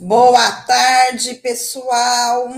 Boa 0.00 0.50
tarde, 0.62 1.34
pessoal. 1.36 2.52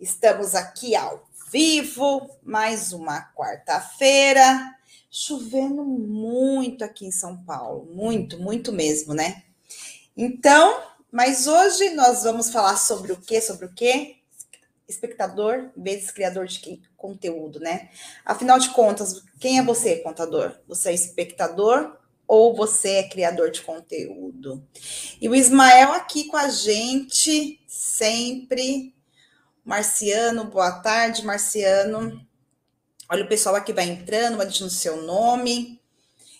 Estamos 0.00 0.54
aqui 0.54 0.96
ao 0.96 1.28
vivo, 1.52 2.30
mais 2.42 2.94
uma 2.94 3.30
quarta-feira. 3.34 4.74
Chovendo 5.10 5.84
muito 5.84 6.82
aqui 6.82 7.04
em 7.04 7.12
São 7.12 7.36
Paulo, 7.44 7.86
muito, 7.92 8.40
muito 8.40 8.72
mesmo, 8.72 9.12
né? 9.12 9.42
Então, 10.16 10.82
mas 11.12 11.46
hoje 11.46 11.90
nós 11.90 12.22
vamos 12.22 12.50
falar 12.50 12.78
sobre 12.78 13.12
o 13.12 13.20
quê? 13.20 13.38
Sobre 13.42 13.66
o 13.66 13.74
quê? 13.74 14.16
Espectador 14.88 15.70
vezes 15.76 16.10
criador 16.10 16.46
de 16.46 16.80
conteúdo, 16.96 17.60
né? 17.60 17.90
Afinal 18.24 18.58
de 18.58 18.70
contas, 18.70 19.22
quem 19.38 19.58
é 19.58 19.62
você, 19.62 19.96
contador? 19.96 20.56
Você 20.66 20.88
é 20.88 20.94
espectador 20.94 21.99
ou 22.30 22.54
você 22.54 22.90
é 22.90 23.08
criador 23.08 23.50
de 23.50 23.60
conteúdo? 23.60 24.64
E 25.20 25.28
o 25.28 25.34
Ismael 25.34 25.90
aqui 25.90 26.26
com 26.26 26.36
a 26.36 26.48
gente, 26.48 27.60
sempre. 27.66 28.94
Marciano, 29.64 30.44
boa 30.44 30.70
tarde, 30.80 31.26
Marciano. 31.26 32.24
Olha 33.10 33.24
o 33.24 33.28
pessoal 33.28 33.56
aqui 33.56 33.72
vai 33.72 33.88
entrando, 33.88 34.36
vai 34.36 34.46
deixando 34.46 34.68
o 34.68 34.72
seu 34.72 35.02
nome. 35.02 35.82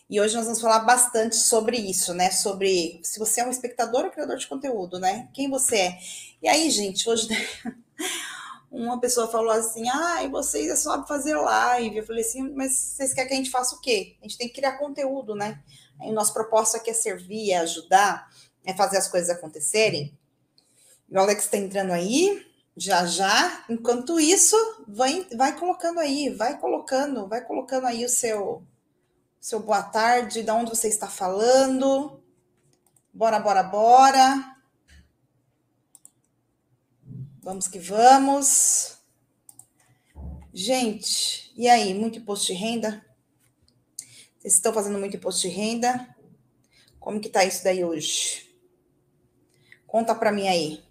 E 0.09 0.20
hoje 0.20 0.37
nós 0.37 0.45
vamos 0.45 0.61
falar 0.61 0.79
bastante 0.79 1.34
sobre 1.34 1.77
isso, 1.77 2.14
né? 2.14 2.31
Sobre 2.31 3.01
se 3.03 3.19
você 3.19 3.41
é 3.41 3.45
um 3.45 3.51
espectador 3.51 4.05
ou 4.05 4.12
criador 4.12 4.36
de 4.36 4.47
conteúdo, 4.47 5.01
né? 5.01 5.29
Quem 5.34 5.51
você 5.51 5.77
é. 5.77 5.98
E 6.41 6.48
aí, 6.48 6.70
gente, 6.70 7.11
hoje 7.11 7.27
uma 8.70 9.01
pessoa 9.01 9.27
falou 9.27 9.51
assim: 9.51 9.89
ah, 9.89 10.27
vocês 10.31 10.70
é 10.70 10.77
só 10.77 11.05
fazer 11.05 11.34
live. 11.34 11.97
Eu 11.97 12.07
falei 12.07 12.23
assim, 12.23 12.48
mas 12.55 12.73
vocês 12.77 13.12
querem 13.12 13.29
que 13.29 13.34
a 13.34 13.36
gente 13.39 13.51
faça 13.51 13.75
o 13.75 13.81
quê? 13.81 14.17
A 14.20 14.29
gente 14.29 14.39
tem 14.39 14.47
que 14.47 14.55
criar 14.55 14.79
conteúdo, 14.79 15.34
né? 15.34 15.61
E 16.03 16.12
nossa 16.12 16.33
proposta 16.33 16.77
aqui 16.77 16.91
é 16.91 16.95
servir, 16.95 17.51
é 17.51 17.59
ajudar, 17.59 18.31
é 18.65 18.75
fazer 18.75 18.98
as 18.98 19.09
coisas 19.09 19.31
acontecerem. 19.31 20.17
E 21.09 21.17
o 21.17 21.20
Alex 21.20 21.45
está 21.45 21.57
entrando 21.57 21.92
aí, 21.92 22.47
já 22.77 23.05
já. 23.07 23.65
Enquanto 23.69 24.20
isso, 24.20 24.57
vai, 24.87 25.27
vai 25.37 25.59
colocando 25.59 26.01
aí, 26.01 26.31
vai 26.31 26.59
colocando, 26.59 27.27
vai 27.27 27.45
colocando 27.45 27.87
aí 27.87 28.05
o 28.05 28.09
seu, 28.09 28.62
seu 29.41 29.61
boa 29.61 29.83
tarde, 29.83 30.42
de 30.42 30.51
onde 30.51 30.70
você 30.70 30.89
está 30.89 31.09
falando. 31.09 32.23
Bora, 33.12 33.41
bora, 33.41 33.62
bora. 33.62 34.57
Vamos 37.42 37.67
que 37.67 37.79
vamos. 37.79 38.98
Gente, 40.53 41.53
e 41.57 41.69
aí, 41.69 41.95
muito 41.95 42.19
imposto 42.19 42.48
de 42.48 42.55
renda? 42.55 43.05
Vocês 44.41 44.55
estão 44.55 44.72
fazendo 44.72 44.98
muito 44.98 45.14
imposto 45.14 45.42
de 45.42 45.48
renda? 45.48 46.16
Como 46.98 47.20
que 47.20 47.28
tá 47.28 47.44
isso 47.44 47.62
daí 47.62 47.84
hoje? 47.84 48.50
Conta 49.86 50.14
para 50.14 50.33
mim 50.33 50.48
aí. 50.48 50.83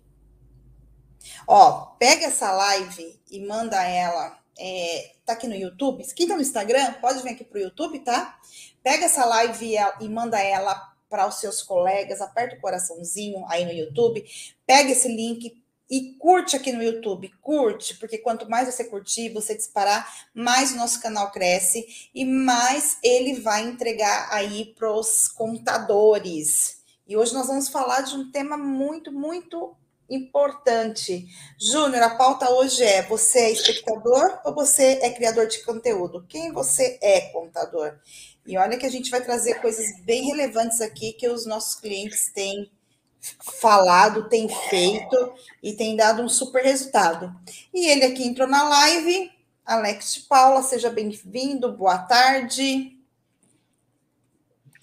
Ó, 1.47 1.87
pega 1.97 2.27
essa 2.27 2.51
live 2.51 3.19
e 3.31 3.39
manda 3.43 3.83
ela. 3.83 4.39
É, 4.55 5.15
tá 5.25 5.33
aqui 5.33 5.47
no 5.47 5.55
YouTube. 5.55 6.05
Quem 6.13 6.27
tá 6.27 6.35
no 6.35 6.43
Instagram, 6.43 6.93
pode 7.01 7.23
vir 7.23 7.29
aqui 7.29 7.43
pro 7.43 7.59
YouTube, 7.59 7.97
tá? 8.01 8.39
Pega 8.83 9.05
essa 9.05 9.25
live 9.25 9.73
e, 9.99 10.07
manda 10.07 10.39
ela 10.39 10.93
para 11.09 11.25
os 11.25 11.39
seus 11.39 11.63
colegas, 11.63 12.21
aperta 12.21 12.55
o 12.55 12.61
coraçãozinho 12.61 13.43
aí 13.47 13.65
no 13.65 13.71
YouTube, 13.71 14.23
pega 14.63 14.91
esse 14.91 15.07
link, 15.07 15.58
e 15.89 16.13
curte 16.19 16.55
aqui 16.55 16.71
no 16.71 16.83
YouTube, 16.83 17.31
curte, 17.41 17.97
porque 17.97 18.17
quanto 18.19 18.49
mais 18.49 18.67
você 18.67 18.83
curtir, 18.83 19.33
você 19.33 19.55
disparar, 19.55 20.07
mais 20.33 20.71
o 20.71 20.75
nosso 20.75 21.01
canal 21.01 21.31
cresce 21.31 22.09
e 22.13 22.23
mais 22.23 22.97
ele 23.03 23.39
vai 23.41 23.63
entregar 23.63 24.29
aí 24.31 24.73
para 24.77 24.91
os 24.91 25.27
contadores. 25.27 26.79
E 27.07 27.17
hoje 27.17 27.33
nós 27.33 27.47
vamos 27.47 27.69
falar 27.69 28.01
de 28.01 28.15
um 28.15 28.31
tema 28.31 28.55
muito, 28.55 29.11
muito 29.11 29.75
importante. 30.07 31.27
Júnior, 31.59 32.03
a 32.03 32.15
pauta 32.15 32.51
hoje 32.51 32.83
é: 32.83 33.01
você 33.03 33.39
é 33.39 33.51
espectador 33.51 34.39
ou 34.45 34.53
você 34.53 34.99
é 35.01 35.09
criador 35.09 35.47
de 35.47 35.63
conteúdo? 35.63 36.25
Quem 36.27 36.51
você 36.51 36.99
é, 37.01 37.21
contador? 37.31 37.97
E 38.45 38.57
olha 38.57 38.77
que 38.77 38.85
a 38.85 38.91
gente 38.91 39.09
vai 39.09 39.21
trazer 39.21 39.55
coisas 39.61 39.99
bem 40.01 40.25
relevantes 40.25 40.81
aqui 40.81 41.13
que 41.13 41.27
os 41.27 41.45
nossos 41.45 41.79
clientes 41.79 42.31
têm 42.31 42.71
falado, 43.21 44.29
tem 44.29 44.47
feito 44.47 45.33
e 45.61 45.73
tem 45.73 45.95
dado 45.95 46.21
um 46.21 46.29
super 46.29 46.63
resultado. 46.63 47.35
E 47.73 47.87
ele 47.87 48.05
aqui 48.05 48.23
entrou 48.23 48.47
na 48.47 48.67
live. 48.67 49.31
Alex 49.65 50.17
Paula, 50.17 50.63
seja 50.63 50.89
bem-vindo, 50.89 51.71
boa 51.71 51.99
tarde. 51.99 52.97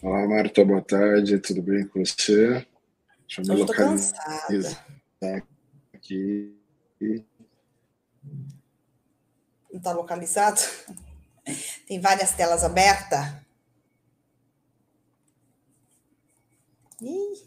Olá, 0.03 0.29
Marta, 0.29 0.65
boa 0.65 0.83
tarde, 0.83 1.39
tudo 1.39 1.63
bem 1.63 1.87
com 1.89 2.05
você? 2.05 2.67
Deixa 3.27 3.43
eu 3.43 3.57
me 3.57 3.67
cansada. 3.67 4.79
aqui. 5.93 6.55
Não 9.71 9.79
está 9.79 9.93
localizado? 9.93 10.61
Tem 11.87 12.01
várias 12.01 12.33
telas 12.33 12.63
abertas? 12.63 13.35
Ih. 17.03 17.46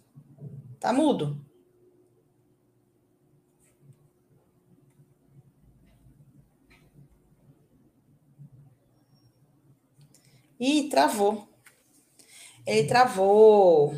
Tá 0.79 0.93
mudo. 0.93 1.45
Ih, 10.59 10.89
travou. 10.89 11.47
Ele 12.65 12.87
travou. 12.87 13.95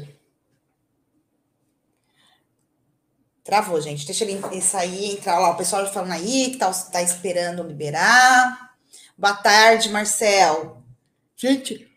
Travou, 3.43 3.81
gente. 3.81 4.05
Deixa 4.05 4.23
ele 4.23 4.61
sair, 4.61 5.13
entrar 5.13 5.39
lá. 5.39 5.51
O 5.51 5.57
pessoal 5.57 5.85
falando 5.91 6.13
aí 6.13 6.51
que 6.51 6.57
tá, 6.57 6.71
tá 6.71 7.01
esperando 7.01 7.63
liberar. 7.63 8.75
Boa 9.17 9.35
tarde, 9.35 9.89
Marcel. 9.89 10.81
Gente, 11.35 11.91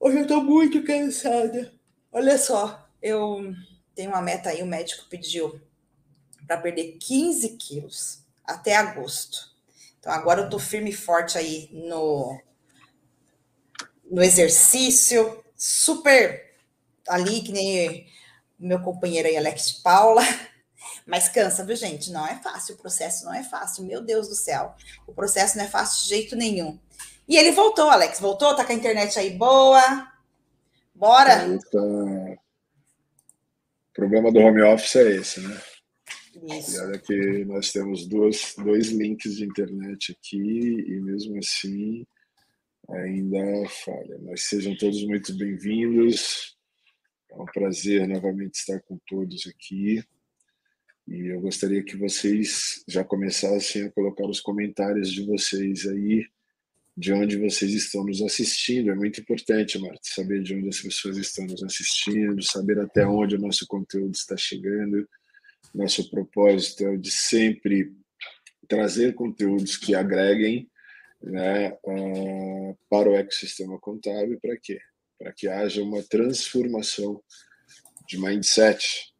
hoje 0.00 0.20
eu 0.20 0.26
tô 0.26 0.40
muito 0.42 0.82
cansada. 0.84 1.72
Olha 2.10 2.38
só, 2.38 2.88
eu 3.02 3.54
tem 3.98 4.06
uma 4.06 4.22
meta 4.22 4.50
aí, 4.50 4.62
o 4.62 4.66
médico 4.66 5.06
pediu 5.10 5.60
para 6.46 6.56
perder 6.56 6.98
15 7.00 7.56
quilos 7.56 8.20
até 8.44 8.76
agosto. 8.76 9.50
Então 9.98 10.12
agora 10.12 10.42
eu 10.42 10.48
tô 10.48 10.56
firme 10.56 10.90
e 10.90 10.92
forte 10.92 11.36
aí 11.36 11.68
no, 11.72 12.40
no 14.08 14.22
exercício, 14.22 15.42
super 15.56 16.54
ali, 17.08 17.40
que 17.40 17.50
nem 17.50 18.06
meu 18.56 18.80
companheiro 18.80 19.26
aí, 19.26 19.36
Alex 19.36 19.72
Paula. 19.72 20.22
Mas 21.04 21.28
cansa, 21.28 21.64
viu, 21.64 21.74
gente? 21.74 22.12
Não 22.12 22.24
é 22.24 22.36
fácil, 22.36 22.76
o 22.76 22.78
processo 22.78 23.24
não 23.24 23.34
é 23.34 23.42
fácil, 23.42 23.82
meu 23.82 24.00
Deus 24.00 24.28
do 24.28 24.36
céu. 24.36 24.76
O 25.08 25.12
processo 25.12 25.58
não 25.58 25.64
é 25.64 25.68
fácil 25.68 26.04
de 26.04 26.08
jeito 26.10 26.36
nenhum. 26.36 26.78
E 27.26 27.36
ele 27.36 27.50
voltou, 27.50 27.90
Alex, 27.90 28.20
voltou? 28.20 28.54
Tá 28.54 28.64
com 28.64 28.70
a 28.70 28.76
internet 28.76 29.18
aí 29.18 29.30
boa? 29.30 30.06
Bora? 30.94 31.48
Eita 31.48 31.80
problema 33.98 34.30
do 34.30 34.38
home 34.38 34.62
office 34.62 34.94
é 34.94 35.16
esse, 35.16 35.40
né? 35.40 35.60
Isso. 36.56 36.76
E 36.76 36.78
olha 36.78 36.98
que 37.00 37.44
nós 37.46 37.72
temos 37.72 38.06
duas, 38.06 38.54
dois 38.56 38.90
links 38.90 39.36
de 39.36 39.44
internet 39.44 40.12
aqui 40.12 40.38
e 40.38 41.00
mesmo 41.00 41.36
assim 41.36 42.06
ainda 42.88 43.68
falha. 43.68 44.16
Mas 44.22 44.44
sejam 44.44 44.76
todos 44.76 45.04
muito 45.04 45.36
bem-vindos. 45.36 46.56
É 47.28 47.34
um 47.34 47.44
prazer 47.46 48.06
novamente 48.06 48.54
estar 48.54 48.80
com 48.82 48.96
todos 49.04 49.48
aqui. 49.48 50.00
E 51.08 51.32
eu 51.32 51.40
gostaria 51.40 51.82
que 51.82 51.96
vocês 51.96 52.84
já 52.86 53.02
começassem 53.02 53.82
a 53.82 53.90
colocar 53.90 54.26
os 54.26 54.40
comentários 54.40 55.10
de 55.10 55.26
vocês 55.26 55.84
aí 55.88 56.24
de 56.98 57.12
onde 57.12 57.36
vocês 57.36 57.72
estão 57.72 58.04
nos 58.04 58.20
assistindo. 58.20 58.90
É 58.90 58.94
muito 58.94 59.20
importante, 59.20 59.78
Marta, 59.78 60.00
saber 60.02 60.42
de 60.42 60.52
onde 60.52 60.68
as 60.68 60.80
pessoas 60.80 61.16
estão 61.16 61.46
nos 61.46 61.62
assistindo, 61.62 62.42
saber 62.42 62.80
até 62.80 63.06
onde 63.06 63.36
o 63.36 63.40
nosso 63.40 63.64
conteúdo 63.68 64.16
está 64.16 64.36
chegando. 64.36 65.08
Nosso 65.72 66.10
propósito 66.10 66.84
é 66.88 66.96
de 66.96 67.12
sempre 67.12 67.92
trazer 68.66 69.14
conteúdos 69.14 69.76
que 69.76 69.94
agreguem 69.94 70.68
né, 71.22 71.70
uh, 71.84 72.76
para 72.90 73.08
o 73.08 73.14
ecossistema 73.14 73.78
contábil. 73.78 74.36
Para 74.40 74.56
quê? 74.60 74.80
Para 75.16 75.32
que 75.32 75.46
haja 75.46 75.80
uma 75.80 76.02
transformação 76.02 77.22
de 78.08 78.18
mindset 78.18 79.14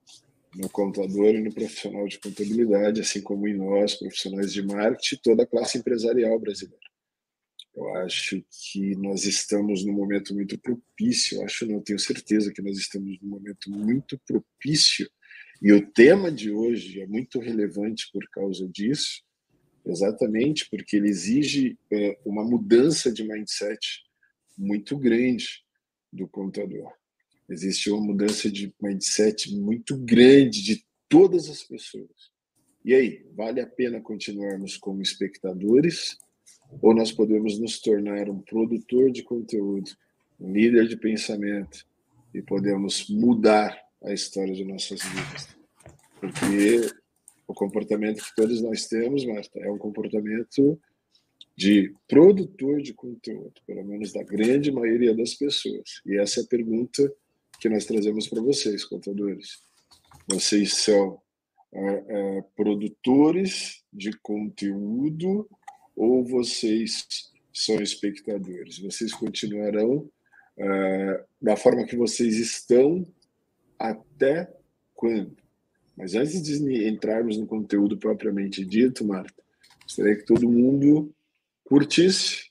no 0.57 0.69
contador 0.69 1.37
e 1.37 1.41
no 1.41 1.55
profissional 1.55 2.09
de 2.09 2.19
contabilidade, 2.19 3.03
assim 3.03 3.23
como 3.23 3.47
em 3.47 3.57
nós, 3.57 3.95
profissionais 3.95 4.53
de 4.53 4.67
marketing, 4.67 5.21
toda 5.23 5.45
a 5.45 5.47
classe 5.47 5.79
empresarial 5.79 6.37
brasileira. 6.41 6.89
Eu 7.79 7.95
acho 7.99 8.45
que 8.51 8.97
nós 8.97 9.25
estamos 9.25 9.85
num 9.85 9.93
momento 9.93 10.35
muito 10.35 10.59
propício, 10.59 11.41
acho 11.45 11.65
não, 11.65 11.81
tenho 11.81 11.99
certeza 11.99 12.53
que 12.53 12.61
nós 12.61 12.77
estamos 12.77 13.17
num 13.23 13.29
momento 13.29 13.71
muito 13.71 14.19
propício, 14.27 15.09
e 15.63 15.73
o 15.73 15.87
tema 15.93 16.33
de 16.33 16.51
hoje 16.51 17.01
é 17.01 17.07
muito 17.07 17.39
relevante 17.39 18.11
por 18.13 18.29
causa 18.31 18.69
disso, 18.69 19.23
exatamente 19.87 20.69
porque 20.69 20.97
ele 20.97 21.09
exige 21.09 21.79
é, 21.93 22.19
uma 22.25 22.45
mudança 22.45 23.13
de 23.13 23.23
mindset 23.23 24.03
muito 24.57 24.99
grande 24.99 25.63
do 26.13 26.27
contador. 26.27 26.93
Existe 27.49 27.91
uma 27.91 28.05
mudança 28.05 28.51
de 28.51 28.75
mindset 28.83 29.55
muito 29.55 29.97
grande 29.97 30.65
de 30.65 30.85
todas 31.09 31.49
as 31.49 31.63
pessoas. 31.63 32.33
E 32.85 32.93
aí, 32.93 33.25
vale 33.37 33.61
a 33.61 33.67
pena 33.69 34.01
continuarmos 34.01 34.77
como 34.77 35.01
espectadores 35.01 36.19
ou 36.81 36.95
nós 36.95 37.13
podemos 37.13 37.59
nos 37.59 37.81
tornar 37.81 38.29
um 38.29 38.41
produtor 38.41 39.11
de 39.11 39.23
conteúdo, 39.23 39.91
um 40.41 40.53
líder 40.53 40.87
de 40.87 40.97
pensamento 40.97 41.87
e 42.35 42.43
podemos 42.43 43.09
mudar 43.09 43.77
a 44.03 44.13
história 44.13 44.55
de 44.55 44.65
nossas 44.65 45.01
vidas? 45.03 45.49
Porque 46.21 46.91
o 47.47 47.55
comportamento 47.55 48.23
que 48.23 48.35
todos 48.35 48.61
nós 48.61 48.87
temos, 48.87 49.25
Marta, 49.25 49.59
é 49.61 49.71
um 49.71 49.79
comportamento 49.79 50.79
de 51.57 51.93
produtor 52.07 52.81
de 52.81 52.95
conteúdo, 52.95 53.55
pelo 53.67 53.85
menos 53.85 54.13
da 54.13 54.23
grande 54.23 54.71
maioria 54.71 55.15
das 55.15 55.35
pessoas. 55.35 56.01
E 56.07 56.17
essa 56.17 56.41
é 56.41 56.43
a 56.45 56.47
pergunta 56.47 57.13
que 57.61 57.69
nós 57.69 57.85
trazemos 57.85 58.29
para 58.29 58.41
vocês, 58.41 58.85
contadores. 58.85 59.61
Vocês 60.29 60.75
são 60.75 61.21
é, 61.73 62.05
é, 62.09 62.45
produtores 62.55 63.83
de 63.93 64.13
conteúdo 64.21 65.49
ou 65.99 66.25
vocês 66.25 67.07
são 67.53 67.83
espectadores? 67.83 68.79
Vocês 68.79 69.13
continuarão 69.13 70.09
é, 70.57 71.25
da 71.43 71.57
forma 71.57 71.85
que 71.85 71.97
vocês 71.97 72.39
estão 72.39 73.05
até 73.77 74.49
quando? 74.95 75.37
Mas 75.97 76.15
antes 76.15 76.41
de 76.41 76.89
entrarmos 76.89 77.37
no 77.37 77.47
conteúdo 77.47 77.99
propriamente 77.99 78.65
dito, 78.65 79.05
Marta, 79.05 79.43
gostaria 79.83 80.17
que 80.17 80.25
todo 80.25 80.49
mundo 80.49 81.13
curtisse, 81.65 82.51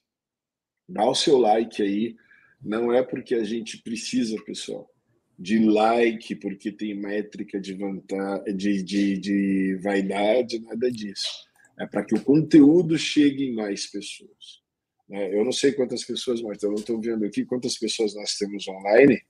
dá 0.87 1.09
o 1.09 1.15
seu 1.15 1.37
like 1.37 1.81
aí. 1.81 2.17
Não 2.61 2.91
é 2.91 3.01
porque 3.01 3.35
a 3.35 3.43
gente 3.45 3.77
precisa, 3.81 4.35
pessoal, 4.43 4.91
de 5.39 5.59
like, 5.59 6.35
porque 6.35 6.71
tem 6.71 6.93
métrica 6.93 7.61
de, 7.61 7.73
vantagem, 7.75 8.57
de, 8.57 8.83
de, 8.83 9.17
de 9.17 9.75
vaidade, 9.81 10.59
nada 10.59 10.91
disso. 10.91 11.46
É 11.79 11.85
para 11.85 12.03
que 12.03 12.15
o 12.15 12.23
conteúdo 12.23 12.97
chegue 12.97 13.45
em 13.45 13.55
mais 13.55 13.85
pessoas. 13.85 14.61
Né? 15.07 15.33
Eu 15.37 15.45
não 15.45 15.51
sei 15.51 15.71
quantas 15.71 16.03
pessoas, 16.03 16.41
Marta, 16.41 16.65
eu 16.65 16.71
não 16.71 16.79
estou 16.79 16.99
vendo 16.99 17.25
aqui 17.25 17.45
quantas 17.45 17.77
pessoas 17.77 18.15
nós 18.15 18.35
temos 18.35 18.67
online. 18.67 19.21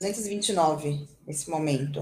229 0.00 1.06
nesse 1.26 1.48
momento. 1.48 2.00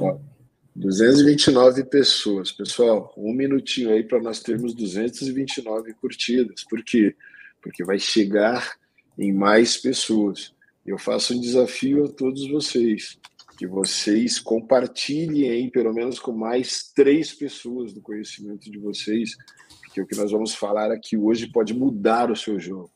229 0.74 1.84
pessoas. 1.84 2.50
Pessoal, 2.50 3.12
um 3.16 3.32
minutinho 3.32 3.90
aí 3.90 4.02
para 4.02 4.20
nós 4.20 4.40
termos 4.40 4.74
229 4.74 5.92
curtidas. 5.94 6.64
Por 6.64 6.82
quê? 6.82 7.14
Porque 7.60 7.84
vai 7.84 7.98
chegar 7.98 8.76
em 9.18 9.32
mais 9.32 9.76
pessoas. 9.76 10.54
Eu 10.84 10.98
faço 10.98 11.34
um 11.34 11.40
desafio 11.40 12.06
a 12.06 12.08
todos 12.08 12.48
vocês, 12.48 13.18
que 13.56 13.66
vocês 13.66 14.38
compartilhem 14.38 15.70
pelo 15.70 15.92
menos 15.92 16.18
com 16.18 16.32
mais 16.32 16.90
três 16.94 17.32
pessoas 17.32 17.92
do 17.92 18.00
conhecimento 18.00 18.70
de 18.70 18.78
vocês, 18.78 19.36
porque 19.82 20.00
o 20.00 20.06
que 20.06 20.16
nós 20.16 20.32
vamos 20.32 20.54
falar 20.54 20.90
aqui 20.90 21.16
hoje 21.16 21.46
pode 21.46 21.74
mudar 21.74 22.30
o 22.30 22.36
seu 22.36 22.58
jogo, 22.58 22.90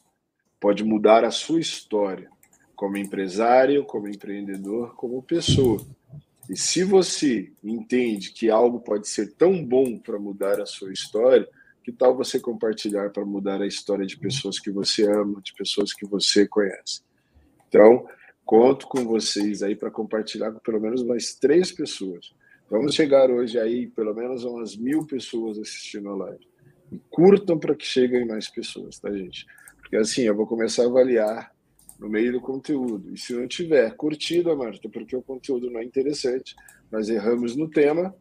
pode 0.61 0.83
mudar 0.83 1.25
a 1.25 1.31
sua 1.31 1.61
história, 1.61 2.29
como 2.75 2.97
empresário, 2.97 3.85
como 3.85 4.09
empreendedor, 4.09 4.95
como 4.97 5.23
pessoa. 5.23 5.85
E 6.49 6.57
se 6.57 6.85
você 6.85 7.53
entende 7.63 8.31
que 8.33 8.51
algo 8.51 8.81
pode 8.81 9.09
ser 9.09 9.35
tão 9.35 9.65
bom 9.65 9.99
para 9.99 10.19
mudar 10.19 10.61
a 10.61 10.67
sua 10.67 10.93
história, 10.93 11.49
que 11.83 11.93
tal 11.93 12.17
você 12.17 12.41
compartilhar 12.41 13.11
para 13.11 13.25
mudar 13.25 13.61
a 13.63 13.67
história 13.67 14.07
de 14.07 14.17
pessoas 14.19 14.59
que 14.59 14.71
você 14.71 15.09
ama, 15.11 15.41
de 15.41 15.53
pessoas 15.55 15.93
que 15.93 16.07
você 16.07 16.47
conhece? 16.47 17.01
Então, 17.69 18.07
conto 18.47 18.87
com 18.87 19.05
vocês 19.05 19.61
aí 19.61 19.75
para 19.75 19.91
compartilhar 19.91 20.53
com 20.53 20.61
pelo 20.61 20.81
menos 20.81 21.03
mais 21.03 21.35
três 21.35 21.73
pessoas. 21.73 22.33
Vamos 22.71 22.95
chegar 22.95 23.29
hoje 23.29 23.59
aí 23.59 23.89
pelo 23.89 24.15
menos 24.15 24.45
a 24.45 24.49
umas 24.49 24.77
mil 24.77 25.05
pessoas 25.05 25.59
assistindo 25.59 26.09
a 26.09 26.17
live. 26.17 26.49
E 26.93 26.99
curtam 27.11 27.59
para 27.59 27.75
que 27.75 27.85
cheguem 27.85 28.25
mais 28.25 28.49
pessoas, 28.49 29.01
tá, 29.01 29.13
gente? 29.13 29.45
Porque 29.79 29.97
assim, 29.97 30.23
eu 30.23 30.35
vou 30.35 30.47
começar 30.47 30.85
a 30.85 30.87
avaliar 30.87 31.53
no 31.99 32.09
meio 32.09 32.33
do 32.33 32.41
conteúdo. 32.41 33.13
E 33.13 33.19
se 33.19 33.35
não 33.35 33.49
tiver 33.49 33.93
curtido, 33.97 34.57
Marta, 34.57 34.89
porque 34.89 35.17
o 35.17 35.23
conteúdo 35.23 35.69
não 35.69 35.81
é 35.81 35.85
interessante, 35.85 36.55
nós 36.91 37.09
erramos 37.09 37.57
no 37.57 37.69
tema 37.69 38.15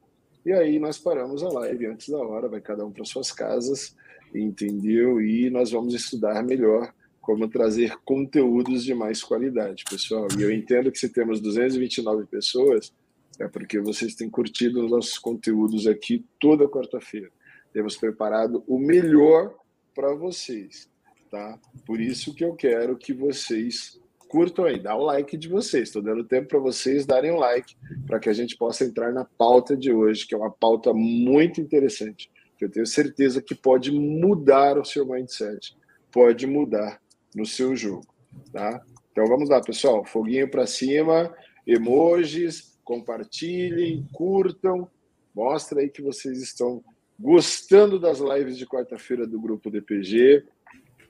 e 0.44 0.51
aí 0.51 0.80
nós 0.80 0.98
paramos 0.98 1.44
a 1.44 1.50
live 1.50 1.86
antes 1.86 2.10
da 2.10 2.18
hora, 2.18 2.48
vai 2.48 2.62
cada 2.62 2.83
um 2.83 2.92
para 2.92 3.06
suas 3.06 3.31
casas, 3.31 3.95
entendeu? 4.33 5.21
E 5.21 5.51
nós 5.51 5.71
vamos 5.71 5.94
estudar 5.94 6.44
melhor 6.44 6.92
como 7.25 7.50
trazer 7.50 7.98
conteúdos 8.06 8.83
de 8.83 8.94
mais 8.94 9.24
qualidade, 9.24 9.83
pessoal. 9.89 10.27
E 10.38 10.44
eu 10.44 10.51
entendo 10.51 10.92
que 10.92 11.00
se 11.00 11.10
temos 11.10 11.42
229 11.42 12.25
pessoas, 12.27 12.94
é 13.39 13.48
porque 13.48 13.80
vocês 13.80 14.16
têm 14.16 14.30
curtido 14.30 14.86
os 14.86 14.92
nossos 14.92 15.18
conteúdos 15.18 15.88
aqui 15.88 16.24
toda 16.39 16.69
quarta-feira. 16.69 17.30
Temos 17.74 17.98
preparado 17.98 18.63
o 18.68 18.77
melhor 18.77 19.54
para 19.94 20.13
vocês 20.13 20.89
tá? 21.36 21.60
Por 21.86 22.00
isso 22.00 22.33
que 22.33 22.45
eu 22.45 22.56
quero 22.56 22.98
que 22.98 23.13
vocês 23.13 24.00
curtam 24.30 24.66
aí, 24.66 24.80
dá 24.80 24.95
o 24.95 25.04
like 25.04 25.36
de 25.38 25.50
vocês. 25.50 25.89
Estou 25.89 26.01
dando 26.01 26.24
tempo 26.24 26.48
para 26.48 26.60
vocês 26.60 27.06
darem 27.06 27.31
o 27.31 27.38
like 27.38 27.75
para 28.07 28.19
que 28.19 28.30
a 28.30 28.33
gente 28.33 28.57
possa 28.57 28.86
entrar 28.86 29.12
na 29.12 29.25
pauta 29.25 29.75
de 29.75 29.92
hoje, 29.92 30.25
que 30.25 30.33
é 30.33 30.38
uma 30.38 30.51
pauta 30.51 30.94
muito 30.94 31.60
interessante, 31.60 32.31
que 32.57 32.63
eu 32.63 32.69
tenho 32.69 32.86
certeza 32.86 33.42
que 33.42 33.54
pode 33.54 33.92
mudar 33.92 34.78
o 34.78 34.86
seu 34.86 35.06
mindset, 35.06 35.75
pode 36.10 36.48
mudar 36.48 37.01
no 37.35 37.45
seu 37.45 37.75
jogo, 37.75 38.07
tá? 38.51 38.81
Então 39.11 39.27
vamos 39.27 39.49
lá, 39.49 39.61
pessoal, 39.61 40.03
foguinho 40.05 40.49
para 40.49 40.65
cima, 40.65 41.35
emojis, 41.67 42.79
compartilhem, 42.83 44.07
curtam, 44.11 44.89
mostra 45.35 45.81
aí 45.81 45.89
que 45.89 46.01
vocês 46.01 46.41
estão 46.41 46.83
gostando 47.19 47.99
das 47.99 48.19
lives 48.19 48.57
de 48.57 48.65
quarta-feira 48.65 49.27
do 49.27 49.39
grupo 49.39 49.69
DPG 49.69 50.43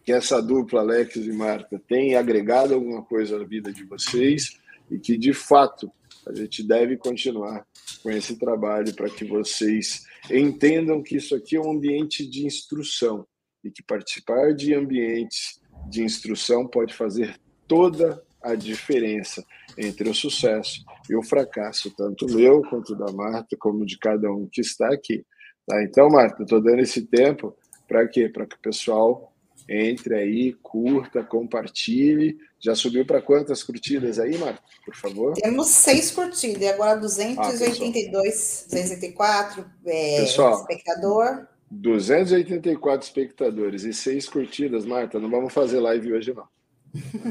que 0.05 0.11
essa 0.11 0.39
dupla, 0.39 0.81
Alex 0.81 1.15
e 1.15 1.33
Marta, 1.33 1.81
tem 1.87 2.15
agregado 2.15 2.75
alguma 2.75 3.01
coisa 3.01 3.39
na 3.39 3.43
vida 3.43 3.73
de 3.73 3.83
vocês 3.83 4.59
e 4.89 4.99
que, 4.99 5.17
de 5.17 5.33
fato, 5.33 5.91
a 6.27 6.33
gente 6.33 6.61
deve 6.61 6.95
continuar 6.95 7.65
com 8.03 8.11
esse 8.11 8.37
trabalho 8.37 8.93
para 8.93 9.09
que 9.09 9.25
vocês 9.25 10.05
entendam 10.29 11.01
que 11.01 11.17
isso 11.17 11.35
aqui 11.35 11.55
é 11.55 11.59
um 11.59 11.71
ambiente 11.71 12.23
de 12.23 12.45
instrução 12.45 13.25
e 13.63 13.71
que 13.71 13.81
participar 13.81 14.53
de 14.53 14.75
ambientes 14.75 15.59
de 15.89 16.03
instrução 16.03 16.67
pode 16.67 16.93
fazer 16.93 17.39
toda 17.67 18.23
a 18.41 18.55
diferença 18.55 19.43
entre 19.77 20.09
o 20.09 20.13
sucesso 20.13 20.83
e 21.09 21.15
o 21.15 21.23
fracasso, 21.23 21.91
tanto 21.95 22.27
meu 22.27 22.61
quanto 22.61 22.95
da 22.95 23.11
Marta, 23.11 23.57
como 23.59 23.85
de 23.85 23.97
cada 23.97 24.31
um 24.31 24.47
que 24.51 24.61
está 24.61 24.93
aqui. 24.93 25.25
Tá? 25.67 25.83
Então, 25.83 26.09
Marta, 26.09 26.43
estou 26.43 26.61
dando 26.61 26.79
esse 26.79 27.01
tempo 27.07 27.55
para 27.87 28.07
quê? 28.07 28.29
Para 28.29 28.45
que 28.45 28.55
o 28.55 28.59
pessoal 28.59 29.35
entre 29.67 30.15
aí, 30.15 30.53
curta, 30.61 31.23
compartilhe. 31.23 32.37
Já 32.59 32.75
subiu 32.75 33.05
para 33.05 33.21
quantas 33.21 33.63
curtidas 33.63 34.19
aí, 34.19 34.37
Marco? 34.37 34.61
Por 34.85 34.95
favor. 34.95 35.33
Temos 35.33 35.67
seis 35.69 36.11
curtidas, 36.11 36.61
e 36.61 36.67
agora 36.67 36.99
282, 36.99 38.65
ah, 38.67 38.69
284 38.69 39.65
é, 39.85 40.19
pessoal, 40.21 40.59
espectador. 40.61 41.47
284 41.69 43.05
espectadores 43.05 43.83
e 43.83 43.93
seis 43.93 44.29
curtidas, 44.29 44.85
Marta. 44.85 45.19
Não 45.19 45.29
vamos 45.29 45.53
fazer 45.53 45.79
live 45.79 46.13
hoje, 46.13 46.33
não. 46.33 46.47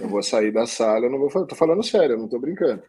Eu 0.01 0.09
vou 0.09 0.23
sair 0.23 0.53
da 0.53 0.67
sala, 0.67 1.07
eu 1.07 1.11
não 1.11 1.19
vou 1.19 1.31
falar. 1.31 1.47
Tô 1.47 1.55
falando 1.55 1.83
sério, 1.83 2.15
eu 2.15 2.19
não 2.19 2.29
tô 2.29 2.39
brincando. 2.39 2.83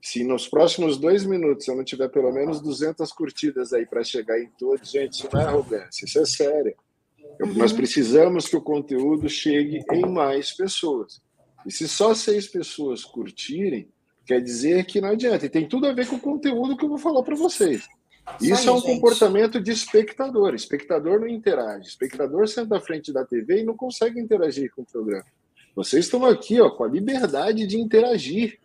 Se 0.00 0.24
nos 0.24 0.48
próximos 0.48 0.98
dois 0.98 1.24
minutos 1.24 1.68
eu 1.68 1.76
não 1.76 1.84
tiver 1.84 2.08
pelo 2.08 2.32
menos 2.32 2.60
200 2.60 3.10
curtidas 3.12 3.72
aí 3.72 3.86
para 3.86 4.02
chegar 4.02 4.38
em 4.40 4.48
todos, 4.58 4.90
gente, 4.90 5.12
isso 5.12 5.28
não 5.32 5.40
é 5.40 5.44
arrogância, 5.44 6.04
isso 6.04 6.18
é 6.18 6.26
sério. 6.26 6.74
Uhum. 7.40 7.54
Nós 7.54 7.72
precisamos 7.72 8.48
que 8.48 8.56
o 8.56 8.60
conteúdo 8.60 9.28
chegue 9.28 9.80
em 9.92 10.06
mais 10.06 10.50
pessoas. 10.52 11.22
E 11.64 11.70
se 11.70 11.86
só 11.88 12.14
seis 12.14 12.48
pessoas 12.48 13.04
curtirem, 13.04 13.88
quer 14.26 14.40
dizer 14.40 14.84
que 14.86 15.00
não 15.00 15.10
adianta. 15.10 15.46
E 15.46 15.50
tem 15.50 15.68
tudo 15.68 15.86
a 15.86 15.92
ver 15.92 16.08
com 16.08 16.16
o 16.16 16.20
conteúdo 16.20 16.76
que 16.76 16.84
eu 16.84 16.88
vou 16.88 16.98
falar 16.98 17.22
para 17.22 17.36
vocês. 17.36 17.88
Isso 18.40 18.68
é 18.68 18.72
um 18.72 18.78
gente. 18.78 18.86
comportamento 18.86 19.60
de 19.60 19.70
espectador. 19.70 20.54
Espectador 20.54 21.20
não 21.20 21.28
interage. 21.28 21.88
Espectador 21.88 22.48
senta 22.48 22.76
à 22.76 22.80
frente 22.80 23.12
da 23.12 23.24
TV 23.24 23.60
e 23.60 23.64
não 23.64 23.76
consegue 23.76 24.20
interagir 24.20 24.70
com 24.74 24.82
o 24.82 24.86
programa. 24.86 25.26
Vocês 25.74 26.04
estão 26.04 26.24
aqui 26.24 26.60
ó, 26.60 26.70
com 26.70 26.84
a 26.84 26.88
liberdade 26.88 27.66
de 27.66 27.80
interagir 27.80 28.58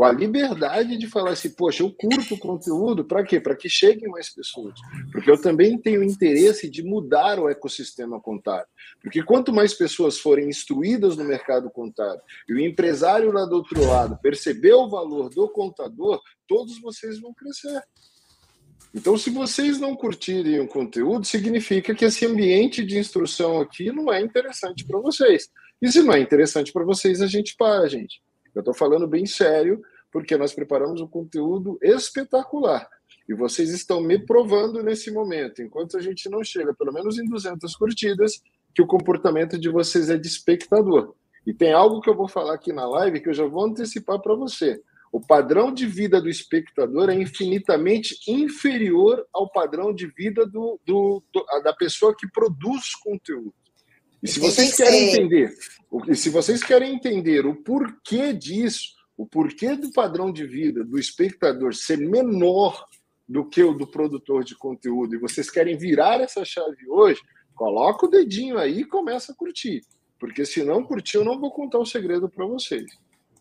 com 0.00 0.04
a 0.04 0.12
liberdade 0.12 0.96
de 0.96 1.06
falar 1.06 1.32
assim, 1.32 1.50
poxa, 1.50 1.82
eu 1.82 1.92
curto 1.92 2.34
o 2.34 2.38
conteúdo, 2.38 3.04
para 3.04 3.22
quê? 3.22 3.40
Para 3.40 3.54
que 3.54 3.68
cheguem 3.68 4.08
mais 4.08 4.30
pessoas. 4.30 4.72
Porque 5.12 5.30
eu 5.30 5.40
também 5.40 5.76
tenho 5.76 6.02
interesse 6.02 6.70
de 6.70 6.82
mudar 6.82 7.38
o 7.38 7.50
ecossistema 7.50 8.18
contábil. 8.18 8.66
Porque 9.02 9.22
quanto 9.22 9.52
mais 9.52 9.74
pessoas 9.74 10.18
forem 10.18 10.48
instruídas 10.48 11.18
no 11.18 11.24
mercado 11.24 11.68
contábil 11.70 12.22
e 12.48 12.54
o 12.54 12.60
empresário 12.60 13.30
lá 13.30 13.44
do 13.44 13.56
outro 13.56 13.84
lado 13.84 14.18
perceber 14.22 14.72
o 14.72 14.88
valor 14.88 15.28
do 15.28 15.46
contador, 15.48 16.18
todos 16.48 16.80
vocês 16.80 17.20
vão 17.20 17.34
crescer. 17.34 17.82
Então, 18.92 19.16
se 19.16 19.30
vocês 19.30 19.78
não 19.78 19.94
curtirem 19.94 20.58
o 20.60 20.66
conteúdo, 20.66 21.24
significa 21.24 21.94
que 21.94 22.04
esse 22.04 22.26
ambiente 22.26 22.84
de 22.84 22.98
instrução 22.98 23.60
aqui 23.60 23.92
não 23.92 24.12
é 24.12 24.20
interessante 24.20 24.84
para 24.84 24.98
vocês. 24.98 25.48
E 25.80 25.90
se 25.90 26.02
não 26.02 26.12
é 26.14 26.20
interessante 26.20 26.72
para 26.72 26.84
vocês, 26.84 27.22
a 27.22 27.26
gente 27.26 27.54
para, 27.56 27.88
gente. 27.88 28.20
Eu 28.54 28.60
estou 28.60 28.74
falando 28.74 29.06
bem 29.06 29.24
sério, 29.26 29.80
porque 30.10 30.36
nós 30.36 30.52
preparamos 30.52 31.00
um 31.00 31.06
conteúdo 31.06 31.78
espetacular. 31.80 32.88
E 33.28 33.34
vocês 33.34 33.70
estão 33.70 34.00
me 34.00 34.18
provando 34.18 34.82
nesse 34.82 35.10
momento, 35.12 35.62
enquanto 35.62 35.96
a 35.96 36.00
gente 36.00 36.28
não 36.28 36.42
chega, 36.42 36.74
pelo 36.74 36.92
menos 36.92 37.16
em 37.16 37.24
200 37.24 37.76
curtidas, 37.76 38.42
que 38.74 38.82
o 38.82 38.86
comportamento 38.86 39.56
de 39.56 39.68
vocês 39.68 40.10
é 40.10 40.16
de 40.16 40.26
espectador. 40.26 41.14
E 41.46 41.54
tem 41.54 41.72
algo 41.72 42.00
que 42.00 42.10
eu 42.10 42.14
vou 42.14 42.28
falar 42.28 42.54
aqui 42.54 42.72
na 42.72 42.86
live 42.88 43.20
que 43.20 43.28
eu 43.28 43.34
já 43.34 43.46
vou 43.46 43.64
antecipar 43.64 44.20
para 44.20 44.34
você. 44.34 44.82
O 45.12 45.20
padrão 45.20 45.72
de 45.72 45.86
vida 45.86 46.20
do 46.20 46.28
espectador 46.28 47.10
é 47.10 47.14
infinitamente 47.14 48.16
inferior 48.28 49.26
ao 49.32 49.50
padrão 49.50 49.92
de 49.92 50.06
vida 50.06 50.46
do, 50.46 50.78
do, 50.86 51.22
do 51.32 51.44
da 51.64 51.72
pessoa 51.72 52.14
que 52.16 52.30
produz 52.30 52.94
conteúdo. 52.94 53.52
E 54.22 54.28
se 54.28 54.38
vocês 54.38 54.76
querem 54.76 55.08
entender, 55.08 55.52
se 56.14 56.28
vocês 56.28 56.62
querem 56.62 56.94
entender 56.94 57.46
o 57.46 57.56
porquê 57.56 58.32
disso, 58.32 58.90
o 59.16 59.26
porquê 59.26 59.74
do 59.74 59.90
padrão 59.92 60.32
de 60.32 60.46
vida 60.46 60.84
do 60.84 60.98
espectador 60.98 61.74
ser 61.74 61.98
menor 61.98 62.86
do 63.28 63.44
que 63.44 63.62
o 63.62 63.72
do 63.72 63.86
produtor 63.86 64.44
de 64.44 64.56
conteúdo, 64.56 65.14
e 65.14 65.18
vocês 65.18 65.50
querem 65.50 65.76
virar 65.76 66.20
essa 66.20 66.44
chave 66.44 66.88
hoje, 66.88 67.20
coloca 67.54 68.06
o 68.06 68.10
dedinho 68.10 68.58
aí 68.58 68.80
e 68.80 68.84
começa 68.84 69.32
a 69.32 69.34
curtir. 69.34 69.82
Porque 70.18 70.44
se 70.44 70.62
não 70.62 70.84
curtir, 70.84 71.16
eu 71.16 71.24
não 71.24 71.40
vou 71.40 71.50
contar 71.50 71.78
o 71.78 71.86
segredo 71.86 72.28
para 72.28 72.44
vocês. 72.44 72.90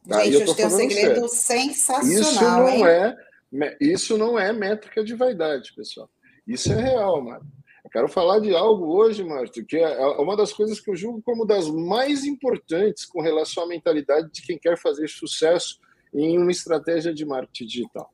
Tá? 0.08 0.24
Gente, 0.24 0.44
hoje 0.44 0.56
tem 0.56 0.65
um 0.65 0.70
segredo 0.70 1.27
sério. 1.27 1.74
sensacional. 1.74 2.22
Isso 2.22 2.44
não, 2.44 2.70
hein? 2.70 2.86
é, 2.86 3.77
isso 3.79 4.18
não 4.18 4.39
é 4.39 4.53
métrica 4.53 5.03
de 5.03 5.15
vaidade, 5.15 5.74
pessoal. 5.75 6.10
Isso 6.48 6.72
é 6.72 6.82
real, 6.82 7.22
mano. 7.22 7.46
Eu 7.84 7.89
quero 7.89 8.08
falar 8.08 8.39
de 8.39 8.53
algo 8.56 8.86
hoje, 8.86 9.24
Márcio, 9.24 9.65
que 9.65 9.77
é, 9.77 9.82
é 9.82 10.06
uma 10.20 10.36
das 10.36 10.53
coisas 10.53 10.79
que 10.79 10.91
eu 10.91 10.96
julgo 10.96 11.22
como 11.22 11.46
das 11.46 11.70
mais 11.70 12.24
importantes 12.24 13.06
com 13.06 13.22
relação 13.22 13.63
à 13.63 13.68
mentalidade 13.68 14.32
de 14.32 14.41
quem 14.41 14.58
quer 14.58 14.77
fazer 14.77 15.08
sucesso 15.08 15.79
em 16.13 16.38
uma 16.38 16.51
estratégia 16.51 17.13
de 17.13 17.25
marketing 17.25 17.65
digital. 17.65 18.12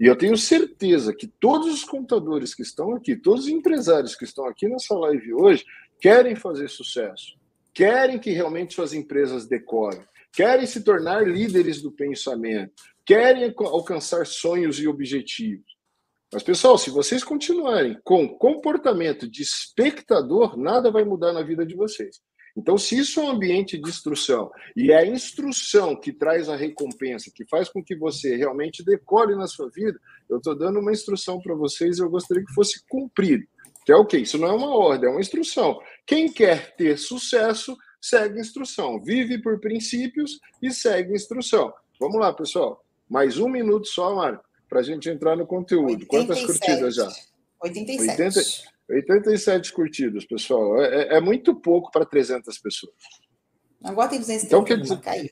E 0.00 0.06
eu 0.06 0.16
tenho 0.16 0.36
certeza 0.36 1.14
que 1.14 1.28
todos 1.28 1.72
os 1.72 1.84
contadores 1.84 2.54
que 2.54 2.62
estão 2.62 2.94
aqui, 2.94 3.14
todos 3.14 3.44
os 3.44 3.50
empresários 3.50 4.16
que 4.16 4.24
estão 4.24 4.46
aqui 4.46 4.66
nessa 4.68 4.94
live 4.94 5.34
hoje, 5.34 5.64
querem 6.00 6.34
fazer 6.34 6.68
sucesso, 6.68 7.38
querem 7.72 8.18
que 8.18 8.30
realmente 8.30 8.74
suas 8.74 8.92
empresas 8.92 9.46
decorem, 9.46 10.02
querem 10.32 10.66
se 10.66 10.82
tornar 10.82 11.26
líderes 11.26 11.82
do 11.82 11.92
pensamento, 11.92 12.72
querem 13.04 13.52
alcançar 13.58 14.26
sonhos 14.26 14.78
e 14.78 14.88
objetivos. 14.88 15.72
Mas, 16.32 16.42
pessoal, 16.42 16.78
se 16.78 16.88
vocês 16.88 17.22
continuarem 17.22 17.98
com 18.02 18.26
comportamento 18.26 19.28
de 19.30 19.42
espectador, 19.42 20.56
nada 20.56 20.90
vai 20.90 21.04
mudar 21.04 21.32
na 21.32 21.42
vida 21.42 21.66
de 21.66 21.76
vocês. 21.76 22.20
Então, 22.56 22.76
se 22.76 22.98
isso 22.98 23.20
é 23.20 23.24
um 23.24 23.30
ambiente 23.30 23.78
de 23.78 23.88
instrução 23.88 24.50
e 24.76 24.92
é 24.92 24.98
a 24.98 25.06
instrução 25.06 25.98
que 25.98 26.12
traz 26.12 26.48
a 26.48 26.56
recompensa, 26.56 27.30
que 27.34 27.46
faz 27.48 27.68
com 27.68 27.82
que 27.82 27.96
você 27.96 28.36
realmente 28.36 28.84
decole 28.84 29.34
na 29.34 29.46
sua 29.46 29.70
vida, 29.70 29.98
eu 30.28 30.38
estou 30.38 30.54
dando 30.54 30.78
uma 30.78 30.92
instrução 30.92 31.40
para 31.40 31.54
vocês 31.54 31.98
e 31.98 32.02
eu 32.02 32.10
gostaria 32.10 32.44
que 32.44 32.54
fosse 32.54 32.82
cumprido. 32.88 33.44
Que 33.84 33.92
é 33.92 33.96
o 33.96 34.06
quê? 34.06 34.18
Isso 34.18 34.38
não 34.38 34.48
é 34.48 34.52
uma 34.52 34.74
ordem, 34.74 35.08
é 35.08 35.12
uma 35.12 35.20
instrução. 35.20 35.78
Quem 36.06 36.30
quer 36.30 36.76
ter 36.76 36.98
sucesso, 36.98 37.76
segue 38.02 38.40
instrução. 38.40 39.00
Vive 39.00 39.40
por 39.40 39.60
princípios 39.60 40.40
e 40.60 40.72
segue 40.72 41.14
instrução. 41.14 41.72
Vamos 42.00 42.20
lá, 42.20 42.32
pessoal. 42.32 42.84
Mais 43.08 43.38
um 43.38 43.48
minuto 43.48 43.86
só, 43.86 44.14
Marco, 44.16 44.44
para 44.68 44.80
a 44.80 44.82
gente 44.82 45.08
entrar 45.08 45.36
no 45.36 45.46
conteúdo. 45.46 45.92
87. 45.92 46.06
Quantas 46.08 46.44
curtidas 46.44 46.94
já? 46.96 47.08
87. 47.60 48.22
80... 48.22 48.72
87 48.90 49.72
curtidas, 49.72 50.24
pessoal. 50.24 50.82
É, 50.82 51.14
é, 51.14 51.16
é 51.16 51.20
muito 51.20 51.54
pouco 51.54 51.90
para 51.90 52.04
300 52.04 52.58
pessoas. 52.58 52.94
Agora 53.82 54.08
tem 54.08 54.18
231, 54.18 54.46
então, 54.46 54.64
quer 54.64 54.80
dizer... 54.80 55.00
caiu. 55.00 55.30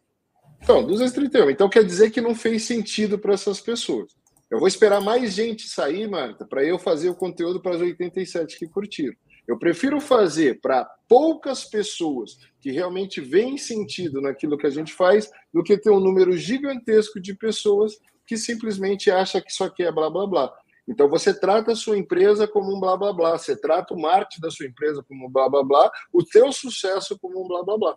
Então, 0.63 0.87
231. 0.87 1.51
Então 1.51 1.69
quer 1.69 1.85
dizer 1.85 2.11
que 2.11 2.21
não 2.21 2.35
fez 2.35 2.65
sentido 2.65 3.19
para 3.19 3.35
essas 3.35 3.61
pessoas. 3.61 4.13
Eu 4.51 4.59
vou 4.59 4.69
esperar 4.69 5.01
mais 5.01 5.33
gente 5.33 5.69
sair, 5.69 6.09
Marta, 6.09 6.45
para 6.45 6.65
eu 6.65 6.79
fazer 6.79 7.09
o 7.09 7.15
conteúdo 7.15 7.61
para 7.61 7.77
as 7.77 7.81
87 7.81 8.59
que 8.59 8.67
curtiram. 8.67 9.15
Eu 9.51 9.59
prefiro 9.59 10.01
fazer 10.01 10.61
para 10.61 10.89
poucas 11.09 11.65
pessoas 11.65 12.39
que 12.61 12.71
realmente 12.71 13.21
veem 13.21 13.59
sentido 13.59 14.21
naquilo 14.21 14.57
que 14.57 14.65
a 14.65 14.71
gente 14.71 14.93
faz 14.93 15.29
do 15.53 15.65
que 15.65 15.77
ter 15.77 15.91
um 15.91 15.99
número 15.99 16.37
gigantesco 16.37 17.19
de 17.21 17.35
pessoas 17.35 17.99
que 18.25 18.37
simplesmente 18.37 19.11
acha 19.11 19.41
que 19.41 19.51
isso 19.51 19.65
aqui 19.65 19.83
é 19.83 19.91
blá 19.91 20.09
blá 20.09 20.25
blá. 20.25 20.55
Então 20.87 21.09
você 21.09 21.35
trata 21.35 21.73
a 21.73 21.75
sua 21.75 21.99
empresa 21.99 22.47
como 22.47 22.73
um 22.73 22.79
blá 22.79 22.97
blá 22.97 23.13
blá, 23.13 23.37
você 23.37 23.61
trata 23.61 23.93
o 23.93 24.01
marketing 24.01 24.41
da 24.41 24.53
sua 24.53 24.67
empresa 24.67 25.03
como 25.03 25.27
um 25.27 25.29
blá 25.29 25.49
blá 25.49 25.65
blá, 25.65 25.91
o 26.13 26.23
teu 26.23 26.53
sucesso 26.53 27.19
como 27.19 27.45
um 27.45 27.49
blá 27.49 27.65
blá 27.65 27.77
blá. 27.77 27.97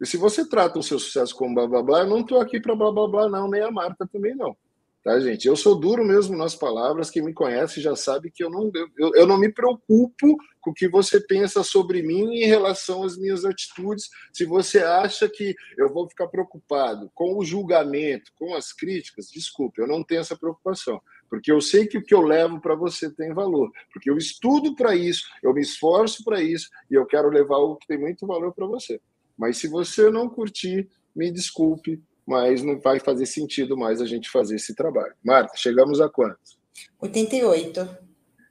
E 0.00 0.06
se 0.06 0.16
você 0.16 0.48
trata 0.48 0.78
o 0.78 0.82
seu 0.82 0.98
sucesso 0.98 1.36
como 1.36 1.54
blá 1.54 1.66
blá 1.66 1.82
blá, 1.82 2.00
eu 2.00 2.08
não 2.08 2.20
estou 2.20 2.40
aqui 2.40 2.58
para 2.58 2.74
blá 2.74 2.90
blá 2.90 3.06
blá, 3.06 3.28
não, 3.28 3.46
nem 3.50 3.60
a 3.60 3.70
Marta 3.70 4.08
também 4.10 4.34
não. 4.34 4.56
Tá, 5.04 5.20
gente? 5.20 5.46
Eu 5.46 5.54
sou 5.54 5.78
duro 5.78 6.02
mesmo 6.02 6.34
nas 6.34 6.54
palavras, 6.54 7.10
quem 7.10 7.22
me 7.22 7.34
conhece 7.34 7.78
já 7.78 7.94
sabe 7.94 8.30
que 8.30 8.42
eu 8.42 8.48
não, 8.48 8.72
eu, 8.96 9.12
eu 9.14 9.26
não 9.26 9.36
me 9.36 9.52
preocupo 9.52 10.38
com 10.62 10.70
o 10.70 10.74
que 10.74 10.88
você 10.88 11.20
pensa 11.20 11.62
sobre 11.62 12.02
mim 12.02 12.36
em 12.36 12.46
relação 12.46 13.02
às 13.02 13.14
minhas 13.14 13.44
atitudes. 13.44 14.08
Se 14.32 14.46
você 14.46 14.78
acha 14.78 15.28
que 15.28 15.54
eu 15.76 15.92
vou 15.92 16.08
ficar 16.08 16.26
preocupado 16.28 17.10
com 17.14 17.36
o 17.36 17.44
julgamento, 17.44 18.32
com 18.38 18.54
as 18.54 18.72
críticas, 18.72 19.30
desculpe, 19.30 19.78
eu 19.78 19.86
não 19.86 20.02
tenho 20.02 20.22
essa 20.22 20.36
preocupação 20.36 20.98
porque 21.28 21.50
eu 21.50 21.60
sei 21.60 21.86
que 21.86 21.98
o 21.98 22.02
que 22.02 22.14
eu 22.14 22.20
levo 22.20 22.60
para 22.60 22.76
você 22.76 23.10
tem 23.10 23.34
valor, 23.34 23.68
porque 23.92 24.08
eu 24.08 24.16
estudo 24.16 24.76
para 24.76 24.94
isso, 24.94 25.26
eu 25.42 25.52
me 25.52 25.62
esforço 25.62 26.22
para 26.22 26.40
isso 26.40 26.68
e 26.88 26.94
eu 26.94 27.04
quero 27.04 27.28
levar 27.28 27.56
algo 27.56 27.76
que 27.76 27.88
tem 27.88 27.98
muito 27.98 28.24
valor 28.24 28.54
para 28.54 28.66
você. 28.66 29.00
Mas 29.36 29.56
se 29.56 29.66
você 29.66 30.10
não 30.10 30.28
curtir, 30.28 30.88
me 31.14 31.32
desculpe, 31.32 32.00
mas 32.26 32.62
não 32.62 32.80
vai 32.80 32.98
fazer 32.98 33.26
sentido 33.26 33.76
mais 33.76 34.00
a 34.00 34.06
gente 34.06 34.30
fazer 34.30 34.56
esse 34.56 34.74
trabalho. 34.74 35.14
Marta, 35.22 35.54
chegamos 35.56 36.00
a 36.00 36.08
quantos? 36.08 36.58
88. 37.00 37.98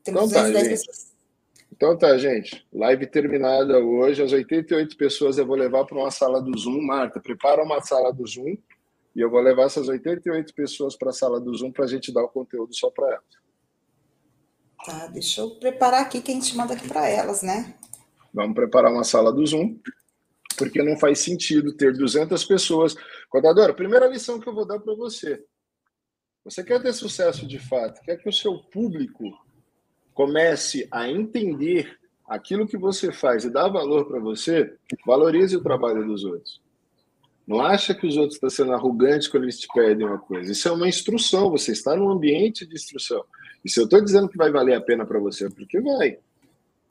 Temos 0.03 0.31
então 0.31 0.53
tá, 0.53 0.59
pessoas. 0.59 1.13
Então 1.71 1.97
tá, 1.97 2.17
gente. 2.17 2.65
Live 2.71 3.07
terminada 3.07 3.79
hoje. 3.79 4.21
As 4.21 4.31
88 4.31 4.95
pessoas 4.95 5.37
eu 5.37 5.45
vou 5.45 5.55
levar 5.55 5.85
para 5.85 5.97
uma 5.97 6.11
sala 6.11 6.41
do 6.41 6.57
Zoom. 6.57 6.81
Marta, 6.81 7.19
prepara 7.19 7.63
uma 7.63 7.81
sala 7.81 8.13
do 8.13 8.25
Zoom 8.27 8.57
e 9.15 9.21
eu 9.21 9.29
vou 9.29 9.41
levar 9.41 9.63
essas 9.63 9.87
88 9.87 10.53
pessoas 10.53 10.95
para 10.95 11.09
a 11.09 11.13
sala 11.13 11.39
do 11.39 11.55
Zoom 11.55 11.71
para 11.71 11.85
a 11.85 11.87
gente 11.87 12.13
dar 12.13 12.23
o 12.23 12.29
conteúdo 12.29 12.75
só 12.75 12.89
para 12.89 13.07
elas. 13.07 13.43
Tá, 14.85 15.07
deixa 15.07 15.41
eu 15.41 15.51
preparar 15.51 16.01
aqui 16.01 16.21
que 16.21 16.31
a 16.31 16.35
gente 16.35 16.57
manda 16.57 16.73
aqui 16.73 16.87
para 16.87 17.07
elas, 17.07 17.41
né? 17.41 17.75
Vamos 18.33 18.55
preparar 18.55 18.91
uma 18.91 19.03
sala 19.03 19.31
do 19.31 19.45
Zoom, 19.45 19.77
porque 20.53 20.81
não 20.81 20.98
faz 20.98 21.19
sentido 21.19 21.75
ter 21.75 21.93
200 21.93 22.43
pessoas. 22.45 22.95
Contador, 23.29 23.69
a 23.69 23.74
primeira 23.74 24.07
lição 24.07 24.39
que 24.39 24.48
eu 24.48 24.53
vou 24.53 24.65
dar 24.65 24.79
para 24.79 24.93
você. 24.95 25.43
Você 26.45 26.63
quer 26.63 26.81
ter 26.81 26.93
sucesso 26.93 27.48
de 27.48 27.57
fato, 27.57 28.01
quer 28.01 28.17
que 28.17 28.27
o 28.27 28.33
seu 28.33 28.57
público 28.57 29.24
comece 30.13 30.88
a 30.91 31.10
entender 31.10 31.98
aquilo 32.27 32.67
que 32.67 32.77
você 32.77 33.12
faz 33.12 33.43
e 33.45 33.50
dar 33.50 33.69
valor 33.69 34.05
para 34.05 34.19
você, 34.19 34.74
valorize 35.05 35.55
o 35.55 35.63
trabalho 35.63 36.05
dos 36.05 36.24
outros. 36.24 36.62
Não 37.45 37.62
acha 37.62 37.93
que 37.93 38.07
os 38.07 38.15
outros 38.15 38.36
estão 38.36 38.50
sendo 38.50 38.74
arrogantes 38.74 39.27
quando 39.27 39.43
eles 39.43 39.60
te 39.60 39.67
pedem 39.74 40.07
uma 40.07 40.19
coisa. 40.19 40.51
Isso 40.51 40.67
é 40.67 40.72
uma 40.72 40.88
instrução, 40.88 41.50
você 41.50 41.74
está 41.74 41.95
num 41.95 42.10
ambiente 42.10 42.65
de 42.65 42.75
instrução. 42.75 43.24
E 43.63 43.69
se 43.69 43.79
eu 43.79 43.83
estou 43.83 44.01
dizendo 44.01 44.29
que 44.29 44.38
vai 44.38 44.51
valer 44.51 44.75
a 44.75 44.81
pena 44.81 45.05
para 45.05 45.19
você, 45.19 45.50
porque 45.50 45.79
vai. 45.81 46.19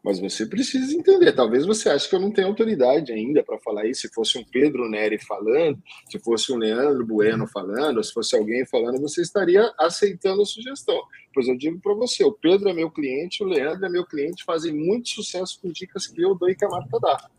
Mas 0.02 0.18
você 0.18 0.44
precisa 0.44 0.92
entender. 0.96 1.32
Talvez 1.32 1.64
você 1.64 1.88
ache 1.88 2.08
que 2.08 2.14
eu 2.16 2.20
não 2.20 2.32
tenho 2.32 2.48
autoridade 2.48 3.12
ainda 3.12 3.42
para 3.44 3.58
falar 3.58 3.86
isso. 3.86 4.02
Se 4.02 4.12
fosse 4.12 4.36
um 4.36 4.44
Pedro 4.44 4.88
Neri 4.88 5.18
falando, 5.18 5.80
se 6.10 6.18
fosse 6.18 6.52
um 6.52 6.56
Leandro 6.56 7.06
Bueno 7.06 7.46
falando, 7.46 7.98
ou 7.98 8.02
se 8.02 8.12
fosse 8.12 8.36
alguém 8.36 8.66
falando, 8.66 9.00
você 9.00 9.22
estaria 9.22 9.72
aceitando 9.78 10.42
a 10.42 10.44
sugestão. 10.44 11.00
Pois 11.32 11.46
eu 11.46 11.56
digo 11.56 11.80
para 11.80 11.94
você: 11.94 12.24
o 12.24 12.32
Pedro 12.32 12.68
é 12.68 12.72
meu 12.72 12.90
cliente, 12.90 13.44
o 13.44 13.46
Leandro 13.46 13.86
é 13.86 13.88
meu 13.88 14.04
cliente, 14.04 14.44
fazem 14.44 14.74
muito 14.74 15.08
sucesso 15.08 15.60
com 15.62 15.70
dicas 15.70 16.08
que 16.08 16.20
eu 16.20 16.34
dou 16.34 16.50
e 16.50 16.56
que 16.56 16.64
a 16.64 16.68
marca 16.68 16.98
dá. 17.00 17.30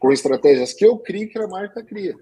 Com 0.00 0.10
estratégias 0.10 0.72
que 0.72 0.84
eu 0.84 0.98
crio 0.98 1.22
e 1.22 1.28
que 1.28 1.38
a 1.38 1.46
marca 1.46 1.84
cria. 1.84 2.16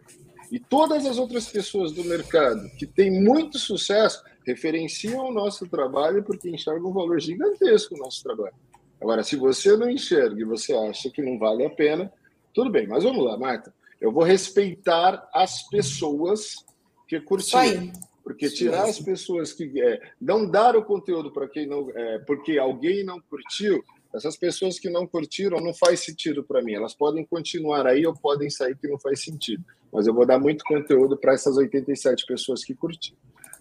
E 0.53 0.61
todas 0.61 1.07
as 1.07 1.19
outras 1.19 1.49
pessoas 1.49 1.91
do 1.93 2.05
mercado 2.05 2.69
que 2.79 2.87
têm 2.87 3.11
muito 3.11 3.59
sucesso 3.59 4.23
referenciam 4.47 5.26
o 5.26 5.33
nosso 5.33 5.67
trabalho 5.67 6.23
porque 6.23 6.49
enxergam 6.49 6.91
um 6.91 6.93
valor 6.93 7.21
gigantesco 7.21 7.97
no 7.97 8.05
nosso 8.05 8.23
trabalho. 8.23 8.55
Agora, 9.00 9.23
se 9.23 9.37
você 9.37 9.76
não 9.76 9.91
enxerga 9.91 10.41
e 10.41 10.45
você 10.45 10.75
acha 10.75 11.11
que 11.11 11.23
não 11.23 11.38
vale 11.38 11.65
a 11.65 11.71
pena, 11.71 12.12
tudo 12.55 12.71
bem, 12.71 12.87
mas 12.87 13.05
vamos 13.05 13.25
lá, 13.25 13.37
Marta. 13.37 13.75
Eu 14.00 14.12
vou 14.12 14.25
respeitar 14.25 15.29
as 15.33 15.69
pessoas 15.69 16.65
que 17.09 17.21
curtiram. 17.21 17.93
Porque 18.23 18.50
tirar 18.50 18.85
as 18.85 18.99
pessoas 18.99 19.53
que 19.53 19.81
é, 19.81 20.00
não 20.21 20.50
dar 20.50 20.75
o 20.75 20.85
conteúdo 20.85 21.31
para 21.31 21.49
quem 21.49 21.65
não. 21.65 21.88
É, 21.95 22.19
porque 22.26 22.59
alguém 22.59 23.05
não 23.05 23.21
curtiu, 23.21 23.85
essas 24.12 24.37
pessoas 24.37 24.79
que 24.79 24.91
não 24.91 25.07
curtiram 25.07 25.61
não 25.61 25.75
faz 25.75 26.00
sentido 26.00 26.43
para 26.43 26.62
mim. 26.62 26.73
Elas 26.73 26.95
podem 26.95 27.25
continuar 27.25 27.87
aí 27.87 28.07
ou 28.07 28.15
podem 28.15 28.50
sair 28.50 28.76
que 28.76 28.88
não 28.88 28.99
faz 28.99 29.23
sentido. 29.23 29.62
Mas 29.93 30.07
eu 30.07 30.15
vou 30.15 30.26
dar 30.26 30.41
muito 30.41 30.65
conteúdo 30.65 31.17
para 31.17 31.35
essas 31.35 31.57
87 31.57 32.26
pessoas 32.26 32.65
que 32.65 32.75
curtiram. 32.75 33.19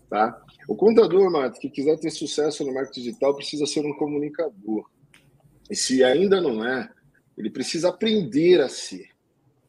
Tá? 0.10 0.42
O 0.68 0.76
contador, 0.76 1.30
Mato, 1.30 1.60
que 1.60 1.70
quiser 1.70 2.00
ter 2.00 2.10
sucesso 2.10 2.64
no 2.64 2.74
marketing 2.74 3.02
digital, 3.02 3.36
precisa 3.36 3.66
ser 3.66 3.86
um 3.86 3.94
comunicador. 3.94 4.90
E 5.70 5.76
se 5.76 6.04
ainda 6.04 6.40
não 6.40 6.66
é, 6.66 6.90
ele 7.38 7.50
precisa 7.50 7.90
aprender 7.90 8.62
a 8.62 8.70
ser. 8.70 9.10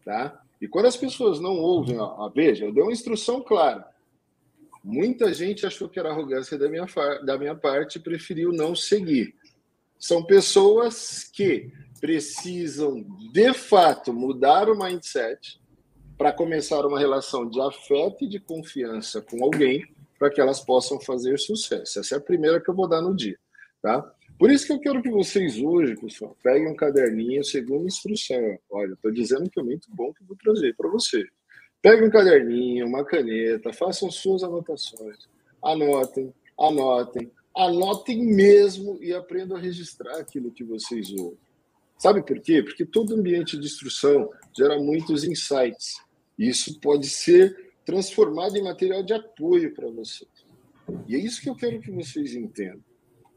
Tá? 0.04 0.42
E 0.60 0.68
quando 0.68 0.86
as 0.86 0.96
pessoas 0.96 1.40
não 1.40 1.56
ouvem, 1.56 1.98
ó, 1.98 2.28
veja, 2.28 2.64
eu 2.64 2.72
dei 2.72 2.82
uma 2.82 2.92
instrução 2.92 3.42
clara. 3.42 3.86
Muita 4.82 5.34
gente 5.34 5.66
achou 5.66 5.88
que 5.88 5.98
era 5.98 6.10
arrogância 6.10 6.56
da 6.56 6.68
minha, 6.68 6.86
da 7.24 7.36
minha 7.36 7.54
parte 7.54 7.96
e 7.96 8.00
preferiu 8.00 8.52
não 8.52 8.74
seguir. 8.74 9.34
São 9.98 10.22
pessoas 10.22 11.24
que 11.24 11.72
precisam, 12.00 13.04
de 13.32 13.52
fato, 13.52 14.12
mudar 14.12 14.68
o 14.68 14.78
mindset 14.78 15.60
para 16.16 16.32
começar 16.32 16.86
uma 16.86 16.98
relação 16.98 17.48
de 17.48 17.60
afeto 17.60 18.24
e 18.24 18.28
de 18.28 18.38
confiança 18.38 19.20
com 19.20 19.42
alguém 19.42 19.84
para 20.18 20.30
que 20.30 20.40
elas 20.40 20.60
possam 20.60 21.00
fazer 21.00 21.38
sucesso. 21.38 22.00
Essa 22.00 22.14
é 22.14 22.18
a 22.18 22.20
primeira 22.20 22.60
que 22.60 22.70
eu 22.70 22.74
vou 22.74 22.88
dar 22.88 23.02
no 23.02 23.14
dia, 23.14 23.38
tá? 23.82 24.14
Por 24.38 24.50
isso 24.50 24.66
que 24.66 24.72
eu 24.72 24.78
quero 24.78 25.02
que 25.02 25.10
vocês 25.10 25.58
hoje, 25.58 25.96
pessoal, 25.96 26.36
peguem 26.42 26.68
um 26.68 26.76
caderninho 26.76 27.42
segundo 27.42 27.86
instrução. 27.86 28.58
Olha, 28.68 28.92
estou 28.92 29.10
dizendo 29.10 29.48
que 29.48 29.58
é 29.58 29.62
muito 29.62 29.88
bom 29.90 30.12
que 30.12 30.22
eu 30.22 30.26
vou 30.26 30.36
trazer 30.36 30.74
para 30.76 30.90
você. 30.90 31.26
Pegue 31.80 32.04
um 32.04 32.10
caderninho, 32.10 32.86
uma 32.86 33.02
caneta, 33.02 33.72
façam 33.72 34.10
suas 34.10 34.42
anotações. 34.42 35.16
Anotem, 35.64 36.34
anotem, 36.58 37.30
anotem 37.56 38.26
mesmo 38.26 38.98
e 39.00 39.14
aprendam 39.14 39.56
a 39.56 39.60
registrar 39.60 40.18
aquilo 40.18 40.50
que 40.50 40.64
vocês 40.64 41.10
ouvem. 41.12 41.38
Sabe 41.98 42.22
por 42.22 42.38
quê? 42.40 42.62
Porque 42.62 42.84
todo 42.84 43.14
ambiente 43.14 43.58
de 43.58 43.64
instrução 43.64 44.30
gera 44.54 44.78
muitos 44.78 45.24
insights. 45.24 45.96
Isso 46.38 46.78
pode 46.80 47.08
ser 47.08 47.72
transformado 47.86 48.56
em 48.58 48.62
material 48.62 49.02
de 49.02 49.14
apoio 49.14 49.72
para 49.74 49.88
vocês. 49.88 50.28
E 51.08 51.16
é 51.16 51.18
isso 51.18 51.40
que 51.40 51.48
eu 51.48 51.56
quero 51.56 51.80
que 51.80 51.90
vocês 51.90 52.34
entendam. 52.34 52.84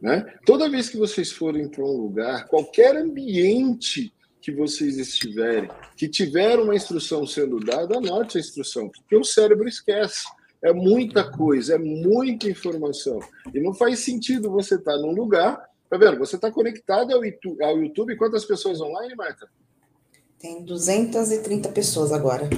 Né? 0.01 0.25
Toda 0.45 0.69
vez 0.69 0.89
que 0.89 0.97
vocês 0.97 1.31
forem 1.31 1.67
para 1.67 1.83
um 1.83 1.97
lugar, 1.97 2.47
qualquer 2.47 2.95
ambiente 2.95 4.13
que 4.41 4.51
vocês 4.51 4.97
estiverem, 4.97 5.69
que 5.97 6.07
tiver 6.07 6.57
uma 6.57 6.75
instrução 6.75 7.27
sendo 7.27 7.59
dada, 7.59 7.97
anote 7.97 8.37
a 8.37 8.41
instrução, 8.41 8.89
porque 8.89 9.15
o 9.15 9.23
cérebro 9.23 9.67
esquece. 9.67 10.25
É 10.61 10.73
muita 10.73 11.29
coisa, 11.29 11.75
é 11.75 11.77
muita 11.77 12.49
informação. 12.49 13.19
E 13.53 13.59
não 13.61 13.73
faz 13.73 13.99
sentido 13.99 14.51
você 14.51 14.75
estar 14.75 14.93
tá 14.93 14.97
num 14.97 15.11
lugar. 15.11 15.69
Tá 15.89 15.97
vendo? 15.97 16.19
Você 16.19 16.35
está 16.35 16.51
conectado 16.51 17.13
ao 17.13 17.23
YouTube, 17.23 17.63
ao 17.63 17.81
YouTube. 17.81 18.15
Quantas 18.17 18.45
pessoas 18.45 18.79
online, 18.81 19.15
Marta? 19.15 19.49
Tem 20.37 20.63
230 20.63 21.69
pessoas 21.69 22.11
agora. 22.11 22.49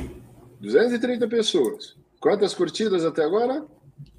230 0.60 1.28
pessoas. 1.28 1.96
Quantas 2.20 2.54
curtidas 2.54 3.06
até 3.06 3.24
agora? 3.24 3.66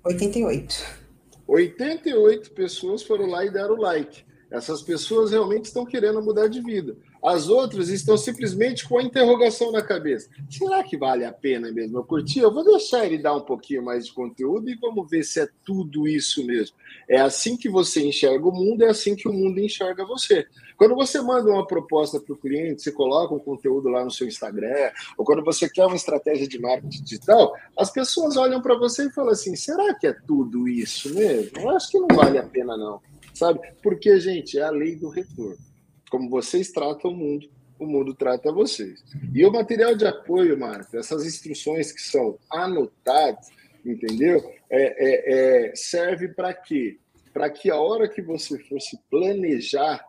88. 0.05 1.02
88 1.47 2.51
pessoas 2.53 3.03
foram 3.03 3.27
lá 3.27 3.45
e 3.45 3.51
deram 3.51 3.77
like. 3.77 4.25
Essas 4.51 4.83
pessoas 4.83 5.31
realmente 5.31 5.67
estão 5.67 5.85
querendo 5.85 6.23
mudar 6.23 6.47
de 6.47 6.61
vida. 6.61 6.97
As 7.25 7.49
outras 7.49 7.89
estão 7.89 8.17
simplesmente 8.17 8.89
com 8.89 8.99
a 8.99 9.03
interrogação 9.03 9.71
na 9.71 9.81
cabeça. 9.81 10.29
Será 10.51 10.83
que 10.83 10.97
vale 10.97 11.25
a 11.25 11.33
pena 11.33 11.71
mesmo 11.71 11.99
eu 11.99 12.05
curtir? 12.05 12.41
Eu 12.41 12.53
vou 12.53 12.65
deixar 12.65 13.07
ele 13.07 13.17
dar 13.17 13.35
um 13.35 13.43
pouquinho 13.43 13.85
mais 13.85 14.07
de 14.07 14.13
conteúdo 14.13 14.69
e 14.69 14.75
vamos 14.75 15.09
ver 15.09 15.23
se 15.23 15.41
é 15.41 15.49
tudo 15.65 16.09
isso 16.09 16.45
mesmo. 16.45 16.77
É 17.09 17.21
assim 17.21 17.57
que 17.57 17.69
você 17.69 18.05
enxerga 18.05 18.49
o 18.49 18.53
mundo, 18.53 18.83
é 18.83 18.89
assim 18.89 19.15
que 19.15 19.29
o 19.29 19.33
mundo 19.33 19.61
enxerga 19.61 20.05
você. 20.05 20.47
Quando 20.77 20.97
você 20.97 21.21
manda 21.21 21.49
uma 21.49 21.65
proposta 21.65 22.19
para 22.19 22.33
o 22.33 22.37
cliente, 22.37 22.83
você 22.83 22.91
coloca 22.91 23.33
um 23.33 23.39
conteúdo 23.39 23.89
lá 23.89 24.05
no 24.05 24.11
seu 24.11 24.27
Instagram, 24.27 24.91
ou 25.17 25.25
quando 25.25 25.45
você 25.45 25.69
quer 25.69 25.87
uma 25.87 25.95
estratégia 25.95 26.49
de 26.49 26.59
marketing 26.59 27.05
digital, 27.05 27.53
as 27.79 27.91
pessoas 27.91 28.37
olham 28.37 28.61
para 28.61 28.77
você 28.77 29.07
e 29.07 29.13
falam 29.13 29.31
assim: 29.31 29.55
será 29.55 29.95
que 29.95 30.09
é 30.09 30.13
tudo 30.27 30.67
isso 30.67 31.15
mesmo? 31.15 31.53
Eu 31.57 31.71
acho 31.71 31.89
que 31.89 32.01
não 32.01 32.09
vale 32.09 32.39
a 32.39 32.43
pena, 32.43 32.77
não. 32.77 33.01
Sabe? 33.33 33.61
Porque, 33.81 34.19
gente, 34.19 34.59
é 34.59 34.63
a 34.63 34.71
lei 34.71 34.97
do 34.97 35.09
retorno. 35.09 35.72
Como 36.13 36.29
vocês 36.29 36.71
tratam 36.71 37.11
o 37.11 37.17
mundo, 37.17 37.49
o 37.79 37.87
mundo 37.87 38.13
trata 38.13 38.53
vocês. 38.53 39.03
E 39.35 39.47
o 39.47 39.51
material 39.51 39.97
de 39.97 40.07
apoio, 40.07 40.59
Marta, 40.59 40.99
essas 40.99 41.25
instruções 41.25 41.91
que 41.91 42.03
são 42.03 42.39
anotadas, 42.53 43.49
entendeu? 43.83 44.39
É, 44.69 44.83
é, 44.83 45.71
é 45.71 45.75
serve 45.75 46.29
para 46.29 46.53
quê? 46.53 46.99
Para 47.33 47.49
que 47.49 47.71
a 47.71 47.77
hora 47.77 48.07
que 48.07 48.21
você 48.21 48.59
for 48.59 48.79
se 48.79 48.99
planejar, 49.11 50.05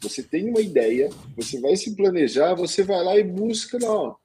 você 0.00 0.20
tem 0.20 0.50
uma 0.50 0.60
ideia, 0.60 1.10
você 1.36 1.60
vai 1.60 1.76
se 1.76 1.94
planejar, 1.94 2.54
você 2.54 2.82
vai 2.82 3.04
lá 3.04 3.16
e 3.16 3.22
busca, 3.22 3.78
não, 3.78 4.08
o 4.08 4.16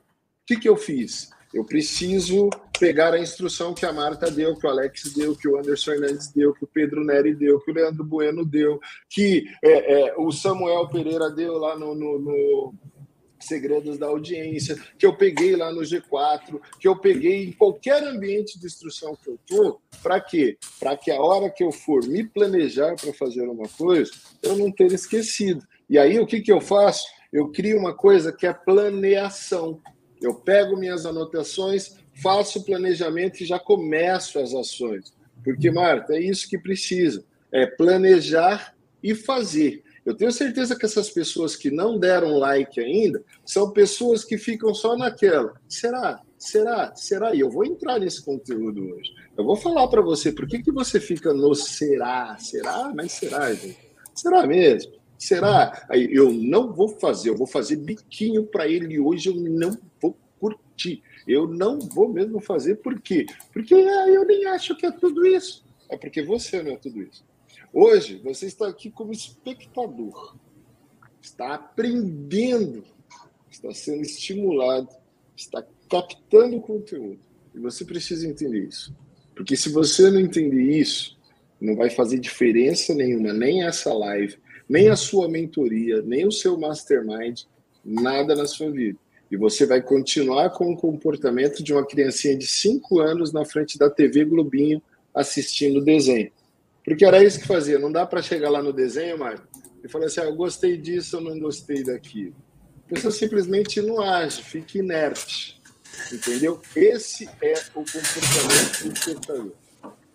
que, 0.48 0.58
que 0.58 0.68
eu 0.68 0.76
fiz? 0.76 1.30
Eu 1.54 1.64
preciso 1.64 2.50
pegar 2.82 3.14
a 3.14 3.20
instrução 3.20 3.76
que 3.76 3.86
a 3.86 3.94
Marta 3.94 4.32
deu, 4.32 4.56
que 4.56 4.66
o 4.66 4.70
Alex 4.70 5.14
deu, 5.14 5.36
que 5.36 5.48
o 5.48 5.56
Anderson 5.56 5.92
Hernandes 5.92 6.32
deu, 6.34 6.52
que 6.52 6.64
o 6.64 6.68
Pedro 6.68 7.06
Neri 7.06 7.36
deu, 7.36 7.60
que 7.60 7.70
o 7.70 7.74
Leandro 7.76 8.04
Bueno 8.04 8.44
deu, 8.44 8.80
que 9.08 9.46
é, 9.64 10.08
é, 10.08 10.16
o 10.18 10.32
Samuel 10.32 10.90
Pereira 10.90 11.30
deu 11.30 11.60
lá 11.60 11.78
no, 11.78 11.94
no, 11.94 12.18
no 12.18 12.74
Segredos 13.40 14.00
da 14.00 14.08
Audiência, 14.08 14.76
que 14.98 15.06
eu 15.06 15.16
peguei 15.16 15.56
lá 15.56 15.72
no 15.72 15.82
G4, 15.82 16.60
que 16.80 16.88
eu 16.88 16.98
peguei 16.98 17.46
em 17.46 17.52
qualquer 17.52 18.04
ambiente 18.04 18.60
de 18.60 18.66
instrução 18.66 19.16
que 19.16 19.30
eu 19.30 19.36
estou, 19.36 19.80
para 20.02 20.20
quê? 20.20 20.58
Para 20.80 20.98
que 20.98 21.12
a 21.12 21.22
hora 21.22 21.52
que 21.52 21.64
eu 21.64 21.72
for 21.72 22.04
me 22.08 22.24
planejar 22.24 22.96
para 22.96 23.14
fazer 23.14 23.44
uma 23.44 23.70
coisa, 23.78 24.12
eu 24.42 24.58
não 24.58 24.72
ter 24.72 24.92
esquecido. 24.92 25.64
E 25.88 26.00
aí 26.00 26.20
o 26.20 26.26
que, 26.26 26.42
que 26.42 26.52
eu 26.52 26.60
faço? 26.60 27.06
Eu 27.32 27.50
crio 27.50 27.78
uma 27.78 27.94
coisa 27.94 28.34
que 28.34 28.48
é 28.48 28.54
planeação. 28.54 29.80
Eu 30.20 30.36
pego 30.36 30.78
minhas 30.78 31.06
anotações, 31.06 32.01
faço 32.14 32.60
o 32.60 32.64
planejamento 32.64 33.42
e 33.42 33.46
já 33.46 33.60
começo 33.60 34.40
as 34.40 34.54
ações. 34.54 35.14
Porque, 35.44 35.72
Marta, 35.72 36.14
é 36.14 36.22
isso 36.22 36.50
que 36.50 36.58
precisa: 36.58 37.24
é 37.52 37.66
planejar 37.66 38.76
e 39.04 39.16
fazer. 39.16 39.84
Eu 40.06 40.16
tenho 40.16 40.32
certeza 40.32 40.76
que 40.76 40.86
essas 40.86 41.10
pessoas 41.10 41.56
que 41.56 41.70
não 41.70 42.00
deram 42.00 42.38
like 42.38 42.80
ainda 42.80 43.24
são 43.46 43.72
pessoas 43.72 44.24
que 44.24 44.38
ficam 44.38 44.74
só 44.74 44.98
naquela. 44.98 45.54
Será? 45.70 46.22
Será? 46.38 46.96
Será? 46.96 47.36
E 47.36 47.40
eu 47.40 47.52
vou 47.52 47.64
entrar 47.64 48.00
nesse 48.00 48.24
conteúdo 48.24 48.84
hoje. 48.84 49.14
Eu 49.38 49.44
vou 49.44 49.56
falar 49.56 49.88
para 49.88 50.02
você 50.02 50.32
por 50.32 50.48
que, 50.48 50.64
que 50.64 50.72
você 50.72 51.00
fica 51.00 51.34
no 51.34 51.54
será? 51.54 52.36
Será? 52.40 52.92
Mas 52.96 53.12
será, 53.12 53.54
gente? 53.54 53.78
Será 54.16 54.48
mesmo? 54.48 54.94
Será? 55.20 55.86
Aí 55.88 56.10
eu 56.12 56.32
não 56.32 56.74
vou 56.74 56.90
fazer, 56.90 57.30
eu 57.30 57.38
vou 57.38 57.46
fazer 57.46 57.76
biquinho 57.76 58.44
para 58.44 58.68
ele 58.68 59.00
hoje, 59.00 59.30
eu 59.30 59.36
não 59.36 59.78
vou 60.02 60.18
curtir. 60.40 61.04
Eu 61.28 61.48
não 61.48 61.80
vou 61.80 62.10
mesmo 62.10 62.40
fazer, 62.40 62.76
por 62.76 63.00
quê? 63.00 63.26
Porque 63.54 63.74
ah, 63.74 64.08
eu 64.10 64.26
nem 64.26 64.46
acho 64.48 64.76
que 64.76 64.86
é 64.86 64.92
tudo 64.92 65.26
isso. 65.26 65.64
É 65.90 65.98
porque 65.98 66.22
você 66.22 66.62
não 66.64 66.72
é 66.72 66.78
tudo 66.78 67.02
isso. 67.02 67.24
Hoje, 67.74 68.20
você 68.24 68.48
está 68.48 68.68
aqui 68.68 68.90
como 68.90 69.12
espectador, 69.12 70.36
está 71.22 71.54
aprendendo, 71.56 72.84
está 73.50 73.74
sendo 73.74 74.02
estimulado, 74.02 74.90
está 75.36 75.66
captando 75.90 76.60
conteúdo. 76.62 77.20
E 77.54 77.60
você 77.60 77.86
precisa 77.86 78.28
entender 78.28 78.68
isso. 78.68 78.96
Porque 79.36 79.56
se 79.56 79.70
você 79.70 80.10
não 80.10 80.20
entender 80.20 80.62
isso, 80.62 81.18
não 81.60 81.76
vai 81.76 81.90
fazer 81.90 82.20
diferença 82.20 82.94
nenhuma, 82.94 83.34
nem 83.34 83.64
essa 83.64 83.94
live, 83.94 84.38
nem 84.68 84.90
a 84.90 84.96
sua 84.96 85.28
mentoria, 85.28 86.02
nem 86.02 86.26
o 86.26 86.32
seu 86.32 86.58
mastermind, 86.58 87.42
nada 87.84 88.36
na 88.36 88.46
sua 88.46 88.72
vida. 88.72 88.98
E 89.32 89.38
você 89.38 89.66
vai 89.66 89.82
continuar 89.82 90.50
com 90.50 90.72
o 90.72 90.78
comportamento 90.78 91.64
de 91.64 91.72
uma 91.72 91.86
criancinha 91.86 92.38
de 92.38 92.46
5 92.46 93.00
anos 93.00 93.32
na 93.32 93.46
frente 93.46 93.78
da 93.78 93.90
TV 93.90 94.26
Globinho 94.26 94.82
assistindo 95.16 95.82
desenho. 95.82 96.32
Porque 96.84 97.06
era 97.06 97.24
isso 97.24 97.40
que 97.40 97.48
fazia. 97.48 97.80
Não 97.80 97.92
dá 97.92 98.06
para 98.06 98.22
chegar 98.22 98.50
lá 98.50 98.62
no 98.62 98.74
desenho, 98.74 99.18
Marco, 99.18 99.48
e 99.84 99.88
falar 99.88 100.06
assim: 100.06 100.20
ah, 100.20 100.26
eu 100.26 100.36
gostei 100.36 100.76
disso, 100.78 101.16
eu 101.16 101.22
não 101.22 101.40
gostei 101.40 101.84
daquilo. 101.84 102.36
A 102.86 102.94
pessoa 102.94 103.12
simplesmente 103.12 103.82
não 103.82 104.02
age, 104.02 104.44
fica 104.44 104.78
inerte. 104.78 105.62
Entendeu? 106.12 106.60
Esse 106.76 107.30
é 107.42 107.54
o 107.74 107.84
comportamento 107.86 108.84
do 108.84 108.94
espectador. 108.94 109.52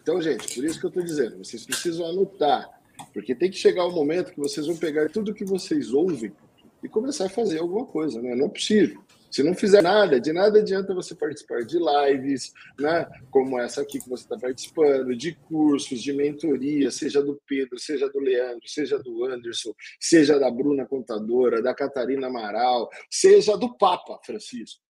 Então, 0.02 0.20
gente, 0.20 0.54
por 0.54 0.64
isso 0.64 0.78
que 0.78 0.86
eu 0.86 0.88
estou 0.88 1.02
dizendo, 1.02 1.38
vocês 1.38 1.64
precisam 1.64 2.06
anotar 2.06 2.76
porque 3.12 3.34
tem 3.34 3.50
que 3.50 3.56
chegar 3.56 3.84
o 3.84 3.88
um 3.88 3.94
momento 3.94 4.32
que 4.32 4.38
vocês 4.38 4.66
vão 4.66 4.76
pegar 4.76 5.08
tudo 5.10 5.34
que 5.34 5.44
vocês 5.44 5.92
ouvem 5.92 6.32
e 6.82 6.88
começar 6.88 7.26
a 7.26 7.30
fazer 7.30 7.58
alguma 7.58 7.86
coisa, 7.86 8.20
né? 8.20 8.34
Não 8.34 8.46
é 8.46 8.48
possível. 8.48 9.02
Se 9.30 9.42
não 9.42 9.54
fizer 9.54 9.82
nada, 9.82 10.20
de 10.20 10.32
nada 10.32 10.58
adianta 10.58 10.94
você 10.94 11.14
participar 11.14 11.62
de 11.64 11.78
lives, 11.78 12.52
né? 12.78 13.06
Como 13.30 13.58
essa 13.60 13.82
aqui 13.82 13.98
que 13.98 14.08
você 14.08 14.24
está 14.24 14.38
participando, 14.38 15.16
de 15.16 15.34
cursos, 15.34 16.02
de 16.02 16.12
mentoria, 16.12 16.90
seja 16.90 17.22
do 17.22 17.40
Pedro, 17.46 17.78
seja 17.78 18.08
do 18.08 18.18
Leandro, 18.18 18.66
seja 18.66 18.98
do 18.98 19.24
Anderson, 19.24 19.72
seja 20.00 20.38
da 20.38 20.50
Bruna 20.50 20.86
Contadora, 20.86 21.62
da 21.62 21.74
Catarina 21.74 22.28
Amaral, 22.28 22.88
seja 23.10 23.56
do 23.56 23.76
Papa 23.76 24.18
Francisco. 24.24 24.80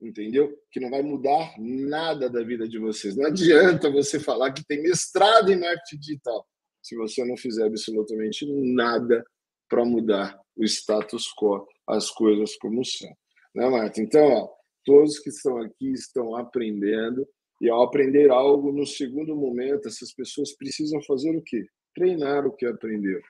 Entendeu? 0.00 0.52
Que 0.70 0.80
não 0.80 0.90
vai 0.90 1.02
mudar 1.02 1.54
nada 1.58 2.28
da 2.28 2.42
vida 2.42 2.68
de 2.68 2.78
vocês. 2.78 3.16
Não 3.16 3.26
adianta 3.26 3.90
você 3.90 4.20
falar 4.20 4.52
que 4.52 4.64
tem 4.64 4.82
mestrado 4.82 5.50
em 5.50 5.58
marketing 5.58 5.98
digital 5.98 6.46
se 6.84 6.94
você 6.94 7.24
não 7.24 7.36
fizer 7.36 7.64
absolutamente 7.64 8.46
nada 8.46 9.24
para 9.68 9.84
mudar 9.86 10.38
o 10.54 10.62
status 10.64 11.32
quo, 11.34 11.66
as 11.88 12.10
coisas 12.10 12.54
como 12.56 12.84
são. 12.84 13.10
Né, 13.54 13.68
Marta? 13.68 14.00
Então, 14.00 14.26
ó, 14.26 14.48
todos 14.84 15.18
que 15.18 15.30
estão 15.30 15.58
aqui 15.58 15.92
estão 15.92 16.36
aprendendo, 16.36 17.26
e 17.60 17.70
ao 17.70 17.82
aprender 17.82 18.30
algo, 18.30 18.72
no 18.72 18.86
segundo 18.86 19.34
momento, 19.36 19.88
essas 19.88 20.12
pessoas 20.12 20.52
precisam 20.56 21.00
fazer 21.02 21.36
o 21.36 21.42
quê? 21.42 21.64
Treinar 21.94 22.46
o 22.46 22.52
que 22.52 22.66
aprenderam. 22.66 23.22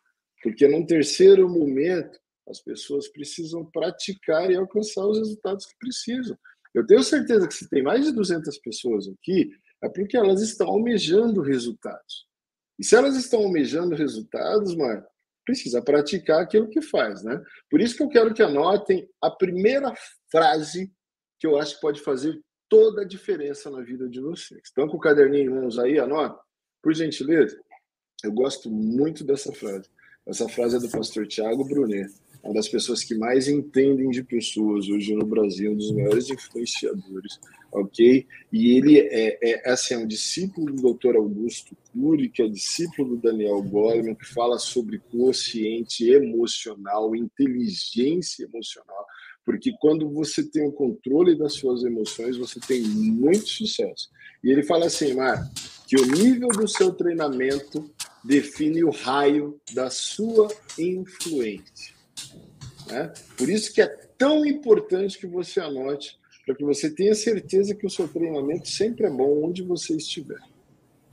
Porque 0.43 0.67
no 0.67 0.87
terceiro 0.87 1.49
momento, 1.49 2.19
as 2.49 2.61
pessoas 2.61 3.09
precisam 3.09 3.65
praticar 3.65 4.51
e 4.51 4.57
alcançar 4.57 5.07
os 5.07 5.19
resultados 5.19 5.67
que 5.67 5.77
precisam. 5.79 6.37
Eu 6.75 6.87
tenho 6.87 7.03
certeza 7.03 7.47
que 7.47 7.55
se 7.55 7.69
tem 7.69 7.83
mais 7.83 8.05
de 8.05 8.13
200 8.13 8.59
pessoas 8.59 9.09
aqui, 9.09 9.51
É 9.83 9.89
porque 9.89 10.17
elas 10.17 10.41
estão 10.41 10.69
almejando 10.69 11.43
resultados. 11.43 12.27
E 12.79 12.85
se 12.85 12.97
elas 12.97 13.17
estão 13.17 13.41
almejando 13.41 13.95
resultados, 13.95 14.75
mano, 14.75 15.05
precisa 15.45 15.83
praticar 15.83 16.43
aquilo 16.43 16.69
que 16.69 16.81
faz, 16.81 17.23
né? 17.23 17.43
Por 17.71 17.81
isso 17.81 17.97
que 17.97 18.03
eu 18.03 18.09
quero 18.09 18.35
que 18.35 18.43
anotem 18.43 19.09
a 19.21 19.31
primeira 19.31 19.93
frase 20.31 20.91
que 21.39 21.47
eu 21.47 21.59
acho 21.59 21.75
que 21.75 21.81
pode 21.81 22.01
fazer 22.01 22.41
toda 22.69 23.03
a 23.03 23.07
diferença 23.07 23.71
na 23.71 23.83
vida 23.83 24.09
de 24.09 24.21
vocês. 24.21 24.63
Estão 24.65 24.89
com 24.89 24.97
o 24.97 25.01
caderninho 25.01 25.51
em 25.51 25.55
mãos 25.61 25.79
aí? 25.79 25.99
Anota. 25.99 26.41
Por 26.83 26.95
gentileza. 26.95 27.57
Eu 28.23 28.33
gosto 28.33 28.71
muito 28.71 29.23
dessa 29.23 29.53
frase. 29.53 29.89
Essa 30.27 30.49
frase 30.49 30.77
é 30.77 30.81
do 30.81 30.89
pastor 30.89 31.27
Tiago 31.27 31.65
Brunet, 31.65 32.11
uma 32.45 32.55
das 32.55 32.69
pessoas 32.69 33.03
que 33.03 33.15
mais 33.15 33.49
entendem 33.49 34.11
de 34.11 34.23
pessoas 34.23 34.89
hoje 34.89 35.15
no 35.15 35.25
Brasil, 35.25 35.73
um 35.73 35.77
dos 35.77 35.91
maiores 35.93 36.29
influenciadores, 36.29 37.41
ok? 37.73 38.27
E 38.53 38.77
ele 38.77 38.99
é, 38.99 39.39
é, 39.43 39.71
assim, 39.71 39.95
é 39.95 39.99
um 39.99 40.07
discípulo 40.07 40.73
do 40.73 40.93
Dr. 40.93 41.17
Augusto 41.17 41.75
Cury, 41.91 42.29
que 42.29 42.43
é 42.43 42.49
discípulo 42.49 43.17
do 43.17 43.23
Daniel 43.23 43.63
Goleman, 43.63 44.15
que 44.15 44.27
fala 44.27 44.59
sobre 44.59 44.99
consciente 45.11 46.11
emocional, 46.11 47.17
inteligência 47.17 48.45
emocional, 48.45 49.07
porque 49.43 49.73
quando 49.81 50.11
você 50.11 50.45
tem 50.45 50.67
o 50.67 50.73
controle 50.73 51.37
das 51.37 51.55
suas 51.55 51.83
emoções, 51.83 52.37
você 52.37 52.61
tem 52.61 52.83
muito 52.83 53.49
sucesso. 53.49 54.11
E 54.43 54.51
ele 54.51 54.63
fala 54.63 54.87
assim, 54.87 55.15
Mar, 55.15 55.51
que 55.87 55.97
o 55.97 56.07
nível 56.07 56.49
do 56.49 56.69
seu 56.69 56.93
treinamento 56.93 57.91
define 58.23 58.85
o 58.85 58.91
raio 58.91 59.59
da 59.73 59.89
sua 59.89 60.49
influência. 60.79 61.94
Né? 62.87 63.13
Por 63.37 63.49
isso 63.49 63.73
que 63.73 63.81
é 63.81 63.87
tão 64.19 64.45
importante 64.45 65.19
que 65.19 65.27
você 65.27 65.61
anote, 65.61 66.19
para 66.45 66.55
que 66.55 66.65
você 66.65 66.91
tenha 66.91 67.15
certeza 67.15 67.75
que 67.75 67.87
o 67.87 67.91
seu 67.91 68.07
treinamento 68.07 68.69
sempre 68.69 69.07
é 69.07 69.11
bom 69.11 69.45
onde 69.45 69.63
você 69.63 69.97
estiver. 69.97 70.41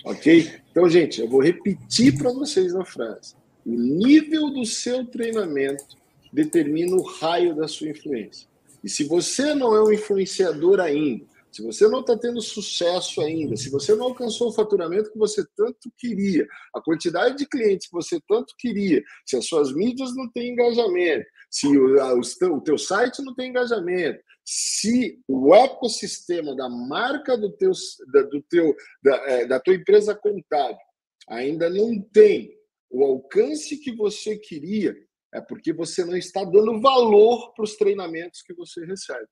Ok? 0.03 0.51
Então, 0.71 0.89
gente, 0.89 1.21
eu 1.21 1.29
vou 1.29 1.41
repetir 1.41 2.17
para 2.17 2.31
vocês 2.31 2.75
a 2.75 2.83
frase. 2.83 3.35
O 3.65 3.71
nível 3.71 4.49
do 4.49 4.65
seu 4.65 5.05
treinamento 5.05 5.95
determina 6.33 6.95
o 6.95 7.03
raio 7.03 7.55
da 7.55 7.67
sua 7.67 7.89
influência. 7.89 8.47
E 8.83 8.89
se 8.89 9.03
você 9.03 9.53
não 9.53 9.75
é 9.75 9.83
um 9.83 9.91
influenciador 9.91 10.79
ainda, 10.79 11.25
se 11.51 11.61
você 11.61 11.87
não 11.87 11.99
está 11.99 12.17
tendo 12.17 12.41
sucesso 12.41 13.19
ainda, 13.19 13.57
se 13.57 13.69
você 13.69 13.93
não 13.93 14.05
alcançou 14.05 14.47
o 14.47 14.53
faturamento 14.53 15.11
que 15.11 15.17
você 15.19 15.45
tanto 15.55 15.91
queria, 15.97 16.47
a 16.73 16.81
quantidade 16.81 17.37
de 17.37 17.45
clientes 17.45 17.87
que 17.87 17.93
você 17.93 18.19
tanto 18.27 18.55
queria, 18.57 19.03
se 19.25 19.35
as 19.35 19.45
suas 19.45 19.73
mídias 19.73 20.15
não 20.15 20.29
têm 20.29 20.53
engajamento, 20.53 21.25
se 21.51 21.67
o, 21.67 22.01
a, 22.01 22.13
o 22.13 22.61
teu 22.61 22.77
site 22.77 23.21
não 23.21 23.35
tem 23.35 23.49
engajamento, 23.49 24.23
se 24.45 25.21
o 25.27 25.53
ecossistema 25.53 26.55
da 26.55 26.69
marca 26.69 27.37
do 27.37 27.51
teu, 27.51 27.71
da, 28.11 28.21
do 28.23 28.41
teu, 28.43 28.75
da, 29.03 29.15
é, 29.29 29.45
da 29.45 29.59
tua 29.59 29.75
empresa 29.75 30.15
contábil 30.15 30.79
ainda 31.27 31.69
não 31.69 32.01
tem 32.01 32.57
o 32.89 33.03
alcance 33.03 33.77
que 33.77 33.95
você 33.95 34.37
queria, 34.37 34.95
é 35.33 35.39
porque 35.39 35.71
você 35.71 36.03
não 36.03 36.17
está 36.17 36.43
dando 36.43 36.81
valor 36.81 37.53
para 37.53 37.63
os 37.63 37.75
treinamentos 37.75 38.41
que 38.41 38.53
você 38.53 38.85
recebe. 38.85 39.27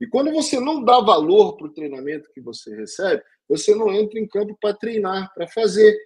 E 0.00 0.06
quando 0.06 0.30
você 0.30 0.60
não 0.60 0.84
dá 0.84 1.00
valor 1.00 1.56
para 1.56 1.66
o 1.66 1.72
treinamento 1.72 2.30
que 2.32 2.40
você 2.40 2.74
recebe, 2.74 3.22
você 3.48 3.74
não 3.74 3.92
entra 3.92 4.18
em 4.18 4.28
campo 4.28 4.56
para 4.60 4.74
treinar, 4.74 5.32
para 5.34 5.48
fazer. 5.48 5.98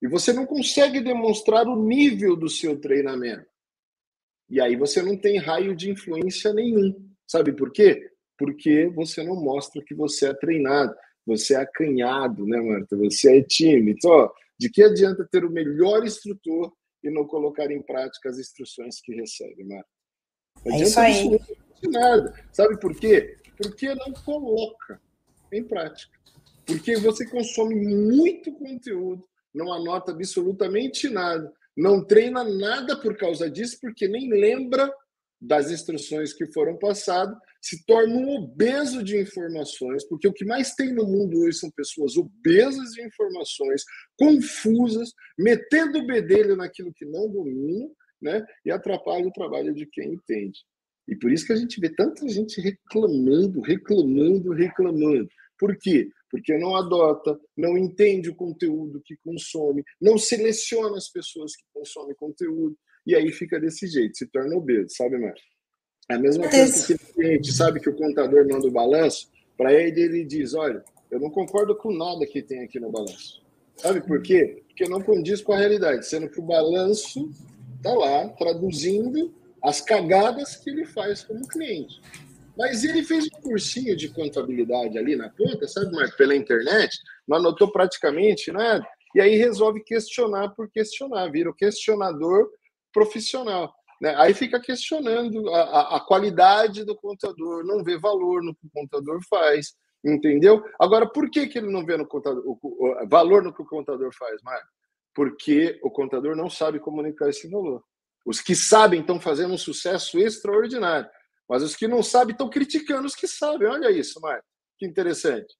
E 0.00 0.06
você 0.06 0.32
não 0.32 0.46
consegue 0.46 1.00
demonstrar 1.00 1.66
o 1.66 1.82
nível 1.82 2.36
do 2.36 2.48
seu 2.48 2.78
treinamento. 2.78 3.46
E 4.48 4.60
aí 4.60 4.76
você 4.76 5.02
não 5.02 5.16
tem 5.16 5.38
raio 5.38 5.74
de 5.74 5.90
influência 5.90 6.52
nenhum. 6.52 6.94
Sabe 7.26 7.52
por 7.52 7.72
quê? 7.72 8.10
Porque 8.38 8.86
você 8.94 9.22
não 9.22 9.36
mostra 9.36 9.82
que 9.82 9.94
você 9.94 10.28
é 10.28 10.34
treinado, 10.34 10.94
você 11.26 11.54
é 11.54 11.58
acanhado, 11.58 12.46
né, 12.46 12.60
Marta? 12.60 12.96
Você 12.96 13.38
é 13.38 13.42
tímido. 13.42 13.90
Então, 13.90 14.30
de 14.58 14.70
que 14.70 14.82
adianta 14.82 15.26
ter 15.30 15.44
o 15.44 15.50
melhor 15.50 16.04
instrutor 16.04 16.72
e 17.02 17.10
não 17.10 17.26
colocar 17.26 17.70
em 17.70 17.82
prática 17.82 18.28
as 18.28 18.38
instruções 18.38 19.00
que 19.00 19.14
recebe, 19.14 19.64
Marta? 19.64 19.88
Não 20.64 20.74
é 20.74 20.82
isso 20.82 21.00
aí 21.00 21.38
de 21.82 21.88
nada. 21.88 22.32
Sabe 22.52 22.78
por 22.78 22.94
quê? 22.94 23.36
Porque 23.56 23.94
não 23.94 24.12
coloca 24.24 25.00
em 25.52 25.64
prática. 25.64 26.16
Porque 26.64 26.96
você 26.96 27.26
consome 27.26 27.74
muito 27.74 28.52
conteúdo, 28.52 29.24
não 29.54 29.72
anota 29.72 30.12
absolutamente 30.12 31.08
nada, 31.08 31.52
não 31.76 32.04
treina 32.04 32.42
nada 32.42 32.96
por 33.00 33.16
causa 33.16 33.50
disso, 33.50 33.78
porque 33.80 34.08
nem 34.08 34.30
lembra 34.30 34.90
das 35.40 35.70
instruções 35.70 36.32
que 36.32 36.50
foram 36.52 36.78
passadas, 36.78 37.36
se 37.60 37.84
torna 37.84 38.14
um 38.14 38.36
obeso 38.36 39.02
de 39.02 39.20
informações, 39.20 40.06
porque 40.08 40.26
o 40.26 40.32
que 40.32 40.44
mais 40.44 40.74
tem 40.74 40.94
no 40.94 41.04
mundo 41.04 41.40
hoje 41.40 41.58
são 41.58 41.70
pessoas 41.70 42.16
obesas 42.16 42.92
de 42.92 43.04
informações, 43.04 43.84
confusas, 44.16 45.12
metendo 45.38 45.98
o 45.98 46.06
bedelho 46.06 46.56
naquilo 46.56 46.92
que 46.94 47.04
não 47.04 47.30
domina, 47.30 47.88
né? 48.22 48.44
E 48.64 48.70
atrapalha 48.70 49.26
o 49.26 49.32
trabalho 49.32 49.74
de 49.74 49.86
quem 49.86 50.14
entende. 50.14 50.60
E 51.08 51.14
por 51.16 51.30
isso 51.30 51.46
que 51.46 51.52
a 51.52 51.56
gente 51.56 51.80
vê 51.80 51.88
tanta 51.90 52.26
gente 52.28 52.60
reclamando, 52.60 53.60
reclamando, 53.60 54.52
reclamando. 54.52 55.28
Por 55.58 55.76
quê? 55.76 56.08
Porque 56.36 56.58
não 56.58 56.76
adota, 56.76 57.38
não 57.56 57.78
entende 57.78 58.28
o 58.28 58.34
conteúdo 58.34 59.00
que 59.04 59.16
consome, 59.24 59.82
não 60.00 60.18
seleciona 60.18 60.96
as 60.96 61.08
pessoas 61.08 61.56
que 61.56 61.64
consomem 61.72 62.14
conteúdo, 62.14 62.76
e 63.06 63.14
aí 63.14 63.32
fica 63.32 63.58
desse 63.58 63.86
jeito, 63.86 64.18
se 64.18 64.26
torna 64.26 64.54
obeso, 64.54 64.88
sabe, 64.90 65.16
Márcio? 65.18 65.46
É 66.10 66.14
a 66.14 66.18
mesma 66.18 66.48
coisa 66.48 66.86
que 66.86 66.92
o 66.92 67.14
cliente 67.14 67.52
sabe 67.52 67.80
que 67.80 67.88
o 67.88 67.96
contador 67.96 68.46
manda 68.46 68.66
o 68.66 68.70
balanço, 68.70 69.30
para 69.56 69.72
ele 69.72 70.00
ele 70.02 70.24
diz: 70.24 70.54
olha, 70.54 70.84
eu 71.10 71.18
não 71.18 71.30
concordo 71.30 71.74
com 71.74 71.92
nada 71.92 72.26
que 72.26 72.42
tem 72.42 72.62
aqui 72.62 72.78
no 72.78 72.90
balanço. 72.90 73.42
Sabe 73.76 74.00
por 74.00 74.22
quê? 74.22 74.62
Porque 74.68 74.88
não 74.88 75.00
condiz 75.00 75.40
com 75.40 75.52
a 75.52 75.58
realidade, 75.58 76.06
sendo 76.06 76.28
que 76.28 76.38
o 76.38 76.44
balanço 76.44 77.30
está 77.76 77.92
lá 77.94 78.28
traduzindo 78.28 79.34
as 79.62 79.80
cagadas 79.80 80.56
que 80.56 80.70
ele 80.70 80.84
faz 80.84 81.24
como 81.24 81.48
cliente. 81.48 82.00
Mas 82.56 82.84
ele 82.84 83.04
fez 83.04 83.26
um 83.26 83.40
cursinho 83.40 83.96
de 83.96 84.08
contabilidade 84.08 84.98
ali 84.98 85.14
na 85.14 85.28
ponta, 85.28 85.68
sabe, 85.68 85.92
Marco, 85.92 86.16
pela 86.16 86.34
internet, 86.34 86.98
não 87.28 87.36
anotou 87.36 87.70
praticamente 87.70 88.50
nada, 88.50 88.86
e 89.14 89.20
aí 89.20 89.36
resolve 89.36 89.82
questionar 89.82 90.50
por 90.50 90.70
questionar, 90.70 91.30
vira 91.30 91.50
o 91.50 91.54
questionador 91.54 92.50
profissional. 92.92 93.74
Né? 94.00 94.14
Aí 94.16 94.34
fica 94.34 94.60
questionando 94.60 95.48
a, 95.50 95.60
a, 95.60 95.96
a, 95.96 96.00
qualidade 96.00 96.84
do 96.84 96.96
contador, 96.96 97.64
não 97.64 97.82
vê 97.82 97.98
valor 97.98 98.42
no 98.42 98.54
que 98.54 98.66
o 98.66 98.70
contador 98.70 99.20
faz, 99.28 99.74
entendeu? 100.04 100.62
Agora, 100.78 101.06
por 101.06 101.30
que, 101.30 101.46
que 101.46 101.58
ele 101.58 101.70
não 101.70 101.84
vê 101.84 101.96
no 101.96 102.06
contador, 102.06 102.42
o, 102.46 102.58
o, 102.62 103.08
valor 103.08 103.42
no 103.42 103.54
que 103.54 103.62
o 103.62 103.66
contador 103.66 104.10
faz, 104.14 104.42
Marco? 104.42 104.68
Porque 105.14 105.78
o 105.82 105.90
contador 105.90 106.36
não 106.36 106.50
sabe 106.50 106.78
comunicar 106.78 107.28
esse 107.28 107.48
valor. 107.48 107.82
Os 108.24 108.40
que 108.40 108.54
sabem 108.54 109.00
estão 109.00 109.20
fazendo 109.20 109.54
um 109.54 109.58
sucesso 109.58 110.18
extraordinário, 110.18 111.08
mas 111.48 111.62
os 111.62 111.76
que 111.76 111.86
não 111.86 112.02
sabem 112.02 112.32
estão 112.32 112.50
criticando 112.50 113.06
os 113.06 113.14
que 113.14 113.28
sabem. 113.28 113.68
Olha 113.68 113.90
isso, 113.90 114.20
Marco, 114.20 114.46
que 114.78 114.86
interessante. 114.86 115.54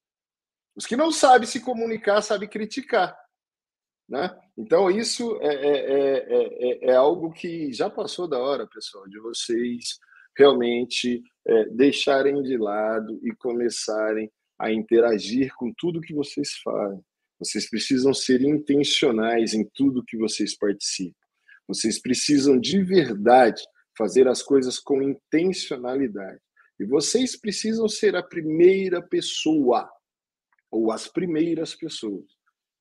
Os 0.75 0.85
que 0.85 0.95
não 0.95 1.11
sabem 1.11 1.47
se 1.47 1.59
comunicar 1.59 2.21
sabem 2.21 2.47
criticar. 2.47 3.17
Né? 4.07 4.37
Então, 4.57 4.89
isso 4.89 5.37
é, 5.41 5.47
é, 5.47 6.17
é, 6.29 6.89
é, 6.91 6.95
algo 6.95 7.31
que 7.31 7.73
já 7.73 7.89
passou 7.89 8.27
da 8.27 8.39
hora, 8.39 8.67
pessoal, 8.67 9.07
de 9.07 9.19
vocês 9.19 9.97
realmente 10.37 11.21
deixarem 11.71 12.43
de 12.43 12.57
lado 12.57 13.19
e 13.23 13.33
começarem 13.35 14.31
a 14.59 14.71
interagir 14.71 15.51
com 15.55 15.73
tudo 15.75 16.01
que 16.01 16.13
vocês 16.13 16.53
fazem. 16.63 17.03
Vocês 17.39 17.69
precisam 17.69 18.13
ser 18.13 18.41
intencionais 18.41 19.53
em 19.53 19.63
tudo 19.73 20.03
que 20.05 20.17
vocês 20.17 20.55
participam. 20.55 21.15
Vocês 21.67 21.99
precisam 21.99 22.59
de 22.59 22.83
verdade 22.83 23.63
fazer 23.97 24.27
as 24.27 24.41
coisas 24.41 24.79
com 24.79 25.01
intencionalidade. 25.01 26.39
E 26.79 26.85
vocês 26.85 27.35
precisam 27.35 27.89
ser 27.89 28.15
a 28.15 28.23
primeira 28.23 29.01
pessoa, 29.01 29.89
ou 30.69 30.91
as 30.91 31.07
primeiras 31.07 31.73
pessoas, 31.73 32.25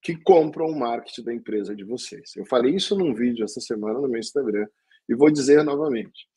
que 0.03 0.17
compram 0.23 0.67
o 0.67 0.79
marketing 0.79 1.25
da 1.25 1.35
empresa 1.35 1.75
de 1.75 1.85
vocês. 1.85 2.37
Eu 2.37 2.45
falei 2.47 2.75
isso 2.75 2.97
num 2.97 3.15
vídeo 3.15 3.45
essa 3.45 3.61
semana 3.61 4.01
no 4.01 4.09
meu 4.09 4.21
Instagram 4.21 4.67
e 5.09 5.15
vou 5.15 5.31
dizer 5.31 5.65
novamente. 5.65 6.29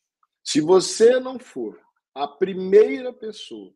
Se 0.42 0.60
você 0.60 1.20
não 1.20 1.38
for 1.38 1.78
a 2.14 2.26
primeira 2.26 3.12
pessoa 3.12 3.72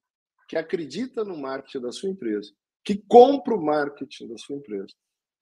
que 0.49 0.57
acredita 0.57 1.25
no 1.25 1.37
marketing 1.37 1.81
da 1.81 1.93
sua 1.93 2.09
empresa, 2.09 2.51
que 2.85 2.97
compra 3.09 3.55
o 3.55 3.63
marketing 3.63 4.29
da 4.29 4.39
sua 4.39 4.57
empresa, 4.57 4.95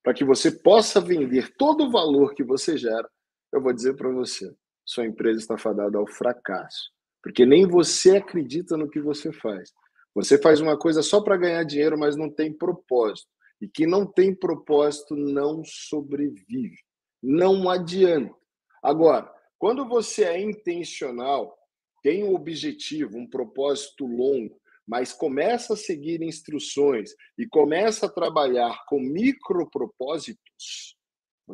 para 0.03 0.15
que 0.15 0.25
você 0.25 0.51
possa 0.51 1.01
vender 1.01 1.55
todo 1.57 1.85
o 1.85 1.91
valor 1.91 2.35
que 2.35 2.43
você 2.43 2.77
gera, 2.77 3.09
eu 3.53 3.63
vou 3.63 3.73
dizer 3.73 3.95
para 3.95 4.11
você: 4.11 4.53
sua 4.85 5.07
empresa 5.07 5.41
está 5.41 5.57
fadada 5.57 5.99
ao 5.99 6.07
fracasso, 6.07 6.91
porque 7.23 7.47
nem 7.47 7.67
você 7.67 8.17
acredita 8.17 8.77
no 8.77 8.91
que 8.91 9.01
você 9.01 9.33
faz. 9.33 9.73
Você 10.15 10.39
faz 10.39 10.61
uma 10.61 10.79
coisa 10.79 11.03
só 11.03 11.23
para 11.23 11.37
ganhar 11.37 11.65
dinheiro, 11.65 11.99
mas 11.99 12.17
não 12.17 12.31
tem 12.31 12.53
propósito. 12.53 13.29
E 13.61 13.69
que 13.69 13.87
não 13.87 14.05
tem 14.05 14.35
propósito 14.35 15.15
não 15.17 15.63
sobrevive. 15.65 16.77
Não 17.23 17.71
adianta. 17.71 18.35
Agora, 18.83 19.33
quando 19.59 19.89
você 19.89 20.25
é 20.25 20.41
intencional, 20.41 21.57
tem 22.03 22.25
um 22.25 22.35
objetivo, 22.35 23.17
um 23.17 23.31
propósito 23.31 24.05
longo, 24.05 24.61
mas 24.87 25.13
começa 25.13 25.75
a 25.75 25.77
seguir 25.77 26.21
instruções 26.21 27.15
e 27.39 27.47
começa 27.47 28.07
a 28.07 28.11
trabalhar 28.11 28.85
com 28.89 28.99
micropropósitos, 28.99 30.97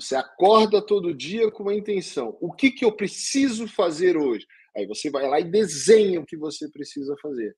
você 0.01 0.15
acorda 0.15 0.81
todo 0.81 1.15
dia 1.15 1.51
com 1.51 1.65
uma 1.65 1.75
intenção. 1.75 2.37
O 2.41 2.53
que, 2.53 2.71
que 2.71 2.85
eu 2.85 2.93
preciso 2.93 3.67
fazer 3.67 4.17
hoje? 4.17 4.47
Aí 4.77 4.87
você 4.87 5.11
vai 5.11 5.27
lá 5.29 5.41
e 5.41 5.45
desenha 5.45 6.21
o 6.21 6.27
que 6.27 6.37
você 6.37 6.69
precisa 6.71 7.17
fazer. 7.21 7.57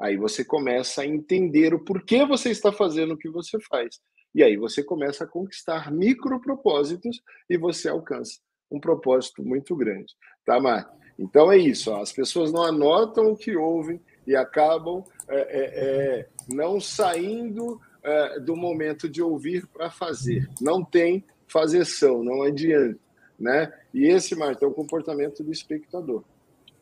Aí 0.00 0.16
você 0.16 0.44
começa 0.44 1.02
a 1.02 1.06
entender 1.06 1.74
o 1.74 1.84
porquê 1.84 2.24
você 2.24 2.50
está 2.50 2.72
fazendo 2.72 3.14
o 3.14 3.18
que 3.18 3.28
você 3.28 3.58
faz. 3.60 3.98
E 4.34 4.42
aí 4.42 4.56
você 4.56 4.82
começa 4.82 5.24
a 5.24 5.26
conquistar 5.26 5.90
micropropósitos 5.92 7.20
e 7.48 7.56
você 7.56 7.88
alcança 7.88 8.38
um 8.70 8.80
propósito 8.80 9.42
muito 9.42 9.74
grande. 9.76 10.14
Tá, 10.44 10.60
Marta? 10.60 10.94
Então 11.18 11.50
é 11.50 11.56
isso. 11.56 11.90
Ó. 11.90 12.00
As 12.00 12.12
pessoas 12.12 12.52
não 12.52 12.62
anotam 12.62 13.32
o 13.32 13.36
que 13.36 13.56
ouvem 13.56 14.00
e 14.26 14.34
acabam 14.34 15.04
é, 15.28 15.36
é, 15.36 16.20
é, 16.20 16.28
não 16.48 16.80
saindo 16.80 17.80
é, 18.02 18.40
do 18.40 18.54
momento 18.54 19.08
de 19.08 19.22
ouvir 19.22 19.66
para 19.68 19.90
fazer. 19.90 20.48
Não 20.60 20.84
tem 20.84 21.24
fazeção, 21.46 22.22
não 22.22 22.42
adianta. 22.42 22.98
Né? 23.38 23.72
E 23.92 24.06
esse, 24.06 24.34
Marta, 24.34 24.64
é 24.64 24.68
o 24.68 24.72
comportamento 24.72 25.42
do 25.42 25.52
espectador. 25.52 26.24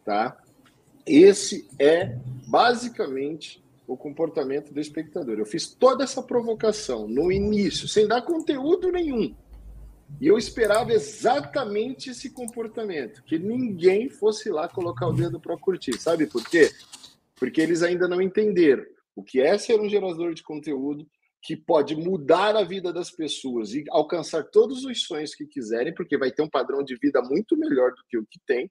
Tá? 0.05 0.37
Esse 1.07 1.69
é 1.79 2.17
basicamente 2.47 3.63
o 3.87 3.97
comportamento 3.97 4.73
do 4.73 4.81
espectador. 4.81 5.39
Eu 5.39 5.47
fiz 5.47 5.67
toda 5.67 6.05
essa 6.05 6.23
provocação 6.23 7.07
no 7.07 7.31
início, 7.31 7.87
sem 7.87 8.07
dar 8.07 8.23
conteúdo 8.23 8.91
nenhum. 8.91 9.35
E 10.21 10.27
eu 10.27 10.39
esperava 10.39 10.93
exatamente 10.93 12.11
esse 12.11 12.31
comportamento, 12.31 13.23
que 13.25 13.39
ninguém 13.39 14.09
fosse 14.09 14.49
lá 14.49 14.69
colocar 14.69 15.09
o 15.09 15.13
dedo 15.13 15.41
para 15.41 15.57
curtir. 15.57 15.99
Sabe 15.99 16.27
por 16.27 16.45
quê? 16.49 16.71
Porque 17.37 17.61
eles 17.61 17.83
ainda 17.83 18.07
não 18.07 18.23
entenderam 18.23 18.85
o 19.17 19.23
que 19.23 19.41
é 19.41 19.57
ser 19.59 19.81
um 19.81 19.89
gerador 19.89 20.35
de 20.35 20.43
conteúdo 20.43 21.07
que 21.45 21.55
pode 21.55 21.95
mudar 21.95 22.57
a 22.57 22.65
vida 22.65 22.91
das 22.91 23.11
pessoas 23.11 23.75
e 23.75 23.85
alcançar 23.91 24.45
todos 24.45 24.83
os 24.87 25.05
sonhos 25.05 25.35
que 25.35 25.47
quiserem, 25.47 25.95
porque 25.95 26.17
vai 26.17 26.33
ter 26.33 26.41
um 26.41 26.49
padrão 26.49 26.83
de 26.83 26.97
vida 26.97 27.21
muito 27.21 27.55
melhor 27.55 27.91
do 27.91 28.03
que 28.09 28.17
o 28.17 28.27
que 28.27 28.41
tem, 28.47 28.71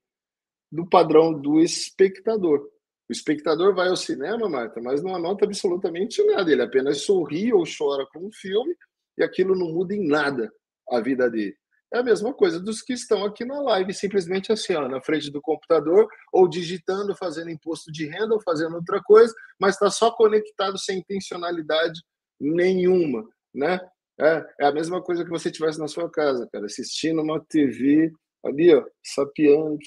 do 0.72 0.90
padrão 0.90 1.40
do 1.40 1.60
espectador. 1.60 2.68
O 3.08 3.14
espectador 3.14 3.76
vai 3.76 3.90
ao 3.90 3.96
cinema, 3.96 4.50
Marta, 4.50 4.82
mas 4.82 5.04
não 5.04 5.16
anota 5.16 5.46
absolutamente 5.46 6.24
nada. 6.24 6.52
Ele 6.52 6.64
apenas 6.64 7.02
sorri 7.02 7.54
ou 7.54 7.64
chora 7.64 8.08
com 8.12 8.26
um 8.26 8.32
filme 8.32 8.76
e 9.20 9.24
aquilo 9.24 9.56
não 9.56 9.72
muda 9.72 9.94
em 9.94 10.08
nada 10.08 10.52
a 10.90 11.00
vida 11.00 11.30
dele. 11.30 11.56
É 11.94 12.00
a 12.00 12.04
mesma 12.04 12.34
coisa 12.34 12.60
dos 12.60 12.82
que 12.82 12.94
estão 12.94 13.24
aqui 13.24 13.46
na 13.46 13.62
live, 13.62 13.94
simplesmente 13.94 14.52
assim, 14.52 14.74
ó, 14.74 14.90
na 14.90 15.00
frente 15.00 15.30
do 15.30 15.40
computador, 15.40 16.08
ou 16.32 16.50
digitando, 16.50 17.16
fazendo 17.16 17.52
imposto 17.52 17.92
de 17.92 18.08
renda, 18.08 18.34
ou 18.34 18.42
fazendo 18.42 18.78
outra 18.78 19.00
coisa, 19.04 19.32
mas 19.60 19.76
está 19.76 19.92
só 19.92 20.10
conectado 20.10 20.76
sem 20.80 20.98
intencionalidade 20.98 22.02
nenhuma, 22.44 23.28
né? 23.54 23.80
É, 24.20 24.46
é, 24.60 24.66
a 24.66 24.72
mesma 24.72 25.02
coisa 25.02 25.24
que 25.24 25.30
você 25.30 25.50
tivesse 25.50 25.80
na 25.80 25.88
sua 25.88 26.10
casa, 26.10 26.48
cara, 26.52 26.66
assistindo 26.66 27.22
uma 27.22 27.44
TV 27.44 28.12
ali, 28.46 28.74
ó, 28.74 28.86
sapiando, 29.04 29.78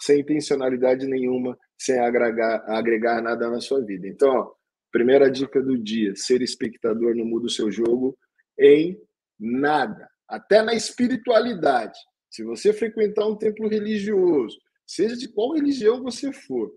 sem 0.00 0.20
intencionalidade 0.20 1.06
nenhuma, 1.06 1.58
sem 1.78 1.98
agregar, 1.98 2.64
agregar 2.68 3.20
nada 3.22 3.50
na 3.50 3.60
sua 3.60 3.84
vida. 3.84 4.06
Então, 4.06 4.30
ó, 4.30 4.52
primeira 4.92 5.30
dica 5.30 5.60
do 5.60 5.76
dia: 5.76 6.14
ser 6.14 6.42
espectador 6.42 7.16
não 7.16 7.24
muda 7.24 7.46
o 7.46 7.50
seu 7.50 7.70
jogo 7.70 8.16
em 8.58 9.00
nada, 9.38 10.08
até 10.28 10.62
na 10.62 10.74
espiritualidade. 10.74 11.98
Se 12.30 12.44
você 12.44 12.72
frequentar 12.72 13.26
um 13.26 13.36
templo 13.36 13.68
religioso, 13.68 14.56
seja 14.86 15.16
de 15.16 15.28
qual 15.28 15.54
religião 15.54 16.02
você 16.02 16.32
for, 16.32 16.70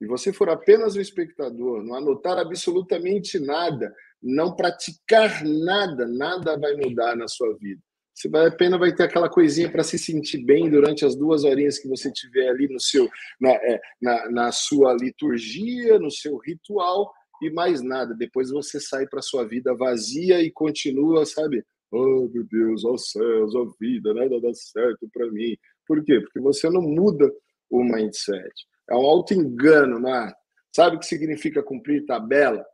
e 0.00 0.06
você 0.06 0.32
for 0.32 0.48
apenas 0.50 0.94
um 0.94 1.00
espectador, 1.00 1.82
não 1.82 1.94
anotar 1.94 2.38
absolutamente 2.38 3.38
nada, 3.38 3.94
não 4.22 4.54
praticar 4.54 5.44
nada, 5.44 6.06
nada 6.06 6.58
vai 6.58 6.74
mudar 6.74 7.16
na 7.16 7.28
sua 7.28 7.56
vida 7.58 7.80
você 8.16 8.30
vai 8.30 8.46
apenas 8.46 8.80
vai 8.80 8.94
ter 8.94 9.02
aquela 9.02 9.28
coisinha 9.28 9.70
para 9.70 9.82
se 9.82 9.98
sentir 9.98 10.42
bem 10.42 10.70
durante 10.70 11.04
as 11.04 11.14
duas 11.14 11.44
horinhas 11.44 11.78
que 11.78 11.86
você 11.86 12.10
tiver 12.10 12.48
ali 12.48 12.66
no 12.66 12.80
seu 12.80 13.10
na, 13.38 13.50
é, 13.50 13.78
na, 14.00 14.30
na 14.30 14.52
sua 14.52 14.94
liturgia, 14.94 15.98
no 15.98 16.10
seu 16.10 16.38
ritual 16.38 17.12
e 17.42 17.50
mais 17.50 17.82
nada. 17.82 18.14
Depois 18.14 18.50
você 18.50 18.80
sai 18.80 19.06
para 19.06 19.20
sua 19.20 19.46
vida 19.46 19.74
vazia 19.74 20.40
e 20.40 20.50
continua, 20.50 21.26
sabe? 21.26 21.62
Oh, 21.92 22.28
meu 22.32 22.44
Deus, 22.50 22.84
oh, 22.86 22.96
céus, 22.96 23.54
oh, 23.54 23.70
vida, 23.78 24.14
nada 24.14 24.40
dá 24.40 24.52
certo 24.54 25.06
para 25.12 25.30
mim. 25.30 25.54
Por 25.86 26.02
quê? 26.02 26.18
Porque 26.20 26.40
você 26.40 26.70
não 26.70 26.80
muda 26.80 27.30
o 27.68 27.84
mindset. 27.84 28.50
É 28.88 28.94
um 28.94 29.04
auto-engano, 29.04 30.00
né? 30.00 30.32
Sabe 30.74 30.96
o 30.96 30.98
que 30.98 31.06
significa 31.06 31.62
cumprir 31.62 32.06
tabela? 32.06 32.64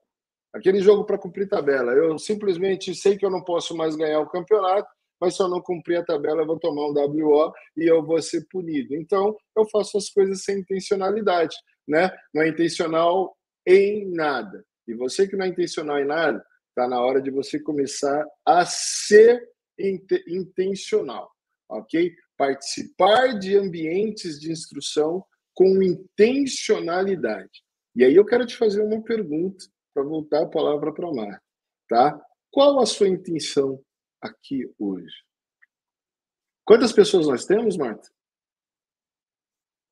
Aquele 0.54 0.80
jogo 0.80 1.04
para 1.04 1.18
cumprir 1.18 1.48
tabela. 1.48 1.92
Eu 1.92 2.18
simplesmente 2.18 2.94
sei 2.94 3.16
que 3.16 3.24
eu 3.24 3.30
não 3.30 3.42
posso 3.42 3.74
mais 3.76 3.96
ganhar 3.96 4.20
o 4.20 4.28
campeonato, 4.28 4.88
mas 5.20 5.36
se 5.36 5.42
eu 5.42 5.48
não 5.48 5.60
cumprir 5.60 5.96
a 5.96 6.04
tabela, 6.04 6.42
eu 6.42 6.46
vou 6.46 6.58
tomar 6.58 6.86
um 6.86 6.92
WO 6.92 7.52
e 7.76 7.86
eu 7.86 8.04
vou 8.04 8.20
ser 8.20 8.46
punido. 8.50 8.94
Então, 8.94 9.36
eu 9.56 9.64
faço 9.70 9.96
as 9.96 10.10
coisas 10.10 10.42
sem 10.44 10.58
intencionalidade, 10.58 11.56
né? 11.88 12.10
Não 12.34 12.42
é 12.42 12.48
intencional 12.48 13.34
em 13.66 14.10
nada. 14.10 14.64
E 14.86 14.94
você 14.94 15.26
que 15.26 15.36
não 15.36 15.46
é 15.46 15.48
intencional 15.48 15.98
em 15.98 16.06
nada, 16.06 16.44
está 16.68 16.88
na 16.88 17.00
hora 17.00 17.22
de 17.22 17.30
você 17.30 17.58
começar 17.60 18.26
a 18.44 18.66
ser 18.66 19.48
intencional, 19.78 21.30
ok? 21.68 22.12
Participar 22.36 23.38
de 23.38 23.56
ambientes 23.56 24.40
de 24.40 24.50
instrução 24.50 25.24
com 25.54 25.82
intencionalidade. 25.82 27.62
E 27.94 28.04
aí 28.04 28.14
eu 28.14 28.24
quero 28.24 28.46
te 28.46 28.56
fazer 28.56 28.82
uma 28.82 29.02
pergunta 29.02 29.64
para 29.92 30.02
voltar 30.02 30.42
a 30.42 30.48
palavra 30.48 30.92
para 30.92 31.12
Marta, 31.12 31.42
tá? 31.88 32.20
Qual 32.50 32.80
a 32.80 32.86
sua 32.86 33.08
intenção 33.08 33.82
aqui 34.22 34.72
hoje. 34.78 35.14
Quantas 36.64 36.92
pessoas 36.92 37.26
nós 37.26 37.44
temos, 37.44 37.76
Marta? 37.76 38.08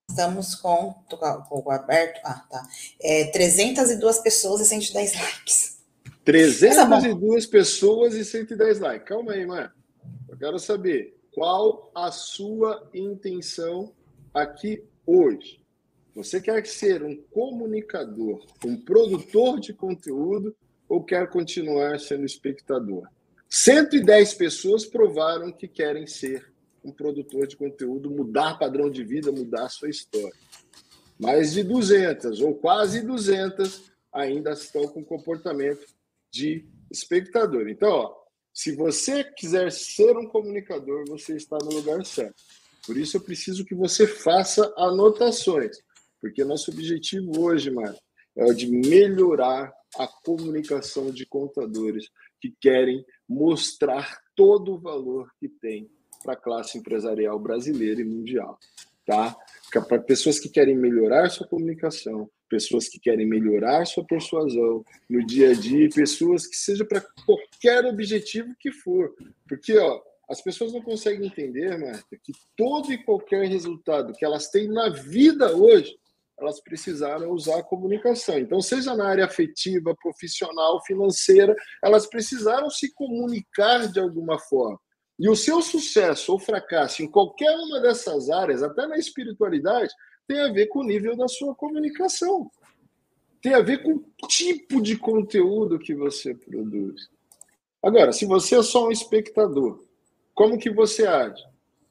Estamos 0.09 0.55
com, 0.55 0.95
com 1.49 1.63
o 1.65 1.71
aberto, 1.71 2.21
ah, 2.25 2.47
tá. 2.49 2.69
É, 3.01 3.31
302 3.33 4.19
pessoas 4.21 4.61
e 4.61 4.65
110 4.67 5.15
likes. 5.15 5.81
302 6.25 7.47
tá 7.47 7.51
pessoas 7.51 8.15
e 8.15 8.25
110 8.25 8.79
likes. 8.79 9.09
Calma 9.09 9.33
aí, 9.33 9.45
Marta. 9.45 9.75
Eu 10.29 10.37
quero 10.37 10.59
saber 10.59 11.21
qual 11.33 11.91
a 11.95 12.11
sua 12.13 12.89
intenção 12.95 13.93
aqui 14.33 14.85
hoje. 15.07 15.60
Você 16.15 16.41
quer 16.41 16.67
ser 16.67 17.03
um 17.03 17.17
comunicador, 17.31 18.45
um 18.65 18.77
produtor 18.77 19.61
de 19.61 19.73
conteúdo 19.73 20.55
ou 20.89 21.05
quer 21.05 21.29
continuar 21.29 21.99
sendo 22.01 22.25
espectador? 22.25 23.09
110 23.49 24.35
pessoas 24.35 24.85
provaram 24.85 25.53
que 25.53 25.69
querem 25.69 26.07
ser 26.07 26.53
um 26.85 26.93
produtor 26.93 27.47
de 27.47 27.57
conteúdo, 27.57 28.11
mudar 28.11 28.59
padrão 28.59 28.91
de 28.91 29.05
vida, 29.05 29.31
mudar 29.31 29.69
sua 29.69 29.91
história. 29.91 30.35
Mais 31.19 31.53
de 31.53 31.63
200, 31.63 32.41
ou 32.41 32.55
quase 32.55 33.03
200, 33.03 33.91
ainda 34.13 34.53
estão 34.53 34.89
com 34.89 35.05
comportamento 35.05 35.87
de 36.31 36.65
espectador. 36.91 37.69
Então, 37.69 37.91
ó, 37.91 38.21
se 38.53 38.75
você 38.75 39.23
quiser 39.23 39.71
ser 39.71 40.17
um 40.17 40.27
comunicador, 40.27 41.05
você 41.07 41.37
está 41.37 41.59
no 41.63 41.71
lugar 41.71 42.05
certo. 42.05 42.43
Por 42.87 42.97
isso, 42.97 43.17
eu 43.17 43.21
preciso 43.21 43.65
que 43.65 43.75
você 43.75 44.07
faça 44.07 44.73
anotações, 44.77 45.79
porque 46.21 46.45
nosso 46.45 46.71
objetivo 46.71 47.41
hoje, 47.41 47.71
Mário, 47.71 47.99
é 48.37 48.45
o 48.45 48.55
de 48.55 48.71
melhorar 48.71 49.73
a 49.99 50.07
comunicação 50.07 51.11
de 51.11 51.27
contadores 51.27 52.09
que 52.41 52.55
querem 52.61 53.05
mostrar 53.29 54.19
todo 54.37 54.75
o 54.75 54.79
valor 54.79 55.31
que 55.39 55.49
tem 55.49 55.91
para 56.23 56.35
a 56.35 56.37
classe 56.37 56.79
empresarial 56.79 57.39
brasileira 57.39 58.01
e 58.01 58.05
mundial, 58.05 58.59
tá? 59.07 59.37
Para 59.89 59.99
pessoas 60.01 60.39
que 60.39 60.49
querem 60.49 60.77
melhorar 60.77 61.31
sua 61.31 61.47
comunicação, 61.47 62.31
pessoas 62.49 62.89
que 62.89 62.99
querem 62.99 63.27
melhorar 63.27 63.87
sua 63.87 64.05
persuasão 64.05 64.85
no 65.09 65.25
dia 65.25 65.51
a 65.51 65.55
dia, 65.55 65.89
pessoas 65.89 66.47
que 66.47 66.57
seja 66.57 66.85
para 66.85 67.05
qualquer 67.25 67.85
objetivo 67.87 68.55
que 68.59 68.71
for, 68.73 69.15
porque 69.49 69.77
ó, 69.79 70.03
as 70.29 70.41
pessoas 70.41 70.73
não 70.73 70.81
conseguem 70.81 71.27
entender, 71.27 71.77
Marta, 71.79 72.17
que 72.23 72.33
todo 72.57 72.93
e 72.93 73.03
qualquer 73.03 73.49
resultado 73.49 74.13
que 74.13 74.25
elas 74.25 74.49
têm 74.49 74.69
na 74.69 74.89
vida 74.89 75.57
hoje 75.57 75.99
elas 76.41 76.61
precisaram 76.61 77.31
usar 77.31 77.59
a 77.59 77.63
comunicação. 77.63 78.39
Então, 78.39 78.61
seja 78.61 78.95
na 78.95 79.09
área 79.09 79.25
afetiva, 79.25 79.95
profissional, 79.95 80.83
financeira, 80.85 81.55
elas 81.83 82.07
precisaram 82.07 82.71
se 82.71 82.93
comunicar 82.95 83.91
de 83.91 84.01
alguma 84.01 84.39
forma. 84.39 84.79
E 85.19 85.29
o 85.29 85.37
seu 85.37 85.61
sucesso 85.61 86.33
ou 86.33 86.39
fracasso 86.39 87.03
em 87.03 87.11
qualquer 87.11 87.55
uma 87.55 87.81
dessas 87.81 88.31
áreas, 88.31 88.63
até 88.63 88.87
na 88.87 88.97
espiritualidade, 88.97 89.93
tem 90.27 90.41
a 90.41 90.51
ver 90.53 90.69
com 90.69 90.81
o 90.81 90.87
nível 90.87 91.17
da 91.17 91.29
sua 91.29 91.55
comunicação. 91.55 92.51
Tem 93.43 93.53
a 93.53 93.61
ver 93.61 93.83
com 93.83 93.93
o 93.93 94.27
tipo 94.27 94.81
de 94.81 94.97
conteúdo 94.97 95.79
que 95.79 95.95
você 95.95 96.35
produz. 96.35 97.09
Agora, 97.83 98.13
se 98.13 98.25
você 98.25 98.57
é 98.57 98.63
só 98.63 98.87
um 98.87 98.91
espectador, 98.91 99.83
como 100.35 100.59
que 100.59 100.71
você 100.71 101.07
age? 101.07 101.43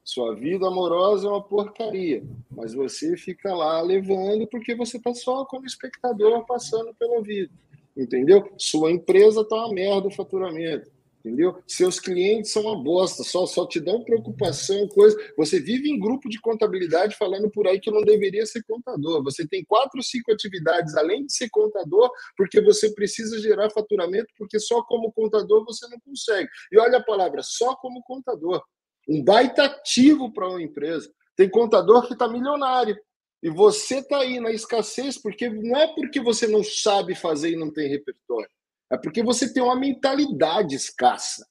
Sua 0.03 0.33
vida 0.33 0.67
amorosa 0.67 1.27
é 1.27 1.29
uma 1.29 1.43
porcaria, 1.43 2.23
mas 2.49 2.73
você 2.73 3.15
fica 3.15 3.53
lá 3.53 3.79
levando 3.81 4.47
porque 4.47 4.73
você 4.75 4.97
está 4.97 5.13
só 5.13 5.45
como 5.45 5.65
espectador 5.65 6.45
passando 6.45 6.93
pela 6.95 7.21
vida, 7.21 7.53
entendeu? 7.95 8.51
Sua 8.57 8.91
empresa 8.91 9.41
está 9.41 9.55
uma 9.55 9.73
merda 9.73 10.07
o 10.07 10.11
faturamento, 10.11 10.89
entendeu? 11.19 11.61
Seus 11.67 11.99
clientes 11.99 12.51
são 12.51 12.63
uma 12.63 12.81
bosta, 12.81 13.23
só, 13.23 13.45
só 13.45 13.67
te 13.67 13.79
dão 13.79 14.03
preocupação, 14.03 14.87
coisa. 14.87 15.15
Você 15.37 15.59
vive 15.59 15.89
em 15.89 15.99
grupo 15.99 16.27
de 16.27 16.39
contabilidade 16.41 17.15
falando 17.15 17.49
por 17.51 17.67
aí 17.67 17.79
que 17.79 17.91
não 17.91 18.01
deveria 18.01 18.45
ser 18.45 18.63
contador. 18.63 19.23
Você 19.23 19.47
tem 19.47 19.63
quatro, 19.63 20.01
cinco 20.01 20.31
atividades 20.31 20.95
além 20.95 21.25
de 21.25 21.33
ser 21.33 21.49
contador, 21.51 22.09
porque 22.35 22.59
você 22.61 22.91
precisa 22.93 23.39
gerar 23.39 23.69
faturamento, 23.69 24.33
porque 24.37 24.59
só 24.59 24.81
como 24.83 25.11
contador 25.11 25.63
você 25.65 25.87
não 25.87 25.99
consegue. 25.99 26.49
E 26.71 26.79
olha 26.79 26.97
a 26.97 27.03
palavra, 27.03 27.43
só 27.43 27.75
como 27.75 28.01
contador. 28.01 28.63
Um 29.09 29.23
baita 29.23 29.65
ativo 29.65 30.31
para 30.31 30.47
uma 30.47 30.61
empresa. 30.61 31.11
Tem 31.35 31.49
contador 31.49 32.05
que 32.05 32.13
está 32.13 32.27
milionário. 32.27 32.95
E 33.41 33.49
você 33.49 33.99
está 33.99 34.19
aí 34.19 34.39
na 34.39 34.51
escassez, 34.51 35.17
porque 35.17 35.49
não 35.49 35.75
é 35.77 35.87
porque 35.95 36.21
você 36.21 36.45
não 36.45 36.63
sabe 36.63 37.15
fazer 37.15 37.51
e 37.51 37.55
não 37.55 37.71
tem 37.71 37.89
repertório 37.89 38.49
é 38.91 38.97
porque 38.97 39.21
você 39.21 39.51
tem 39.51 39.61
uma 39.61 39.75
mentalidade 39.75 40.75
escassa. 40.75 41.47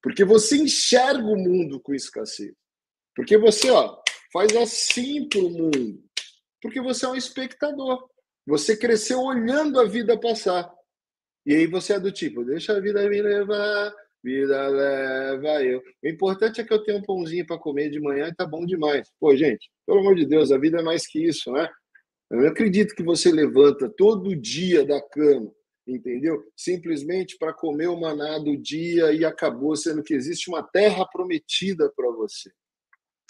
Porque 0.00 0.24
você 0.24 0.56
enxerga 0.56 1.24
o 1.24 1.36
mundo 1.36 1.80
com 1.80 1.94
escassez. 1.94 2.54
Porque 3.14 3.36
você 3.36 3.70
ó, 3.70 4.00
faz 4.32 4.54
assim 4.56 5.28
para 5.28 5.40
o 5.40 5.50
mundo. 5.50 6.02
Porque 6.60 6.80
você 6.80 7.04
é 7.04 7.08
um 7.08 7.16
espectador. 7.16 8.08
Você 8.46 8.76
cresceu 8.76 9.20
olhando 9.20 9.80
a 9.80 9.84
vida 9.84 10.18
passar. 10.18 10.72
E 11.44 11.54
aí 11.54 11.66
você 11.66 11.94
é 11.94 12.00
do 12.00 12.12
tipo, 12.12 12.44
deixa 12.44 12.76
a 12.76 12.80
vida 12.80 13.08
me 13.08 13.20
levar, 13.20 13.92
vida 14.22 14.68
leva 14.68 15.62
eu. 15.64 15.82
O 16.02 16.08
importante 16.08 16.60
é 16.60 16.64
que 16.64 16.72
eu 16.72 16.82
tenha 16.82 16.98
um 16.98 17.02
pãozinho 17.02 17.46
para 17.46 17.58
comer 17.58 17.90
de 17.90 18.00
manhã 18.00 18.28
e 18.28 18.34
tá 18.34 18.46
bom 18.46 18.64
demais. 18.64 19.08
Pô, 19.18 19.34
gente, 19.36 19.70
pelo 19.86 20.00
amor 20.00 20.14
de 20.14 20.26
Deus, 20.26 20.52
a 20.52 20.58
vida 20.58 20.80
é 20.80 20.82
mais 20.82 21.06
que 21.06 21.22
isso, 21.22 21.50
né? 21.52 21.68
Eu 22.30 22.46
acredito 22.48 22.94
que 22.94 23.02
você 23.02 23.30
levanta 23.30 23.92
todo 23.96 24.34
dia 24.34 24.84
da 24.84 25.00
cama 25.00 25.52
entendeu? 25.86 26.42
Simplesmente 26.56 27.36
para 27.38 27.52
comer 27.52 27.88
o 27.88 27.98
maná 27.98 28.38
do 28.38 28.56
dia 28.56 29.12
e 29.12 29.24
acabou 29.24 29.74
sendo 29.76 30.02
que 30.02 30.14
existe 30.14 30.48
uma 30.48 30.62
terra 30.62 31.06
prometida 31.06 31.90
para 31.94 32.10
você. 32.10 32.50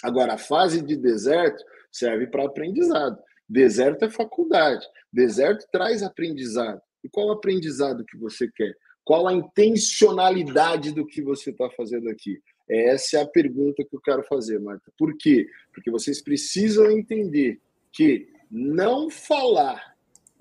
Agora, 0.02 0.34
a 0.34 0.38
fase 0.38 0.82
de 0.82 0.96
deserto 0.96 1.62
serve 1.90 2.26
para 2.26 2.44
aprendizado. 2.44 3.18
Deserto 3.48 4.04
é 4.04 4.10
faculdade. 4.10 4.84
Deserto 5.12 5.66
traz 5.70 6.02
aprendizado. 6.02 6.80
E 7.04 7.08
qual 7.08 7.30
aprendizado 7.30 8.04
que 8.04 8.16
você 8.16 8.50
quer? 8.50 8.74
Qual 9.04 9.26
a 9.26 9.32
intencionalidade 9.32 10.92
do 10.92 11.06
que 11.06 11.22
você 11.22 11.50
está 11.50 11.68
fazendo 11.70 12.08
aqui? 12.08 12.40
Essa 12.68 13.18
é 13.18 13.22
a 13.22 13.26
pergunta 13.26 13.84
que 13.84 13.94
eu 13.94 14.00
quero 14.00 14.22
fazer, 14.24 14.58
Marta. 14.60 14.92
Por 14.96 15.16
quê? 15.16 15.46
Porque 15.74 15.90
vocês 15.90 16.22
precisam 16.22 16.90
entender 16.90 17.60
que 17.92 18.28
não 18.50 19.10
falar 19.10 19.92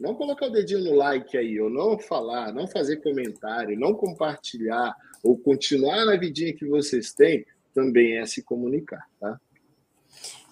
não 0.01 0.15
colocar 0.15 0.47
o 0.47 0.51
dedinho 0.51 0.83
no 0.83 0.95
like 0.95 1.37
aí, 1.37 1.61
ou 1.61 1.69
não 1.69 1.97
falar, 1.99 2.51
não 2.51 2.67
fazer 2.67 2.97
comentário, 2.97 3.79
não 3.79 3.93
compartilhar, 3.93 4.95
ou 5.23 5.37
continuar 5.37 6.05
na 6.05 6.17
vidinha 6.17 6.55
que 6.55 6.65
vocês 6.65 7.13
têm, 7.13 7.45
também 7.71 8.17
é 8.17 8.25
se 8.25 8.43
comunicar, 8.43 9.07
tá? 9.19 9.39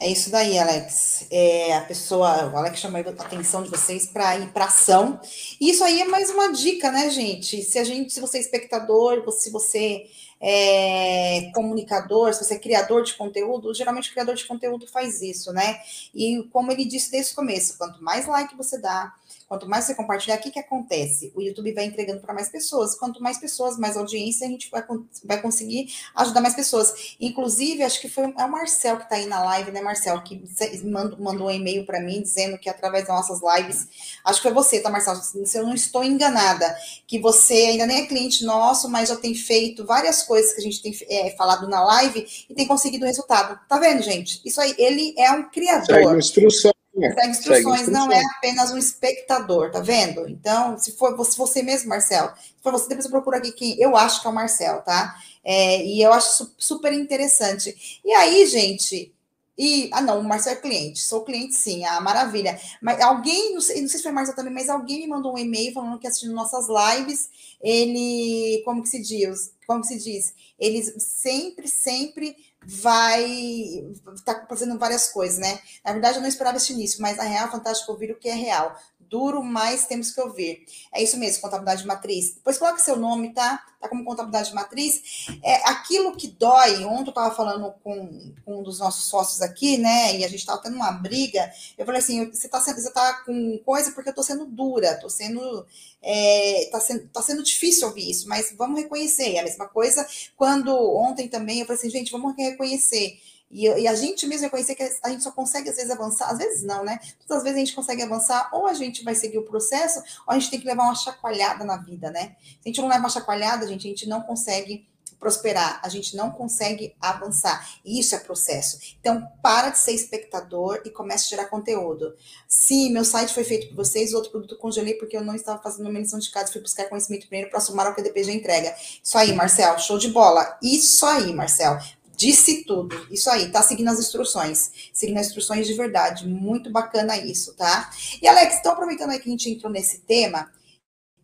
É 0.02 0.08
isso 0.08 0.30
daí, 0.30 0.58
Alex. 0.58 1.26
É, 1.30 1.76
a 1.76 1.82
pessoa, 1.82 2.50
o 2.54 2.58
Alex 2.58 2.80
chamou 2.80 3.02
a 3.02 3.10
atenção 3.10 3.62
de 3.62 3.70
vocês 3.70 4.06
para 4.06 4.38
ir 4.38 4.48
para 4.54 4.66
ação. 4.66 5.20
E 5.60 5.70
isso 5.70 5.84
aí 5.84 6.02
é 6.02 6.06
mais 6.06 6.30
uma 6.30 6.54
dica, 6.54 6.90
né, 6.90 7.10
gente? 7.10 7.62
Se 7.64 7.78
a 7.78 7.84
gente, 7.84 8.14
se 8.14 8.22
você 8.22 8.38
é 8.38 8.42
espectador, 8.42 9.30
se 9.34 9.50
você 9.50 10.06
é 10.40 11.52
comunicador, 11.54 12.34
se 12.34 12.46
você 12.46 12.54
é 12.54 12.60
criador 12.60 13.04
de 13.04 13.14
conteúdo, 13.16 13.74
geralmente 13.74 14.10
o 14.10 14.14
criador 14.14 14.36
de 14.36 14.46
conteúdo 14.46 14.88
faz 14.88 15.22
isso, 15.22 15.52
né? 15.52 15.82
E 16.16 16.48
como 16.52 16.72
ele 16.72 16.86
disse 16.86 17.12
desde 17.12 17.34
o 17.34 17.36
começo, 17.36 17.78
quanto 17.78 18.02
mais 18.02 18.26
like 18.26 18.56
você 18.56 18.78
dá, 18.78 19.14
Quanto 19.50 19.68
mais 19.68 19.86
você 19.86 19.96
compartilhar, 19.96 20.36
o 20.36 20.42
que, 20.42 20.52
que 20.52 20.60
acontece? 20.60 21.34
O 21.36 21.42
YouTube 21.42 21.74
vai 21.74 21.86
entregando 21.86 22.22
para 22.22 22.36
mais 22.36 22.50
pessoas. 22.50 22.94
Quanto 22.94 23.20
mais 23.20 23.40
pessoas, 23.40 23.80
mais 23.80 23.98
audiência, 23.98 24.46
a 24.46 24.50
gente 24.50 24.70
vai, 24.70 24.86
vai 25.26 25.42
conseguir 25.42 25.92
ajudar 26.18 26.40
mais 26.40 26.54
pessoas. 26.54 27.16
Inclusive, 27.20 27.82
acho 27.82 28.00
que 28.00 28.08
foi 28.08 28.26
é 28.26 28.46
o 28.46 28.52
Marcel 28.52 28.98
que 28.98 29.04
está 29.06 29.16
aí 29.16 29.26
na 29.26 29.44
live, 29.44 29.72
né, 29.72 29.82
Marcel? 29.82 30.22
Que 30.22 30.40
mandou, 30.86 31.18
mandou 31.20 31.48
um 31.48 31.52
e-mail 31.52 31.84
para 31.84 32.00
mim 32.00 32.22
dizendo 32.22 32.60
que 32.60 32.70
através 32.70 33.08
das 33.08 33.16
nossas 33.16 33.40
lives, 33.42 33.88
acho 34.24 34.40
que 34.40 34.48
foi 34.48 34.54
você, 34.54 34.82
tá, 34.82 34.92
Marcel? 34.92 35.16
Se 35.16 35.58
eu 35.58 35.66
não 35.66 35.74
estou 35.74 36.04
enganada, 36.04 36.78
que 37.08 37.18
você 37.18 37.56
ainda 37.56 37.88
nem 37.88 38.04
é 38.04 38.06
cliente 38.06 38.46
nosso, 38.46 38.88
mas 38.88 39.10
já 39.10 39.16
tem 39.16 39.34
feito 39.34 39.84
várias 39.84 40.22
coisas 40.22 40.54
que 40.54 40.60
a 40.60 40.64
gente 40.64 40.80
tem 40.80 40.96
é, 41.10 41.32
falado 41.32 41.68
na 41.68 41.84
live 41.84 42.24
e 42.48 42.54
tem 42.54 42.68
conseguido 42.68 43.04
resultado. 43.04 43.60
Tá 43.68 43.80
vendo, 43.80 44.04
gente? 44.04 44.42
Isso 44.46 44.62
aí, 44.62 44.76
ele 44.78 45.16
é 45.18 45.32
um 45.32 45.50
criador. 45.50 45.88
Segue 45.88 46.18
instrução 46.20 46.72
Segue 47.02 47.30
instruções, 47.30 47.88
não 47.88 48.12
é 48.12 48.22
apenas 48.38 48.72
um 48.72 48.78
espectador, 48.78 49.72
tá 49.72 49.80
vendo? 49.80 50.28
Então, 50.28 50.78
se 50.78 50.94
for 50.94 51.16
você, 51.16 51.38
você 51.38 51.64
mesmo, 51.64 51.90
Marcelo, 51.90 52.32
se 52.38 52.62
for 52.62 52.72
você, 52.72 52.88
depois 52.88 53.06
eu 53.06 53.12
procuro 53.12 53.38
aqui 53.38 53.52
quem 53.52 53.80
eu 53.80 53.96
acho 53.96 54.22
que 54.22 54.28
é 54.28 54.30
o 54.30 54.34
Marcel, 54.34 54.82
tá? 54.82 55.16
É, 55.44 55.84
e 55.84 56.02
eu 56.02 56.12
acho 56.14 56.52
super 56.58 56.92
interessante. 56.94 58.02
E 58.04 58.12
aí, 58.12 58.46
gente, 58.46 59.14
e, 59.62 59.90
ah, 59.92 60.02
não, 60.02 60.22
o 60.22 60.24
Marcel 60.24 60.54
é 60.54 60.56
cliente. 60.56 61.02
Sou 61.02 61.26
cliente, 61.26 61.54
sim. 61.54 61.84
Ah, 61.84 62.00
maravilha. 62.00 62.58
Mas 62.82 63.02
alguém, 63.02 63.54
não 63.54 63.60
sei, 63.60 63.82
não 63.82 63.90
sei 63.90 63.98
se 63.98 64.04
foi 64.04 64.12
o 64.14 64.16
Marcel 64.16 64.34
também, 64.34 64.54
mas 64.54 64.70
alguém 64.70 65.02
me 65.02 65.08
mandou 65.08 65.34
um 65.34 65.38
e-mail 65.38 65.74
falando 65.74 66.00
que 66.00 66.08
assistindo 66.08 66.34
nossas 66.34 66.68
lives, 66.70 67.30
ele, 67.62 68.62
como 68.64 68.82
que 68.82 68.88
se 68.88 69.02
diz? 69.02 69.52
Como 69.68 69.82
que 69.82 69.88
se 69.88 69.98
diz? 69.98 70.34
Eles 70.58 70.94
sempre, 71.00 71.68
sempre 71.68 72.38
vai 72.70 73.84
tá 74.24 74.46
fazendo 74.48 74.78
várias 74.78 75.10
coisas, 75.10 75.40
né? 75.40 75.60
Na 75.84 75.92
verdade, 75.92 76.18
eu 76.18 76.22
não 76.22 76.30
esperava 76.30 76.58
esse 76.58 76.72
início, 76.72 77.02
mas 77.02 77.18
na 77.18 77.24
real, 77.24 77.50
fantástico 77.50 77.92
ouvir 77.92 78.12
o 78.12 78.16
que 78.16 78.30
é 78.30 78.36
real. 78.36 78.76
Duro, 79.10 79.44
mas 79.44 79.86
temos 79.86 80.12
que 80.12 80.22
ouvir. 80.22 80.66
É 80.94 81.02
isso 81.02 81.18
mesmo, 81.18 81.42
contabilidade 81.42 81.82
de 81.82 81.88
matriz. 81.88 82.36
Depois 82.36 82.58
coloca 82.58 82.80
seu 82.80 82.96
nome, 82.96 83.34
tá? 83.34 83.64
Tá 83.80 83.88
como 83.88 84.04
contabilidade 84.04 84.50
de 84.50 84.56
matriz. 84.56 85.28
É 85.44 85.56
aquilo 85.70 86.16
que 86.16 86.28
dói. 86.28 86.84
Ontem 86.84 87.08
eu 87.08 87.10
estava 87.10 87.34
falando 87.34 87.74
com, 87.84 88.34
com, 88.46 88.60
um 88.60 88.64
dos 88.64 88.80
nossos 88.80 89.06
sócios 89.06 89.42
aqui, 89.42 89.78
né? 89.78 90.18
E 90.18 90.24
a 90.24 90.28
gente 90.28 90.40
estava 90.40 90.62
tendo 90.62 90.76
uma 90.76 90.92
briga. 90.92 91.52
Eu 91.78 91.86
falei 91.86 92.00
assim: 92.00 92.30
você 92.30 92.48
está 92.48 92.60
você 92.60 92.92
tá 92.92 93.24
com 93.26 93.58
coisa 93.60 93.92
porque 93.92 94.10
eu 94.10 94.12
estou 94.12 94.24
sendo 94.24 94.46
dura, 94.46 94.92
estou 94.92 95.10
sendo 95.10 95.66
é, 96.02 96.70
tá, 96.72 96.80
sendo, 96.80 97.08
tá 97.10 97.22
sendo 97.22 97.44
difícil 97.44 97.88
ouvir 97.88 98.10
isso, 98.10 98.28
mas 98.28 98.54
vamos 98.58 98.80
reconhecer. 98.82 99.36
É 99.36 99.40
a 99.40 99.44
mesma 99.44 99.68
coisa 99.68 100.08
quando 100.36 100.74
ontem 100.96 101.28
também 101.28 101.60
eu 101.60 101.66
falei 101.66 101.80
assim, 101.80 101.90
gente, 101.90 102.12
vamos 102.12 102.36
reconhecer. 102.36 103.20
E, 103.52 103.66
e, 103.66 103.88
a 103.88 103.96
gente 103.96 104.28
mesmo 104.28 104.46
reconhecer 104.46 104.76
que 104.76 104.84
a 105.04 105.10
gente 105.10 105.24
só 105.24 105.32
consegue, 105.32 105.70
às 105.70 105.76
vezes, 105.76 105.90
avançar, 105.90 106.30
às 106.30 106.38
vezes 106.38 106.64
não, 106.64 106.84
né? 106.84 107.00
Todas 107.28 107.38
as 107.38 107.44
vezes 107.44 107.58
a 107.58 107.60
gente 107.60 107.76
consegue 107.76 108.04
avançar, 108.04 108.50
ou 108.54 108.68
a 108.68 108.74
gente 108.74 109.04
vai 109.04 109.16
seguir 109.16 109.40
o 109.40 109.44
processo, 109.44 110.00
ou 110.28 110.34
a 110.34 110.40
gente 110.40 110.52
tem 110.52 110.60
que 110.60 110.68
levar 110.68 110.84
uma 110.84 110.96
chacoalhada 110.96 111.64
na 111.66 111.78
vida, 111.78 112.12
né? 112.12 112.36
Se 112.42 112.60
a 112.66 112.70
gente 112.70 112.82
não 112.82 112.88
leva 112.88 113.02
uma 113.02 113.10
chacoalhada, 113.10 113.68
gente, 113.68 113.88
a 113.88 113.90
gente 113.90 114.08
não 114.08 114.22
consegue 114.22 114.88
prosperar, 115.20 115.80
a 115.84 115.90
gente 115.90 116.16
não 116.16 116.32
consegue 116.32 116.96
avançar. 117.00 117.68
Isso 117.84 118.16
é 118.16 118.20
processo. 118.20 118.80
Então, 119.00 119.28
para 119.44 119.70
de 119.70 119.78
ser 119.78 119.92
espectador 119.92 120.82
e 120.86 120.90
comece 120.90 121.26
a 121.26 121.38
gerar 121.38 121.50
conteúdo. 121.50 122.16
Sim, 122.48 122.92
meu 122.92 123.04
site 123.04 123.34
foi 123.34 123.44
feito 123.44 123.68
por 123.68 123.76
vocês, 123.76 124.14
outro 124.14 124.32
produto 124.32 124.58
congelei 124.58 124.94
porque 124.94 125.18
eu 125.18 125.24
não 125.24 125.36
estava 125.36 125.62
fazendo 125.62 125.90
uma 125.90 126.00
lição 126.00 126.20
de 126.20 126.32
casa, 126.32 126.52
fui 126.52 126.62
buscar 126.62 126.88
conhecimento 126.88 127.28
primeiro 127.28 127.52
para 127.52 127.60
somar 127.60 127.88
ao 127.88 127.94
que 127.94 128.02
a 128.02 128.04
DPG 128.04 128.32
entrega. 128.32 128.74
Isso 129.04 129.18
aí, 129.18 129.34
Marcel, 129.34 129.78
show 129.78 129.98
de 129.98 130.08
bola. 130.08 130.58
Isso 130.64 131.06
aí, 131.06 131.34
Marcel. 131.34 131.78
Disse 132.20 132.66
tudo. 132.66 133.08
Isso 133.10 133.30
aí, 133.30 133.50
tá 133.50 133.62
seguindo 133.62 133.88
as 133.88 133.98
instruções. 133.98 134.72
Seguindo 134.92 135.20
as 135.20 135.28
instruções 135.28 135.66
de 135.66 135.74
verdade. 135.74 136.28
Muito 136.28 136.70
bacana 136.70 137.16
isso, 137.18 137.54
tá? 137.54 137.90
E 138.22 138.28
Alex, 138.28 138.58
então 138.60 138.74
aproveitando 138.74 139.12
aí 139.12 139.20
que 139.20 139.30
a 139.30 139.32
gente 139.32 139.50
entrou 139.50 139.72
nesse 139.72 140.00
tema, 140.00 140.52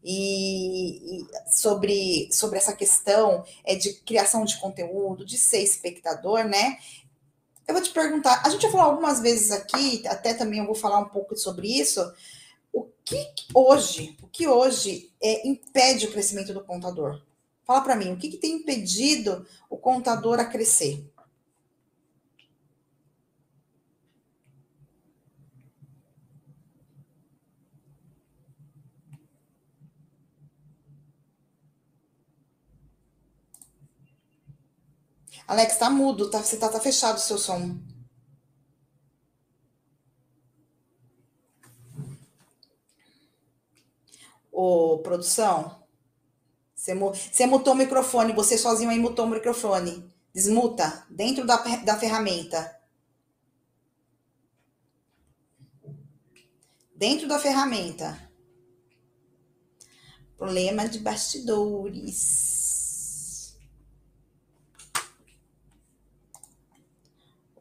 e, 0.01 1.19
e, 1.19 1.27
sobre, 1.51 2.29
sobre 2.31 2.59
essa 2.59 2.73
questão 2.73 3.43
é, 3.65 3.75
de 3.75 3.91
criação 4.05 4.45
de 4.45 4.57
conteúdo, 4.57 5.25
de 5.25 5.37
ser 5.37 5.63
espectador, 5.63 6.45
né? 6.45 6.77
Eu 7.67 7.73
vou 7.73 7.83
te 7.83 7.89
perguntar, 7.89 8.41
a 8.45 8.49
gente 8.49 8.61
já 8.61 8.71
falou 8.71 8.85
algumas 8.85 9.19
vezes 9.19 9.51
aqui, 9.51 10.07
até 10.07 10.33
também 10.33 10.59
eu 10.59 10.65
vou 10.65 10.75
falar 10.75 10.99
um 10.99 11.09
pouco 11.09 11.35
sobre 11.35 11.67
isso. 11.67 11.99
O 12.71 12.87
que 13.03 13.17
hoje, 13.53 14.15
o 14.23 14.27
que 14.27 14.47
hoje 14.47 15.11
é, 15.21 15.45
impede 15.45 16.05
o 16.05 16.11
crescimento 16.13 16.53
do 16.53 16.63
contador? 16.63 17.21
Fala 17.65 17.81
para 17.81 17.95
mim, 17.95 18.13
o 18.13 18.17
que, 18.17 18.29
que 18.29 18.37
tem 18.37 18.57
impedido 18.57 19.45
o 19.69 19.77
contador 19.77 20.39
a 20.39 20.45
crescer? 20.45 21.03
Alex, 35.47 35.77
tá 35.77 35.89
mudo, 35.89 36.29
tá, 36.29 36.43
você 36.43 36.57
tá, 36.57 36.69
tá 36.69 36.79
fechado 36.79 37.17
o 37.17 37.19
seu 37.19 37.37
som. 37.39 37.77
Ô, 44.51 44.99
produção, 45.03 45.84
você, 46.85 46.93
você 46.93 47.45
mutou 47.47 47.73
o 47.73 47.77
microfone, 47.77 48.33
você 48.33 48.57
sozinho 48.57 48.91
aí 48.91 48.99
mutou 48.99 49.25
o 49.25 49.29
microfone. 49.29 50.13
Desmuta 50.33 51.05
dentro 51.09 51.45
da, 51.45 51.57
da 51.57 51.97
ferramenta. 51.97 52.79
Dentro 56.93 57.27
da 57.27 57.39
ferramenta. 57.39 58.29
Problema 60.37 60.87
de 60.87 60.99
bastidores. 60.99 62.35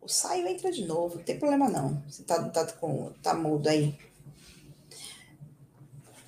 O 0.03 0.09
saio 0.09 0.47
entra 0.47 0.71
de 0.71 0.85
novo, 0.85 1.17
não 1.17 1.25
tem 1.25 1.39
problema 1.39 1.71
não. 1.71 2.03
Você 2.07 2.25
tá, 2.25 2.47
tá, 2.51 2.71
com, 2.73 3.11
tá 3.23 3.33
mudo 3.33 3.69
aí. 3.69 3.99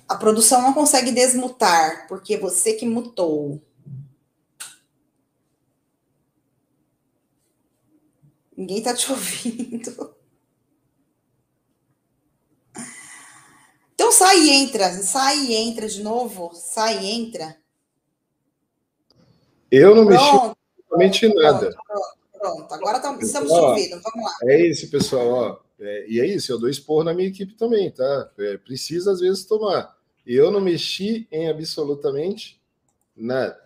A 0.07 0.15
produção 0.15 0.61
não 0.61 0.73
consegue 0.73 1.11
desmutar, 1.11 2.07
porque 2.07 2.37
você 2.37 2.73
que 2.73 2.85
mutou. 2.85 3.61
Ninguém 8.55 8.81
tá 8.81 8.93
te 8.93 9.11
ouvindo. 9.11 10.15
Então 13.93 14.11
sai 14.11 14.39
e 14.39 14.49
entra, 14.51 14.89
sai 15.01 15.39
e 15.39 15.55
entra 15.55 15.87
de 15.87 16.01
novo, 16.01 16.51
sai 16.53 17.03
e 17.03 17.11
entra. 17.11 17.57
Eu 19.69 19.95
não 19.95 20.05
pronto, 20.05 20.55
mexi 20.89 21.25
absolutamente 21.25 21.35
nada. 21.35 21.75
Pronto, 21.85 22.17
pronto, 22.31 22.73
agora 22.73 22.99
tá, 22.99 23.17
estamos 23.19 23.51
te 23.51 23.59
ouvindo, 23.59 23.99
vamos 24.01 24.23
lá. 24.23 24.37
É 24.43 24.65
isso, 24.65 24.89
pessoal, 24.89 25.27
ó. 25.27 25.59
É, 25.79 26.05
e 26.07 26.19
é 26.19 26.25
isso, 26.25 26.51
eu 26.51 26.59
dou 26.59 26.69
expor 26.69 27.03
na 27.03 27.13
minha 27.13 27.27
equipe 27.27 27.53
também, 27.55 27.91
tá? 27.91 28.31
É, 28.37 28.57
precisa 28.57 29.11
às 29.11 29.19
vezes 29.19 29.45
tomar. 29.45 29.96
Eu 30.27 30.51
não 30.51 30.59
mexi 30.59 31.25
em 31.31 31.49
absolutamente 31.49 32.61
nada. 33.15 33.57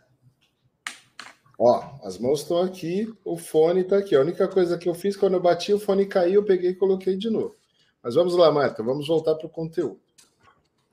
Ó, 1.58 2.00
as 2.04 2.20
mãos 2.20 2.42
estão 2.42 2.62
aqui, 2.62 3.12
o 3.26 3.36
fone 3.36 3.82
está 3.82 3.98
aqui. 3.98 4.16
A 4.16 4.22
única 4.22 4.48
coisa 4.48 4.78
que 4.78 4.88
eu 4.88 4.94
fiz 4.94 5.18
quando 5.18 5.34
eu 5.34 5.42
bati, 5.42 5.74
o 5.74 5.80
fone 5.80 6.06
caiu, 6.06 6.42
eu 6.42 6.46
peguei 6.46 6.72
e 6.72 6.76
coloquei 6.76 7.18
de 7.18 7.32
novo. 7.32 7.56
Mas 8.04 8.14
vamos 8.14 8.36
lá, 8.36 8.52
Marta, 8.52 8.84
vamos 8.84 9.08
voltar 9.08 9.36
para 9.36 9.48
o 9.48 9.50
conteúdo. 9.50 10.00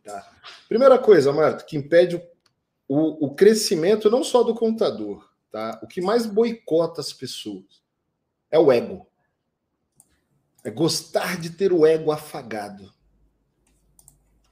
Tá. 0.02 0.30
Primeira 0.68 0.98
coisa, 0.98 1.32
Marta, 1.32 1.64
que 1.64 1.76
impede 1.76 2.16
o, 2.88 3.26
o 3.26 3.34
crescimento 3.34 4.10
não 4.10 4.24
só 4.24 4.42
do 4.42 4.54
contador, 4.54 5.28
tá? 5.50 5.78
O 5.82 5.86
que 5.86 6.00
mais 6.00 6.24
boicota 6.24 7.02
as 7.02 7.12
pessoas 7.12 7.82
é 8.50 8.58
o 8.58 8.72
ego. 8.72 9.06
É 10.64 10.70
gostar 10.70 11.38
de 11.38 11.50
ter 11.50 11.72
o 11.74 11.86
ego 11.86 12.10
afagado. 12.10 12.92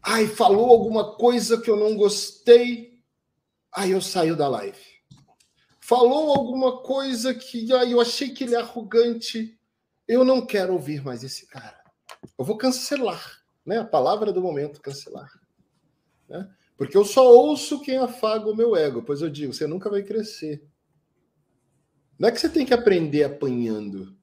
Ai, 0.06 0.26
falou 0.26 0.70
alguma 0.70 1.16
coisa 1.16 1.60
que 1.60 1.68
eu 1.68 1.76
não 1.76 1.96
gostei. 1.96 3.02
Aí 3.72 3.90
eu 3.90 4.00
saio 4.00 4.36
da 4.36 4.48
live 4.48 4.96
falou 5.86 6.32
alguma 6.32 6.82
coisa 6.82 7.32
que 7.32 7.72
ah, 7.72 7.84
eu 7.84 8.00
achei 8.00 8.30
que 8.30 8.42
ele 8.42 8.56
é 8.56 8.58
arrogante, 8.58 9.56
eu 10.08 10.24
não 10.24 10.44
quero 10.44 10.72
ouvir 10.72 11.00
mais 11.00 11.22
esse 11.22 11.46
cara. 11.46 11.78
Eu 12.36 12.44
vou 12.44 12.58
cancelar, 12.58 13.40
né? 13.64 13.78
A 13.78 13.84
palavra 13.84 14.32
do 14.32 14.42
momento, 14.42 14.80
cancelar. 14.80 15.30
Né? 16.28 16.52
Porque 16.76 16.96
eu 16.96 17.04
só 17.04 17.32
ouço 17.32 17.80
quem 17.82 17.98
afaga 17.98 18.50
o 18.50 18.56
meu 18.56 18.74
ego, 18.74 19.00
pois 19.00 19.22
eu 19.22 19.30
digo, 19.30 19.52
você 19.52 19.64
nunca 19.64 19.88
vai 19.88 20.02
crescer. 20.02 20.60
Não 22.18 22.28
é 22.28 22.32
que 22.32 22.40
você 22.40 22.48
tem 22.48 22.66
que 22.66 22.74
aprender 22.74 23.22
apanhando, 23.22 24.18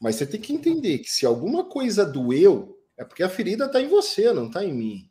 mas 0.00 0.16
você 0.16 0.26
tem 0.26 0.40
que 0.40 0.52
entender 0.52 0.98
que 0.98 1.08
se 1.08 1.24
alguma 1.24 1.64
coisa 1.64 2.04
doeu, 2.04 2.76
é 3.02 3.04
porque 3.04 3.24
a 3.24 3.28
ferida 3.28 3.66
está 3.66 3.80
em 3.80 3.88
você, 3.88 4.32
não 4.32 4.46
está 4.46 4.64
em 4.64 4.72
mim. 4.72 5.10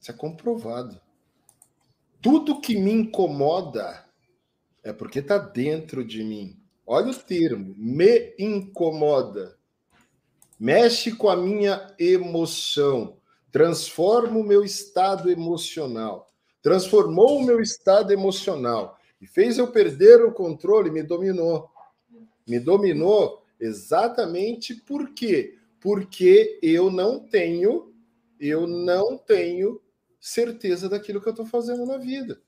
Isso 0.00 0.10
é 0.10 0.14
comprovado. 0.14 1.00
Tudo 2.20 2.60
que 2.60 2.76
me 2.76 2.90
incomoda 2.90 4.04
é 4.82 4.92
porque 4.92 5.20
está 5.20 5.38
dentro 5.38 6.04
de 6.04 6.24
mim. 6.24 6.60
Olha 6.84 7.12
o 7.12 7.14
termo, 7.14 7.74
me 7.78 8.34
incomoda. 8.38 9.56
Mexe 10.58 11.14
com 11.14 11.28
a 11.28 11.36
minha 11.36 11.94
emoção, 11.96 13.16
transforma 13.52 14.38
o 14.38 14.44
meu 14.44 14.64
estado 14.64 15.30
emocional. 15.30 16.28
Transformou 16.60 17.38
o 17.38 17.44
meu 17.44 17.60
estado 17.60 18.12
emocional 18.12 18.98
e 19.20 19.28
fez 19.28 19.58
eu 19.58 19.70
perder 19.70 20.24
o 20.24 20.32
controle, 20.32 20.90
me 20.90 21.04
dominou. 21.04 21.70
Me 22.44 22.58
dominou 22.58 23.45
exatamente 23.60 24.74
por 24.74 25.12
quê? 25.12 25.58
Porque 25.80 26.58
eu 26.62 26.90
não 26.90 27.20
tenho, 27.20 27.94
eu 28.40 28.66
não 28.66 29.16
tenho 29.16 29.80
certeza 30.20 30.88
daquilo 30.88 31.20
que 31.20 31.28
eu 31.28 31.32
estou 31.32 31.46
fazendo 31.46 31.86
na 31.86 31.98
vida. 31.98 32.40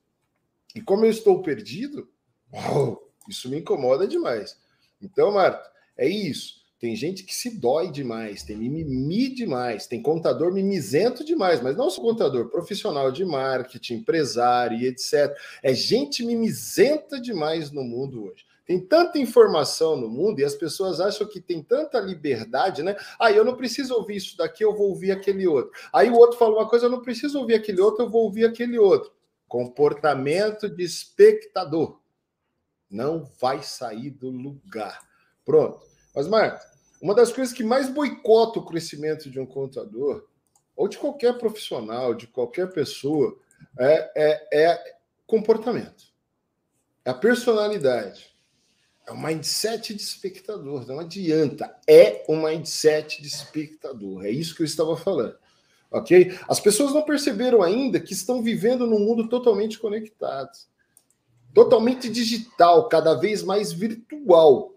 E 0.75 0.81
como 0.81 1.05
eu 1.05 1.11
estou 1.11 1.43
perdido, 1.43 2.09
uau, 2.53 3.11
isso 3.29 3.49
me 3.49 3.59
incomoda 3.59 4.07
demais. 4.07 4.59
Então, 5.01 5.33
Marta, 5.33 5.71
é 5.97 6.09
isso. 6.09 6.59
Tem 6.79 6.95
gente 6.95 7.25
que 7.25 7.35
se 7.35 7.59
dói 7.59 7.91
demais, 7.91 8.45
tem 8.45 8.57
mimimi 8.57 9.35
demais, 9.35 9.89
tem 9.89 10.01
contador 10.01 10.53
mimizento 10.53 11.25
demais, 11.25 11.61
mas 11.61 11.77
não 11.77 11.91
só 11.91 12.01
contador, 12.01 12.51
profissional 12.51 13.11
de 13.11 13.25
marketing, 13.25 13.95
empresário 13.95 14.79
e 14.79 14.87
etc. 14.87 15.37
É 15.61 15.75
gente 15.75 16.25
mimizenta 16.25 17.21
demais 17.21 17.73
no 17.73 17.83
mundo 17.83 18.27
hoje. 18.27 18.47
Tem 18.69 18.79
tanta 18.79 19.19
informação 19.19 19.97
no 19.97 20.11
mundo 20.11 20.41
e 20.41 20.45
as 20.45 20.55
pessoas 20.55 21.01
acham 21.01 21.27
que 21.27 21.41
tem 21.41 21.63
tanta 21.63 21.99
liberdade, 21.99 22.83
né? 22.83 22.95
Ah, 23.19 23.33
eu 23.33 23.43
não 23.43 23.57
preciso 23.57 23.95
ouvir 23.95 24.17
isso 24.17 24.37
daqui, 24.37 24.63
eu 24.63 24.77
vou 24.77 24.91
ouvir 24.91 25.11
aquele 25.11 25.47
outro. 25.47 25.73
Aí 25.91 26.11
o 26.11 26.15
outro 26.15 26.37
fala 26.37 26.55
uma 26.55 26.69
coisa, 26.69 26.85
eu 26.85 26.91
não 26.91 27.01
preciso 27.01 27.39
ouvir 27.39 27.55
aquele 27.55 27.81
outro, 27.81 28.05
eu 28.05 28.11
vou 28.11 28.25
ouvir 28.25 28.45
aquele 28.45 28.79
outro. 28.79 29.11
Comportamento 29.49 30.69
de 30.69 30.85
espectador. 30.85 31.99
Não 32.91 33.25
vai 33.41 33.63
sair 33.63 34.11
do 34.11 34.29
lugar. 34.29 35.01
Pronto. 35.47 35.81
Mas, 36.15 36.29
Marta, 36.29 36.61
uma 37.01 37.15
das 37.15 37.33
coisas 37.33 37.55
que 37.55 37.65
mais 37.65 37.89
boicota 37.89 38.59
o 38.59 38.67
crescimento 38.67 39.31
de 39.31 39.41
um 39.41 39.47
contador, 39.47 40.27
ou 40.77 40.89
de 40.89 40.99
qualquer 40.99 41.39
profissional, 41.39 42.13
de 42.13 42.27
qualquer 42.27 42.71
pessoa, 42.71 43.35
é, 43.79 44.13
é, 44.15 44.61
é 44.61 44.97
comportamento. 45.27 46.05
É 47.03 47.09
a 47.09 47.15
personalidade. 47.15 48.37
É 49.09 49.13
um 49.13 49.17
mindset 49.17 49.95
de 49.95 50.03
espectador, 50.03 50.87
não 50.87 51.01
adianta. 51.01 51.75
É 51.87 52.27
um 52.29 52.47
mindset 52.47 53.23
de 53.23 53.29
espectador. 53.29 54.27
É 54.27 54.31
isso 54.31 54.55
que 54.55 54.61
eu 54.61 54.67
estava 54.67 54.99
falando. 54.99 55.35
Ok? 55.91 56.39
As 56.47 56.61
pessoas 56.61 56.93
não 56.93 57.01
perceberam 57.01 57.63
ainda 57.63 57.99
que 57.99 58.13
estão 58.13 58.43
vivendo 58.43 58.87
num 58.87 58.99
mundo 58.99 59.27
totalmente 59.27 59.79
conectado, 59.79 60.51
totalmente 61.55 62.11
digital, 62.11 62.87
cada 62.87 63.15
vez 63.15 63.43
mais 63.43 63.73
virtual. 63.73 64.75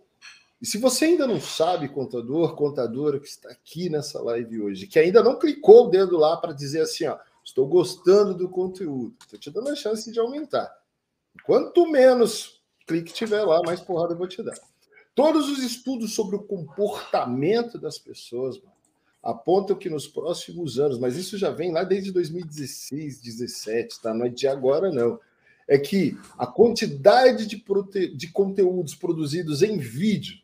E 0.61 0.65
se 0.65 0.77
você 0.77 1.05
ainda 1.05 1.27
não 1.27 1.41
sabe, 1.41 1.89
contador, 1.89 2.55
contadora 2.55 3.19
que 3.19 3.27
está 3.27 3.49
aqui 3.49 3.89
nessa 3.89 4.21
live 4.21 4.61
hoje, 4.61 4.87
que 4.87 4.97
ainda 4.97 5.21
não 5.21 5.37
clicou 5.37 5.87
o 5.87 5.89
dedo 5.89 6.15
lá 6.15 6.37
para 6.37 6.53
dizer 6.53 6.79
assim, 6.79 7.05
ó, 7.05 7.17
estou 7.43 7.67
gostando 7.67 8.33
do 8.33 8.47
conteúdo, 8.47 9.13
estou 9.19 9.37
te 9.37 9.51
dando 9.51 9.67
a 9.67 9.75
chance 9.75 10.09
de 10.09 10.19
aumentar. 10.21 10.73
Quanto 11.43 11.85
menos 11.85 12.60
clique 12.91 13.13
tiver 13.13 13.43
lá, 13.43 13.61
mais 13.63 13.79
porrada 13.79 14.13
eu 14.13 14.17
vou 14.17 14.27
te 14.27 14.43
dar. 14.43 14.57
Todos 15.15 15.49
os 15.49 15.59
estudos 15.59 16.13
sobre 16.13 16.35
o 16.35 16.43
comportamento 16.43 17.77
das 17.77 17.97
pessoas 17.97 18.57
mano, 18.57 18.71
apontam 19.23 19.77
que 19.77 19.89
nos 19.89 20.07
próximos 20.07 20.77
anos, 20.77 20.99
mas 20.99 21.15
isso 21.15 21.37
já 21.37 21.49
vem 21.51 21.71
lá 21.71 21.83
desde 21.83 22.11
2016, 22.11 23.21
17, 23.21 24.01
tá? 24.01 24.13
Não 24.13 24.25
é 24.25 24.29
de 24.29 24.47
agora, 24.47 24.91
não. 24.91 25.19
É 25.67 25.77
que 25.77 26.17
a 26.37 26.45
quantidade 26.45 27.45
de, 27.45 27.57
prote... 27.57 28.13
de 28.13 28.29
conteúdos 28.31 28.93
produzidos 28.93 29.61
em 29.61 29.77
vídeo 29.77 30.37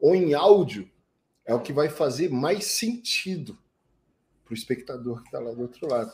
ou 0.00 0.14
em 0.14 0.34
áudio 0.34 0.90
é 1.44 1.54
o 1.54 1.60
que 1.60 1.72
vai 1.72 1.88
fazer 1.88 2.30
mais 2.30 2.64
sentido 2.64 3.56
para 4.44 4.52
o 4.52 4.54
espectador 4.54 5.20
que 5.20 5.28
está 5.28 5.38
lá 5.38 5.52
do 5.52 5.62
outro 5.62 5.88
lado. 5.88 6.12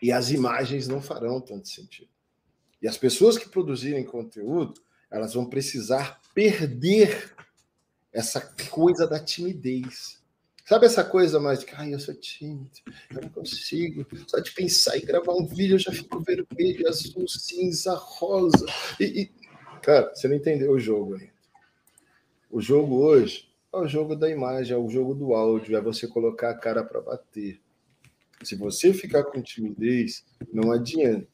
E 0.00 0.12
as 0.12 0.30
imagens 0.30 0.86
não 0.86 1.00
farão 1.00 1.40
tanto 1.40 1.68
sentido. 1.68 2.10
E 2.80 2.86
as 2.86 2.96
pessoas 2.96 3.36
que 3.36 3.48
produzirem 3.48 4.04
conteúdo 4.04 4.80
elas 5.10 5.34
vão 5.34 5.46
precisar 5.46 6.20
perder 6.34 7.34
essa 8.12 8.40
coisa 8.70 9.06
da 9.06 9.18
timidez. 9.18 10.18
Sabe 10.64 10.84
essa 10.84 11.02
coisa 11.02 11.40
mais 11.40 11.60
de 11.60 11.66
que, 11.66 11.74
ai, 11.74 11.94
eu 11.94 11.98
sou 11.98 12.14
tímido, 12.14 12.70
eu 13.10 13.22
não 13.22 13.28
consigo. 13.30 14.06
Só 14.26 14.38
de 14.38 14.50
pensar 14.52 14.98
em 14.98 15.04
gravar 15.04 15.32
um 15.32 15.46
vídeo 15.46 15.76
eu 15.76 15.78
já 15.78 15.90
fico 15.90 16.20
vermelho, 16.20 16.86
azul, 16.86 17.26
cinza, 17.26 17.94
rosa. 17.94 18.66
E, 19.00 19.22
e... 19.22 19.32
Cara, 19.80 20.14
você 20.14 20.28
não 20.28 20.36
entendeu 20.36 20.72
o 20.72 20.78
jogo 20.78 21.14
aí. 21.14 21.30
O 22.50 22.60
jogo 22.60 22.96
hoje 22.96 23.48
é 23.72 23.76
o 23.78 23.86
jogo 23.86 24.14
da 24.14 24.28
imagem, 24.28 24.74
é 24.74 24.78
o 24.78 24.90
jogo 24.90 25.14
do 25.14 25.32
áudio, 25.34 25.76
é 25.76 25.80
você 25.80 26.06
colocar 26.06 26.50
a 26.50 26.58
cara 26.58 26.84
para 26.84 27.00
bater. 27.00 27.60
Se 28.42 28.54
você 28.54 28.92
ficar 28.92 29.24
com 29.24 29.42
timidez, 29.42 30.24
não 30.52 30.70
adianta. 30.70 31.28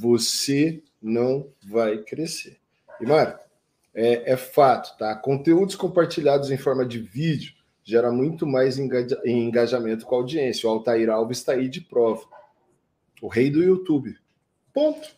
Você 0.00 0.82
não 1.00 1.52
vai 1.62 1.98
crescer. 1.98 2.58
E, 3.00 3.06
Mário, 3.06 3.38
é, 3.94 4.32
é, 4.32 4.36
fato, 4.36 4.96
tá? 4.98 5.14
Conteúdos 5.16 5.74
compartilhados 5.74 6.50
em 6.50 6.56
forma 6.56 6.84
de 6.84 6.98
vídeo 6.98 7.54
gera 7.88 8.12
muito 8.12 8.46
mais 8.46 8.78
engaja, 8.78 9.18
engajamento 9.24 10.04
com 10.04 10.14
a 10.14 10.18
audiência. 10.18 10.68
O 10.68 10.72
Altair 10.72 11.08
Alves 11.08 11.38
está 11.38 11.52
aí 11.52 11.68
de 11.68 11.80
prova. 11.80 12.22
O 13.22 13.28
rei 13.28 13.50
do 13.50 13.62
YouTube. 13.62 14.14
Ponto. 14.74 15.08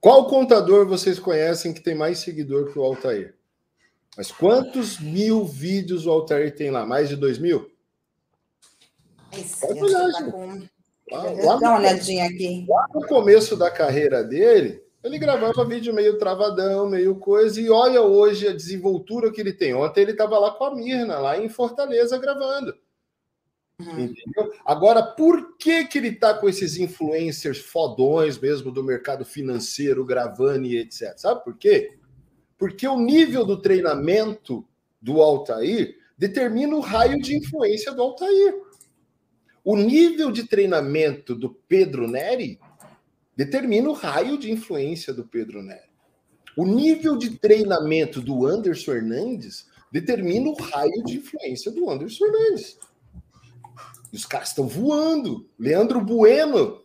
Qual 0.00 0.26
contador 0.26 0.86
vocês 0.86 1.18
conhecem 1.18 1.72
que 1.72 1.82
tem 1.82 1.94
mais 1.94 2.18
seguidor 2.18 2.72
que 2.72 2.78
o 2.78 2.82
Altair? 2.82 3.34
Mas 4.16 4.30
quantos 4.30 4.98
mil 4.98 5.44
vídeos 5.44 6.06
o 6.06 6.10
Altair 6.10 6.54
tem 6.54 6.70
lá? 6.70 6.86
Mais 6.86 7.08
de 7.08 7.16
dois 7.16 7.38
mil? 7.38 7.70
Esse, 9.32 9.60
tá 9.60 10.30
com... 10.30 10.46
lá, 11.10 11.22
lá, 11.22 11.56
Dá 11.56 11.68
uma 11.68 11.78
olhadinha 11.78 12.26
aqui. 12.26 12.64
Lá 12.68 12.86
no 12.94 13.06
começo 13.06 13.56
da 13.56 13.70
carreira 13.70 14.22
dele, 14.22 14.83
ele 15.04 15.18
gravava 15.18 15.64
vídeo 15.66 15.92
meio 15.92 16.16
travadão, 16.16 16.88
meio 16.88 17.16
coisa, 17.16 17.60
e 17.60 17.68
olha 17.68 18.00
hoje 18.00 18.48
a 18.48 18.54
desenvoltura 18.54 19.30
que 19.30 19.38
ele 19.38 19.52
tem. 19.52 19.74
Ontem 19.74 20.00
ele 20.00 20.12
estava 20.12 20.38
lá 20.38 20.50
com 20.52 20.64
a 20.64 20.74
Mirna, 20.74 21.18
lá 21.18 21.38
em 21.38 21.48
Fortaleza, 21.48 22.16
gravando. 22.16 22.74
Uhum. 23.78 24.14
Agora, 24.64 25.02
por 25.02 25.58
que, 25.58 25.84
que 25.84 25.98
ele 25.98 26.08
está 26.08 26.32
com 26.32 26.48
esses 26.48 26.78
influencers 26.78 27.58
fodões 27.58 28.38
mesmo 28.38 28.70
do 28.70 28.82
mercado 28.82 29.26
financeiro, 29.26 30.06
gravando 30.06 30.66
e 30.66 30.78
etc? 30.78 31.18
Sabe 31.18 31.44
por 31.44 31.58
quê? 31.58 31.98
Porque 32.56 32.88
o 32.88 32.98
nível 32.98 33.44
do 33.44 33.60
treinamento 33.60 34.66
do 35.02 35.20
Altair 35.20 35.98
determina 36.16 36.74
o 36.74 36.80
raio 36.80 37.20
de 37.20 37.36
influência 37.36 37.92
do 37.92 38.00
Altair. 38.00 38.54
O 39.62 39.76
nível 39.76 40.30
de 40.30 40.44
treinamento 40.44 41.34
do 41.34 41.50
Pedro 41.50 42.08
Neri 42.08 42.58
determina 43.36 43.88
o 43.88 43.92
raio 43.92 44.38
de 44.38 44.50
influência 44.50 45.12
do 45.12 45.24
Pedro 45.24 45.62
Neri. 45.62 45.92
O 46.56 46.64
nível 46.64 47.16
de 47.16 47.30
treinamento 47.38 48.20
do 48.20 48.46
Anderson 48.46 48.92
Hernandes 48.92 49.66
determina 49.90 50.48
o 50.48 50.54
raio 50.54 51.02
de 51.04 51.16
influência 51.16 51.70
do 51.70 51.90
Anderson 51.90 52.26
Hernandes. 52.26 52.78
E 54.12 54.16
os 54.16 54.24
caras 54.24 54.48
estão 54.48 54.68
voando. 54.68 55.48
Leandro 55.58 56.00
Bueno. 56.00 56.82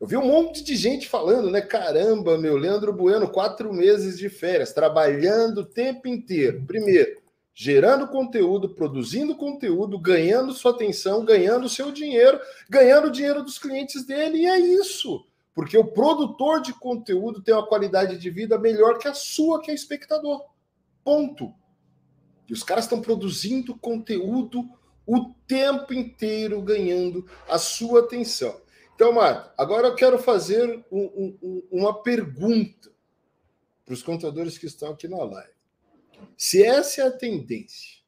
Eu 0.00 0.06
vi 0.06 0.16
um 0.16 0.26
monte 0.26 0.62
de 0.62 0.76
gente 0.76 1.08
falando, 1.08 1.50
né? 1.50 1.60
Caramba, 1.60 2.38
meu, 2.38 2.56
Leandro 2.56 2.92
Bueno, 2.92 3.28
quatro 3.28 3.72
meses 3.72 4.16
de 4.16 4.28
férias, 4.28 4.72
trabalhando 4.72 5.62
o 5.62 5.64
tempo 5.64 6.06
inteiro. 6.06 6.62
Primeiro, 6.64 7.20
gerando 7.52 8.06
conteúdo, 8.06 8.68
produzindo 8.68 9.34
conteúdo, 9.34 9.98
ganhando 9.98 10.52
sua 10.52 10.70
atenção, 10.70 11.24
ganhando 11.24 11.68
seu 11.68 11.90
dinheiro, 11.90 12.38
ganhando 12.70 13.08
o 13.08 13.10
dinheiro 13.10 13.42
dos 13.42 13.58
clientes 13.58 14.06
dele, 14.06 14.38
e 14.38 14.46
é 14.46 14.60
isso. 14.60 15.26
Porque 15.58 15.76
o 15.76 15.84
produtor 15.84 16.62
de 16.62 16.72
conteúdo 16.72 17.42
tem 17.42 17.52
uma 17.52 17.66
qualidade 17.66 18.16
de 18.16 18.30
vida 18.30 18.56
melhor 18.56 18.96
que 18.96 19.08
a 19.08 19.12
sua, 19.12 19.60
que 19.60 19.72
é 19.72 19.74
espectador. 19.74 20.46
Ponto. 21.02 21.52
E 22.48 22.52
os 22.52 22.62
caras 22.62 22.84
estão 22.84 23.00
produzindo 23.00 23.76
conteúdo 23.76 24.70
o 25.04 25.34
tempo 25.48 25.92
inteiro 25.92 26.62
ganhando 26.62 27.28
a 27.48 27.58
sua 27.58 28.02
atenção. 28.02 28.60
Então, 28.94 29.12
Marta, 29.12 29.52
agora 29.58 29.88
eu 29.88 29.96
quero 29.96 30.16
fazer 30.20 30.86
um, 30.92 31.36
um, 31.42 31.62
uma 31.72 32.04
pergunta 32.04 32.92
para 33.84 33.94
os 33.94 34.02
contadores 34.04 34.56
que 34.56 34.66
estão 34.66 34.92
aqui 34.92 35.08
na 35.08 35.24
live. 35.24 35.54
Se 36.36 36.62
essa 36.62 37.02
é 37.02 37.06
a 37.08 37.10
tendência, 37.10 37.98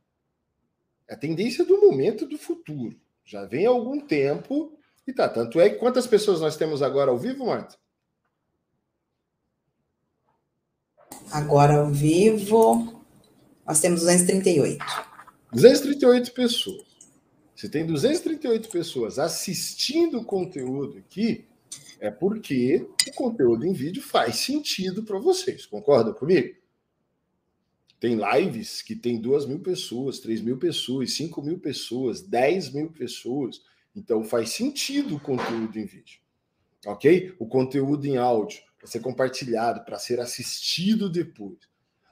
é 1.09 1.15
a 1.15 1.19
tendência 1.19 1.65
do 1.65 1.81
momento 1.81 2.27
do 2.27 2.39
futuro, 2.39 2.97
já 3.25 3.45
vem 3.45 3.67
há 3.67 3.71
algum 3.71 3.99
tempo 3.99 4.79
e 5.11 5.15
tá. 5.15 5.29
Tanto 5.29 5.61
é 5.61 5.71
que 5.71 5.77
quantas 5.77 6.07
pessoas 6.07 6.41
nós 6.41 6.57
temos 6.57 6.83
agora 6.83 7.11
ao 7.11 7.19
vivo, 7.19 7.47
Marta? 7.47 7.77
Agora 11.31 11.79
ao 11.79 11.91
vivo, 11.91 13.05
nós 13.67 13.81
temos 13.81 14.01
238. 14.01 14.85
238 15.53 16.33
pessoas. 16.33 16.91
Se 17.55 17.69
tem 17.69 17.85
238 17.85 18.69
pessoas 18.69 19.19
assistindo 19.19 20.19
o 20.19 20.25
conteúdo 20.25 20.99
aqui, 20.99 21.47
é 22.01 22.11
porque 22.11 22.89
o 23.07 23.13
conteúdo 23.13 23.67
em 23.67 23.73
vídeo 23.73 24.03
faz 24.03 24.37
sentido 24.37 25.03
para 25.03 25.19
vocês. 25.19 25.67
Concorda 25.67 26.13
comigo? 26.13 26.57
Tem 28.01 28.17
lives 28.17 28.81
que 28.81 28.97
tem 28.97 29.21
2 29.21 29.45
mil 29.45 29.61
pessoas, 29.61 30.19
3 30.21 30.41
mil 30.41 30.57
pessoas, 30.57 31.13
5 31.13 31.43
mil 31.43 31.59
pessoas, 31.59 32.23
10 32.23 32.73
mil 32.73 32.91
pessoas. 32.91 33.61
Então 34.01 34.25
faz 34.25 34.51
sentido 34.51 35.17
o 35.17 35.21
conteúdo 35.21 35.79
em 35.79 35.85
vídeo. 35.85 36.21
Ok? 36.87 37.35
O 37.39 37.47
conteúdo 37.47 38.07
em 38.07 38.17
áudio 38.17 38.63
para 38.79 38.89
ser 38.89 39.01
compartilhado, 39.01 39.85
para 39.85 39.99
ser 39.99 40.21
assistido 40.21 41.11
depois. 41.11 41.59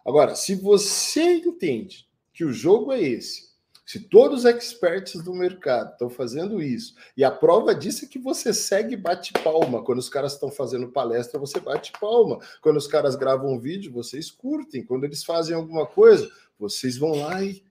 Agora, 0.06 0.34
se 0.34 0.54
você 0.54 1.36
entende 1.36 2.06
que 2.30 2.44
o 2.44 2.52
jogo 2.52 2.92
é 2.92 3.00
esse, 3.00 3.48
se 3.86 4.00
todos 4.00 4.40
os 4.40 4.44
experts 4.44 5.24
do 5.24 5.32
mercado 5.32 5.92
estão 5.92 6.10
fazendo 6.10 6.60
isso, 6.60 6.94
e 7.16 7.24
a 7.24 7.30
prova 7.30 7.74
disso 7.74 8.04
é 8.04 8.08
que 8.08 8.18
você 8.18 8.52
segue 8.52 8.94
bate 8.94 9.32
palma. 9.32 9.82
Quando 9.82 9.98
os 9.98 10.10
caras 10.10 10.34
estão 10.34 10.50
fazendo 10.50 10.92
palestra, 10.92 11.40
você 11.40 11.58
bate 11.58 11.90
palma. 11.98 12.38
Quando 12.60 12.76
os 12.76 12.86
caras 12.86 13.16
gravam 13.16 13.50
um 13.50 13.58
vídeo, 13.58 13.90
vocês 13.90 14.30
curtem. 14.30 14.84
Quando 14.84 15.04
eles 15.04 15.24
fazem 15.24 15.56
alguma 15.56 15.86
coisa, 15.86 16.30
vocês 16.58 16.98
vão 16.98 17.12
lá 17.12 17.42
e. 17.42 17.64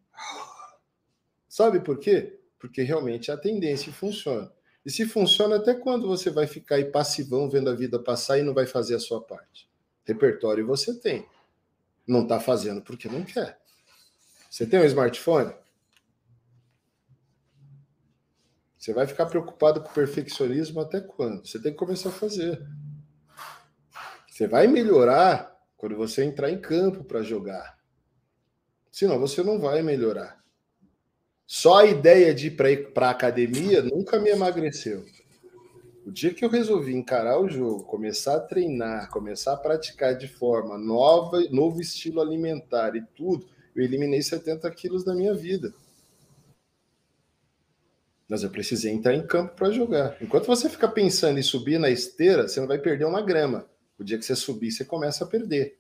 Sabe 1.48 1.80
por 1.82 2.00
quê? 2.00 2.40
Porque 2.60 2.82
realmente 2.82 3.32
a 3.32 3.38
tendência 3.38 3.92
funciona. 3.92 4.52
E 4.86 4.90
se 4.90 5.06
funciona, 5.06 5.58
até 5.58 5.74
quando 5.74 6.08
você 6.08 6.30
vai 6.30 6.48
ficar 6.48 6.76
aí 6.76 6.86
passivão 6.86 7.50
vendo 7.50 7.70
a 7.70 7.76
vida 7.76 8.00
passar 8.00 8.40
e 8.40 8.44
não 8.44 8.54
vai 8.54 8.66
fazer 8.66 8.96
a 8.96 9.00
sua 9.00 9.22
parte? 9.22 9.70
Repertório 10.06 10.66
você 10.66 10.98
tem. 10.98 11.28
Não 12.08 12.24
está 12.24 12.40
fazendo 12.40 12.82
porque 12.82 13.10
não 13.10 13.24
quer. 13.24 13.60
Você 14.50 14.66
tem 14.66 14.80
um 14.80 14.86
smartphone? 14.86 15.54
Você 18.78 18.94
vai 18.94 19.06
ficar 19.06 19.26
preocupado 19.26 19.82
com 19.82 19.90
o 19.90 19.94
perfeccionismo 19.94 20.80
até 20.80 21.02
quando? 21.02 21.46
Você 21.46 21.62
tem 21.62 21.74
que 21.74 21.78
começar 21.78 22.08
a 22.08 22.14
fazer. 22.14 22.66
Você 24.30 24.48
vai 24.48 24.68
melhorar 24.68 25.54
quando 25.76 25.98
você 25.98 26.24
entrar 26.24 26.50
em 26.50 26.62
campo 26.62 27.04
para 27.04 27.22
jogar. 27.22 27.78
Senão 28.90 29.20
você 29.20 29.44
não 29.44 29.60
vai 29.60 29.82
melhorar. 29.82 30.42
Só 31.48 31.78
a 31.78 31.86
ideia 31.86 32.36
de 32.36 32.48
ir 32.48 32.92
para 32.94 33.08
a 33.08 33.12
academia 33.12 33.82
nunca 33.82 34.20
me 34.20 34.30
emagreceu. 34.30 35.06
O 36.06 36.12
dia 36.12 36.34
que 36.34 36.44
eu 36.44 36.50
resolvi 36.50 36.94
encarar 36.94 37.40
o 37.40 37.48
jogo, 37.48 37.86
começar 37.86 38.36
a 38.36 38.40
treinar, 38.42 39.10
começar 39.10 39.54
a 39.54 39.58
praticar 39.58 40.18
de 40.18 40.28
forma 40.28 40.78
nova, 40.78 41.40
novo 41.50 41.80
estilo 41.80 42.20
alimentar 42.20 42.98
e 42.98 43.02
tudo, 43.16 43.48
eu 43.74 43.82
eliminei 43.82 44.22
70 44.22 44.70
quilos 44.72 45.06
da 45.06 45.16
minha 45.16 45.34
vida. 45.34 45.74
Mas 48.28 48.44
eu 48.44 48.50
precisei 48.50 48.92
entrar 48.92 49.14
em 49.14 49.26
campo 49.26 49.56
para 49.56 49.72
jogar. 49.72 50.18
Enquanto 50.22 50.48
você 50.48 50.70
fica 50.70 50.88
pensando 50.90 51.40
em 51.40 51.44
subir 51.44 51.80
na 51.80 51.90
esteira, 51.90 52.46
você 52.46 52.60
não 52.60 52.68
vai 52.68 52.78
perder 52.78 53.06
uma 53.06 53.22
grama. 53.22 53.66
O 53.98 54.04
dia 54.04 54.18
que 54.18 54.26
você 54.26 54.36
subir, 54.36 54.72
você 54.72 54.84
começa 54.84 55.24
a 55.24 55.28
perder. 55.28 55.78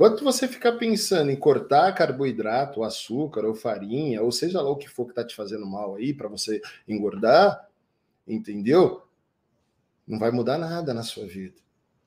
Enquanto 0.00 0.24
você 0.24 0.48
ficar 0.48 0.72
pensando 0.78 1.30
em 1.30 1.36
cortar 1.36 1.94
carboidrato, 1.94 2.82
açúcar 2.82 3.44
ou 3.44 3.54
farinha, 3.54 4.22
ou 4.22 4.32
seja 4.32 4.62
lá 4.62 4.70
o 4.70 4.76
que 4.76 4.88
for 4.88 5.04
que 5.04 5.10
está 5.10 5.22
te 5.22 5.36
fazendo 5.36 5.66
mal 5.66 5.96
aí 5.96 6.14
para 6.14 6.26
você 6.26 6.62
engordar, 6.88 7.68
entendeu? 8.26 9.02
Não 10.08 10.18
vai 10.18 10.30
mudar 10.30 10.56
nada 10.56 10.94
na 10.94 11.02
sua 11.02 11.26
vida. 11.26 11.60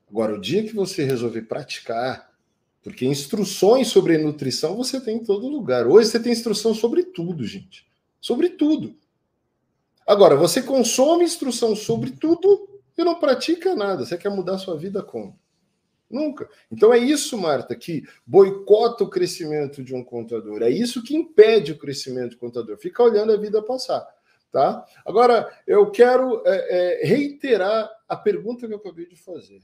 Agora, 0.09 0.33
o 0.33 0.41
dia 0.41 0.63
que 0.63 0.75
você 0.75 1.03
resolver 1.03 1.43
praticar, 1.43 2.33
porque 2.81 3.05
instruções 3.05 3.89
sobre 3.89 4.17
nutrição 4.17 4.75
você 4.75 4.99
tem 4.99 5.17
em 5.17 5.23
todo 5.23 5.47
lugar. 5.47 5.85
Hoje 5.85 6.09
você 6.09 6.19
tem 6.19 6.31
instrução 6.33 6.73
sobre 6.73 7.03
tudo, 7.03 7.45
gente 7.45 7.85
sobre 8.23 8.51
tudo. 8.51 8.95
Agora, 10.07 10.37
você 10.37 10.63
consome 10.63 11.25
instrução 11.25 11.75
sobre 11.75 12.11
tudo 12.11 12.69
e 12.97 13.03
não 13.03 13.19
pratica 13.19 13.75
nada. 13.75 14.05
Você 14.05 14.17
quer 14.17 14.29
mudar 14.29 14.57
sua 14.57 14.77
vida 14.77 15.03
como? 15.03 15.37
Nunca. 16.13 16.47
Então 16.71 16.93
é 16.93 16.99
isso, 16.99 17.35
Marta, 17.35 17.75
que 17.75 18.03
boicota 18.23 19.03
o 19.03 19.09
crescimento 19.09 19.83
de 19.83 19.95
um 19.95 20.03
contador. 20.03 20.61
É 20.61 20.69
isso 20.69 21.01
que 21.01 21.15
impede 21.15 21.71
o 21.71 21.77
crescimento 21.79 22.33
do 22.33 22.37
contador. 22.37 22.77
Fica 22.77 23.01
olhando 23.01 23.33
a 23.33 23.37
vida 23.37 23.63
passar. 23.63 24.07
Tá? 24.51 24.85
Agora, 25.03 25.51
eu 25.65 25.89
quero 25.89 26.43
é, 26.45 27.01
é, 27.01 27.05
reiterar 27.05 27.89
a 28.07 28.15
pergunta 28.15 28.67
que 28.67 28.73
eu 28.73 28.77
acabei 28.77 29.07
de 29.07 29.15
fazer. 29.15 29.63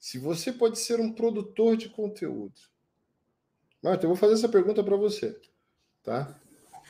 Se 0.00 0.18
você 0.18 0.52
pode 0.52 0.80
ser 0.80 0.98
um 0.98 1.12
produtor 1.12 1.76
de 1.76 1.88
conteúdo. 1.88 2.60
Marta, 3.80 4.04
eu 4.04 4.08
vou 4.08 4.16
fazer 4.16 4.34
essa 4.34 4.48
pergunta 4.48 4.82
para 4.82 4.96
você. 4.96 5.40
Tá? 6.02 6.36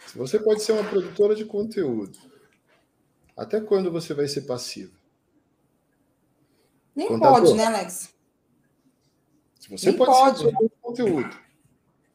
Se 0.07 0.17
você 0.17 0.39
pode 0.39 0.63
ser 0.63 0.73
uma 0.73 0.89
produtora 0.89 1.35
de 1.35 1.45
conteúdo, 1.45 2.19
até 3.37 3.61
quando 3.61 3.93
você 3.93 4.15
vai 4.15 4.27
ser 4.27 4.43
passivo? 4.43 4.98
Nem 6.99 7.07
Contador. 7.07 7.43
pode, 7.43 7.55
né, 7.55 7.65
Alex? 7.67 8.13
Se 9.61 9.71
você 9.71 9.91
Nem 9.91 9.99
pode, 9.99 10.51
pode. 10.51 10.71
conteúdo, 10.83 11.37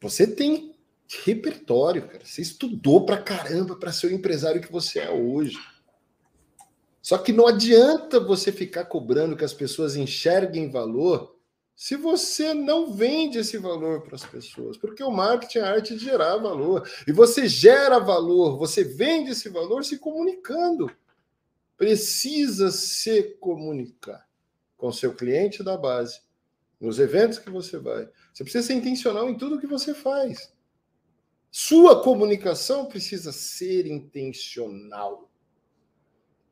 você 0.01 0.27
tem 0.27 0.75
repertório, 1.23 2.05
cara. 2.05 2.25
Você 2.25 2.41
estudou 2.41 3.05
pra 3.05 3.21
caramba 3.21 3.77
para 3.77 3.93
ser 3.93 4.07
o 4.07 4.13
empresário 4.13 4.59
que 4.59 4.69
você 4.69 4.99
é 4.99 5.09
hoje. 5.09 5.57
Só 7.01 7.17
que 7.17 7.31
não 7.31 7.47
adianta 7.47 8.19
você 8.19 8.51
ficar 8.51 8.83
cobrando 8.83 9.37
que 9.37 9.45
as 9.45 9.53
pessoas 9.53 9.95
enxerguem 9.95 10.69
valor 10.69 11.33
se 11.77 11.95
você 11.95 12.53
não 12.53 12.91
vende 12.91 13.37
esse 13.37 13.57
valor 13.57 14.01
para 14.01 14.15
as 14.15 14.25
pessoas, 14.25 14.75
porque 14.75 15.01
o 15.01 15.09
marketing 15.09 15.59
é 15.59 15.61
a 15.61 15.71
arte 15.71 15.95
de 15.95 16.03
gerar 16.03 16.35
valor, 16.37 16.87
e 17.07 17.11
você 17.13 17.47
gera 17.47 17.99
valor, 17.99 18.57
você 18.57 18.83
vende 18.83 19.31
esse 19.31 19.47
valor 19.47 19.85
se 19.85 19.97
comunicando. 19.97 20.91
Precisa 21.75 22.69
se 22.69 23.23
comunicar. 23.39 24.27
Com 24.83 24.91
seu 24.91 25.15
cliente 25.15 25.63
da 25.63 25.77
base, 25.77 26.19
nos 26.77 26.99
eventos 26.99 27.39
que 27.39 27.49
você 27.49 27.77
vai. 27.77 28.05
Você 28.33 28.43
precisa 28.43 28.67
ser 28.67 28.73
intencional 28.73 29.29
em 29.29 29.37
tudo 29.37 29.57
que 29.57 29.65
você 29.65 29.93
faz. 29.93 30.53
Sua 31.49 32.03
comunicação 32.03 32.87
precisa 32.87 33.31
ser 33.31 33.87
intencional. 33.87 35.31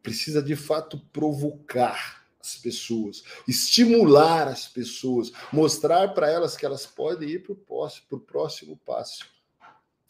Precisa 0.01 0.41
de 0.41 0.55
fato 0.55 0.97
provocar 1.11 2.25
as 2.39 2.55
pessoas, 2.55 3.21
estimular 3.45 4.47
as 4.47 4.65
pessoas, 4.65 5.33
mostrar 5.51 6.13
para 6.13 6.31
elas 6.31 6.55
que 6.55 6.65
elas 6.65 6.85
podem 6.85 7.31
ir 7.31 7.43
para 7.43 7.51
o 7.51 7.57
próximo, 7.57 8.17
próximo 8.21 8.77
passo. 8.85 9.29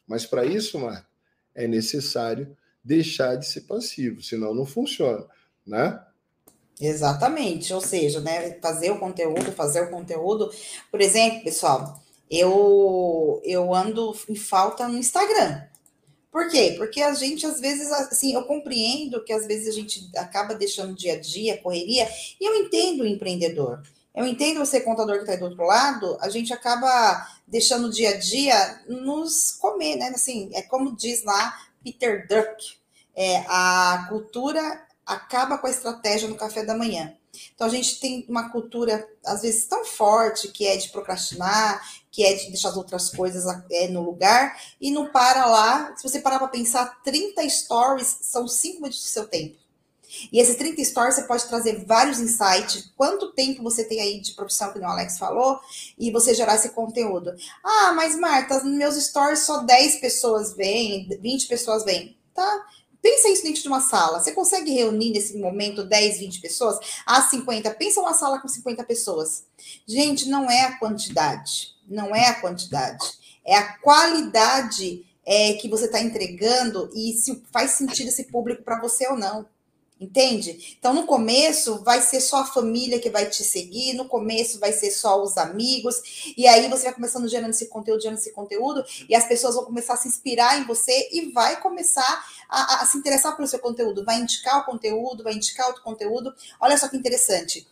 Mas 0.06 0.28
para 0.28 0.46
isso, 0.46 0.78
Marta, 0.78 1.10
é 1.56 1.68
necessário 1.68 2.56
deixar 2.84 3.36
de 3.36 3.48
ser 3.48 3.62
passivo, 3.62 4.22
senão 4.22 4.54
não 4.54 4.68
funciona, 4.68 5.26
né? 5.66 6.06
Exatamente, 6.82 7.72
ou 7.72 7.80
seja, 7.80 8.20
né, 8.22 8.58
fazer 8.60 8.90
o 8.90 8.98
conteúdo, 8.98 9.52
fazer 9.52 9.82
o 9.82 9.92
conteúdo. 9.92 10.52
Por 10.90 11.00
exemplo, 11.00 11.44
pessoal, 11.44 12.02
eu, 12.30 13.40
eu 13.46 13.72
ando 13.72 14.18
em 14.28 14.36
falta 14.36 14.88
no 14.88 14.98
Instagram. 14.98 15.62
Por 16.32 16.50
quê? 16.50 16.74
Porque 16.78 17.00
a 17.02 17.14
gente, 17.14 17.46
às 17.46 17.60
vezes, 17.60 17.92
assim, 17.92 18.34
eu 18.34 18.46
compreendo 18.46 19.24
que 19.24 19.32
às 19.32 19.46
vezes 19.46 19.68
a 19.68 19.72
gente 19.72 20.10
acaba 20.16 20.56
deixando 20.56 20.96
dia 20.96 21.14
a 21.14 21.20
dia, 21.20 21.62
correria, 21.62 22.10
e 22.40 22.46
eu 22.50 22.56
entendo 22.56 23.02
o 23.02 23.08
empreendedor. 23.08 23.84
Eu 24.16 24.26
entendo 24.26 24.60
você, 24.60 24.82
contador 24.82 25.18
que 25.18 25.22
está 25.22 25.36
do 25.36 25.46
outro 25.46 25.64
lado, 25.64 26.18
a 26.20 26.30
gente 26.30 26.52
acaba 26.52 27.28
deixando 27.48 27.88
o 27.88 27.92
dia 27.92 28.12
a 28.12 28.18
dia 28.18 28.82
nos 28.88 29.52
comer, 29.52 29.98
né? 29.98 30.08
Assim, 30.08 30.50
é 30.54 30.64
como 30.64 30.96
diz 30.96 31.24
lá 31.24 31.56
Peter 31.84 32.28
Druck, 32.28 32.76
é, 33.16 33.44
a 33.48 34.08
cultura 34.10 34.82
acaba 35.06 35.58
com 35.58 35.68
a 35.68 35.72
estratégia 35.72 36.28
no 36.28 36.36
café 36.36 36.64
da 36.64 36.78
manhã. 36.78 37.16
Então 37.56 37.68
a 37.68 37.70
gente 37.70 38.00
tem 38.00 38.26
uma 38.28 38.50
cultura, 38.50 39.08
às 39.26 39.42
vezes, 39.42 39.66
tão 39.66 39.86
forte 39.86 40.50
que 40.50 40.68
é 40.68 40.76
de 40.76 40.90
procrastinar, 40.90 41.82
que 42.12 42.24
é 42.26 42.34
de 42.34 42.48
deixar 42.48 42.70
as 42.70 42.78
outras 42.78 43.10
coisas 43.10 43.46
é, 43.72 43.88
no 43.88 44.04
lugar, 44.04 44.60
e 44.80 44.92
não 44.92 45.12
para 45.12 45.46
lá. 45.46 45.94
Se 45.96 46.04
você 46.08 46.20
parar 46.20 46.40
para 46.40 46.50
pensar, 46.50 47.02
30 47.04 47.48
stories 47.50 48.18
são 48.22 48.48
5 48.48 48.76
minutos 48.76 49.00
do 49.00 49.06
seu 49.06 49.28
tempo. 49.28 49.62
E 50.32 50.40
esses 50.40 50.56
30 50.56 50.84
stories 50.84 51.16
você 51.16 51.24
pode 51.24 51.46
trazer 51.46 51.86
vários 51.86 52.20
insights. 52.20 52.92
Quanto 52.98 53.32
tempo 53.32 53.64
você 53.64 53.86
tem 53.86 54.02
aí 54.02 54.20
de 54.20 54.34
profissão, 54.34 54.74
que 54.74 54.80
o 54.80 54.86
Alex 54.86 55.18
falou, 55.18 55.60
e 55.98 56.12
você 56.12 56.34
gerar 56.34 56.56
esse 56.56 56.70
conteúdo. 56.70 57.34
Ah, 57.64 57.94
mas 57.94 58.20
Marta, 58.20 58.62
meus 58.64 58.96
stories 58.96 59.44
só 59.44 59.64
10 59.64 60.02
pessoas 60.02 60.54
vêm, 60.54 61.08
20 61.22 61.48
pessoas 61.48 61.86
vêm. 61.86 62.18
Tá? 62.34 62.66
Pensa 63.02 63.30
isso 63.30 63.44
dentro 63.44 63.62
de 63.62 63.68
uma 63.68 63.82
sala. 63.82 64.20
Você 64.20 64.32
consegue 64.32 64.72
reunir 64.72 65.12
nesse 65.12 65.38
momento 65.38 65.84
10, 65.84 66.20
20 66.20 66.40
pessoas? 66.40 66.78
Ah, 67.06 67.22
50. 67.22 67.72
Pensa 67.72 68.00
uma 68.00 68.14
sala 68.14 68.40
com 68.40 68.48
50 68.48 68.84
pessoas. 68.84 69.44
Gente, 69.88 70.30
não 70.30 70.50
é 70.50 70.62
a 70.62 70.78
quantidade. 70.78 71.76
Não 71.88 72.16
é 72.16 72.28
a 72.28 72.40
quantidade. 72.40 73.06
É 73.44 73.56
a 73.56 73.78
qualidade 73.80 75.04
é, 75.26 75.54
que 75.54 75.68
você 75.68 75.86
está 75.86 76.00
entregando 76.00 76.90
e 76.94 77.14
se 77.14 77.42
faz 77.52 77.72
sentido 77.72 78.10
esse 78.10 78.26
público 78.26 78.64
para 78.64 78.80
você 78.80 79.08
ou 79.08 79.18
não. 79.18 79.46
Entende? 80.02 80.76
Então, 80.80 80.96
no 80.96 81.06
começo, 81.06 81.84
vai 81.84 82.02
ser 82.02 82.22
só 82.22 82.38
a 82.38 82.46
família 82.46 83.00
que 83.00 83.12
vai 83.12 83.30
te 83.30 83.44
seguir, 83.44 83.94
no 83.94 84.08
começo, 84.08 84.60
vai 84.60 84.74
ser 84.74 84.90
só 84.90 85.22
os 85.22 85.38
amigos, 85.38 86.34
e 86.36 86.48
aí 86.48 86.68
você 86.68 86.86
vai 86.86 86.96
começando 86.96 87.28
gerando 87.28 87.52
esse 87.52 87.68
conteúdo, 87.68 88.02
gerando 88.02 88.18
esse 88.18 88.32
conteúdo, 88.32 88.84
e 89.08 89.14
as 89.14 89.28
pessoas 89.28 89.54
vão 89.54 89.64
começar 89.64 89.94
a 89.94 89.98
se 89.98 90.08
inspirar 90.08 90.60
em 90.60 90.66
você 90.66 91.08
e 91.12 91.32
vai 91.32 91.62
começar 91.62 92.26
a, 92.50 92.82
a, 92.82 92.86
se 92.88 92.98
interessar 92.98 93.36
pelo 93.36 93.48
seu 93.48 93.60
conteúdo, 93.60 94.04
vai 94.04 94.20
indicar 94.20 94.62
o 94.62 94.66
conteúdo, 94.66 95.24
vai 95.24 95.36
indicar 95.36 95.68
outro 95.68 95.84
conteúdo. 95.84 96.34
Olha 96.60 96.76
só 96.80 96.88
que 96.88 96.98
interessante. 96.98 97.68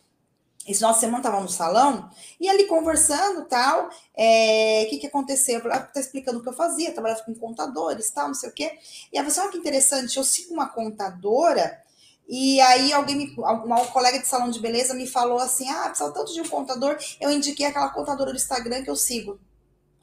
Esse 0.68 0.82
nosso 0.82 1.00
semana 1.00 1.18
estava 1.18 1.40
no 1.40 1.48
salão 1.48 2.10
e 2.38 2.48
ali 2.48 2.66
conversando 2.66 3.44
tal, 3.46 3.88
o 3.88 3.90
é, 4.14 4.86
que, 4.88 4.98
que 4.98 5.06
aconteceu? 5.08 5.58
Eu 5.58 5.68
tá 5.68 5.90
explicando 5.96 6.38
o 6.38 6.42
que 6.44 6.48
eu 6.48 6.52
fazia, 6.52 6.92
trabalhava 6.92 7.24
com 7.24 7.34
contadores, 7.34 8.08
tal, 8.12 8.28
não 8.28 8.34
sei 8.34 8.50
o 8.50 8.52
quê. 8.52 8.78
E 9.12 9.18
a 9.18 9.24
pessoa, 9.24 9.46
olha 9.46 9.52
que 9.52 9.58
interessante, 9.58 10.16
eu 10.16 10.22
sigo 10.22 10.54
uma 10.54 10.68
contadora 10.68 11.89
e 12.30 12.60
aí 12.62 12.92
alguém 12.92 13.16
me, 13.16 13.34
uma 13.36 13.86
colega 13.88 14.20
de 14.20 14.28
salão 14.28 14.50
de 14.50 14.60
beleza 14.60 14.94
me 14.94 15.06
falou 15.06 15.38
assim: 15.40 15.68
"Ah, 15.70 15.88
precisa 15.90 16.12
tanto 16.12 16.32
de 16.32 16.40
um 16.40 16.48
contador, 16.48 16.96
eu 17.20 17.30
indiquei 17.32 17.66
aquela 17.66 17.90
contadora 17.90 18.32
do 18.32 18.36
Instagram 18.38 18.84
que 18.84 18.90
eu 18.90 18.96
sigo". 18.96 19.40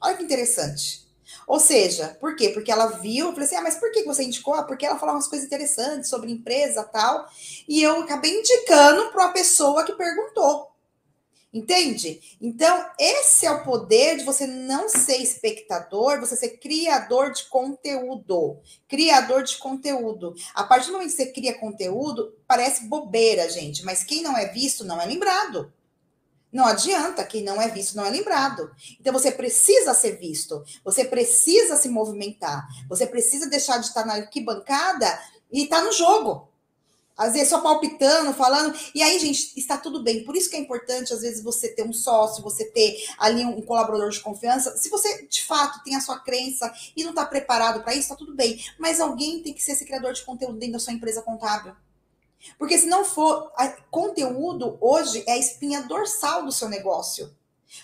Olha 0.00 0.16
que 0.16 0.24
interessante. 0.24 1.06
Ou 1.46 1.60
seja, 1.60 2.16
por 2.20 2.36
quê? 2.36 2.50
Porque 2.50 2.70
ela 2.72 2.86
viu, 2.88 3.26
eu 3.28 3.32
falei 3.32 3.46
assim: 3.46 3.56
"Ah, 3.56 3.62
mas 3.62 3.76
por 3.76 3.90
que 3.92 4.04
você 4.04 4.24
indicou?" 4.24 4.54
Ah, 4.54 4.62
porque 4.64 4.86
ela 4.86 4.98
falou 4.98 5.14
umas 5.16 5.28
coisas 5.28 5.46
interessantes 5.46 6.10
sobre 6.10 6.30
empresa, 6.32 6.84
tal, 6.84 7.26
e 7.68 7.82
eu 7.82 8.00
acabei 8.00 8.38
indicando 8.38 9.10
para 9.10 9.26
uma 9.26 9.32
pessoa 9.32 9.84
que 9.84 9.92
perguntou. 9.94 10.67
Entende? 11.52 12.36
Então, 12.42 12.90
esse 12.98 13.46
é 13.46 13.50
o 13.50 13.64
poder 13.64 14.18
de 14.18 14.24
você 14.24 14.46
não 14.46 14.86
ser 14.86 15.16
espectador, 15.16 16.20
você 16.20 16.36
ser 16.36 16.58
criador 16.58 17.32
de 17.32 17.44
conteúdo. 17.44 18.58
Criador 18.86 19.42
de 19.42 19.56
conteúdo. 19.56 20.34
A 20.54 20.64
partir 20.64 20.88
do 20.88 20.92
momento 20.94 21.10
que 21.10 21.16
você 21.16 21.32
cria 21.32 21.58
conteúdo, 21.58 22.34
parece 22.46 22.86
bobeira, 22.86 23.48
gente, 23.48 23.82
mas 23.82 24.04
quem 24.04 24.22
não 24.22 24.36
é 24.36 24.46
visto 24.48 24.84
não 24.84 25.00
é 25.00 25.06
lembrado. 25.06 25.72
Não 26.52 26.66
adianta, 26.66 27.24
quem 27.24 27.42
não 27.42 27.60
é 27.60 27.68
visto 27.68 27.96
não 27.96 28.04
é 28.04 28.10
lembrado. 28.10 28.70
Então 29.00 29.12
você 29.12 29.30
precisa 29.30 29.94
ser 29.94 30.18
visto, 30.18 30.62
você 30.84 31.04
precisa 31.04 31.76
se 31.76 31.88
movimentar, 31.88 32.66
você 32.88 33.06
precisa 33.06 33.48
deixar 33.48 33.78
de 33.78 33.86
estar 33.86 34.04
na 34.04 34.14
arquibancada 34.14 35.18
e 35.50 35.64
estar 35.64 35.82
no 35.82 35.92
jogo 35.92 36.47
às 37.18 37.32
vezes 37.32 37.48
só 37.48 37.60
palpitando, 37.60 38.32
falando. 38.32 38.78
E 38.94 39.02
aí, 39.02 39.18
gente, 39.18 39.52
está 39.58 39.76
tudo 39.76 40.02
bem. 40.02 40.22
Por 40.24 40.36
isso 40.36 40.48
que 40.48 40.54
é 40.54 40.60
importante, 40.60 41.12
às 41.12 41.20
vezes, 41.20 41.42
você 41.42 41.68
ter 41.68 41.82
um 41.82 41.92
sócio, 41.92 42.42
você 42.42 42.64
ter 42.64 43.04
ali 43.18 43.44
um 43.44 43.60
colaborador 43.60 44.08
de 44.10 44.20
confiança. 44.20 44.76
Se 44.76 44.88
você, 44.88 45.26
de 45.26 45.44
fato, 45.44 45.82
tem 45.82 45.96
a 45.96 46.00
sua 46.00 46.20
crença 46.20 46.72
e 46.96 47.02
não 47.02 47.10
está 47.10 47.26
preparado 47.26 47.82
para 47.82 47.92
isso, 47.92 48.02
está 48.02 48.16
tudo 48.16 48.36
bem. 48.36 48.64
Mas 48.78 49.00
alguém 49.00 49.42
tem 49.42 49.52
que 49.52 49.62
ser 49.62 49.72
esse 49.72 49.84
criador 49.84 50.12
de 50.12 50.24
conteúdo 50.24 50.58
dentro 50.58 50.74
da 50.74 50.78
sua 50.78 50.92
empresa 50.92 51.20
contábil. 51.20 51.74
Porque 52.56 52.78
se 52.78 52.86
não 52.86 53.04
for, 53.04 53.52
conteúdo 53.90 54.78
hoje 54.80 55.24
é 55.26 55.32
a 55.32 55.38
espinha 55.38 55.82
dorsal 55.82 56.44
do 56.44 56.52
seu 56.52 56.68
negócio. 56.68 57.36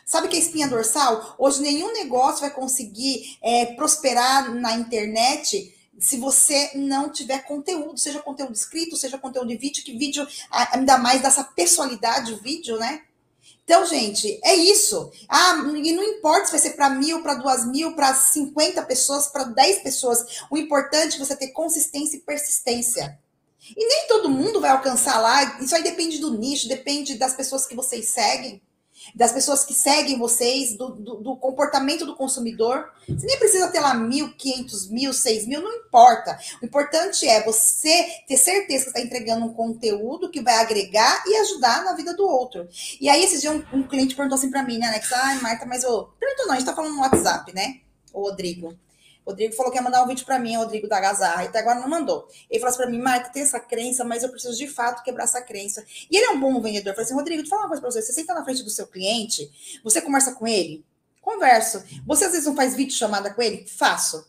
Sabe 0.07 0.29
que 0.29 0.37
é 0.37 0.39
espinha 0.39 0.69
dorsal? 0.69 1.35
Hoje 1.39 1.61
nenhum 1.61 1.93
negócio 1.93 2.41
vai 2.41 2.51
conseguir 2.51 3.37
é, 3.43 3.67
prosperar 3.75 4.55
na 4.55 4.75
internet 4.75 5.74
se 5.99 6.17
você 6.19 6.73
não 6.75 7.11
tiver 7.11 7.41
conteúdo, 7.45 7.99
seja 7.99 8.21
conteúdo 8.21 8.53
escrito, 8.53 8.97
seja 8.97 9.19
conteúdo 9.19 9.49
de 9.49 9.57
vídeo, 9.57 9.85
que 9.85 9.97
vídeo 9.97 10.27
ainda 10.51 10.99
mais 10.99 11.23
dessa 11.23 11.45
personalidade 11.45 12.33
o 12.33 12.41
vídeo, 12.41 12.77
né? 12.79 13.03
Então, 13.65 13.87
gente, 13.87 14.39
é 14.45 14.55
isso. 14.55 15.11
Ah, 15.29 15.55
e 15.75 15.93
não 15.93 16.03
importa 16.03 16.47
se 16.47 16.53
vai 16.53 16.61
ser 16.61 16.71
para 16.71 16.91
mil, 16.91 17.23
para 17.23 17.35
duas 17.35 17.67
mil, 17.67 17.95
para 17.95 18.13
50 18.13 18.83
pessoas, 18.83 19.29
para 19.29 19.45
10 19.45 19.83
pessoas. 19.83 20.45
O 20.51 20.59
importante 20.59 21.17
é 21.17 21.19
você 21.19 21.35
ter 21.35 21.49
consistência 21.49 22.17
e 22.17 22.21
persistência. 22.21 23.19
E 23.75 23.87
nem 23.87 24.07
todo 24.07 24.29
mundo 24.29 24.61
vai 24.61 24.71
alcançar 24.71 25.19
lá. 25.19 25.59
Isso 25.61 25.75
aí 25.75 25.83
depende 25.83 26.19
do 26.19 26.37
nicho, 26.37 26.69
depende 26.69 27.17
das 27.17 27.33
pessoas 27.33 27.67
que 27.67 27.75
vocês 27.75 28.11
seguem 28.11 28.61
das 29.15 29.33
pessoas 29.33 29.65
que 29.65 29.75
seguem 29.75 30.19
vocês, 30.19 30.77
do, 30.77 30.91
do, 30.91 31.15
do, 31.17 31.37
comportamento 31.37 32.07
do 32.07 32.17
consumidor. 32.17 32.91
Você 33.09 33.27
nem 33.27 33.39
precisa 33.39 33.69
ter 33.69 33.81
lá 33.81 33.95
mil, 33.95 34.35
quinhentos 34.37 34.89
mil, 34.89 35.13
seis 35.13 35.47
mil, 35.47 35.61
não 35.61 35.73
importa. 35.73 36.39
O 36.63 36.67
importante 36.67 37.27
é 37.27 37.43
você 37.45 38.07
ter 38.27 38.37
certeza 38.37 38.85
que 38.85 38.91
está 38.91 39.01
entregando 39.01 39.45
um 39.47 39.53
conteúdo 39.53 40.31
que 40.31 40.43
vai 40.43 40.57
agregar 40.57 41.25
e 41.27 41.37
ajudar 41.37 41.85
na 41.85 41.95
vida 41.95 42.15
do 42.15 42.27
outro. 42.27 42.69
E 43.01 43.09
aí, 43.09 43.25
esse 43.25 43.41
dia, 43.41 43.51
um, 43.51 43.65
um 43.73 43.83
cliente 43.83 44.15
perguntou 44.15 44.39
assim 44.39 44.51
para 44.51 44.63
mim, 44.63 44.79
né, 44.79 44.89
Alex? 44.89 45.13
Ai, 45.13 45.41
Marta, 45.41 45.67
mas 45.67 45.83
eu. 45.83 46.09
Perguntou 46.19 46.47
não, 46.47 46.55
a 46.55 46.59
gente 46.59 46.67
tá 46.67 46.75
falando 46.75 46.95
no 46.95 47.01
WhatsApp, 47.01 47.53
né? 47.55 47.81
O 48.13 48.23
Rodrigo. 48.23 48.77
Rodrigo 49.27 49.55
falou 49.55 49.73
que 49.73 49.79
ia 49.79 49.83
mandar 49.83 50.03
um 50.03 50.07
vídeo 50.07 50.25
para 50.27 50.39
mim, 50.39 50.57
Rodrigo 50.57 50.87
da 50.87 51.01
Gazarra, 51.01 51.45
e 51.45 51.47
até 51.47 51.61
agora 51.61 51.81
não 51.81 51.89
mandou. 51.89 52.29
Ele 52.51 52.61
falou 52.61 52.71
assim 52.71 52.83
para 52.83 52.91
mim, 52.91 52.99
Marta, 52.99 53.31
tem 53.31 53.43
essa 53.43 53.59
crença, 53.59 54.05
mas 54.05 54.23
eu 54.23 54.29
preciso 54.29 54.57
de 54.57 54.69
fato 54.69 55.03
quebrar 55.03 55.25
essa 55.25 55.41
crença. 55.41 55.85
E 56.11 56.17
ele 56.17 56.27
é 56.27 56.31
um 56.31 56.41
bom 56.41 56.61
vendedor. 56.61 56.91
Eu 56.91 56.95
falei 56.95 57.07
assim, 57.07 57.15
Rodrigo, 57.15 57.43
eu 57.43 57.47
falar 57.47 57.63
uma 57.63 57.69
coisa 57.69 57.81
para 57.81 57.91
você. 57.91 58.03
Você 58.03 58.13
senta 58.13 58.35
na 58.35 58.45
frente 58.45 58.63
do 58.63 58.71
seu 58.71 58.87
cliente, 58.87 59.81
você 59.83 60.01
conversa 60.03 60.33
com 60.33 60.47
ele? 60.47 60.85
Converso. 61.21 61.83
Você 62.07 62.27
às 62.27 62.33
vezes 62.33 62.47
não 62.47 62.55
faz 62.55 62.75
vídeo 62.75 62.95
chamada 62.95 63.33
com 63.33 63.41
ele? 63.41 63.67
Faço. 63.67 64.27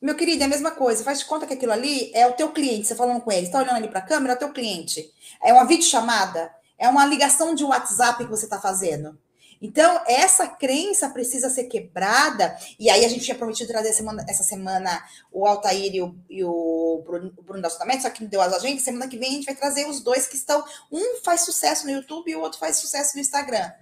Meu 0.00 0.14
querido, 0.14 0.42
é 0.42 0.46
a 0.46 0.48
mesma 0.48 0.72
coisa. 0.72 1.04
Faz 1.04 1.20
de 1.20 1.24
conta 1.24 1.46
que 1.46 1.54
aquilo 1.54 1.72
ali 1.72 2.10
é 2.12 2.26
o 2.26 2.32
teu 2.32 2.50
cliente. 2.50 2.86
Você 2.86 2.94
falando 2.94 3.20
com 3.20 3.30
ele, 3.30 3.46
está 3.46 3.58
olhando 3.58 3.76
ali 3.76 3.88
para 3.88 4.00
a 4.00 4.02
câmera, 4.02 4.32
é 4.32 4.36
o 4.36 4.38
teu 4.38 4.52
cliente. 4.52 5.12
É 5.42 5.52
uma 5.52 5.64
videochamada, 5.64 6.50
é 6.76 6.88
uma 6.88 7.06
ligação 7.06 7.54
de 7.54 7.64
WhatsApp 7.64 8.24
que 8.24 8.30
você 8.30 8.44
está 8.44 8.60
fazendo. 8.60 9.16
Então, 9.60 10.02
essa 10.06 10.46
crença 10.46 11.08
precisa 11.08 11.48
ser 11.48 11.64
quebrada, 11.64 12.56
e 12.78 12.90
aí 12.90 13.04
a 13.04 13.08
gente 13.08 13.24
tinha 13.24 13.36
prometido 13.36 13.68
trazer 13.68 13.92
semana, 13.92 14.24
essa 14.28 14.42
semana 14.42 15.02
o 15.32 15.46
Altair 15.46 15.94
e 15.94 16.02
o, 16.02 16.14
e 16.28 16.44
o 16.44 17.02
Bruno, 17.04 17.32
Bruno 17.42 17.62
da 17.62 17.70
Sudamérica, 17.70 18.02
só 18.02 18.10
que 18.10 18.22
não 18.22 18.28
deu 18.28 18.40
as 18.40 18.52
agências. 18.52 18.82
Semana 18.82 19.08
que 19.08 19.18
vem 19.18 19.30
a 19.30 19.32
gente 19.32 19.46
vai 19.46 19.54
trazer 19.54 19.86
os 19.88 20.00
dois 20.00 20.26
que 20.26 20.36
estão. 20.36 20.64
Um 20.90 21.20
faz 21.22 21.42
sucesso 21.42 21.86
no 21.86 21.92
YouTube 21.92 22.30
e 22.30 22.36
o 22.36 22.40
outro 22.40 22.58
faz 22.58 22.76
sucesso 22.76 23.14
no 23.14 23.20
Instagram. 23.20 23.72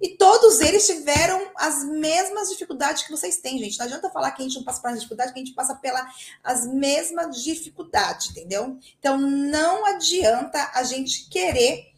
E 0.00 0.10
todos 0.10 0.60
eles 0.60 0.86
tiveram 0.86 1.50
as 1.56 1.82
mesmas 1.84 2.50
dificuldades 2.50 3.02
que 3.02 3.10
vocês 3.10 3.38
têm, 3.38 3.58
gente. 3.58 3.78
Não 3.78 3.86
adianta 3.86 4.10
falar 4.10 4.30
que 4.32 4.42
a 4.42 4.44
gente 4.44 4.56
não 4.56 4.64
passa 4.64 4.80
por 4.80 4.92
dificuldade, 4.92 5.32
que 5.32 5.40
a 5.40 5.44
gente 5.44 5.54
passa 5.54 5.74
pelas 5.74 6.06
as 6.44 6.66
mesmas 6.66 7.42
dificuldades, 7.42 8.30
entendeu? 8.30 8.78
Então, 8.98 9.16
não 9.18 9.86
adianta 9.86 10.70
a 10.74 10.82
gente 10.82 11.28
querer 11.30 11.94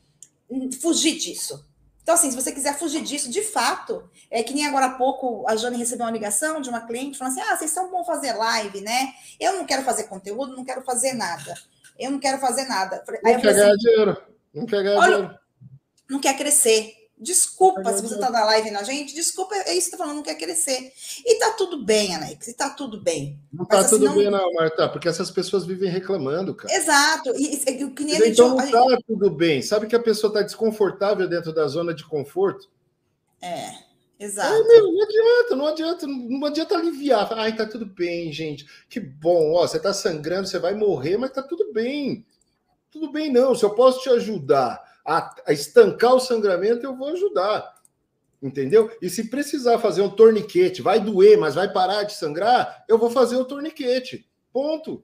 fugir 0.80 1.18
disso. 1.18 1.67
Então, 2.08 2.16
assim, 2.16 2.30
se 2.30 2.42
você 2.42 2.50
quiser 2.50 2.74
fugir 2.78 3.02
disso, 3.02 3.30
de 3.30 3.42
fato, 3.42 4.08
é 4.30 4.42
que 4.42 4.54
nem 4.54 4.66
agora 4.66 4.86
há 4.86 4.94
pouco 4.94 5.46
a 5.46 5.54
Jane 5.54 5.76
recebeu 5.76 6.06
uma 6.06 6.10
ligação 6.10 6.58
de 6.58 6.70
uma 6.70 6.80
cliente 6.80 7.18
falando 7.18 7.34
assim: 7.38 7.46
ah, 7.46 7.54
vocês 7.54 7.70
são 7.70 7.90
bom 7.90 8.02
fazer 8.02 8.32
live, 8.32 8.80
né? 8.80 9.12
Eu 9.38 9.58
não 9.58 9.66
quero 9.66 9.82
fazer 9.82 10.04
conteúdo, 10.04 10.56
não 10.56 10.64
quero 10.64 10.80
fazer 10.80 11.12
nada. 11.12 11.52
Eu 11.98 12.10
não 12.10 12.18
quero 12.18 12.38
fazer 12.38 12.64
nada. 12.64 13.04
Aí 13.22 13.34
não 13.34 13.40
quer 13.42 13.52
ganhar 13.52 13.66
assim, 13.66 13.76
dinheiro. 13.76 14.16
Não 14.54 14.64
quer 14.64 14.82
ganhar 14.82 14.98
Olha, 14.98 15.16
dinheiro. 15.16 15.38
Não 16.08 16.18
quer 16.18 16.34
crescer. 16.38 16.94
Desculpa 17.20 17.92
se 17.92 18.02
você 18.02 18.14
está 18.14 18.30
na 18.30 18.44
live 18.44 18.70
na 18.70 18.84
gente, 18.84 19.12
desculpa, 19.12 19.54
é 19.54 19.74
isso 19.74 19.86
que 19.86 19.92
tá 19.92 19.98
falando, 19.98 20.16
não 20.16 20.22
quer 20.22 20.36
crescer. 20.36 20.92
E 21.26 21.38
tá 21.38 21.50
tudo 21.52 21.84
bem, 21.84 22.14
Alex, 22.14 22.46
e 22.46 22.54
tá 22.54 22.70
tudo 22.70 23.00
bem. 23.00 23.38
Não 23.52 23.64
tá 23.64 23.80
assim, 23.80 23.90
tudo 23.90 24.04
não... 24.04 24.14
bem, 24.14 24.30
não, 24.30 24.52
Marta, 24.52 24.88
porque 24.88 25.08
essas 25.08 25.30
pessoas 25.30 25.66
vivem 25.66 25.90
reclamando, 25.90 26.54
cara. 26.54 26.72
Exato. 26.72 27.30
E, 27.36 27.54
e, 27.54 27.56
e, 27.56 27.90
que 27.90 28.04
nem 28.04 28.28
então 28.28 28.56
não 28.56 28.70
tá 28.70 28.98
tudo 29.06 29.30
bem. 29.30 29.60
Sabe 29.62 29.88
que 29.88 29.96
a 29.96 30.02
pessoa 30.02 30.32
tá 30.32 30.42
desconfortável 30.42 31.28
dentro 31.28 31.52
da 31.52 31.66
zona 31.66 31.92
de 31.92 32.04
conforto? 32.04 32.68
É, 33.42 33.70
exato. 34.20 34.54
É, 34.54 34.62
meu, 34.62 34.92
não 34.92 35.02
adianta, 35.02 35.56
não 35.56 35.66
adianta, 35.66 36.06
não 36.06 36.46
adianta 36.46 36.74
aliviar. 36.76 37.32
Ai, 37.32 37.56
tá 37.56 37.66
tudo 37.66 37.84
bem, 37.84 38.32
gente. 38.32 38.64
Que 38.88 39.00
bom, 39.00 39.54
ó, 39.54 39.66
você 39.66 39.80
tá 39.80 39.92
sangrando, 39.92 40.46
você 40.46 40.58
vai 40.60 40.74
morrer, 40.74 41.16
mas 41.16 41.32
tá 41.32 41.42
tudo 41.42 41.72
bem. 41.72 42.24
Tudo 42.92 43.10
bem, 43.10 43.32
não. 43.32 43.56
Se 43.56 43.64
eu 43.64 43.70
posso 43.70 44.02
te 44.02 44.08
ajudar 44.08 44.87
a, 45.08 45.34
a 45.46 45.52
estancar 45.54 46.14
o 46.14 46.20
sangramento, 46.20 46.84
eu 46.84 46.94
vou 46.94 47.08
ajudar. 47.08 47.74
Entendeu? 48.42 48.94
E 49.00 49.08
se 49.08 49.28
precisar 49.30 49.78
fazer 49.78 50.02
um 50.02 50.10
torniquete, 50.10 50.82
vai 50.82 51.00
doer, 51.00 51.38
mas 51.38 51.54
vai 51.54 51.72
parar 51.72 52.02
de 52.02 52.12
sangrar, 52.12 52.84
eu 52.86 52.98
vou 52.98 53.10
fazer 53.10 53.36
o 53.36 53.44
torniquete. 53.44 54.28
Ponto. 54.52 55.02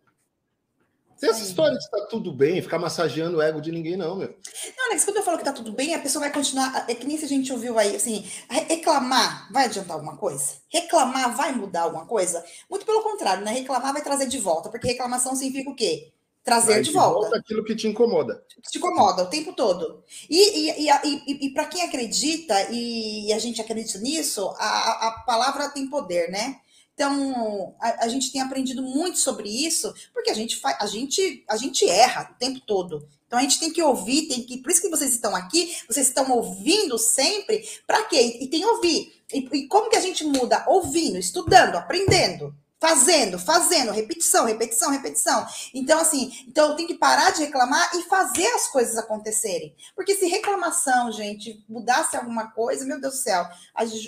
Tem 1.19 1.31
essa 1.31 1.43
história 1.43 1.77
de 1.79 1.83
estar 1.83 2.07
tudo 2.07 2.33
bem, 2.33 2.61
ficar 2.61 2.79
massageando 2.79 3.39
o 3.39 3.43
ego 3.43 3.61
de 3.61 3.73
ninguém, 3.73 3.97
não, 3.97 4.17
meu. 4.17 4.37
Não, 4.77 4.87
Alex, 4.87 5.05
quando 5.05 5.17
eu 5.17 5.23
falo 5.23 5.39
que 5.39 5.45
tá 5.45 5.53
tudo 5.53 5.73
bem, 5.73 5.95
a 5.95 6.01
pessoa 6.01 6.21
vai 6.21 6.33
continuar. 6.33 6.85
É 6.87 6.95
que 6.95 7.07
nem 7.07 7.17
se 7.17 7.25
a 7.25 7.29
gente 7.29 7.53
ouviu 7.53 7.79
aí, 7.79 7.97
assim, 7.97 8.27
reclamar 8.51 9.51
vai 9.53 9.65
adiantar 9.65 9.95
alguma 9.95 10.17
coisa? 10.17 10.57
Reclamar 10.69 11.35
vai 11.35 11.53
mudar 11.53 11.83
alguma 11.83 12.05
coisa? 12.05 12.45
Muito 12.69 12.85
pelo 12.85 13.03
contrário, 13.03 13.45
né? 13.45 13.53
Reclamar 13.53 13.93
vai 13.93 14.03
trazer 14.03 14.27
de 14.27 14.39
volta, 14.39 14.69
porque 14.69 14.89
reclamação 14.89 15.35
significa 15.35 15.71
o 15.71 15.75
quê? 15.75 16.13
Trazer 16.45 16.83
de, 16.83 16.93
volta. 16.93 17.21
volta. 17.21 17.39
aquilo 17.39 17.65
que 17.65 17.75
te 17.75 17.89
incomoda. 17.89 18.45
Te 18.71 18.79
incomoda 18.79 19.23
o 19.23 19.31
tempo 19.31 19.55
todo. 19.55 20.05
E, 20.29 20.39
e, 20.39 20.87
e, 20.87 20.91
e, 20.91 21.47
e 21.47 21.51
para 21.55 21.65
quem 21.65 21.83
acredita, 21.83 22.71
e 22.71 23.33
a 23.33 23.39
gente 23.39 23.61
acredita 23.61 23.99
nisso, 23.99 24.55
a, 24.59 25.09
a 25.09 25.11
palavra 25.27 25.71
tem 25.71 25.89
poder, 25.89 26.31
né? 26.31 26.61
Então, 26.93 27.75
a, 27.81 28.05
a, 28.05 28.09
gente 28.09 28.31
tem 28.31 28.41
aprendido 28.41 28.83
muito 28.83 29.19
sobre 29.19 29.49
isso, 29.49 29.93
porque 30.13 30.31
a 30.31 30.35
gente, 30.35 30.57
faz, 30.61 30.77
a, 30.79 30.87
gente, 30.87 31.43
a 31.49 31.57
gente 31.57 31.89
erra 31.89 32.31
o 32.33 32.39
tempo 32.39 32.61
todo. 32.61 33.09
Então, 33.27 33.39
a 33.39 33.43
gente 33.43 33.59
tem 33.59 33.73
que 33.73 33.83
ouvir, 33.83 34.29
tem 34.29 34.43
que. 34.43 34.59
Por 34.59 34.71
isso 34.71 34.83
que 34.83 34.91
vocês 34.91 35.11
estão 35.11 35.35
aqui, 35.35 35.75
vocês 35.89 36.07
estão 36.07 36.31
ouvindo 36.31 36.97
sempre. 36.97 37.67
Para 37.85 38.05
quê? 38.05 38.39
E 38.41 38.47
tem 38.47 38.61
que 38.61 38.67
ouvir. 38.67 39.13
E, 39.33 39.39
e 39.39 39.67
como 39.67 39.91
que 39.91 39.97
a 39.97 40.01
gente 40.01 40.23
muda? 40.25 40.65
Ouvindo, 40.69 41.19
estudando, 41.19 41.75
aprendendo 41.75 42.55
fazendo, 42.85 43.39
fazendo, 43.39 43.93
repetição, 43.93 44.45
repetição, 44.45 44.91
repetição. 44.91 45.47
Então, 45.73 45.99
assim, 45.99 46.31
então 46.47 46.69
eu 46.69 46.77
tenho 46.77 46.87
que 46.87 46.99
parar 46.99 47.31
de 47.31 47.41
reclamar 47.41 47.97
e 47.97 48.03
fazer 48.03 48.47
as 48.49 48.69
coisas 48.69 48.99
acontecerem. 48.99 49.75
Porque 49.97 50.15
se 50.15 50.27
reclamação, 50.27 51.11
gente, 51.11 51.65
mudasse 51.67 52.15
alguma 52.15 52.51
coisa, 52.51 52.85
meu 52.85 53.01
Deus 53.01 53.15
do 53.15 53.21
céu, 53.21 53.49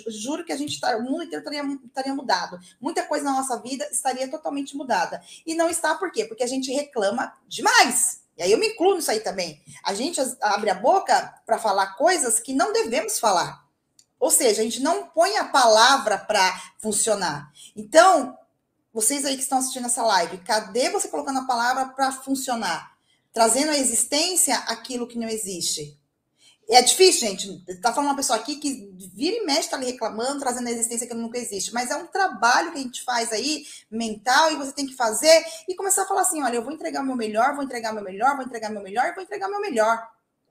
juro 0.09 0.45
que 0.45 0.53
a 0.53 0.55
gente 0.55 0.79
tá, 0.79 0.95
o 0.95 1.01
mundo 1.01 1.23
inteiro 1.23 1.43
estaria, 1.43 1.79
estaria 1.87 2.13
mudado. 2.13 2.59
Muita 2.79 3.01
coisa 3.01 3.25
na 3.25 3.33
nossa 3.33 3.59
vida 3.59 3.83
estaria 3.91 4.29
totalmente 4.29 4.77
mudada. 4.77 5.23
E 5.43 5.55
não 5.55 5.71
está 5.71 5.95
por 5.95 6.11
quê? 6.11 6.25
Porque 6.25 6.43
a 6.43 6.47
gente 6.47 6.71
reclama 6.71 7.33
demais. 7.47 8.21
E 8.37 8.43
aí 8.43 8.51
eu 8.51 8.59
me 8.59 8.67
incluo 8.67 8.93
nisso 8.93 9.09
aí 9.09 9.21
também. 9.21 9.59
A 9.83 9.95
gente 9.95 10.21
abre 10.39 10.69
a 10.69 10.75
boca 10.75 11.33
para 11.47 11.57
falar 11.57 11.95
coisas 11.95 12.39
que 12.39 12.53
não 12.53 12.71
devemos 12.71 13.19
falar. 13.19 13.65
Ou 14.19 14.29
seja, 14.29 14.61
a 14.61 14.63
gente 14.63 14.81
não 14.81 15.07
põe 15.07 15.35
a 15.37 15.45
palavra 15.45 16.17
para 16.17 16.53
funcionar. 16.77 17.51
Então, 17.75 18.36
vocês 18.97 19.23
aí 19.25 19.35
que 19.35 19.43
estão 19.43 19.59
assistindo 19.59 19.85
essa 19.85 20.01
live, 20.01 20.39
cadê 20.39 20.89
você 20.89 21.07
colocando 21.07 21.37
a 21.37 21.45
palavra 21.45 21.85
para 21.89 22.11
funcionar? 22.11 22.97
Trazendo 23.31 23.69
à 23.69 23.77
existência 23.77 24.57
aquilo 24.61 25.05
que 25.05 25.19
não 25.19 25.27
existe. 25.27 25.95
É 26.67 26.81
difícil, 26.81 27.27
gente. 27.27 27.79
Tá 27.79 27.93
falando 27.93 28.09
uma 28.09 28.15
pessoa 28.15 28.39
aqui 28.39 28.55
que 28.55 28.91
vira 29.13 29.37
e 29.37 29.45
mexe, 29.45 29.69
tá 29.69 29.77
ali 29.77 29.85
reclamando, 29.85 30.39
trazendo 30.39 30.67
à 30.67 30.71
existência 30.71 31.05
que 31.05 31.13
nunca 31.13 31.37
existe. 31.37 31.71
Mas 31.75 31.91
é 31.91 31.95
um 31.95 32.07
trabalho 32.07 32.71
que 32.71 32.79
a 32.79 32.81
gente 32.81 33.03
faz 33.03 33.31
aí, 33.31 33.67
mental, 33.91 34.51
e 34.51 34.55
você 34.55 34.71
tem 34.71 34.87
que 34.87 34.95
fazer 34.95 35.45
e 35.69 35.75
começar 35.75 36.01
a 36.01 36.07
falar 36.07 36.21
assim: 36.21 36.41
olha, 36.41 36.55
eu 36.55 36.63
vou 36.63 36.73
entregar 36.73 37.03
o 37.03 37.05
meu 37.05 37.15
melhor, 37.15 37.53
vou 37.53 37.63
entregar 37.63 37.91
o 37.91 37.95
meu 37.95 38.03
melhor, 38.03 38.35
vou 38.35 38.45
entregar 38.45 38.71
o 38.71 38.73
meu 38.73 38.81
melhor, 38.81 39.13
vou 39.13 39.23
entregar 39.23 39.47
o 39.47 39.51
meu 39.51 39.61
melhor. 39.61 40.09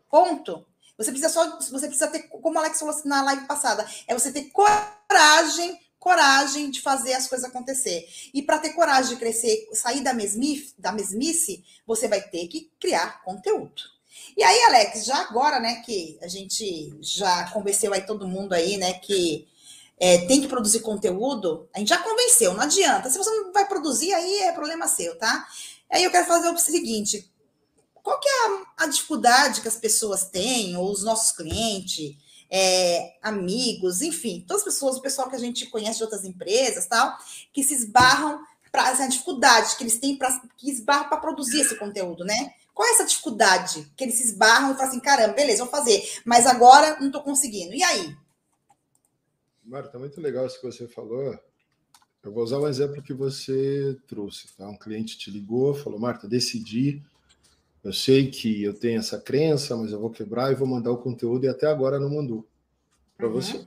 Ponto. 0.09 0.65
Você 0.97 1.11
precisa 1.11 1.29
só, 1.29 1.59
você 1.59 1.89
precisa 1.89 2.07
ter, 2.07 2.23
como 2.29 2.55
o 2.55 2.59
Alex 2.61 2.79
falou 2.79 2.95
na 3.05 3.23
live 3.23 3.45
passada, 3.47 3.85
é 4.07 4.15
você 4.15 4.31
ter 4.31 4.45
coragem 4.45 5.81
coragem 5.99 6.71
de 6.71 6.81
fazer 6.81 7.15
as 7.15 7.27
coisas 7.27 7.49
acontecer. 7.49 8.09
E 8.33 8.43
para 8.43 8.59
ter 8.59 8.75
coragem 8.75 9.15
de 9.15 9.17
crescer, 9.17 9.69
sair 9.73 10.03
da 10.03 10.15
mesmice, 10.15 10.75
da 10.79 10.93
mesmice, 10.93 11.65
você 11.87 12.07
vai 12.07 12.21
ter 12.21 12.47
que 12.49 12.71
criar 12.81 13.23
conteúdo. 13.25 13.83
E 14.37 14.43
aí, 14.43 14.63
Alex, 14.65 15.05
já 15.05 15.17
agora, 15.17 15.59
né, 15.59 15.83
que 15.85 16.19
a 16.23 16.29
gente 16.29 16.95
já 17.01 17.51
convenceu 17.51 17.93
aí 17.93 18.03
todo 18.03 18.29
mundo 18.29 18.53
aí, 18.53 18.77
né, 18.77 18.95
que 18.95 19.49
é, 19.99 20.27
tem 20.27 20.41
que 20.41 20.49
produzir 20.49 20.81
conteúdo, 20.81 21.69
a 21.75 21.79
gente 21.79 21.89
já 21.89 21.99
convenceu, 21.99 22.53
não 22.55 22.63
adianta. 22.63 23.09
Se 23.09 23.19
você 23.19 23.31
não 23.31 23.53
vai 23.53 23.67
produzir, 23.67 24.13
aí 24.13 24.43
é 24.43 24.53
problema 24.53 24.87
seu, 24.87 25.17
tá? 25.19 25.47
Aí 25.91 26.05
eu 26.05 26.11
quero 26.11 26.27
fazer 26.27 26.49
o 26.51 26.59
seguinte: 26.59 27.31
qual 27.95 28.21
que 28.21 28.29
é 28.29 28.47
a, 28.47 28.85
a 28.85 28.87
dificuldade 28.87 29.61
que 29.61 29.69
as 29.69 29.77
pessoas 29.77 30.27
têm, 30.27 30.77
ou 30.77 30.91
os 30.91 31.03
nossos 31.03 31.35
clientes, 31.35 32.15
é, 32.51 33.15
amigos, 33.23 34.03
enfim, 34.03 34.45
todas 34.47 34.63
as 34.63 34.73
pessoas, 34.73 34.97
o 34.97 35.03
pessoal 35.03 35.29
que 35.29 35.37
a 35.37 35.41
gente 35.41 35.67
conhece 35.67 35.99
de 35.99 36.05
outras 36.05 36.25
empresas, 36.25 36.87
tal, 36.87 37.17
que 37.53 37.63
se 37.63 37.75
esbarram 37.75 38.41
para 38.71 38.91
essa 38.91 39.09
dificuldade 39.09 39.77
que 39.77 39.85
eles 39.85 39.99
têm 39.99 40.17
para 40.17 40.41
que 40.57 40.71
esbarram 40.71 41.09
para 41.09 41.19
produzir 41.19 41.61
esse 41.61 41.77
conteúdo, 41.77 42.25
né? 42.25 42.53
Qual 42.75 42.87
é 42.87 42.93
essa 42.93 43.07
dificuldade 43.07 43.91
que 43.97 44.05
eles 44.05 44.17
se 44.17 44.25
esbarram 44.25 44.71
e 44.71 44.75
falam 44.75 44.89
assim, 44.91 45.01
caramba, 45.01 45.33
beleza, 45.33 45.65
vou 45.65 45.71
fazer, 45.71 46.03
mas 46.25 46.47
agora 46.47 46.99
não 47.01 47.07
estou 47.07 47.23
conseguindo. 47.23 47.75
E 47.75 47.83
aí? 47.83 48.15
Marta, 49.65 49.99
muito 49.99 50.21
legal 50.21 50.47
isso 50.47 50.61
que 50.61 50.67
você 50.67 50.87
falou. 50.87 51.39
Eu 52.23 52.33
vou 52.33 52.45
usar 52.45 52.59
o 52.59 52.69
exemplo 52.69 53.03
que 53.03 53.15
você 53.15 53.97
trouxe. 54.07 54.49
Tá? 54.57 54.69
Um 54.69 54.77
cliente 54.77 55.17
te 55.17 55.31
ligou, 55.31 55.75
falou, 55.75 55.99
Marta, 55.99 56.29
decidi 56.29 57.03
eu 57.87 57.93
sei 57.93 58.29
que 58.29 58.65
eu 58.65 58.75
tenho 58.75 58.99
essa 58.99 59.21
crença, 59.21 59.77
mas 59.77 59.93
eu 59.93 60.01
vou 60.01 60.11
quebrar 60.11 60.51
e 60.51 60.57
vou 60.57 60.67
mandar 60.67 60.91
o 60.91 60.99
conteúdo 60.99 61.45
e 61.45 61.49
até 61.49 61.67
agora 61.67 62.01
não 62.01 62.11
mandou 62.11 62.47
para 63.17 63.29
uhum. 63.29 63.33
você. 63.33 63.65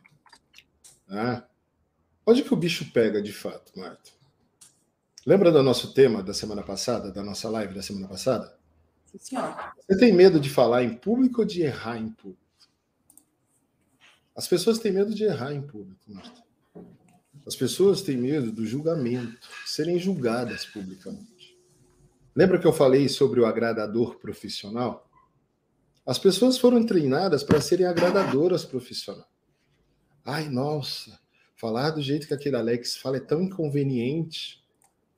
Ah, 1.08 1.44
onde 2.26 2.44
que 2.44 2.54
o 2.54 2.58
bicho 2.58 2.92
pega 2.92 3.22
de 3.22 3.32
fato, 3.32 3.72
Marta? 3.80 4.12
Lembra 5.26 5.52
do 5.52 5.64
nosso 5.64 5.94
tema 5.94 6.22
da 6.22 6.34
semana 6.34 6.62
passada, 6.62 7.12
da 7.12 7.24
nossa 7.24 7.50
live 7.50 7.74
da 7.74 7.82
semana 7.82 8.08
passada? 8.08 8.58
Sim, 9.06 9.18
senhor. 9.20 9.74
Você 9.88 9.98
tem 9.98 10.12
medo 10.12 10.40
de 10.40 10.50
falar 10.50 10.84
em 10.84 10.96
público 10.96 11.42
ou 11.42 11.48
de 11.48 11.62
errar 11.62 11.98
em 11.98 12.10
público? 12.10 12.44
As 14.36 14.48
pessoas 14.48 14.80
têm 14.80 14.92
medo 14.92 15.14
de 15.14 15.24
errar 15.24 15.54
em 15.54 15.62
público, 15.62 16.02
Marta. 16.08 16.44
As 17.48 17.56
pessoas 17.56 18.02
têm 18.02 18.18
medo 18.18 18.52
do 18.52 18.66
julgamento, 18.66 19.48
serem 19.66 19.98
julgadas 19.98 20.66
publicamente. 20.66 21.39
Lembra 22.36 22.60
que 22.60 22.68
eu 22.68 22.74
falei 22.74 23.10
sobre 23.10 23.40
o 23.40 23.46
agradador 23.46 24.18
profissional? 24.18 25.08
As 26.06 26.18
pessoas 26.18 26.58
foram 26.58 26.86
treinadas 26.86 27.44
para 27.44 27.62
serem 27.62 27.86
agradadoras 27.86 28.66
profissionais. 28.66 29.28
Ai, 30.26 30.50
nossa, 30.50 31.20
falar 31.56 31.92
do 31.92 32.02
jeito 32.02 32.28
que 32.28 32.34
aquele 32.34 32.56
Alex 32.56 32.98
fala 32.98 33.18
é 33.18 33.20
tão 33.20 33.42
inconveniente. 33.42 34.64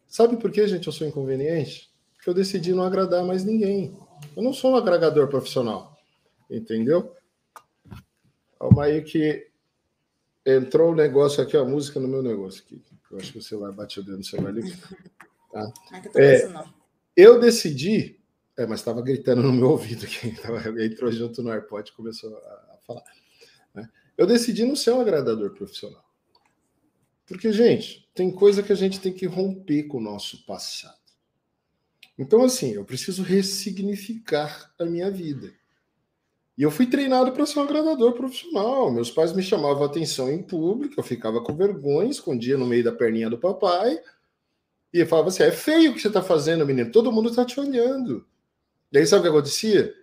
Sabe 0.08 0.38
por 0.38 0.52
que, 0.52 0.68
gente, 0.68 0.88
eu 0.88 0.94
sou 0.94 1.08
inconveniente? 1.08 1.92
Porque 2.16 2.30
eu 2.30 2.34
decidi 2.34 2.74
não 2.74 2.84
agradar 2.84 3.24
mais 3.24 3.44
ninguém. 3.44 3.98
Eu 4.36 4.44
não 4.44 4.54
sou 4.54 4.72
um 4.72 4.76
agregador 4.76 5.28
profissional. 5.28 5.98
Entendeu? 6.50 7.16
Calma 8.60 8.84
aí 8.84 9.02
que 9.02 9.48
entrou 10.46 10.90
o 10.90 10.92
um 10.92 10.96
negócio 10.96 11.42
aqui, 11.42 11.56
a 11.56 11.64
música 11.64 12.00
no 12.00 12.08
meu 12.08 12.22
negócio 12.22 12.64
aqui. 12.66 12.82
Eu 13.10 13.18
acho 13.18 13.32
que 13.32 13.40
o 13.40 13.42
celular 13.42 13.72
bateu 13.72 14.04
dentro 14.04 14.20
do 14.20 14.26
celular 14.26 14.50
ali. 14.50 14.62
Tá? 15.52 15.70
É, 16.16 16.48
eu 17.16 17.40
decidi, 17.40 18.20
é, 18.58 18.66
mas 18.66 18.80
estava 18.80 19.02
gritando 19.02 19.44
no 19.44 19.52
meu 19.52 19.70
ouvido 19.72 20.06
aqui, 20.06 20.34
entrou 20.84 21.12
junto 21.12 21.42
no 21.42 21.52
AirPod 21.52 21.90
e 21.90 21.94
começou 21.94 22.36
a, 22.38 22.78
falar. 22.86 23.04
Né? 23.74 23.90
Eu 24.18 24.26
decidi 24.26 24.66
não 24.66 24.76
ser 24.76 24.92
um 24.92 25.02
agradador 25.02 25.52
profissional. 25.52 26.04
Porque, 27.26 27.52
gente, 27.52 28.10
tem 28.14 28.32
coisa 28.32 28.62
que 28.62 28.74
a 28.74 28.76
gente 28.76 29.00
tem 29.00 29.14
que 29.14 29.26
romper 29.26 29.84
com 29.84 29.98
o 29.98 30.02
nosso 30.02 30.46
passado. 30.46 31.00
Então, 32.18 32.44
assim, 32.44 32.74
eu 32.74 32.84
preciso 32.84 33.24
ressignificar 33.24 34.72
a 34.78 34.86
minha 34.86 35.10
vida. 35.10 35.54
E 36.58 36.64
eu 36.64 36.70
fui 36.70 36.86
treinado 36.86 37.32
para 37.32 37.46
ser 37.46 37.60
um 37.60 37.64
agradador 37.64 38.14
profissional. 38.14 38.92
Meus 38.92 39.10
pais 39.10 39.34
me 39.34 39.42
chamavam 39.42 39.84
atenção 39.84 40.30
em 40.30 40.44
público, 40.44 40.96
eu 40.98 41.04
ficava 41.04 41.42
com 41.42 41.56
vergonha, 41.56 42.12
escondia 42.12 42.58
no 42.58 42.68
meio 42.68 42.84
da 42.84 42.92
perninha 42.92 43.30
do 43.30 43.38
papai 43.38 44.00
e 44.94 45.00
ele 45.00 45.10
falava 45.10 45.30
assim: 45.30 45.44
é 45.44 45.52
feio 45.52 45.92
o 45.92 45.94
que 45.96 46.02
você 46.02 46.08
está 46.08 46.22
fazendo, 46.22 46.66
menino. 46.66 46.92
Todo 46.92 47.12
mundo 47.12 47.30
está 47.30 47.46
te 47.46 47.60
olhando. 47.60 48.26
E 48.92 48.98
aí 48.98 49.06
sabe 49.06 49.22
o 49.22 49.24
que 49.24 49.30
acontecia? 49.30 50.02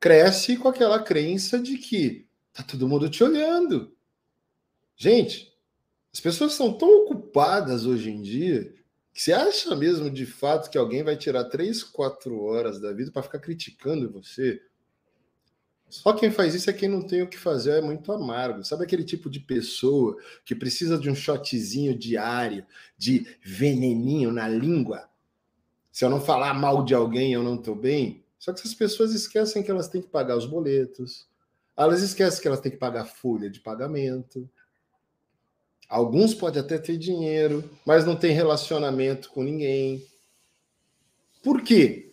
cresce 0.00 0.56
com 0.56 0.68
aquela 0.68 1.00
crença 1.00 1.58
de 1.58 1.76
que 1.76 2.26
tá 2.54 2.62
todo 2.62 2.88
mundo 2.88 3.10
te 3.10 3.22
olhando. 3.22 3.94
Gente, 4.96 5.54
as 6.12 6.18
pessoas 6.18 6.54
são 6.54 6.72
tão 6.72 7.04
ocupadas 7.04 7.84
hoje 7.84 8.10
em 8.10 8.22
dia 8.22 8.74
que 9.12 9.20
você 9.20 9.32
acha 9.32 9.76
mesmo 9.76 10.10
de 10.10 10.24
fato 10.24 10.70
que 10.70 10.78
alguém 10.78 11.02
vai 11.02 11.16
tirar 11.16 11.44
três, 11.44 11.84
quatro 11.84 12.40
horas 12.42 12.80
da 12.80 12.92
vida 12.92 13.12
para 13.12 13.22
ficar 13.22 13.40
criticando 13.40 14.10
você? 14.10 14.60
Só 15.90 16.12
quem 16.12 16.30
faz 16.30 16.54
isso 16.54 16.70
é 16.70 16.72
quem 16.72 16.88
não 16.88 17.02
tem 17.02 17.20
o 17.20 17.26
que 17.26 17.36
fazer, 17.36 17.78
é 17.78 17.80
muito 17.80 18.12
amargo. 18.12 18.64
Sabe 18.64 18.84
aquele 18.84 19.04
tipo 19.04 19.28
de 19.28 19.40
pessoa 19.40 20.16
que 20.44 20.54
precisa 20.54 20.96
de 20.96 21.10
um 21.10 21.14
shotzinho 21.14 21.98
diário 21.98 22.64
de 22.96 23.26
veneninho 23.42 24.30
na 24.30 24.48
língua? 24.48 25.10
Se 25.90 26.04
eu 26.04 26.08
não 26.08 26.20
falar 26.20 26.54
mal 26.54 26.84
de 26.84 26.94
alguém, 26.94 27.32
eu 27.32 27.42
não 27.42 27.56
estou 27.56 27.74
bem. 27.74 28.24
Só 28.38 28.52
que 28.52 28.60
essas 28.60 28.72
pessoas 28.72 29.12
esquecem 29.12 29.62
que 29.62 29.70
elas 29.70 29.88
têm 29.88 30.00
que 30.00 30.08
pagar 30.08 30.36
os 30.36 30.46
boletos, 30.46 31.28
elas 31.76 32.02
esquecem 32.02 32.40
que 32.40 32.46
elas 32.46 32.60
têm 32.60 32.72
que 32.72 32.78
pagar 32.78 33.04
folha 33.04 33.50
de 33.50 33.58
pagamento. 33.58 34.48
Alguns 35.88 36.34
podem 36.34 36.62
até 36.62 36.78
ter 36.78 36.96
dinheiro, 36.96 37.68
mas 37.84 38.04
não 38.04 38.14
tem 38.14 38.32
relacionamento 38.32 39.28
com 39.30 39.42
ninguém. 39.42 40.06
Por 41.42 41.62
quê? 41.62 42.09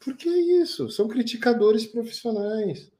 Porque 0.00 0.28
é 0.28 0.38
isso, 0.62 0.90
são 0.90 1.06
criticadores 1.06 1.86
profissionais. 1.86 2.90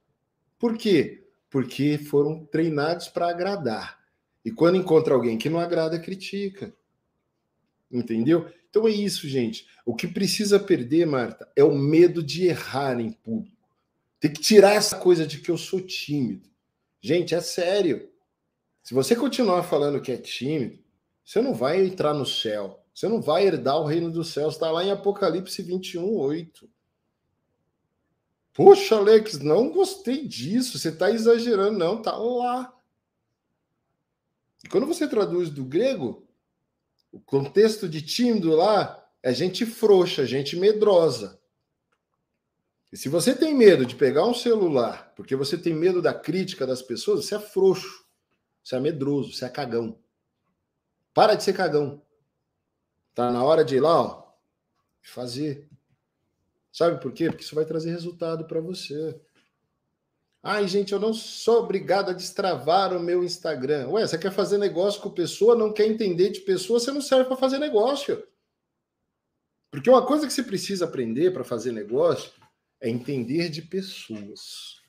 Por 0.59 0.77
quê? 0.77 1.27
Porque 1.49 1.97
foram 1.97 2.45
treinados 2.45 3.07
para 3.07 3.27
agradar. 3.27 3.99
E 4.45 4.51
quando 4.51 4.77
encontra 4.77 5.13
alguém 5.13 5.37
que 5.37 5.49
não 5.49 5.59
agrada, 5.59 5.99
critica. 5.99 6.73
Entendeu? 7.91 8.49
Então 8.69 8.87
é 8.87 8.91
isso, 8.91 9.27
gente. 9.27 9.67
O 9.85 9.95
que 9.95 10.07
precisa 10.07 10.59
perder, 10.59 11.05
Marta, 11.05 11.51
é 11.55 11.63
o 11.63 11.75
medo 11.75 12.23
de 12.23 12.45
errar 12.45 12.99
em 12.99 13.11
público. 13.11 13.57
Tem 14.19 14.31
que 14.31 14.39
tirar 14.39 14.73
essa 14.73 14.97
coisa 14.97 15.25
de 15.25 15.39
que 15.39 15.49
eu 15.49 15.57
sou 15.57 15.81
tímido. 15.81 16.47
Gente, 17.01 17.33
é 17.33 17.41
sério. 17.41 18.09
Se 18.83 18.93
você 18.93 19.15
continuar 19.15 19.63
falando 19.63 19.99
que 19.99 20.11
é 20.11 20.17
tímido, 20.17 20.79
você 21.25 21.41
não 21.41 21.53
vai 21.53 21.83
entrar 21.83 22.13
no 22.13 22.25
céu. 22.25 22.85
Você 22.93 23.07
não 23.07 23.19
vai 23.19 23.47
herdar 23.47 23.79
o 23.79 23.85
reino 23.85 24.11
dos 24.11 24.31
céus. 24.31 24.53
Está 24.53 24.69
lá 24.69 24.83
em 24.83 24.91
Apocalipse 24.91 25.61
21, 25.63 26.05
8. 26.15 26.69
Poxa, 28.53 28.97
Alex, 28.97 29.39
não 29.39 29.69
gostei 29.69 30.27
disso. 30.27 30.77
Você 30.77 30.89
está 30.89 31.09
exagerando. 31.09 31.77
Não, 31.77 32.01
tá 32.01 32.15
lá. 32.15 32.73
E 34.63 34.67
quando 34.67 34.85
você 34.85 35.07
traduz 35.07 35.49
do 35.49 35.63
grego, 35.63 36.27
o 37.11 37.19
contexto 37.19 37.89
de 37.89 38.01
tímido 38.01 38.55
lá 38.55 39.03
é 39.23 39.33
gente 39.33 39.65
frouxa, 39.65 40.25
gente 40.25 40.55
medrosa. 40.55 41.39
E 42.91 42.97
se 42.97 43.07
você 43.07 43.33
tem 43.33 43.55
medo 43.55 43.85
de 43.85 43.95
pegar 43.95 44.25
um 44.25 44.33
celular 44.33 45.13
porque 45.15 45.35
você 45.35 45.57
tem 45.57 45.73
medo 45.73 46.01
da 46.01 46.13
crítica 46.13 46.67
das 46.67 46.81
pessoas, 46.81 47.25
você 47.25 47.35
é 47.35 47.39
frouxo, 47.39 48.05
você 48.63 48.75
é 48.75 48.79
medroso, 48.79 49.33
você 49.33 49.45
é 49.45 49.49
cagão. 49.49 49.97
Para 51.13 51.35
de 51.35 51.43
ser 51.43 51.53
cagão. 51.53 52.01
Tá 53.13 53.31
na 53.31 53.43
hora 53.43 53.63
de 53.63 53.75
ir 53.75 53.79
lá, 53.79 54.01
ó, 54.01 54.33
fazer. 55.01 55.69
Sabe 56.71 57.01
por 57.01 57.11
quê? 57.11 57.29
Porque 57.29 57.43
isso 57.43 57.55
vai 57.55 57.65
trazer 57.65 57.91
resultado 57.91 58.45
para 58.45 58.61
você. 58.61 59.19
Ai, 60.43 60.67
gente, 60.67 60.93
eu 60.93 60.99
não 60.99 61.13
sou 61.13 61.59
obrigado 61.59 62.09
a 62.09 62.13
destravar 62.13 62.95
o 62.95 62.99
meu 62.99 63.23
Instagram. 63.23 63.89
Ué, 63.89 64.07
você 64.07 64.17
quer 64.17 64.31
fazer 64.31 64.57
negócio 64.57 65.01
com 65.01 65.09
pessoa, 65.09 65.55
não 65.55 65.71
quer 65.71 65.85
entender 65.85 66.29
de 66.29 66.41
pessoa, 66.41 66.79
você 66.79 66.91
não 66.91 67.01
serve 67.01 67.25
para 67.25 67.37
fazer 67.37 67.59
negócio. 67.59 68.23
Porque 69.69 69.89
uma 69.89 70.05
coisa 70.05 70.25
que 70.25 70.33
você 70.33 70.41
precisa 70.41 70.85
aprender 70.85 71.31
para 71.31 71.43
fazer 71.43 71.71
negócio 71.71 72.31
é 72.79 72.89
entender 72.89 73.49
de 73.49 73.61
pessoas. 73.61 74.81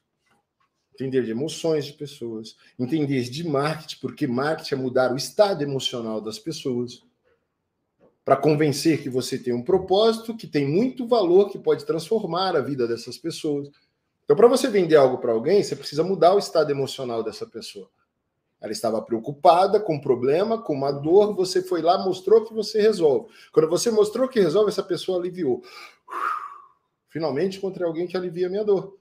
Entender 0.94 1.24
de 1.24 1.30
emoções 1.30 1.86
de 1.86 1.92
pessoas, 1.94 2.56
entender 2.78 3.22
de 3.24 3.46
marketing, 3.46 4.00
porque 4.00 4.26
marketing 4.26 4.74
é 4.74 4.76
mudar 4.78 5.12
o 5.12 5.16
estado 5.16 5.62
emocional 5.62 6.20
das 6.20 6.38
pessoas 6.38 7.02
para 8.24 8.36
convencer 8.36 9.02
que 9.02 9.10
você 9.10 9.36
tem 9.36 9.52
um 9.52 9.62
propósito 9.62 10.36
que 10.36 10.46
tem 10.46 10.66
muito 10.66 11.06
valor, 11.06 11.50
que 11.50 11.58
pode 11.58 11.84
transformar 11.84 12.56
a 12.56 12.60
vida 12.60 12.86
dessas 12.86 13.18
pessoas. 13.18 13.68
Então, 14.24 14.36
para 14.36 14.48
você 14.48 14.68
vender 14.68 14.96
algo 14.96 15.18
para 15.18 15.32
alguém, 15.32 15.62
você 15.62 15.74
precisa 15.74 16.04
mudar 16.04 16.34
o 16.34 16.38
estado 16.38 16.70
emocional 16.70 17.22
dessa 17.22 17.46
pessoa. 17.46 17.88
Ela 18.60 18.70
estava 18.70 19.02
preocupada 19.02 19.80
com 19.80 19.96
um 19.96 20.00
problema, 20.00 20.62
com 20.62 20.72
uma 20.72 20.92
dor, 20.92 21.34
você 21.34 21.60
foi 21.60 21.82
lá, 21.82 21.98
mostrou 21.98 22.44
que 22.44 22.54
você 22.54 22.80
resolve. 22.80 23.28
Quando 23.52 23.68
você 23.68 23.90
mostrou 23.90 24.28
que 24.28 24.38
resolve, 24.38 24.70
essa 24.70 24.84
pessoa 24.84 25.18
aliviou. 25.18 25.62
Finalmente 27.08 27.58
encontrei 27.58 27.84
alguém 27.84 28.06
que 28.06 28.16
alivia 28.16 28.46
a 28.46 28.50
minha 28.50 28.64
dor. 28.64 28.96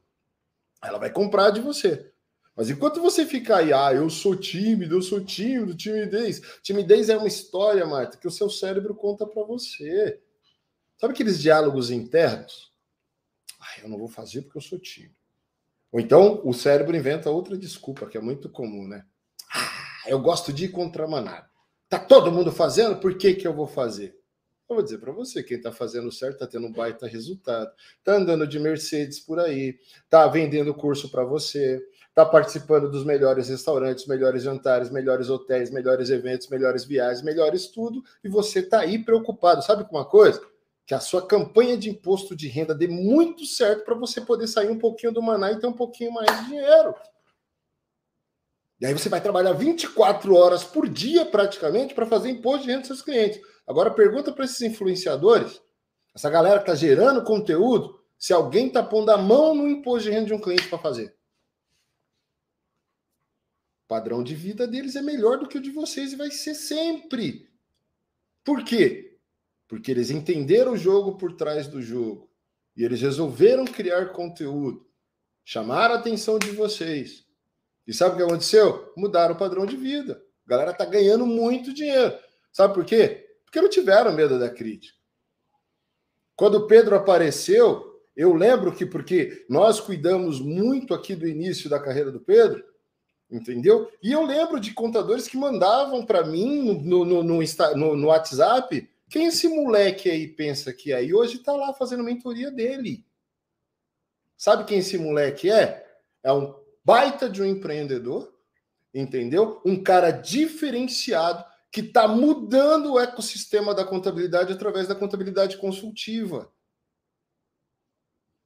Ela 0.83 0.97
vai 0.97 1.11
comprar 1.11 1.51
de 1.51 1.61
você. 1.61 2.10
Mas 2.55 2.69
enquanto 2.69 3.01
você 3.01 3.25
ficar 3.25 3.57
aí, 3.57 3.71
ah, 3.71 3.93
eu 3.93 4.09
sou 4.09 4.35
tímido, 4.35 4.95
eu 4.95 5.01
sou 5.01 5.23
tímido, 5.23 5.75
timidez. 5.75 6.41
Timidez 6.61 7.09
é 7.09 7.17
uma 7.17 7.27
história, 7.27 7.85
Marta, 7.85 8.17
que 8.17 8.27
o 8.27 8.31
seu 8.31 8.49
cérebro 8.49 8.93
conta 8.93 9.25
para 9.25 9.43
você. 9.43 10.19
Sabe 10.97 11.13
aqueles 11.13 11.41
diálogos 11.41 11.89
internos? 11.89 12.71
Ah, 13.59 13.81
eu 13.81 13.89
não 13.89 13.97
vou 13.97 14.07
fazer 14.07 14.41
porque 14.41 14.57
eu 14.57 14.61
sou 14.61 14.77
tímido. 14.77 15.15
Ou 15.91 15.99
então 15.99 16.41
o 16.45 16.53
cérebro 16.53 16.95
inventa 16.95 17.29
outra 17.29 17.57
desculpa, 17.57 18.07
que 18.07 18.17
é 18.17 18.21
muito 18.21 18.49
comum, 18.49 18.87
né? 18.87 19.05
Ah, 19.53 20.09
eu 20.09 20.19
gosto 20.19 20.51
de 20.53 20.65
ir 20.65 20.69
contra 20.69 21.05
a 21.05 21.07
manada. 21.07 21.49
Tá 21.89 21.99
todo 21.99 22.31
mundo 22.31 22.51
fazendo, 22.51 22.99
por 22.99 23.17
que, 23.17 23.33
que 23.33 23.47
eu 23.47 23.53
vou 23.53 23.67
fazer? 23.67 24.15
Eu 24.69 24.75
vou 24.75 24.83
dizer 24.83 24.99
para 24.99 25.11
você, 25.11 25.43
quem 25.43 25.57
está 25.57 25.69
fazendo 25.69 26.09
certo 26.09 26.35
está 26.35 26.47
tendo 26.47 26.67
um 26.67 26.71
baita 26.71 27.05
resultado. 27.05 27.69
Está 27.97 28.15
andando 28.15 28.47
de 28.47 28.57
Mercedes 28.57 29.19
por 29.19 29.37
aí, 29.37 29.77
está 30.03 30.25
vendendo 30.27 30.73
curso 30.73 31.11
para 31.11 31.25
você, 31.25 31.81
está 32.11 32.25
participando 32.25 32.91
dos 32.91 33.05
melhores 33.05 33.47
restaurantes, 33.47 34.05
melhores 34.05 34.43
jantares, 34.43 34.89
melhores 34.89 35.29
hotéis, 35.29 35.71
melhores 35.71 36.09
eventos, 36.09 36.49
melhores 36.49 36.83
viagens, 36.83 37.23
melhores 37.23 37.67
tudo, 37.67 38.03
e 38.21 38.27
você 38.27 38.59
está 38.59 38.81
aí 38.81 38.99
preocupado. 38.99 39.63
Sabe 39.63 39.85
com 39.85 39.95
uma 39.95 40.05
coisa? 40.05 40.41
Que 40.85 40.93
a 40.93 40.99
sua 40.99 41.25
campanha 41.25 41.77
de 41.77 41.89
imposto 41.89 42.35
de 42.35 42.49
renda 42.49 42.75
dê 42.75 42.85
muito 42.85 43.45
certo 43.45 43.85
para 43.85 43.95
você 43.95 44.19
poder 44.19 44.47
sair 44.47 44.69
um 44.69 44.77
pouquinho 44.77 45.13
do 45.13 45.21
maná 45.21 45.53
e 45.53 45.59
ter 45.59 45.67
um 45.67 45.73
pouquinho 45.73 46.11
mais 46.11 46.27
de 46.41 46.47
dinheiro. 46.47 46.93
E 48.81 48.85
aí 48.85 48.93
você 48.93 49.07
vai 49.07 49.21
trabalhar 49.21 49.53
24 49.53 50.35
horas 50.35 50.65
por 50.65 50.89
dia, 50.89 51.25
praticamente, 51.25 51.93
para 51.93 52.05
fazer 52.05 52.29
imposto 52.29 52.63
de 52.63 52.71
renda 52.71 52.79
dos 52.79 52.87
seus 52.87 53.01
clientes. 53.01 53.39
Agora 53.65 53.89
pergunta 53.89 54.33
para 54.33 54.43
esses 54.43 54.59
influenciadores, 54.61 55.61
essa 56.13 56.29
galera 56.29 56.59
que 56.59 56.69
está 56.69 56.75
gerando 56.75 57.23
conteúdo, 57.23 58.01
se 58.17 58.33
alguém 58.33 58.67
está 58.67 58.83
pondo 58.83 59.11
a 59.11 59.17
mão 59.17 59.55
no 59.55 59.69
imposto 59.69 60.09
de 60.09 60.15
renda 60.15 60.25
de 60.25 60.33
um 60.33 60.41
cliente 60.41 60.67
para 60.67 60.77
fazer 60.77 61.15
padrão 63.91 64.23
de 64.23 64.33
vida 64.33 64.65
deles 64.65 64.95
é 64.95 65.01
melhor 65.01 65.37
do 65.37 65.49
que 65.49 65.57
o 65.57 65.61
de 65.61 65.69
vocês 65.69 66.13
e 66.13 66.15
vai 66.15 66.31
ser 66.31 66.55
sempre. 66.55 67.49
Por 68.41 68.63
quê? 68.63 69.17
Porque 69.67 69.91
eles 69.91 70.09
entenderam 70.09 70.71
o 70.71 70.77
jogo 70.77 71.17
por 71.17 71.33
trás 71.33 71.67
do 71.67 71.81
jogo 71.81 72.31
e 72.73 72.85
eles 72.85 73.01
resolveram 73.01 73.65
criar 73.65 74.13
conteúdo, 74.13 74.87
chamar 75.43 75.91
a 75.91 75.95
atenção 75.95 76.39
de 76.39 76.51
vocês. 76.51 77.25
E 77.85 77.93
sabe 77.93 78.13
o 78.13 78.17
que 78.17 78.23
aconteceu? 78.23 78.93
Mudaram 78.95 79.35
o 79.35 79.37
padrão 79.37 79.65
de 79.65 79.75
vida. 79.75 80.23
A 80.47 80.49
galera 80.49 80.73
tá 80.73 80.85
ganhando 80.85 81.25
muito 81.25 81.73
dinheiro. 81.73 82.17
Sabe 82.53 82.73
por 82.73 82.85
quê? 82.85 83.27
Porque 83.43 83.59
não 83.59 83.69
tiveram 83.69 84.13
medo 84.13 84.39
da 84.39 84.49
crítica. 84.49 84.97
Quando 86.33 86.65
Pedro 86.65 86.95
apareceu, 86.95 88.01
eu 88.15 88.33
lembro 88.33 88.73
que 88.73 88.85
porque 88.85 89.45
nós 89.49 89.81
cuidamos 89.81 90.39
muito 90.39 90.93
aqui 90.93 91.13
do 91.13 91.27
início 91.27 91.69
da 91.69 91.77
carreira 91.77 92.09
do 92.09 92.21
Pedro, 92.21 92.70
entendeu? 93.31 93.91
E 94.03 94.11
eu 94.11 94.25
lembro 94.25 94.59
de 94.59 94.73
contadores 94.73 95.27
que 95.27 95.37
mandavam 95.37 96.05
para 96.05 96.25
mim 96.25 96.81
no, 96.83 97.05
no, 97.05 97.23
no, 97.23 97.39
no, 97.75 97.95
no 97.95 98.07
WhatsApp 98.07 98.89
quem 99.11 99.25
esse 99.25 99.49
moleque 99.49 100.09
aí 100.09 100.25
pensa 100.25 100.71
que 100.71 100.93
é? 100.93 101.03
E 101.03 101.13
hoje 101.13 101.35
está 101.35 101.51
lá 101.51 101.73
fazendo 101.73 102.01
mentoria 102.01 102.49
dele. 102.49 103.05
Sabe 104.37 104.63
quem 104.63 104.79
esse 104.79 104.97
moleque 104.97 105.51
é? 105.51 105.85
É 106.23 106.31
um 106.31 106.55
baita 106.83 107.29
de 107.29 107.41
um 107.41 107.45
empreendedor, 107.45 108.33
entendeu? 108.93 109.61
Um 109.65 109.83
cara 109.83 110.11
diferenciado 110.11 111.43
que 111.69 111.81
está 111.81 112.07
mudando 112.07 112.93
o 112.93 112.99
ecossistema 112.99 113.75
da 113.75 113.83
contabilidade 113.83 114.53
através 114.53 114.87
da 114.87 114.95
contabilidade 114.95 115.57
consultiva. 115.57 116.49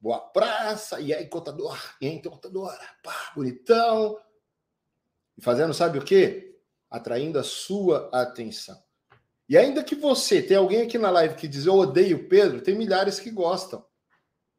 Boa 0.00 0.18
praça, 0.18 1.00
e 1.00 1.14
aí, 1.14 1.28
contador? 1.28 1.78
E 2.00 2.08
aí, 2.08 2.20
contadora? 2.20 2.78
Pá, 3.04 3.32
bonitão, 3.36 4.18
e 5.36 5.42
fazendo, 5.42 5.74
sabe 5.74 5.98
o 5.98 6.04
quê? 6.04 6.56
Atraindo 6.90 7.38
a 7.38 7.42
sua 7.42 8.08
atenção. 8.12 8.76
E 9.48 9.56
ainda 9.56 9.84
que 9.84 9.94
você, 9.94 10.42
tem 10.42 10.56
alguém 10.56 10.82
aqui 10.82 10.98
na 10.98 11.10
live 11.10 11.36
que 11.36 11.46
diz 11.46 11.66
eu 11.66 11.74
odeio 11.74 12.28
Pedro, 12.28 12.60
tem 12.60 12.74
milhares 12.74 13.20
que 13.20 13.30
gostam. 13.30 13.84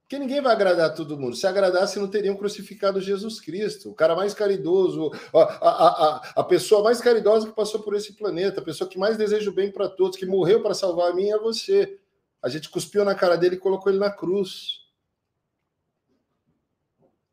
Porque 0.08 0.18
ninguém 0.18 0.40
vai 0.40 0.54
agradar 0.54 0.96
todo 0.96 1.20
mundo. 1.20 1.36
Se 1.36 1.46
agradasse, 1.46 2.00
não 2.00 2.08
teriam 2.08 2.38
crucificado 2.38 3.02
Jesus 3.02 3.42
Cristo, 3.42 3.90
o 3.90 3.94
cara 3.94 4.16
mais 4.16 4.34
caridoso, 4.34 5.12
a, 5.34 5.40
a, 5.40 5.70
a, 5.70 6.32
a 6.38 6.44
pessoa 6.46 6.82
mais 6.82 7.02
caridosa 7.02 7.48
que 7.48 7.54
passou 7.54 7.82
por 7.82 7.94
esse 7.94 8.14
planeta, 8.14 8.62
a 8.62 8.64
pessoa 8.64 8.90
que 8.90 8.98
mais 8.98 9.18
deseja 9.18 9.50
o 9.50 9.54
bem 9.54 9.70
para 9.70 9.90
todos, 9.90 10.18
que 10.18 10.26
morreu 10.26 10.64
para 10.64 10.74
salvar 10.74 11.12
a 11.12 11.14
mim 11.14 11.30
é 11.30 11.38
você. 11.38 12.00
A 12.42 12.48
gente 12.48 12.70
cuspiu 12.70 13.04
na 13.04 13.14
cara 13.14 13.36
dele 13.36 13.56
e 13.56 13.60
colocou 13.60 13.92
ele 13.92 14.00
na 14.00 14.10
cruz. 14.10 14.87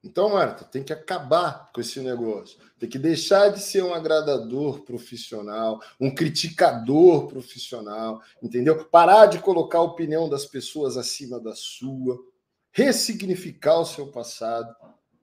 Então, 0.04 0.28
Marta, 0.28 0.64
tem 0.64 0.84
que 0.84 0.92
acabar 0.92 1.72
com 1.72 1.80
esse 1.80 1.98
negócio. 2.00 2.58
Tem 2.78 2.86
que 2.86 2.98
deixar 2.98 3.48
de 3.48 3.58
ser 3.58 3.82
um 3.82 3.94
agradador 3.94 4.82
profissional, 4.82 5.80
um 5.98 6.14
criticador 6.14 7.26
profissional, 7.26 8.20
entendeu? 8.42 8.84
Parar 8.84 9.24
de 9.24 9.38
colocar 9.38 9.78
a 9.78 9.82
opinião 9.82 10.28
das 10.28 10.44
pessoas 10.44 10.98
acima 10.98 11.40
da 11.40 11.54
sua, 11.54 12.22
ressignificar 12.70 13.78
o 13.78 13.86
seu 13.86 14.08
passado, 14.08 14.76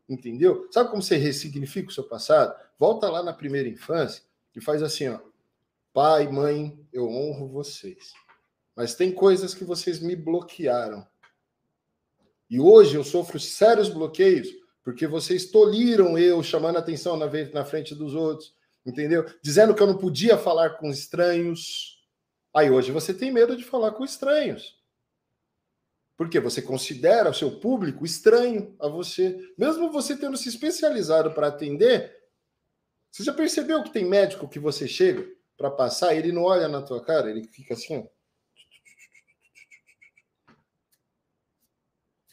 entendeu? 0.10 0.68
Sabe 0.72 0.90
como 0.90 1.04
você 1.04 1.16
ressignifica 1.16 1.90
o 1.90 1.94
seu 1.94 2.06
passado? 2.06 2.60
Volta 2.80 3.08
lá 3.08 3.22
na 3.22 3.34
primeira 3.34 3.70
infância 3.70 4.24
e 4.56 4.60
faz 4.60 4.82
assim, 4.82 5.10
ó. 5.10 5.20
Pai, 5.94 6.28
mãe, 6.28 6.80
eu 6.92 7.08
honro 7.08 7.48
vocês. 7.50 8.14
Mas 8.76 8.96
tem 8.96 9.12
coisas 9.12 9.54
que 9.54 9.64
vocês 9.64 10.00
me 10.00 10.16
bloquearam. 10.16 11.06
E 12.50 12.60
hoje 12.60 12.96
eu 12.96 13.04
sofro 13.04 13.40
sérios 13.40 13.88
bloqueios 13.88 14.61
porque 14.84 15.06
vocês 15.06 15.46
toliram 15.46 16.18
eu 16.18 16.42
chamando 16.42 16.78
atenção 16.78 17.16
na, 17.16 17.28
na 17.54 17.66
frente 17.66 17.94
dos 17.94 18.16
outros, 18.16 18.56
entendeu? 18.86 19.26
Dizendo 19.42 19.76
que 19.76 19.82
eu 19.82 19.88
não 19.88 19.98
podia 19.98 20.38
falar 20.38 20.72
com 20.72 20.90
estranhos. 20.90 22.04
Aí 22.54 22.70
hoje 22.70 22.92
você 22.92 23.14
tem 23.14 23.32
medo 23.32 23.56
de 23.56 23.64
falar 23.64 23.92
com 23.92 24.04
estranhos. 24.04 24.80
Porque 26.18 26.40
você 26.40 26.62
considera 26.62 27.30
o 27.30 27.34
seu 27.34 27.60
público 27.60 28.06
estranho 28.06 28.76
a 28.80 28.88
você. 28.88 29.38
Mesmo 29.58 29.92
você 29.92 30.18
tendo 30.18 30.38
se 30.38 30.50
especializado 30.50 31.32
para 31.32 31.48
atender, 31.48 32.16
você 33.12 33.24
já 33.24 33.34
percebeu 33.34 33.84
que 33.84 33.92
tem 33.92 34.06
médico 34.06 34.48
que 34.48 34.60
você 34.60 34.88
chega 34.88 35.28
para 35.58 35.70
passar, 35.70 36.16
ele 36.16 36.32
não 36.32 36.44
olha 36.44 36.68
na 36.68 36.82
tua 36.82 37.04
cara, 37.04 37.30
ele 37.30 37.44
fica 37.44 37.76
assim, 37.76 37.98
ó. 37.98 38.22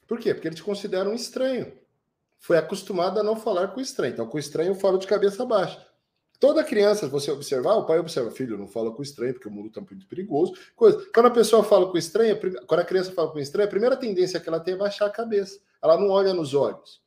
Por 0.06 0.18
quê? 0.18 0.32
Porque 0.32 0.48
ele 0.48 0.56
te 0.56 0.62
considera 0.62 1.06
um 1.06 1.14
estranho 1.14 1.70
foi 2.38 2.56
acostumado 2.56 3.18
a 3.20 3.22
não 3.22 3.36
falar 3.36 3.68
com 3.68 3.80
estranho. 3.80 4.12
Então, 4.12 4.26
com 4.26 4.38
estranho 4.38 4.70
eu 4.70 4.74
falo 4.74 4.98
de 4.98 5.06
cabeça 5.06 5.44
baixa. 5.44 5.86
Toda 6.40 6.62
criança, 6.62 7.08
você 7.08 7.32
observar, 7.32 7.74
o 7.74 7.84
pai 7.84 7.98
observa, 7.98 8.30
filho, 8.30 8.56
não 8.56 8.68
fala 8.68 8.92
com 8.92 9.02
estranho, 9.02 9.34
porque 9.34 9.48
o 9.48 9.50
mundo 9.50 9.68
está 9.68 9.80
muito 9.80 10.06
perigoso. 10.06 10.54
Coisa. 10.76 11.04
Quando 11.12 11.26
a 11.26 11.30
pessoa 11.30 11.64
fala 11.64 11.90
com 11.90 11.98
estranho, 11.98 12.38
quando 12.64 12.80
a 12.80 12.84
criança 12.84 13.10
fala 13.10 13.32
com 13.32 13.40
estranho, 13.40 13.66
a 13.66 13.70
primeira 13.70 13.96
tendência 13.96 14.38
que 14.38 14.48
ela 14.48 14.60
tem 14.60 14.74
é 14.74 14.76
baixar 14.76 15.06
a 15.06 15.10
cabeça. 15.10 15.58
Ela 15.82 15.98
não 15.98 16.10
olha 16.10 16.32
nos 16.32 16.54
olhos. 16.54 17.02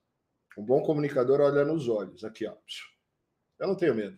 Um 0.57 0.65
bom 0.65 0.81
comunicador 0.81 1.39
olha 1.39 1.63
nos 1.63 1.87
olhos. 1.87 2.25
Aqui, 2.25 2.45
ó. 2.45 2.53
Eu 3.57 3.67
não 3.67 3.75
tenho 3.75 3.95
medo. 3.95 4.17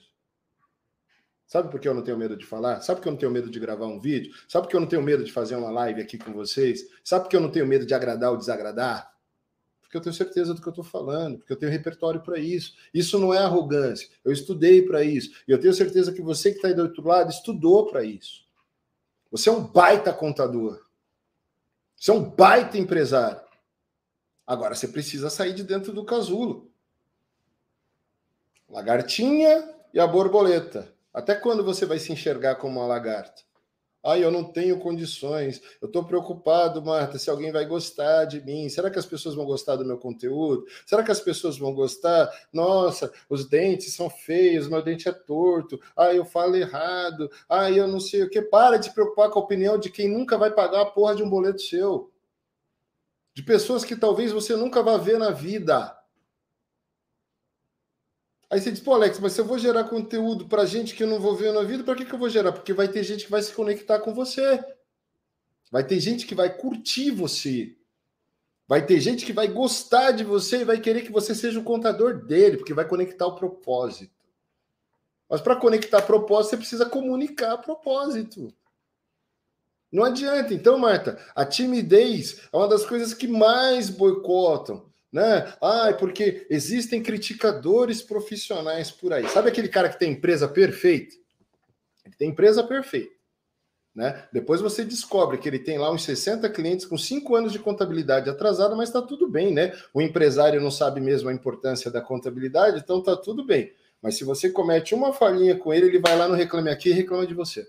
Sabe 1.45 1.69
por 1.69 1.79
que 1.79 1.87
eu 1.87 1.93
não 1.93 2.01
tenho 2.01 2.17
medo 2.17 2.35
de 2.35 2.45
falar? 2.47 2.81
Sabe 2.81 2.97
por 2.97 3.03
que 3.03 3.07
eu 3.09 3.11
não 3.11 3.19
tenho 3.19 3.31
medo 3.31 3.51
de 3.51 3.59
gravar 3.59 3.85
um 3.85 3.99
vídeo? 3.99 4.33
Sabe 4.47 4.65
por 4.65 4.71
que 4.71 4.75
eu 4.75 4.79
não 4.79 4.87
tenho 4.87 5.03
medo 5.03 5.23
de 5.23 5.31
fazer 5.31 5.55
uma 5.55 5.69
live 5.69 6.01
aqui 6.01 6.17
com 6.17 6.33
vocês? 6.33 6.81
Sabe 7.03 7.25
por 7.25 7.29
que 7.29 7.35
eu 7.35 7.41
não 7.41 7.51
tenho 7.51 7.67
medo 7.67 7.85
de 7.85 7.93
agradar 7.93 8.31
ou 8.31 8.37
desagradar? 8.37 9.12
Porque 9.93 9.97
eu 9.97 10.01
tenho 10.01 10.15
certeza 10.15 10.55
do 10.55 10.61
que 10.61 10.67
eu 10.67 10.71
estou 10.71 10.83
falando, 10.83 11.37
porque 11.37 11.53
eu 11.53 11.57
tenho 11.57 11.71
repertório 11.71 12.19
para 12.19 12.39
isso. 12.39 12.75
Isso 12.91 13.19
não 13.19 13.31
é 13.31 13.37
arrogância. 13.37 14.09
Eu 14.25 14.31
estudei 14.31 14.81
para 14.81 15.03
isso. 15.03 15.43
E 15.47 15.51
eu 15.51 15.59
tenho 15.59 15.73
certeza 15.73 16.11
que 16.11 16.21
você 16.21 16.49
que 16.49 16.55
está 16.55 16.67
aí 16.67 16.73
do 16.73 16.81
outro 16.81 17.07
lado 17.07 17.29
estudou 17.29 17.85
para 17.85 18.03
isso. 18.03 18.43
Você 19.29 19.49
é 19.49 19.51
um 19.51 19.63
baita 19.63 20.11
contador. 20.11 20.83
Você 21.95 22.09
é 22.09 22.13
um 22.15 22.27
baita 22.27 22.75
empresário. 22.75 23.41
Agora 24.47 24.73
você 24.73 24.87
precisa 24.87 25.29
sair 25.29 25.53
de 25.53 25.63
dentro 25.63 25.93
do 25.93 26.03
casulo. 26.03 26.71
Lagartinha 28.67 29.75
e 29.93 29.99
a 29.99 30.07
borboleta. 30.07 30.91
Até 31.13 31.35
quando 31.35 31.63
você 31.63 31.85
vai 31.85 31.99
se 31.99 32.11
enxergar 32.11 32.55
como 32.55 32.79
uma 32.79 32.87
lagarta? 32.87 33.43
Ai, 34.05 34.21
eu 34.21 34.29
não 34.29 34.43
tenho 34.43 34.77
condições. 34.79 35.61
Eu 35.81 35.85
estou 35.85 36.03
preocupado, 36.03 36.81
Marta, 36.81 37.17
se 37.17 37.29
alguém 37.29 37.53
vai 37.53 37.65
gostar 37.65 38.25
de 38.25 38.41
mim. 38.41 38.67
Será 38.67 38.91
que 38.91 38.99
as 38.99 39.05
pessoas 39.05 39.33
vão 39.33 39.45
gostar 39.45 39.77
do 39.77 39.85
meu 39.85 39.97
conteúdo? 39.97 40.65
Será 40.85 41.01
que 41.03 41.11
as 41.11 41.21
pessoas 41.21 41.57
vão 41.57 41.73
gostar? 41.73 42.29
Nossa, 42.51 43.11
os 43.29 43.47
dentes 43.47 43.93
são 43.93 44.09
feios, 44.09 44.67
meu 44.67 44.81
dente 44.81 45.07
é 45.07 45.13
torto. 45.13 45.79
Ai, 45.95 46.17
eu 46.17 46.25
falo 46.25 46.57
errado. 46.57 47.31
Ai, 47.47 47.79
eu 47.79 47.87
não 47.87 48.01
sei 48.01 48.23
o 48.23 48.29
que. 48.29 48.41
Para 48.41 48.75
de 48.77 48.91
preocupar 48.91 49.29
com 49.29 49.39
a 49.39 49.43
opinião 49.43 49.77
de 49.77 49.89
quem 49.89 50.09
nunca 50.09 50.37
vai 50.37 50.51
pagar 50.51 50.81
a 50.81 50.85
porra 50.85 51.15
de 51.15 51.23
um 51.23 51.29
boleto 51.29 51.61
seu. 51.61 52.11
De 53.33 53.41
pessoas 53.41 53.85
que 53.85 53.95
talvez 53.95 54.33
você 54.33 54.55
nunca 54.55 54.83
vá 54.83 54.97
ver 54.97 55.17
na 55.17 55.31
vida. 55.31 55.97
Aí 58.53 58.61
você 58.61 58.71
diz, 58.71 58.81
pô, 58.81 58.93
Alex, 58.93 59.17
mas 59.17 59.33
se 59.33 59.41
eu 59.41 59.45
vou 59.45 59.57
gerar 59.57 59.85
conteúdo 59.85 60.45
para 60.45 60.63
gente 60.63 60.93
que 60.93 61.01
eu 61.01 61.07
não 61.07 61.19
vou 61.19 61.35
ver 61.35 61.51
na 61.51 61.63
vida, 61.63 61.83
para 61.83 61.95
que, 61.95 62.05
que 62.05 62.13
eu 62.13 62.19
vou 62.19 62.29
gerar? 62.29 62.51
Porque 62.51 62.71
vai 62.71 62.87
ter 62.87 63.03
gente 63.03 63.25
que 63.25 63.31
vai 63.31 63.41
se 63.41 63.51
conectar 63.51 63.97
com 63.97 64.13
você. 64.13 64.63
Vai 65.71 65.83
ter 65.83 65.99
gente 65.99 66.27
que 66.27 66.35
vai 66.35 66.55
curtir 66.55 67.09
você. 67.09 67.75
Vai 68.67 68.85
ter 68.85 68.99
gente 68.99 69.25
que 69.25 69.33
vai 69.33 69.47
gostar 69.47 70.11
de 70.11 70.23
você 70.23 70.57
e 70.57 70.65
vai 70.65 70.79
querer 70.79 71.01
que 71.01 71.11
você 71.11 71.33
seja 71.33 71.59
o 71.59 71.63
contador 71.63 72.27
dele, 72.27 72.57
porque 72.57 72.75
vai 72.75 72.87
conectar 72.87 73.25
o 73.25 73.33
propósito. 73.33 74.13
Mas 75.27 75.41
para 75.41 75.55
conectar 75.55 76.03
propósito, 76.03 76.51
você 76.51 76.57
precisa 76.57 76.85
comunicar 76.85 77.57
propósito. 77.57 78.53
Não 79.91 80.03
adianta. 80.03 80.53
Então, 80.53 80.77
Marta, 80.77 81.19
a 81.33 81.43
timidez 81.43 82.39
é 82.53 82.55
uma 82.55 82.67
das 82.67 82.85
coisas 82.85 83.15
que 83.15 83.27
mais 83.27 83.89
boicotam 83.89 84.92
né? 85.13 85.53
Ah, 85.61 85.95
porque 85.97 86.47
existem 86.49 87.03
criticadores 87.03 88.01
profissionais 88.01 88.89
por 88.89 89.13
aí. 89.13 89.29
Sabe 89.29 89.49
aquele 89.49 89.69
cara 89.69 89.87
que 89.87 89.99
tem 89.99 90.11
empresa 90.11 90.47
perfeita? 90.47 91.15
Ele 92.03 92.15
tem 92.15 92.29
empresa 92.29 92.63
perfeita. 92.63 93.13
Né? 93.93 94.27
Depois 94.33 94.59
você 94.59 94.83
descobre 94.83 95.37
que 95.37 95.47
ele 95.47 95.59
tem 95.59 95.77
lá 95.77 95.91
uns 95.91 96.03
60 96.03 96.49
clientes 96.49 96.83
com 96.83 96.97
5 96.97 97.35
anos 97.35 97.51
de 97.51 97.59
contabilidade 97.59 98.27
atrasada, 98.27 98.75
mas 98.75 98.89
está 98.89 99.03
tudo 99.03 99.29
bem, 99.29 99.53
né? 99.53 99.71
O 99.93 100.01
empresário 100.01 100.59
não 100.59 100.71
sabe 100.71 100.99
mesmo 100.99 101.29
a 101.29 101.33
importância 101.33 101.91
da 101.91 102.01
contabilidade, 102.01 102.79
então 102.79 102.97
está 102.97 103.15
tudo 103.15 103.45
bem. 103.45 103.71
Mas 104.01 104.17
se 104.17 104.23
você 104.23 104.49
comete 104.49 104.95
uma 104.95 105.13
falhinha 105.13 105.55
com 105.55 105.71
ele, 105.71 105.85
ele 105.85 105.99
vai 105.99 106.17
lá 106.17 106.27
no 106.27 106.33
Reclame 106.33 106.71
Aqui 106.71 106.89
e 106.89 106.93
reclama 106.93 107.27
de 107.27 107.35
você. 107.35 107.67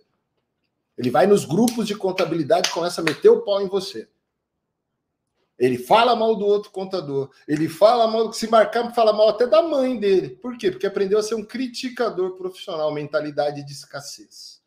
Ele 0.97 1.11
vai 1.11 1.27
nos 1.27 1.45
grupos 1.45 1.87
de 1.87 1.95
contabilidade 1.95 2.71
e 2.71 2.73
começa 2.73 3.03
a 3.03 3.05
meter 3.05 3.29
o 3.29 3.43
pau 3.43 3.61
em 3.61 3.69
você. 3.69 4.09
Ele 5.59 5.79
fala 5.79 6.17
mal 6.17 6.35
do 6.35 6.45
outro 6.45 6.71
contador. 6.71 7.31
Ele 7.47 7.69
fala 7.69 8.09
mal, 8.09 8.33
se 8.33 8.49
marcar, 8.49 8.93
fala 8.93 9.13
mal 9.13 9.29
até 9.29 9.47
da 9.47 9.63
mãe 9.63 9.99
dele. 9.99 10.31
Por 10.31 10.59
quê? 10.59 10.71
Porque 10.71 10.87
aprendeu 10.87 11.19
a 11.19 11.23
ser 11.23 11.37
um 11.37 11.45
criticador 11.45 12.35
profissional, 12.37 12.93
mentalidade 12.93 13.65
de 13.65 13.73
escassez. 13.73 14.63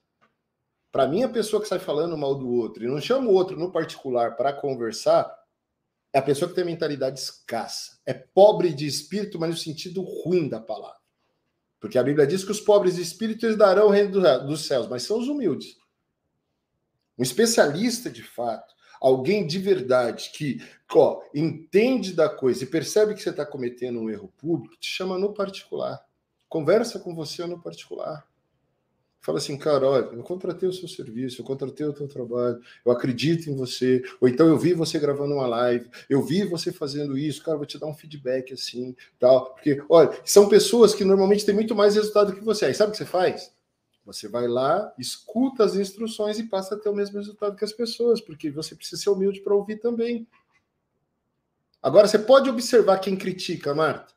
Para 0.92 1.08
mim, 1.08 1.24
a 1.24 1.30
pessoa 1.30 1.62
que 1.62 1.68
sai 1.68 1.80
falando 1.80 2.18
mal 2.18 2.36
do 2.36 2.50
outro 2.50 2.84
e 2.84 2.88
não 2.88 3.02
chama 3.02 3.30
o 3.30 3.34
outro 3.34 3.60
no 3.60 3.72
particular 3.72 4.36
para 4.38 4.54
conversar, 4.54 5.32
é 6.14 6.20
a 6.20 6.22
pessoa 6.22 6.48
que 6.48 6.56
tem 6.56 6.64
mentalidade 6.64 7.20
escassa. 7.20 8.00
É 8.06 8.14
pobre 8.14 8.74
de 8.74 8.88
espírito, 8.88 9.38
mas 9.38 9.50
no 9.50 9.58
sentido 9.58 10.02
ruim 10.02 10.48
da 10.48 10.62
palavra. 10.62 10.98
Porque 11.80 11.98
a 11.98 12.04
Bíblia 12.04 12.26
diz 12.26 12.44
que 12.44 12.52
os 12.52 12.62
pobres 12.62 12.96
de 12.96 13.02
espírito 13.02 13.46
eles 13.46 13.58
darão 13.58 13.88
o 13.88 13.92
reino 13.92 14.20
dos 14.48 14.66
céus, 14.66 14.88
mas 14.88 15.04
são 15.04 15.20
os 15.20 15.28
humildes. 15.28 15.76
Um 17.18 17.24
especialista 17.24 18.10
de 18.10 18.24
fato 18.24 18.77
alguém 19.02 19.46
de 19.46 19.60
verdade 19.60 20.32
que 20.34 20.62
ó, 20.94 21.22
entende 21.34 22.14
da 22.14 22.30
coisa 22.30 22.64
e 22.64 22.68
percebe 22.68 23.14
que 23.14 23.22
você 23.22 23.30
está 23.30 23.46
cometendo 23.46 24.00
um 24.00 24.10
erro 24.10 24.32
público, 24.38 24.78
te 24.80 24.90
chama 24.90 25.18
no 25.18 25.34
particular. 25.34 26.00
Conversa 26.48 27.00
com 27.00 27.14
você 27.14 27.46
no 27.46 27.62
particular. 27.62 28.26
Fala 29.20 29.40
assim, 29.40 29.58
cara, 29.58 29.86
olha, 29.86 30.06
eu 30.06 30.24
contratei 30.24 30.70
o 30.70 30.72
seu 30.72 30.88
serviço, 30.88 31.42
eu 31.42 31.46
contratei 31.46 31.86
o 31.86 31.92
teu 31.92 32.08
trabalho, 32.08 32.62
eu 32.86 32.92
acredito 32.94 33.50
em 33.50 33.56
você, 33.56 34.02
ou 34.22 34.30
então 34.30 34.48
eu 34.48 34.58
vi 34.58 34.74
você 34.74 34.98
gravando 34.98 35.34
uma 35.34 35.46
live, 35.46 35.90
eu 36.10 36.22
vi 36.22 36.46
você 36.46 36.72
fazendo 36.72 37.18
isso, 37.18 37.44
cara, 37.44 37.58
vou 37.58 37.66
te 37.66 37.78
dar 37.78 37.88
um 37.88 37.94
feedback 37.94 38.54
assim, 38.54 38.96
tal. 39.20 39.54
Porque, 39.54 39.84
olha, 39.90 40.18
são 40.24 40.48
pessoas 40.48 40.96
que 40.96 41.04
normalmente 41.04 41.46
têm 41.46 41.54
muito 41.54 41.76
mais 41.76 41.96
resultado 41.96 42.34
que 42.34 42.44
você. 42.44 42.68
Aí 42.68 42.74
sabe 42.74 42.90
o 42.90 42.92
que 42.94 43.00
você 43.00 43.06
faz? 43.06 43.52
Você 44.08 44.30
vai 44.30 44.48
lá, 44.48 44.94
escuta 44.98 45.66
as 45.66 45.76
instruções 45.76 46.40
e 46.40 46.44
passa 46.44 46.76
a 46.76 46.80
ter 46.80 46.88
o 46.88 46.96
mesmo 46.96 47.18
resultado 47.18 47.58
que 47.58 47.66
as 47.66 47.74
pessoas, 47.74 48.22
porque 48.22 48.50
você 48.50 48.74
precisa 48.74 49.02
ser 49.02 49.10
humilde 49.10 49.42
para 49.42 49.54
ouvir 49.54 49.82
também. 49.82 50.26
Agora, 51.84 52.08
você 52.08 52.18
pode 52.18 52.50
observar 52.50 53.00
quem 53.00 53.18
critica, 53.18 53.76
Marta. 53.76 54.14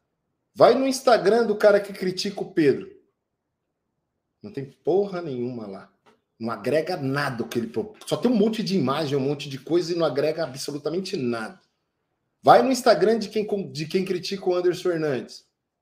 Vai 0.55 0.77
no 0.77 0.87
Instagram 0.87 1.45
do 1.45 1.57
cara 1.57 1.81
que 1.81 1.93
critica 1.93 2.41
o 2.41 2.53
Pedro. 2.53 2.89
Não 4.41 4.53
tem 4.53 4.65
porra 4.65 5.21
nenhuma 5.21 5.67
lá. 5.67 5.93
Não 6.39 6.53
agrega 6.53 6.97
nada 6.97 7.43
o 7.43 7.49
que 7.49 7.59
ele 7.59 7.67
Só 8.07 8.17
tem 8.17 8.31
um 8.31 8.37
monte 8.37 8.63
de 8.63 8.77
imagem, 8.77 9.19
um 9.19 9.21
monte 9.21 9.49
de 9.49 9.59
coisa 9.59 9.93
e 9.93 9.97
não 9.97 10.07
agrega 10.07 10.45
absolutamente 10.45 11.17
nada. 11.17 11.61
Vai 12.41 12.63
no 12.63 12.71
Instagram 12.71 13.19
de 13.19 13.29
quem, 13.29 13.45
de 13.73 13.87
quem 13.87 14.05
critica 14.05 14.49
o 14.49 14.55
Anderson 14.55 14.91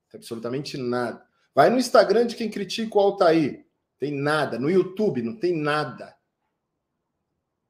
tem 0.09 0.17
absolutamente 0.17 0.77
nada. 0.77 1.23
Vai 1.53 1.69
no 1.69 1.77
Instagram 1.77 2.25
de 2.25 2.35
quem 2.35 2.49
critica 2.49 2.97
o 2.97 2.99
Altair. 2.99 3.68
Tem 3.99 4.11
nada. 4.11 4.57
No 4.57 4.69
YouTube 4.69 5.21
não 5.21 5.35
tem 5.35 5.53
nada. 5.53 6.17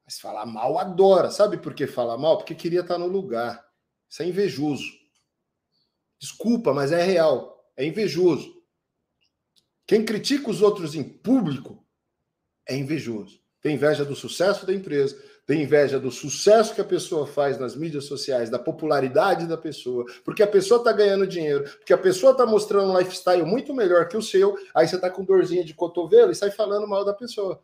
Mas 0.05 0.19
falar 0.19 0.45
mal 0.45 0.77
adora. 0.77 1.31
Sabe 1.31 1.57
por 1.57 1.73
que 1.73 1.87
fala 1.87 2.17
mal? 2.17 2.37
Porque 2.37 2.55
queria 2.55 2.81
estar 2.81 2.97
no 2.97 3.07
lugar. 3.07 3.67
Isso 4.07 4.21
é 4.21 4.25
invejoso. 4.25 4.91
Desculpa, 6.19 6.73
mas 6.73 6.91
é 6.91 7.01
real. 7.03 7.71
É 7.75 7.85
invejoso. 7.85 8.59
Quem 9.87 10.05
critica 10.05 10.49
os 10.51 10.61
outros 10.61 10.93
em 10.93 11.03
público 11.03 11.83
é 12.67 12.75
invejoso. 12.75 13.41
Tem 13.61 13.75
inveja 13.75 14.05
do 14.05 14.15
sucesso 14.15 14.65
da 14.65 14.73
empresa, 14.73 15.21
tem 15.49 15.63
inveja 15.63 15.99
do 15.99 16.11
sucesso 16.11 16.75
que 16.75 16.81
a 16.81 16.85
pessoa 16.85 17.25
faz 17.25 17.57
nas 17.57 17.75
mídias 17.75 18.05
sociais, 18.05 18.51
da 18.51 18.59
popularidade 18.59 19.47
da 19.47 19.57
pessoa, 19.57 20.05
porque 20.23 20.43
a 20.43 20.47
pessoa 20.47 20.77
está 20.77 20.91
ganhando 20.91 21.25
dinheiro, 21.25 21.63
porque 21.63 21.91
a 21.91 21.97
pessoa 21.97 22.33
está 22.33 22.45
mostrando 22.45 22.91
um 22.91 22.95
lifestyle 22.99 23.43
muito 23.43 23.73
melhor 23.73 24.07
que 24.07 24.15
o 24.15 24.21
seu, 24.21 24.55
aí 24.75 24.87
você 24.87 24.97
está 24.97 25.09
com 25.09 25.25
dorzinha 25.25 25.65
de 25.65 25.73
cotovelo 25.73 26.31
e 26.31 26.35
sai 26.35 26.51
falando 26.51 26.87
mal 26.87 27.03
da 27.03 27.15
pessoa. 27.15 27.63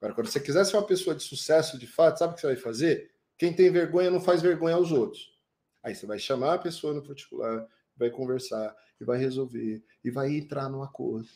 Agora, 0.00 0.14
quando 0.14 0.28
você 0.28 0.38
quiser 0.38 0.64
ser 0.64 0.76
uma 0.76 0.86
pessoa 0.86 1.16
de 1.16 1.24
sucesso 1.24 1.76
de 1.76 1.88
fato, 1.88 2.20
sabe 2.20 2.34
o 2.34 2.36
que 2.36 2.42
você 2.42 2.46
vai 2.46 2.56
fazer? 2.56 3.10
Quem 3.36 3.52
tem 3.52 3.68
vergonha 3.72 4.08
não 4.08 4.20
faz 4.20 4.40
vergonha 4.40 4.76
aos 4.76 4.92
outros. 4.92 5.36
Aí 5.82 5.92
você 5.92 6.06
vai 6.06 6.20
chamar 6.20 6.54
a 6.54 6.58
pessoa 6.58 6.94
no 6.94 7.02
particular, 7.02 7.66
vai 7.96 8.10
conversar, 8.10 8.72
e 9.00 9.04
vai 9.04 9.18
resolver, 9.18 9.82
e 10.04 10.08
vai 10.08 10.32
entrar 10.32 10.68
num 10.68 10.84
acordo. 10.84 11.26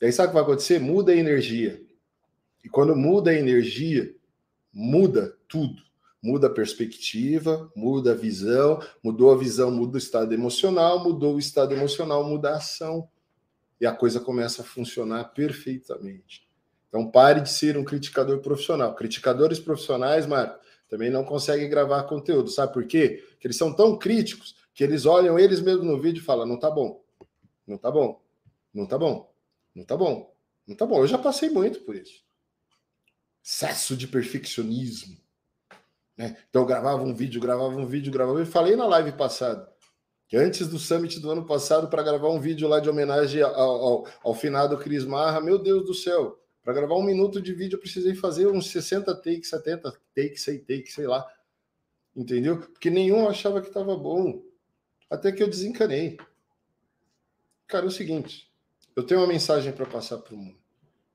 E 0.00 0.06
aí 0.06 0.12
sabe 0.12 0.28
o 0.28 0.30
que 0.30 0.34
vai 0.36 0.42
acontecer? 0.42 0.78
Muda 0.78 1.12
a 1.12 1.16
energia. 1.16 1.84
E 2.64 2.68
quando 2.70 2.96
muda 2.96 3.30
a 3.30 3.34
energia, 3.34 4.10
muda 4.74 5.36
tudo. 5.48 5.82
Muda 6.20 6.46
a 6.46 6.50
perspectiva, 6.50 7.70
muda 7.76 8.12
a 8.12 8.14
visão, 8.14 8.80
mudou 9.02 9.30
a 9.30 9.36
visão, 9.36 9.70
muda 9.70 9.96
o 9.96 9.98
estado 9.98 10.32
emocional, 10.32 11.04
mudou 11.04 11.34
o 11.34 11.38
estado 11.38 11.74
emocional, 11.74 12.24
muda 12.24 12.50
a 12.50 12.56
ação. 12.56 13.08
E 13.78 13.86
a 13.86 13.92
coisa 13.92 14.18
começa 14.18 14.62
a 14.62 14.64
funcionar 14.64 15.24
perfeitamente. 15.34 16.48
Então 16.88 17.10
pare 17.10 17.42
de 17.42 17.50
ser 17.50 17.76
um 17.76 17.84
criticador 17.84 18.38
profissional. 18.38 18.94
Criticadores 18.94 19.58
profissionais, 19.60 20.26
Marco, 20.26 20.58
também 20.88 21.10
não 21.10 21.24
conseguem 21.24 21.68
gravar 21.68 22.04
conteúdo. 22.04 22.48
Sabe 22.48 22.72
por 22.72 22.86
quê? 22.86 23.22
Porque 23.32 23.46
eles 23.46 23.58
são 23.58 23.74
tão 23.74 23.98
críticos 23.98 24.56
que 24.72 24.82
eles 24.82 25.04
olham 25.04 25.38
eles 25.38 25.60
mesmos 25.60 25.84
no 25.84 26.00
vídeo 26.00 26.20
e 26.20 26.24
falam: 26.24 26.46
não 26.46 26.58
tá 26.58 26.70
bom, 26.70 27.04
não 27.66 27.76
tá 27.76 27.90
bom, 27.90 28.22
não 28.72 28.86
tá 28.86 28.96
bom, 28.96 29.30
não 29.74 29.84
tá 29.84 29.96
bom, 29.96 30.34
não 30.66 30.74
tá 30.74 30.86
bom. 30.86 31.00
Eu 31.00 31.06
já 31.06 31.18
passei 31.18 31.50
muito 31.50 31.80
por 31.80 31.94
isso 31.94 32.23
excesso 33.44 33.94
de 33.94 34.08
perfeccionismo. 34.08 35.18
Né? 36.16 36.36
Então 36.48 36.62
eu 36.62 36.66
gravava 36.66 37.02
um 37.02 37.14
vídeo, 37.14 37.40
gravava 37.40 37.76
um 37.76 37.86
vídeo, 37.86 38.10
gravava. 38.10 38.38
Eu 38.38 38.46
falei 38.46 38.74
na 38.74 38.86
live 38.86 39.12
passada 39.12 39.70
que 40.26 40.36
antes 40.36 40.66
do 40.66 40.78
summit 40.78 41.20
do 41.20 41.30
ano 41.30 41.44
passado, 41.44 41.88
para 41.88 42.02
gravar 42.02 42.30
um 42.30 42.40
vídeo 42.40 42.66
lá 42.66 42.80
de 42.80 42.88
homenagem 42.88 43.42
ao, 43.42 43.52
ao, 43.54 44.06
ao 44.24 44.34
finado 44.34 44.78
Cris 44.78 45.04
Marra, 45.04 45.40
meu 45.40 45.58
Deus 45.58 45.84
do 45.84 45.92
céu, 45.92 46.40
para 46.62 46.72
gravar 46.72 46.96
um 46.96 47.02
minuto 47.02 47.42
de 47.42 47.52
vídeo 47.52 47.76
eu 47.76 47.80
precisei 47.80 48.14
fazer 48.14 48.46
uns 48.46 48.70
60 48.70 49.14
takes, 49.16 49.50
70 49.50 49.92
takes, 50.14 50.42
100 50.42 50.58
takes, 50.60 50.94
sei 50.94 51.06
lá. 51.06 51.30
Entendeu? 52.16 52.58
Porque 52.58 52.88
nenhum 52.88 53.28
achava 53.28 53.60
que 53.60 53.68
estava 53.68 53.94
bom. 53.96 54.42
Até 55.10 55.30
que 55.30 55.42
eu 55.42 55.48
desencanei. 55.48 56.16
Cara, 57.66 57.84
é 57.84 57.88
o 57.88 57.90
seguinte: 57.90 58.50
eu 58.96 59.02
tenho 59.02 59.20
uma 59.20 59.26
mensagem 59.26 59.72
para 59.72 59.84
passar 59.84 60.18
para 60.18 60.34
o 60.34 60.38
mundo. 60.38 60.63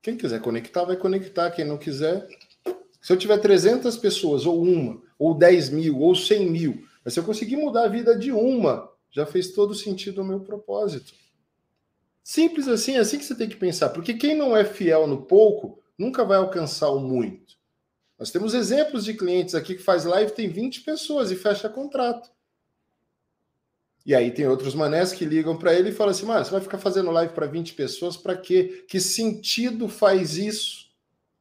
Quem 0.02 0.16
quiser 0.16 0.40
conectar, 0.40 0.84
vai 0.84 0.96
conectar. 0.96 1.50
Quem 1.50 1.64
não 1.64 1.76
quiser. 1.78 2.26
Se 3.00 3.12
eu 3.12 3.16
tiver 3.16 3.38
300 3.38 3.96
pessoas, 3.96 4.46
ou 4.46 4.62
uma, 4.62 5.00
ou 5.18 5.34
10 5.34 5.70
mil, 5.70 5.98
ou 5.98 6.14
100 6.14 6.50
mil, 6.50 6.84
mas 7.04 7.14
se 7.14 7.20
eu 7.20 7.24
conseguir 7.24 7.56
mudar 7.56 7.84
a 7.84 7.88
vida 7.88 8.16
de 8.16 8.30
uma, 8.30 8.90
já 9.10 9.24
fez 9.24 9.52
todo 9.52 9.74
sentido 9.74 10.22
o 10.22 10.24
meu 10.24 10.40
propósito. 10.40 11.12
Simples 12.22 12.68
assim, 12.68 12.96
é 12.96 12.98
assim 12.98 13.18
que 13.18 13.24
você 13.24 13.34
tem 13.34 13.48
que 13.48 13.56
pensar. 13.56 13.88
Porque 13.88 14.14
quem 14.14 14.36
não 14.36 14.56
é 14.56 14.64
fiel 14.64 15.06
no 15.06 15.22
pouco, 15.22 15.82
nunca 15.98 16.24
vai 16.24 16.38
alcançar 16.38 16.90
o 16.90 17.00
muito. 17.00 17.58
Nós 18.18 18.30
temos 18.30 18.52
exemplos 18.52 19.04
de 19.04 19.14
clientes 19.14 19.54
aqui 19.54 19.74
que 19.74 19.82
faz 19.82 20.04
live, 20.04 20.32
tem 20.32 20.48
20 20.48 20.82
pessoas 20.82 21.30
e 21.30 21.36
fecha 21.36 21.68
contrato. 21.68 22.30
E 24.04 24.14
aí 24.14 24.30
tem 24.30 24.46
outros 24.46 24.74
manés 24.74 25.12
que 25.12 25.24
ligam 25.24 25.56
para 25.58 25.74
ele 25.74 25.90
e 25.90 25.92
falam 25.92 26.12
assim: 26.12 26.26
"Mano, 26.26 26.44
você 26.44 26.50
vai 26.50 26.60
ficar 26.60 26.78
fazendo 26.78 27.10
live 27.10 27.32
para 27.32 27.46
20 27.46 27.74
pessoas 27.74 28.16
para 28.16 28.36
quê? 28.36 28.84
Que 28.88 29.00
sentido 29.00 29.88
faz 29.88 30.36
isso?" 30.36 30.90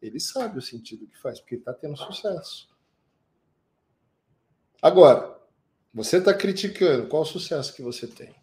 Ele 0.01 0.20
sabe 0.20 0.57
o 0.57 0.62
sentido 0.62 1.07
que 1.07 1.18
faz, 1.18 1.39
porque 1.39 1.55
está 1.55 1.74
tendo 1.74 1.97
sucesso. 1.97 2.70
Agora, 4.82 5.38
você 5.93 6.18
está 6.18 6.34
criticando, 6.34 7.07
qual 7.07 7.24
o 7.24 7.26
sucesso 7.26 7.74
que 7.74 7.82
você 7.82 8.07
tem? 8.07 8.34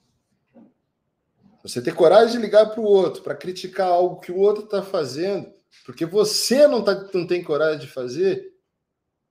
Você 1.63 1.81
ter 1.81 1.95
coragem 1.95 2.37
de 2.37 2.43
ligar 2.43 2.67
para 2.67 2.81
o 2.81 2.85
outro 2.85 3.23
para 3.23 3.35
criticar 3.35 3.89
algo 3.89 4.21
que 4.21 4.31
o 4.31 4.39
outro 4.39 4.65
está 4.65 4.83
fazendo, 4.83 5.53
porque 5.85 6.05
você 6.05 6.67
não, 6.67 6.85
tá, 6.85 7.09
não 7.15 7.27
tem 7.27 7.43
coragem 7.43 7.81
de 7.81 7.89
fazer, 7.89 8.55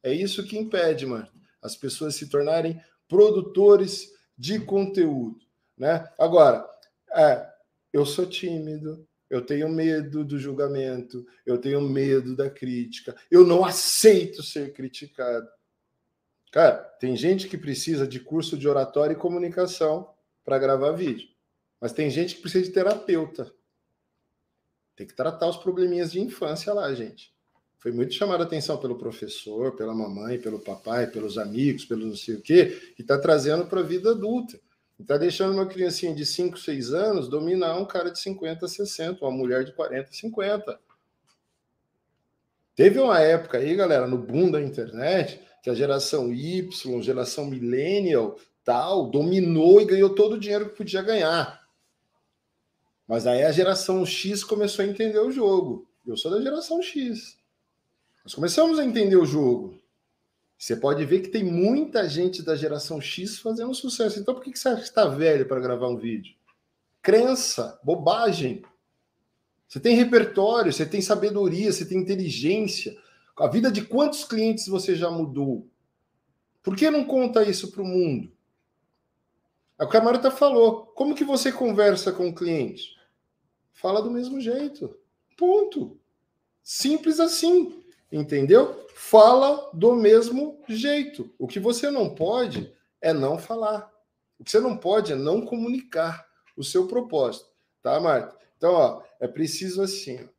é 0.01 0.11
isso 0.11 0.43
que 0.43 0.57
impede, 0.57 1.05
mano, 1.05 1.27
as 1.61 1.75
pessoas 1.75 2.15
se 2.15 2.27
tornarem 2.27 2.81
produtores 3.07 4.11
de 4.37 4.59
conteúdo, 4.59 5.39
né? 5.77 6.07
Agora, 6.17 6.69
é, 7.13 7.47
eu 7.93 8.05
sou 8.05 8.25
tímido, 8.25 9.07
eu 9.29 9.45
tenho 9.45 9.67
medo 9.69 10.23
do 10.23 10.37
julgamento, 10.37 11.25
eu 11.45 11.57
tenho 11.57 11.81
medo 11.81 12.35
da 12.35 12.49
crítica, 12.49 13.15
eu 13.29 13.45
não 13.45 13.65
aceito 13.65 14.43
ser 14.43 14.73
criticado. 14.73 15.47
Cara, 16.51 16.77
tem 16.99 17.17
gente 17.17 17.47
que 17.47 17.57
precisa 17.57 18.07
de 18.07 18.19
curso 18.19 18.57
de 18.57 18.67
oratória 18.67 19.13
e 19.13 19.17
comunicação 19.17 20.13
para 20.43 20.59
gravar 20.59 20.91
vídeo, 20.91 21.29
mas 21.81 21.91
tem 21.91 22.09
gente 22.09 22.35
que 22.35 22.41
precisa 22.41 22.65
de 22.65 22.71
terapeuta. 22.71 23.51
Tem 24.95 25.05
que 25.05 25.13
tratar 25.13 25.49
os 25.49 25.57
probleminhas 25.57 26.11
de 26.11 26.21
infância 26.21 26.73
lá, 26.73 26.93
gente. 26.93 27.34
Foi 27.85 27.91
muito 27.91 28.15
chamada 28.15 28.41
a 28.41 28.47
atenção 28.47 28.79
pelo 28.79 28.97
professor, 28.97 29.75
pela 29.75 29.93
mamãe, 29.93 30.39
pelo 30.39 30.57
papai, 30.57 31.05
pelos 31.05 31.37
amigos, 31.37 31.85
pelo 31.85 32.07
não 32.07 32.15
sei 32.15 32.33
o 32.33 32.41
quê, 32.41 32.93
e 32.97 33.03
está 33.03 33.15
trazendo 33.15 33.67
para 33.67 33.81
a 33.81 33.83
vida 33.83 34.09
adulta. 34.09 34.59
Está 34.99 35.19
deixando 35.19 35.53
uma 35.53 35.67
criancinha 35.67 36.11
de 36.11 36.25
5, 36.25 36.57
6 36.57 36.93
anos 36.95 37.29
dominar 37.29 37.77
um 37.77 37.85
cara 37.85 38.09
de 38.09 38.19
50, 38.19 38.67
60, 38.67 39.23
uma 39.23 39.29
mulher 39.29 39.63
de 39.63 39.71
40, 39.71 40.11
50. 40.11 40.79
Teve 42.75 42.99
uma 42.99 43.19
época 43.19 43.59
aí, 43.59 43.75
galera, 43.75 44.07
no 44.07 44.17
boom 44.17 44.49
da 44.49 44.59
internet, 44.59 45.39
que 45.61 45.69
a 45.69 45.75
geração 45.75 46.33
Y, 46.33 47.03
geração 47.03 47.45
millennial, 47.45 48.35
tal, 48.63 49.11
dominou 49.11 49.79
e 49.79 49.85
ganhou 49.85 50.15
todo 50.15 50.33
o 50.33 50.39
dinheiro 50.39 50.71
que 50.71 50.77
podia 50.77 51.03
ganhar. 51.03 51.61
Mas 53.07 53.27
aí 53.27 53.43
a 53.43 53.51
geração 53.51 54.03
X 54.03 54.43
começou 54.43 54.83
a 54.83 54.87
entender 54.87 55.19
o 55.19 55.29
jogo. 55.29 55.87
Eu 56.03 56.17
sou 56.17 56.31
da 56.31 56.41
geração 56.41 56.81
X. 56.81 57.44
Nós 58.25 58.33
começamos 58.33 58.79
a 58.79 58.83
entender 58.83 59.17
o 59.17 59.25
jogo. 59.25 59.79
Você 60.57 60.75
pode 60.75 61.05
ver 61.05 61.19
que 61.21 61.27
tem 61.27 61.43
muita 61.43 62.09
gente 62.09 62.41
da 62.41 62.55
geração 62.55 62.99
X 62.99 63.37
fazendo 63.37 63.71
sucesso. 63.75 64.19
Então 64.19 64.33
por 64.33 64.43
que 64.43 64.57
você 64.57 64.73
está 64.73 65.05
velho 65.05 65.47
para 65.47 65.59
gravar 65.59 65.89
um 65.89 65.95
vídeo? 65.95 66.33
Crença, 67.03 67.79
bobagem. 67.83 68.63
Você 69.67 69.79
tem 69.79 69.95
repertório, 69.95 70.73
você 70.73 70.87
tem 70.87 71.01
sabedoria, 71.01 71.71
você 71.71 71.85
tem 71.85 71.99
inteligência. 71.99 72.97
A 73.37 73.45
vida 73.45 73.71
de 73.71 73.85
quantos 73.85 74.23
clientes 74.23 74.67
você 74.67 74.95
já 74.95 75.11
mudou? 75.11 75.69
Por 76.63 76.75
que 76.75 76.89
não 76.89 77.05
conta 77.05 77.47
isso 77.47 77.71
para 77.71 77.83
o 77.83 77.85
mundo? 77.85 78.31
A 79.77 79.85
Camarata 79.85 80.31
falou. 80.31 80.87
Como 80.95 81.13
que 81.13 81.23
você 81.23 81.51
conversa 81.51 82.11
com 82.11 82.29
o 82.29 82.33
cliente? 82.33 82.97
Fala 83.71 84.01
do 84.01 84.09
mesmo 84.09 84.41
jeito. 84.41 84.97
Ponto. 85.37 85.99
Simples 86.63 87.19
assim. 87.19 87.84
Entendeu? 88.15 88.87
Fala 88.95 89.69
do 89.73 89.93
mesmo 89.93 90.63
jeito. 90.69 91.29
O 91.37 91.47
que 91.47 91.59
você 91.59 91.91
não 91.91 92.15
pode 92.15 92.73
é 93.01 93.11
não 93.11 93.37
falar. 93.37 93.91
O 94.39 94.43
que 94.43 94.51
você 94.51 94.61
não 94.61 94.77
pode 94.77 95.11
é 95.11 95.15
não 95.17 95.45
comunicar 95.45 96.25
o 96.55 96.63
seu 96.63 96.87
propósito. 96.87 97.49
Tá, 97.81 97.99
Marta? 97.99 98.37
Então, 98.55 98.71
ó, 98.71 99.03
é 99.19 99.27
preciso 99.27 99.81
assim 99.81 100.29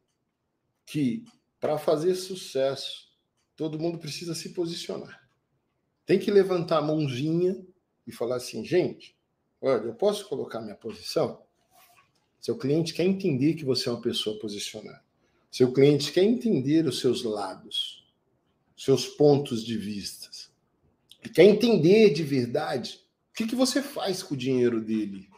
que 0.86 1.22
para 1.60 1.76
fazer 1.76 2.14
sucesso, 2.14 3.10
todo 3.54 3.78
mundo 3.78 3.98
precisa 3.98 4.34
se 4.34 4.54
posicionar. 4.54 5.28
Tem 6.06 6.18
que 6.18 6.30
levantar 6.30 6.78
a 6.78 6.82
mãozinha 6.82 7.62
e 8.06 8.12
falar 8.12 8.36
assim, 8.36 8.64
gente, 8.64 9.14
olha, 9.60 9.82
eu 9.82 9.94
posso 9.94 10.26
colocar 10.28 10.62
minha 10.62 10.76
posição? 10.76 11.42
Seu 12.40 12.56
cliente 12.56 12.94
quer 12.94 13.04
entender 13.04 13.52
que 13.52 13.66
você 13.66 13.88
é 13.88 13.92
uma 13.92 14.00
pessoa 14.00 14.38
posicionada. 14.38 15.05
Seu 15.56 15.72
cliente 15.72 16.12
quer 16.12 16.22
entender 16.22 16.86
os 16.86 17.00
seus 17.00 17.22
lados, 17.22 18.06
seus 18.76 19.06
pontos 19.06 19.64
de 19.64 19.78
vista. 19.78 20.28
Ele 21.24 21.32
quer 21.32 21.44
entender 21.44 22.12
de 22.12 22.22
verdade 22.22 23.02
o 23.30 23.32
que, 23.32 23.46
que 23.46 23.56
você 23.56 23.80
faz 23.80 24.22
com 24.22 24.34
o 24.34 24.36
dinheiro 24.36 24.82
dele. 24.82 25.30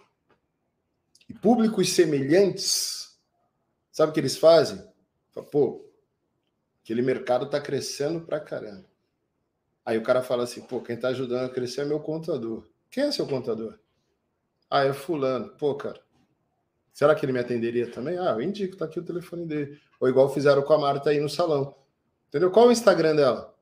E 1.29 1.35
públicos 1.35 1.91
semelhantes, 1.91 3.17
sabe 3.93 4.11
o 4.11 4.13
que 4.13 4.19
eles 4.19 4.37
fazem? 4.37 4.85
Fala, 5.31 5.47
pô, 5.47 5.89
aquele 6.83 7.01
mercado 7.01 7.45
está 7.45 7.61
crescendo 7.61 8.21
pra 8.21 8.41
caramba. 8.41 8.91
Aí 9.87 9.97
o 9.97 10.03
cara 10.03 10.21
fala 10.21 10.43
assim, 10.43 10.63
pô, 10.63 10.81
quem 10.81 10.97
está 10.97 11.11
ajudando 11.11 11.45
a 11.45 11.55
crescer 11.55 11.83
é 11.83 11.85
meu 11.85 12.01
contador. 12.01 12.69
Quem 12.91 13.05
é 13.05 13.13
seu 13.13 13.29
contador? 13.29 13.79
Ah, 14.69 14.83
é 14.83 14.93
fulano. 14.93 15.51
Pô, 15.51 15.77
cara, 15.77 16.03
será 16.93 17.15
que 17.15 17.25
ele 17.25 17.33
me 17.33 17.39
atenderia 17.39 17.89
também? 17.89 18.19
Ah, 18.19 18.33
eu 18.33 18.43
indico, 18.43 18.77
tá 18.77 18.87
aqui 18.87 18.99
o 18.99 19.05
telefone 19.05 19.47
dele. 19.47 19.81
Ou 20.01 20.09
igual 20.09 20.33
fizeram 20.33 20.63
com 20.63 20.73
a 20.73 20.79
Marta 20.79 21.11
aí 21.11 21.21
no 21.21 21.29
salão. 21.29 21.75
Entendeu? 22.29 22.51
Qual 22.51 22.69
o 22.69 22.73
Instagram 22.73 23.17
dela? 23.17 23.55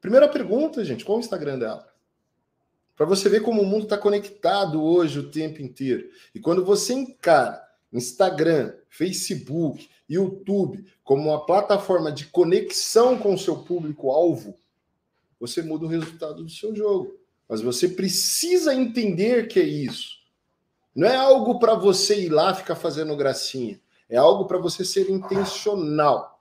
Primeira 0.00 0.28
pergunta, 0.28 0.84
gente, 0.84 1.04
qual 1.04 1.18
o 1.18 1.20
Instagram 1.20 1.58
dela? 1.58 1.86
Para 2.96 3.06
você 3.06 3.28
ver 3.28 3.42
como 3.42 3.62
o 3.62 3.66
mundo 3.66 3.84
está 3.84 3.98
conectado 3.98 4.82
hoje 4.82 5.18
o 5.18 5.30
tempo 5.30 5.60
inteiro. 5.60 6.08
E 6.34 6.40
quando 6.40 6.64
você 6.64 6.94
encara 6.94 7.62
Instagram, 7.92 8.74
Facebook, 8.88 9.88
YouTube 10.08 10.84
como 11.04 11.28
uma 11.28 11.44
plataforma 11.44 12.10
de 12.10 12.26
conexão 12.26 13.18
com 13.18 13.34
o 13.34 13.38
seu 13.38 13.58
público-alvo, 13.58 14.56
você 15.38 15.62
muda 15.62 15.84
o 15.84 15.88
resultado 15.88 16.42
do 16.42 16.50
seu 16.50 16.74
jogo. 16.74 17.18
Mas 17.48 17.60
você 17.60 17.88
precisa 17.88 18.74
entender 18.74 19.46
que 19.46 19.60
é 19.60 19.64
isso. 19.64 20.16
Não 20.94 21.06
é 21.06 21.14
algo 21.14 21.58
para 21.58 21.74
você 21.74 22.24
ir 22.24 22.30
lá 22.30 22.54
ficar 22.54 22.74
fazendo 22.74 23.14
gracinha. 23.14 23.78
É 24.08 24.16
algo 24.16 24.46
para 24.46 24.58
você 24.58 24.84
ser 24.84 25.10
intencional. 25.10 26.40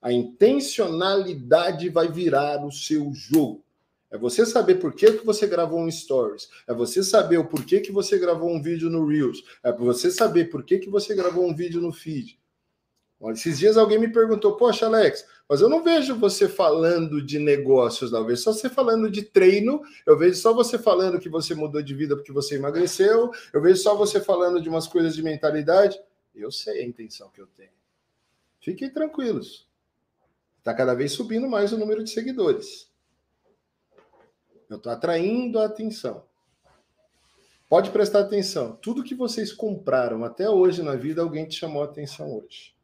A 0.00 0.12
intencionalidade 0.12 1.88
vai 1.88 2.08
virar 2.08 2.64
o 2.64 2.70
seu 2.70 3.12
jogo. 3.12 3.64
É 4.10 4.16
você 4.16 4.46
saber 4.46 4.76
por 4.76 4.94
que, 4.94 5.12
que 5.12 5.26
você 5.26 5.46
gravou 5.46 5.80
um 5.80 5.90
stories. 5.90 6.48
É 6.66 6.72
você 6.72 7.02
saber 7.02 7.38
o 7.38 7.46
porquê 7.46 7.80
que 7.80 7.90
você 7.90 8.18
gravou 8.18 8.50
um 8.50 8.62
vídeo 8.62 8.88
no 8.88 9.06
Reels. 9.06 9.42
É 9.62 9.72
você 9.72 10.10
saber 10.10 10.46
por 10.46 10.64
que, 10.64 10.78
que 10.78 10.88
você 10.88 11.14
gravou 11.14 11.46
um 11.46 11.54
vídeo 11.54 11.80
no 11.80 11.92
feed. 11.92 12.38
Esses 13.32 13.58
dias 13.58 13.76
alguém 13.76 13.98
me 13.98 14.12
perguntou, 14.12 14.56
poxa, 14.56 14.86
Alex, 14.86 15.24
mas 15.48 15.60
eu 15.60 15.68
não 15.68 15.82
vejo 15.82 16.14
você 16.16 16.48
falando 16.48 17.22
de 17.22 17.38
negócios, 17.38 18.12
não. 18.12 18.20
Eu 18.20 18.26
vejo 18.26 18.42
só 18.42 18.52
você 18.52 18.68
falando 18.68 19.10
de 19.10 19.22
treino, 19.22 19.80
eu 20.06 20.18
vejo 20.18 20.36
só 20.36 20.52
você 20.52 20.78
falando 20.78 21.18
que 21.18 21.28
você 21.28 21.54
mudou 21.54 21.80
de 21.82 21.94
vida 21.94 22.14
porque 22.14 22.32
você 22.32 22.56
emagreceu, 22.56 23.30
eu 23.52 23.62
vejo 23.62 23.80
só 23.80 23.94
você 23.94 24.20
falando 24.20 24.60
de 24.60 24.68
umas 24.68 24.86
coisas 24.86 25.14
de 25.14 25.22
mentalidade. 25.22 25.98
Eu 26.36 26.52
sei 26.52 26.82
a 26.82 26.86
intenção 26.86 27.30
que 27.30 27.40
eu 27.40 27.46
tenho. 27.46 27.70
Fiquem 28.60 28.92
tranquilos. 28.92 29.66
Está 30.58 30.74
cada 30.74 30.94
vez 30.94 31.12
subindo 31.12 31.48
mais 31.48 31.72
o 31.72 31.78
número 31.78 32.04
de 32.04 32.10
seguidores. 32.10 32.90
Eu 34.68 34.76
estou 34.76 34.92
atraindo 34.92 35.58
a 35.58 35.66
atenção. 35.66 36.24
Pode 37.68 37.90
prestar 37.90 38.20
atenção. 38.20 38.76
Tudo 38.76 39.02
que 39.02 39.14
vocês 39.14 39.52
compraram 39.52 40.24
até 40.24 40.48
hoje 40.48 40.82
na 40.82 40.94
vida, 40.94 41.22
alguém 41.22 41.46
te 41.46 41.56
chamou 41.56 41.82
a 41.82 41.86
atenção 41.86 42.32
hoje. 42.32 42.74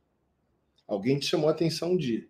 Alguém 0.87 1.19
te 1.19 1.27
chamou 1.27 1.49
a 1.49 1.53
atenção 1.53 1.93
um 1.93 1.97
dia. 1.97 2.27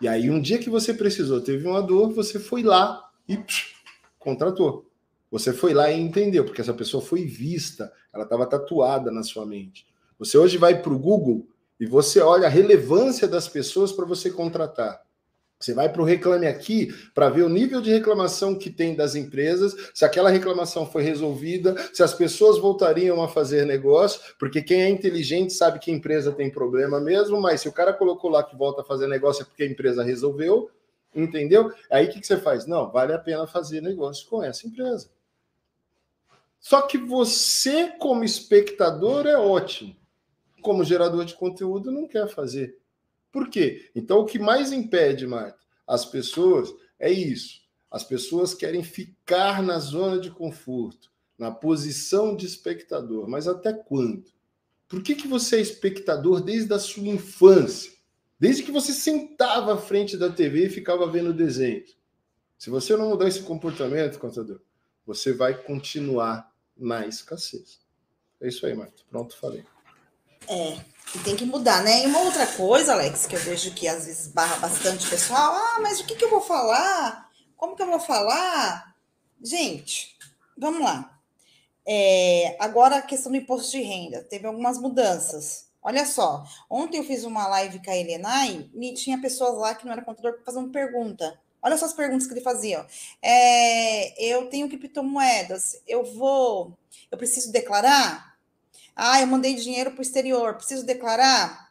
E 0.00 0.08
aí, 0.08 0.30
um 0.30 0.40
dia 0.40 0.58
que 0.58 0.68
você 0.68 0.92
precisou, 0.92 1.40
teve 1.40 1.66
uma 1.66 1.82
dor, 1.82 2.12
você 2.12 2.38
foi 2.38 2.62
lá 2.62 3.10
e 3.28 3.36
psh, 3.36 3.74
contratou. 4.18 4.86
Você 5.30 5.52
foi 5.52 5.72
lá 5.72 5.90
e 5.90 5.98
entendeu, 5.98 6.44
porque 6.44 6.60
essa 6.60 6.74
pessoa 6.74 7.02
foi 7.02 7.24
vista, 7.24 7.92
ela 8.12 8.24
estava 8.24 8.46
tatuada 8.46 9.10
na 9.10 9.22
sua 9.22 9.46
mente. 9.46 9.86
Você 10.22 10.38
hoje 10.38 10.56
vai 10.56 10.80
para 10.80 10.92
o 10.92 10.98
Google 11.00 11.48
e 11.80 11.84
você 11.84 12.20
olha 12.20 12.46
a 12.46 12.50
relevância 12.50 13.26
das 13.26 13.48
pessoas 13.48 13.90
para 13.90 14.04
você 14.04 14.30
contratar. 14.30 15.02
Você 15.58 15.74
vai 15.74 15.92
para 15.92 16.00
o 16.00 16.04
Reclame 16.04 16.46
Aqui 16.46 16.94
para 17.12 17.28
ver 17.28 17.42
o 17.42 17.48
nível 17.48 17.80
de 17.80 17.90
reclamação 17.90 18.56
que 18.56 18.70
tem 18.70 18.94
das 18.94 19.16
empresas, 19.16 19.74
se 19.92 20.04
aquela 20.04 20.30
reclamação 20.30 20.86
foi 20.86 21.02
resolvida, 21.02 21.74
se 21.92 22.04
as 22.04 22.14
pessoas 22.14 22.56
voltariam 22.56 23.20
a 23.20 23.26
fazer 23.26 23.66
negócio, 23.66 24.20
porque 24.38 24.62
quem 24.62 24.82
é 24.82 24.88
inteligente 24.88 25.52
sabe 25.52 25.80
que 25.80 25.90
a 25.90 25.94
empresa 25.94 26.30
tem 26.30 26.48
problema 26.48 27.00
mesmo, 27.00 27.40
mas 27.40 27.60
se 27.60 27.68
o 27.68 27.72
cara 27.72 27.92
colocou 27.92 28.30
lá 28.30 28.44
que 28.44 28.54
volta 28.54 28.82
a 28.82 28.84
fazer 28.84 29.08
negócio 29.08 29.42
é 29.42 29.44
porque 29.44 29.64
a 29.64 29.68
empresa 29.68 30.04
resolveu, 30.04 30.70
entendeu? 31.12 31.72
Aí 31.90 32.06
o 32.06 32.10
que, 32.10 32.20
que 32.20 32.26
você 32.28 32.36
faz? 32.36 32.64
Não, 32.64 32.92
vale 32.92 33.12
a 33.12 33.18
pena 33.18 33.44
fazer 33.44 33.80
negócio 33.80 34.28
com 34.28 34.40
essa 34.40 34.68
empresa. 34.68 35.10
Só 36.60 36.82
que 36.82 36.96
você, 36.96 37.88
como 37.98 38.22
espectador, 38.22 39.26
é 39.26 39.36
ótimo. 39.36 40.00
Como 40.62 40.84
gerador 40.84 41.24
de 41.24 41.34
conteúdo, 41.34 41.90
não 41.90 42.08
quer 42.08 42.28
fazer. 42.28 42.78
Por 43.30 43.50
quê? 43.50 43.90
Então, 43.94 44.20
o 44.20 44.24
que 44.24 44.38
mais 44.38 44.72
impede, 44.72 45.26
Marta, 45.26 45.58
as 45.86 46.04
pessoas 46.04 46.72
é 46.98 47.10
isso. 47.10 47.60
As 47.90 48.04
pessoas 48.04 48.54
querem 48.54 48.82
ficar 48.82 49.62
na 49.62 49.78
zona 49.78 50.18
de 50.18 50.30
conforto, 50.30 51.10
na 51.36 51.50
posição 51.50 52.34
de 52.34 52.46
espectador. 52.46 53.28
Mas 53.28 53.46
até 53.46 53.72
quando? 53.72 54.24
Por 54.88 55.02
que, 55.02 55.14
que 55.14 55.26
você 55.26 55.56
é 55.56 55.60
espectador 55.60 56.40
desde 56.40 56.72
a 56.72 56.78
sua 56.78 57.08
infância? 57.08 57.92
Desde 58.38 58.62
que 58.62 58.70
você 58.70 58.92
sentava 58.92 59.74
à 59.74 59.78
frente 59.78 60.16
da 60.16 60.30
TV 60.30 60.66
e 60.66 60.70
ficava 60.70 61.10
vendo 61.10 61.32
desenhos. 61.32 61.96
Se 62.58 62.70
você 62.70 62.96
não 62.96 63.08
mudar 63.08 63.28
esse 63.28 63.42
comportamento, 63.42 64.18
contador, 64.18 64.60
você 65.06 65.32
vai 65.32 65.62
continuar 65.62 66.52
na 66.76 67.06
escassez. 67.06 67.80
É 68.40 68.48
isso 68.48 68.66
aí, 68.66 68.74
Marta. 68.74 69.02
Pronto, 69.10 69.36
falei. 69.36 69.64
É, 70.48 70.78
e 71.14 71.18
tem 71.24 71.36
que 71.36 71.44
mudar, 71.44 71.82
né? 71.82 72.04
E 72.04 72.06
uma 72.06 72.20
outra 72.20 72.46
coisa, 72.46 72.92
Alex, 72.92 73.26
que 73.26 73.36
eu 73.36 73.40
vejo 73.40 73.74
que 73.74 73.86
às 73.86 74.06
vezes 74.06 74.28
barra 74.28 74.56
bastante 74.56 75.08
pessoal, 75.08 75.54
ah, 75.54 75.80
mas 75.80 76.00
o 76.00 76.06
que, 76.06 76.14
que 76.14 76.24
eu 76.24 76.30
vou 76.30 76.40
falar? 76.40 77.28
Como 77.56 77.76
que 77.76 77.82
eu 77.82 77.86
vou 77.86 78.00
falar? 78.00 78.94
Gente, 79.42 80.16
vamos 80.56 80.80
lá. 80.82 81.18
É, 81.86 82.56
agora 82.60 82.96
a 82.96 83.02
questão 83.02 83.30
do 83.30 83.36
imposto 83.36 83.72
de 83.72 83.82
renda, 83.82 84.22
teve 84.22 84.46
algumas 84.46 84.78
mudanças. 84.78 85.66
Olha 85.82 86.06
só, 86.06 86.44
ontem 86.70 86.98
eu 86.98 87.04
fiz 87.04 87.24
uma 87.24 87.46
live 87.48 87.82
com 87.84 87.90
a 87.90 87.96
Elenai 87.96 88.70
e 88.72 88.94
tinha 88.94 89.20
pessoas 89.20 89.58
lá 89.58 89.74
que 89.74 89.84
não 89.84 89.92
era 89.92 90.02
contador 90.02 90.38
uma 90.46 90.70
pergunta. 90.70 91.38
Olha 91.60 91.76
só 91.76 91.86
as 91.86 91.92
perguntas 91.92 92.26
que 92.26 92.32
ele 92.34 92.40
fazia. 92.40 92.86
É, 93.20 94.24
eu 94.24 94.48
tenho 94.48 94.68
criptomoedas, 94.68 95.80
eu 95.86 96.04
vou, 96.04 96.76
eu 97.10 97.18
preciso 97.18 97.52
declarar? 97.52 98.31
Ah, 98.94 99.20
eu 99.20 99.26
mandei 99.26 99.54
dinheiro 99.54 99.92
para 99.92 100.00
o 100.00 100.02
exterior, 100.02 100.54
preciso 100.54 100.84
declarar? 100.84 101.70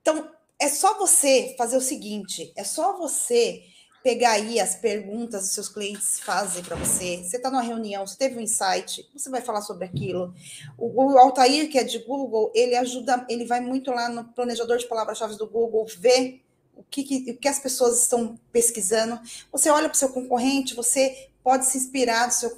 Então, 0.00 0.30
é 0.58 0.68
só 0.68 0.98
você 0.98 1.54
fazer 1.58 1.76
o 1.76 1.80
seguinte: 1.80 2.52
é 2.56 2.64
só 2.64 2.96
você 2.96 3.62
pegar 4.06 4.32
aí 4.32 4.60
as 4.60 4.76
perguntas 4.76 5.48
que 5.48 5.54
seus 5.54 5.68
clientes 5.68 6.20
fazem 6.20 6.62
para 6.62 6.76
você. 6.76 7.24
Você 7.24 7.38
está 7.38 7.50
numa 7.50 7.60
reunião, 7.60 8.06
você 8.06 8.16
teve 8.16 8.38
um 8.38 8.40
insight, 8.40 9.04
você 9.12 9.28
vai 9.28 9.40
falar 9.40 9.62
sobre 9.62 9.84
aquilo. 9.84 10.32
O, 10.78 11.14
o 11.14 11.18
Altair, 11.18 11.68
que 11.68 11.76
é 11.76 11.82
de 11.82 11.98
Google, 11.98 12.52
ele 12.54 12.76
ajuda, 12.76 13.26
ele 13.28 13.44
vai 13.44 13.60
muito 13.60 13.90
lá 13.90 14.08
no 14.08 14.24
planejador 14.24 14.78
de 14.78 14.86
palavras-chave 14.86 15.36
do 15.36 15.48
Google, 15.48 15.84
ver 15.98 16.40
o 16.76 16.84
que, 16.84 17.02
que, 17.02 17.32
o 17.32 17.36
que 17.36 17.48
as 17.48 17.58
pessoas 17.58 18.00
estão 18.00 18.38
pesquisando. 18.52 19.18
Você 19.50 19.70
olha 19.70 19.88
para 19.88 19.96
o 19.96 19.98
seu 19.98 20.10
concorrente, 20.10 20.76
você 20.76 21.28
pode 21.46 21.64
se 21.66 21.78
inspirar 21.78 22.26
do 22.26 22.34
seu, 22.34 22.50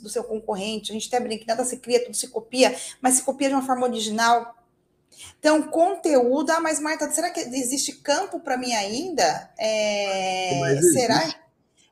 do 0.00 0.08
seu 0.08 0.24
concorrente. 0.24 0.90
A 0.90 0.94
gente 0.94 1.06
até 1.06 1.20
brinca, 1.20 1.44
nada 1.46 1.66
se 1.66 1.76
cria, 1.76 2.02
tudo 2.02 2.16
se 2.16 2.28
copia, 2.28 2.74
mas 2.98 3.16
se 3.16 3.22
copia 3.24 3.48
de 3.48 3.54
uma 3.54 3.66
forma 3.66 3.86
original. 3.86 4.56
Então, 5.38 5.64
conteúdo. 5.64 6.48
Ah, 6.48 6.58
mas 6.58 6.80
Marta, 6.80 7.12
será 7.12 7.28
que 7.28 7.40
existe 7.40 7.92
campo 7.92 8.40
para 8.40 8.56
mim 8.56 8.72
ainda? 8.72 9.52
É, 9.58 10.80
será? 10.94 11.34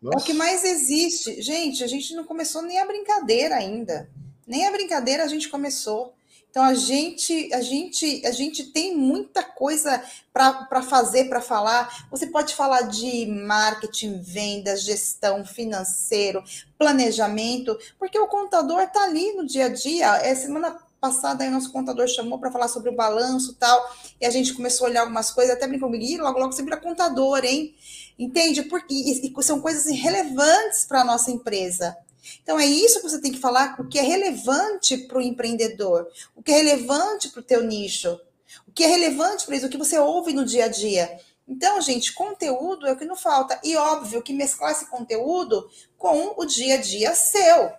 Nossa. 0.01 0.17
É 0.17 0.19
o 0.19 0.25
que 0.25 0.33
mais 0.33 0.65
existe. 0.65 1.43
Gente, 1.43 1.85
a 1.85 1.87
gente 1.87 2.15
não 2.15 2.25
começou 2.25 2.63
nem 2.63 2.79
a 2.79 2.87
brincadeira 2.87 3.57
ainda. 3.57 4.09
Nem 4.47 4.67
a 4.67 4.71
brincadeira 4.71 5.23
a 5.23 5.29
gente 5.29 5.47
começou. 5.47 6.15
Então 6.51 6.65
a 6.65 6.75
gente, 6.75 7.53
a 7.55 7.61
gente, 7.61 8.27
a 8.27 8.33
gente 8.33 8.65
tem 8.73 8.97
muita 8.97 9.43
coisa 9.43 10.03
para 10.33 10.83
fazer, 10.83 11.29
para 11.29 11.41
falar. 11.41 12.09
Você 12.11 12.27
pode 12.27 12.55
falar 12.55 12.83
de 12.83 13.27
marketing, 13.27 14.21
vendas, 14.21 14.83
gestão, 14.83 15.45
financeiro, 15.45 16.43
planejamento, 16.77 17.79
porque 17.99 18.19
o 18.19 18.27
contador 18.27 18.81
está 18.81 19.05
ali 19.05 19.33
no 19.33 19.47
dia 19.47 19.67
a 19.67 19.69
dia. 19.69 20.17
É 20.17 20.35
semana 20.35 20.77
passada 21.01 21.43
aí 21.43 21.51
nosso 21.51 21.73
contador 21.73 22.07
chamou 22.09 22.39
para 22.39 22.51
falar 22.51 22.69
sobre 22.69 22.91
o 22.91 22.95
balanço 22.95 23.55
tal, 23.55 23.91
e 24.21 24.27
a 24.27 24.31
gente 24.31 24.53
começou 24.53 24.87
a 24.87 24.91
olhar 24.91 25.01
algumas 25.01 25.31
coisas, 25.31 25.55
até 25.55 25.67
brincou 25.67 25.91
comigo, 25.91 26.23
logo 26.23 26.39
logo 26.39 26.53
você 26.53 26.63
vira 26.63 26.77
contador, 26.77 27.43
hein? 27.43 27.75
Entende? 28.19 28.63
Porque 28.65 28.93
e, 28.93 29.33
e 29.35 29.43
são 29.43 29.61
coisas 29.61 29.87
relevantes 29.87 30.85
para 30.85 31.01
a 31.01 31.05
nossa 31.05 31.31
empresa. 31.31 31.97
Então, 32.43 32.59
é 32.59 32.67
isso 32.67 33.01
que 33.01 33.09
você 33.09 33.21
tem 33.21 33.33
que 33.33 33.39
falar, 33.39 33.77
o 33.81 33.89
que 33.89 33.99
é 33.99 34.03
relevante 34.03 34.97
para 34.97 35.19
o 35.19 35.23
empreendedor, 35.23 36.09
o 36.35 36.43
que 36.43 36.53
é 36.53 36.57
relevante 36.57 37.29
para 37.29 37.41
o 37.41 37.45
teu 37.45 37.63
nicho, 37.63 38.19
o 38.67 38.73
que 38.73 38.85
é 38.85 38.87
relevante 38.87 39.47
para 39.47 39.57
isso, 39.57 39.67
o 39.67 39.71
que 39.71 39.79
você 39.79 39.99
ouve 39.99 40.33
no 40.33 40.45
dia 40.45 40.67
a 40.67 40.69
dia. 40.69 41.19
Então, 41.47 41.81
gente, 41.81 42.13
conteúdo 42.13 42.87
é 42.87 42.93
o 42.93 42.97
que 42.97 43.05
não 43.05 43.17
falta. 43.17 43.61
E 43.65 43.77
óbvio 43.77 44.23
que 44.23 44.33
mesclar 44.33 44.71
esse 44.71 44.87
conteúdo 44.87 45.69
com 45.99 46.35
o 46.37 46.45
dia 46.45 46.75
a 46.75 46.81
dia 46.81 47.15
seu. 47.15 47.73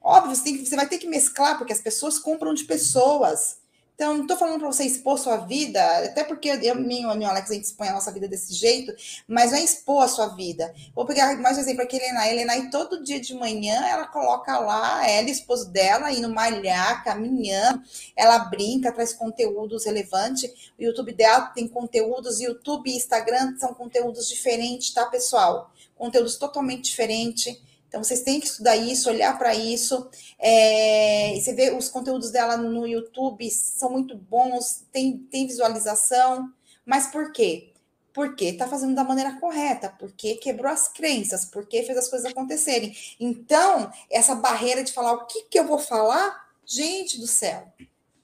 Óbvio, 0.00 0.34
você, 0.34 0.44
tem, 0.44 0.64
você 0.64 0.74
vai 0.74 0.88
ter 0.88 0.96
que 0.96 1.06
mesclar, 1.06 1.58
porque 1.58 1.72
as 1.72 1.82
pessoas 1.82 2.18
compram 2.18 2.54
de 2.54 2.64
pessoas. 2.64 3.59
Então, 4.00 4.14
não 4.14 4.22
estou 4.22 4.38
falando 4.38 4.58
para 4.60 4.72
você 4.72 4.84
expor 4.84 5.18
sua 5.18 5.36
vida, 5.36 5.78
até 6.06 6.24
porque 6.24 6.48
eu, 6.48 6.74
meu, 6.74 7.14
meu 7.14 7.28
Alex, 7.28 7.50
a 7.50 7.52
gente 7.52 7.64
expõe 7.64 7.88
a 7.88 7.92
nossa 7.92 8.10
vida 8.10 8.26
desse 8.26 8.54
jeito, 8.54 8.94
mas 9.28 9.50
não 9.50 9.58
é 9.58 9.62
expor 9.62 10.02
a 10.02 10.08
sua 10.08 10.28
vida. 10.28 10.74
Vou 10.94 11.04
pegar 11.04 11.36
mais 11.36 11.58
um 11.58 11.60
exemplo 11.60 11.82
aqui, 11.82 11.96
Helena. 11.96 12.20
A 12.20 12.32
Helena, 12.32 12.70
todo 12.70 13.04
dia 13.04 13.20
de 13.20 13.34
manhã, 13.34 13.78
ela 13.86 14.06
coloca 14.06 14.58
lá, 14.58 15.06
ela 15.06 15.28
e 15.28 15.30
o 15.30 15.34
esposo 15.34 15.68
dela, 15.68 16.10
indo 16.10 16.30
malhar, 16.30 17.04
caminhando, 17.04 17.82
ela 18.16 18.38
brinca, 18.38 18.90
traz 18.90 19.12
conteúdos 19.12 19.84
relevantes. 19.84 20.72
O 20.78 20.82
YouTube 20.82 21.12
dela 21.12 21.48
tem 21.48 21.68
conteúdos, 21.68 22.40
YouTube 22.40 22.90
e 22.90 22.96
Instagram 22.96 23.58
são 23.58 23.74
conteúdos 23.74 24.30
diferentes, 24.30 24.94
tá, 24.94 25.04
pessoal? 25.04 25.70
Conteúdos 25.94 26.36
totalmente 26.36 26.84
diferentes 26.84 27.60
então, 27.90 28.04
vocês 28.04 28.22
têm 28.22 28.38
que 28.38 28.46
estudar 28.46 28.76
isso, 28.76 29.10
olhar 29.10 29.36
para 29.36 29.52
isso. 29.52 30.08
É, 30.38 31.34
você 31.34 31.52
vê 31.52 31.72
os 31.72 31.88
conteúdos 31.88 32.30
dela 32.30 32.56
no 32.56 32.86
YouTube, 32.86 33.50
são 33.50 33.90
muito 33.90 34.16
bons, 34.16 34.84
tem, 34.92 35.18
tem 35.28 35.44
visualização. 35.44 36.54
Mas 36.86 37.08
por 37.08 37.32
quê? 37.32 37.72
Porque 38.14 38.44
está 38.44 38.68
fazendo 38.68 38.94
da 38.94 39.02
maneira 39.02 39.40
correta, 39.40 39.92
porque 39.98 40.36
quebrou 40.36 40.70
as 40.70 40.86
crenças, 40.86 41.44
porque 41.44 41.82
fez 41.82 41.98
as 41.98 42.06
coisas 42.06 42.30
acontecerem. 42.30 42.96
Então, 43.18 43.90
essa 44.08 44.36
barreira 44.36 44.84
de 44.84 44.92
falar 44.92 45.14
o 45.14 45.26
que, 45.26 45.42
que 45.50 45.58
eu 45.58 45.66
vou 45.66 45.80
falar, 45.80 46.48
gente 46.64 47.18
do 47.18 47.26
céu, 47.26 47.72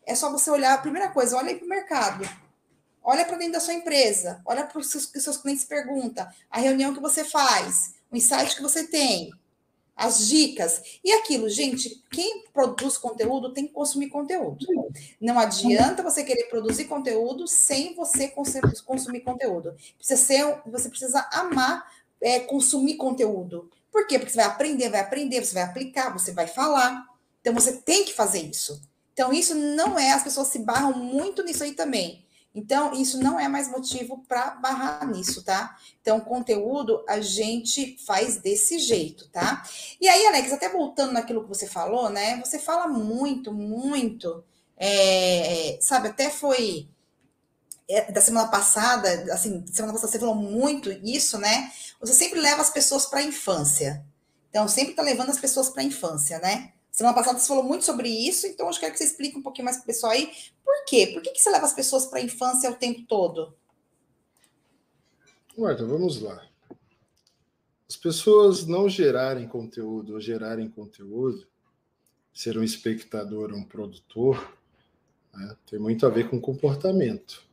é 0.07 0.15
só 0.15 0.31
você 0.31 0.49
olhar. 0.49 0.75
A 0.75 0.79
primeira 0.79 1.09
coisa, 1.09 1.37
olha 1.37 1.57
para 1.57 1.65
o 1.65 1.69
mercado. 1.69 2.25
Olha 3.03 3.25
para 3.25 3.37
dentro 3.37 3.55
da 3.55 3.61
sua 3.61 3.75
empresa, 3.75 4.41
olha 4.45 4.65
para 4.65 4.79
os 4.79 4.91
seus, 4.91 5.11
seus 5.17 5.37
clientes 5.37 5.65
perguntam, 5.65 6.27
a 6.51 6.59
reunião 6.59 6.93
que 6.93 7.01
você 7.01 7.25
faz, 7.25 7.95
o 8.11 8.17
insight 8.17 8.57
que 8.57 8.63
você 8.63 8.85
tem, 8.85 9.33
as 9.97 10.29
dicas. 10.29 10.83
E 11.03 11.11
aquilo, 11.11 11.49
gente, 11.49 12.03
quem 12.11 12.45
produz 12.53 12.99
conteúdo 12.99 13.53
tem 13.53 13.67
que 13.67 13.73
consumir 13.73 14.11
conteúdo. 14.11 14.67
Não 15.19 15.39
adianta 15.39 16.03
você 16.03 16.23
querer 16.23 16.45
produzir 16.45 16.85
conteúdo 16.85 17.49
sem 17.49 17.95
você 17.95 18.33
consumir 18.85 19.21
conteúdo. 19.21 19.75
Precisa 19.97 20.21
ser, 20.21 20.61
você 20.67 20.91
precisa 20.91 21.27
amar 21.33 21.91
é, 22.21 22.41
consumir 22.41 22.97
conteúdo. 22.97 23.71
Por 23.91 24.07
quê? 24.07 24.19
Porque 24.19 24.33
você 24.33 24.39
vai 24.39 24.47
aprender, 24.47 24.91
vai 24.91 25.01
aprender, 25.01 25.43
você 25.43 25.55
vai 25.55 25.63
aplicar, 25.63 26.13
você 26.13 26.33
vai 26.33 26.47
falar. 26.47 27.07
Então 27.41 27.55
você 27.55 27.73
tem 27.73 28.05
que 28.05 28.13
fazer 28.13 28.41
isso. 28.41 28.83
Então 29.15 29.33
isso 29.33 29.55
não 29.55 29.99
é, 29.99 30.13
as 30.13 30.23
pessoas 30.23 30.49
se 30.49 30.59
barram 30.59 30.93
muito 30.93 31.43
nisso 31.43 31.65
aí 31.65 31.73
também. 31.73 32.26
Então, 32.57 32.95
isso 32.95 33.19
não 33.19 33.39
é 33.39 33.49
mais 33.49 33.69
motivo 33.69 34.25
para 34.27 34.53
barrar 34.53 35.07
nisso, 35.07 35.45
tá? 35.45 35.77
Então, 36.01 36.19
conteúdo 36.19 37.05
a 37.07 37.21
gente 37.21 37.99
faz 38.07 38.39
desse 38.39 38.79
jeito, 38.79 39.29
tá? 39.29 39.63
E 40.01 40.09
aí, 40.09 40.27
Alex, 40.27 40.55
até 40.55 40.67
voltando 40.71 41.13
naquilo 41.13 41.43
que 41.43 41.51
você 41.51 41.67
falou, 41.67 42.09
né? 42.09 42.41
Você 42.41 42.59
fala 42.59 42.89
muito, 42.89 43.53
muito, 43.53 44.43
é, 44.75 45.79
sabe, 45.83 46.09
até 46.09 46.31
foi 46.31 46.89
é, 47.87 48.11
da 48.11 48.23
semana 48.23 48.49
passada, 48.49 49.35
assim, 49.35 49.63
semana 49.71 49.93
passada 49.93 50.11
você 50.11 50.19
falou 50.19 50.35
muito 50.35 50.91
isso, 50.91 51.37
né? 51.37 51.71
Você 52.01 52.15
sempre 52.15 52.41
leva 52.41 52.63
as 52.63 52.71
pessoas 52.71 53.05
para 53.05 53.21
a 53.21 53.23
infância. 53.23 54.03
Então, 54.49 54.67
sempre 54.67 54.93
está 54.93 55.03
levando 55.03 55.29
as 55.29 55.39
pessoas 55.39 55.69
para 55.69 55.83
a 55.83 55.85
infância, 55.85 56.39
né? 56.39 56.73
Semana 56.97 57.15
passada 57.15 57.39
você 57.39 57.47
falou 57.47 57.63
muito 57.63 57.85
sobre 57.85 58.09
isso, 58.09 58.47
então 58.47 58.73
que 58.73 58.81
quero 58.81 58.93
que 58.93 58.99
você 58.99 59.05
explique 59.05 59.37
um 59.37 59.43
pouquinho 59.43 59.67
mais 59.67 59.77
para 59.77 59.83
o 59.83 59.87
pessoal 59.87 60.13
aí. 60.13 60.33
Por 60.65 60.85
quê? 60.87 61.09
Por 61.13 61.21
que, 61.21 61.31
que 61.31 61.43
você 61.43 61.51
leva 61.51 61.67
as 61.67 61.75
pessoas 61.75 62.07
para 62.07 62.21
a 62.21 62.23
infância 62.23 62.71
o 62.71 62.75
tempo 62.75 63.03
todo? 63.07 63.55
Marta, 65.59 65.85
vamos 65.85 66.23
lá. 66.23 66.43
As 67.87 67.99
pessoas 67.99 68.67
não 68.67 68.89
gerarem 68.89 69.47
conteúdo 69.47 70.15
ou 70.15 70.21
gerarem 70.23 70.71
conteúdo, 70.71 71.47
ser 72.33 72.57
um 72.57 72.63
espectador 72.63 73.53
ou 73.53 73.59
um 73.59 73.65
produtor, 73.65 74.57
né, 75.35 75.55
tem 75.67 75.79
muito 75.79 76.07
a 76.07 76.09
ver 76.09 76.31
com 76.31 76.41
comportamento. 76.41 77.45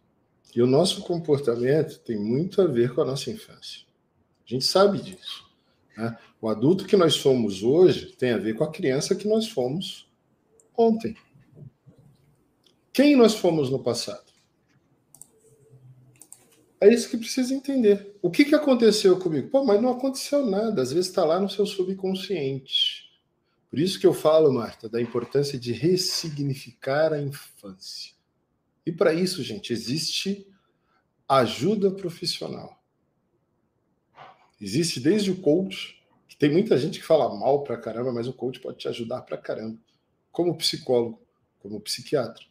E 0.56 0.62
o 0.62 0.68
nosso 0.68 1.02
comportamento 1.02 2.00
tem 2.00 2.18
muito 2.18 2.62
a 2.62 2.66
ver 2.66 2.96
com 2.96 3.02
a 3.02 3.06
nossa 3.06 3.30
infância. 3.30 3.82
A 4.48 4.50
gente 4.50 4.64
sabe 4.64 5.02
disso. 5.02 5.46
Né? 5.98 6.18
O 6.44 6.50
adulto 6.50 6.86
que 6.86 6.98
nós 6.98 7.14
somos 7.14 7.64
hoje 7.64 8.08
tem 8.18 8.32
a 8.32 8.38
ver 8.38 8.54
com 8.56 8.66
a 8.66 8.70
criança 8.70 9.16
que 9.16 9.30
nós 9.30 9.48
fomos 9.48 10.12
ontem. 10.76 11.16
Quem 12.92 13.16
nós 13.16 13.34
fomos 13.34 13.70
no 13.70 13.80
passado? 13.82 14.30
É 16.82 16.94
isso 16.94 17.10
que 17.10 17.16
precisa 17.16 17.54
entender. 17.54 18.18
O 18.22 18.30
que, 18.30 18.44
que 18.44 18.54
aconteceu 18.54 19.18
comigo? 19.18 19.48
Pô, 19.48 19.64
mas 19.64 19.82
não 19.82 19.92
aconteceu 19.92 20.46
nada. 20.46 20.82
Às 20.82 20.92
vezes 20.92 21.08
está 21.08 21.24
lá 21.24 21.40
no 21.40 21.50
seu 21.50 21.66
subconsciente. 21.66 23.10
Por 23.70 23.80
isso 23.80 23.98
que 23.98 24.06
eu 24.06 24.14
falo, 24.14 24.52
Marta, 24.52 24.90
da 24.90 25.02
importância 25.02 25.58
de 25.58 25.72
ressignificar 25.72 27.14
a 27.14 27.22
infância. 27.22 28.12
E 28.86 28.92
para 28.92 29.14
isso, 29.14 29.42
gente, 29.42 29.72
existe 29.72 30.46
ajuda 31.26 31.90
profissional. 31.90 32.84
Existe 34.60 35.00
desde 35.00 35.32
o 35.32 35.38
coach, 35.38 36.03
tem 36.44 36.52
muita 36.52 36.78
gente 36.78 37.00
que 37.00 37.06
fala 37.06 37.34
mal 37.34 37.64
pra 37.64 37.78
caramba, 37.78 38.12
mas 38.12 38.28
o 38.28 38.34
coach 38.34 38.60
pode 38.60 38.80
te 38.80 38.90
ajudar 38.90 39.22
pra 39.22 39.38
caramba. 39.38 39.80
Como 40.30 40.58
psicólogo, 40.58 41.22
como 41.62 41.80
psiquiatra. 41.80 42.44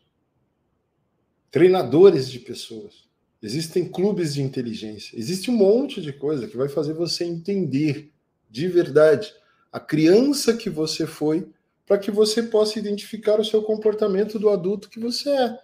Treinadores 1.51 2.31
de 2.31 2.39
pessoas. 2.39 3.05
Existem 3.43 3.87
clubes 3.87 4.33
de 4.33 4.41
inteligência. 4.41 5.15
Existe 5.15 5.51
um 5.51 5.55
monte 5.55 6.01
de 6.01 6.11
coisa 6.11 6.49
que 6.49 6.57
vai 6.57 6.71
fazer 6.71 6.95
você 6.95 7.27
entender 7.27 8.11
de 8.49 8.67
verdade 8.67 9.31
a 9.71 9.79
criança 9.79 10.57
que 10.57 10.71
você 10.71 11.07
foi, 11.07 11.53
para 11.85 11.99
que 11.99 12.11
você 12.11 12.43
possa 12.45 12.79
identificar 12.79 13.39
o 13.39 13.45
seu 13.45 13.63
comportamento 13.63 14.39
do 14.39 14.49
adulto 14.49 14.89
que 14.89 14.99
você 14.99 15.29
é. 15.29 15.59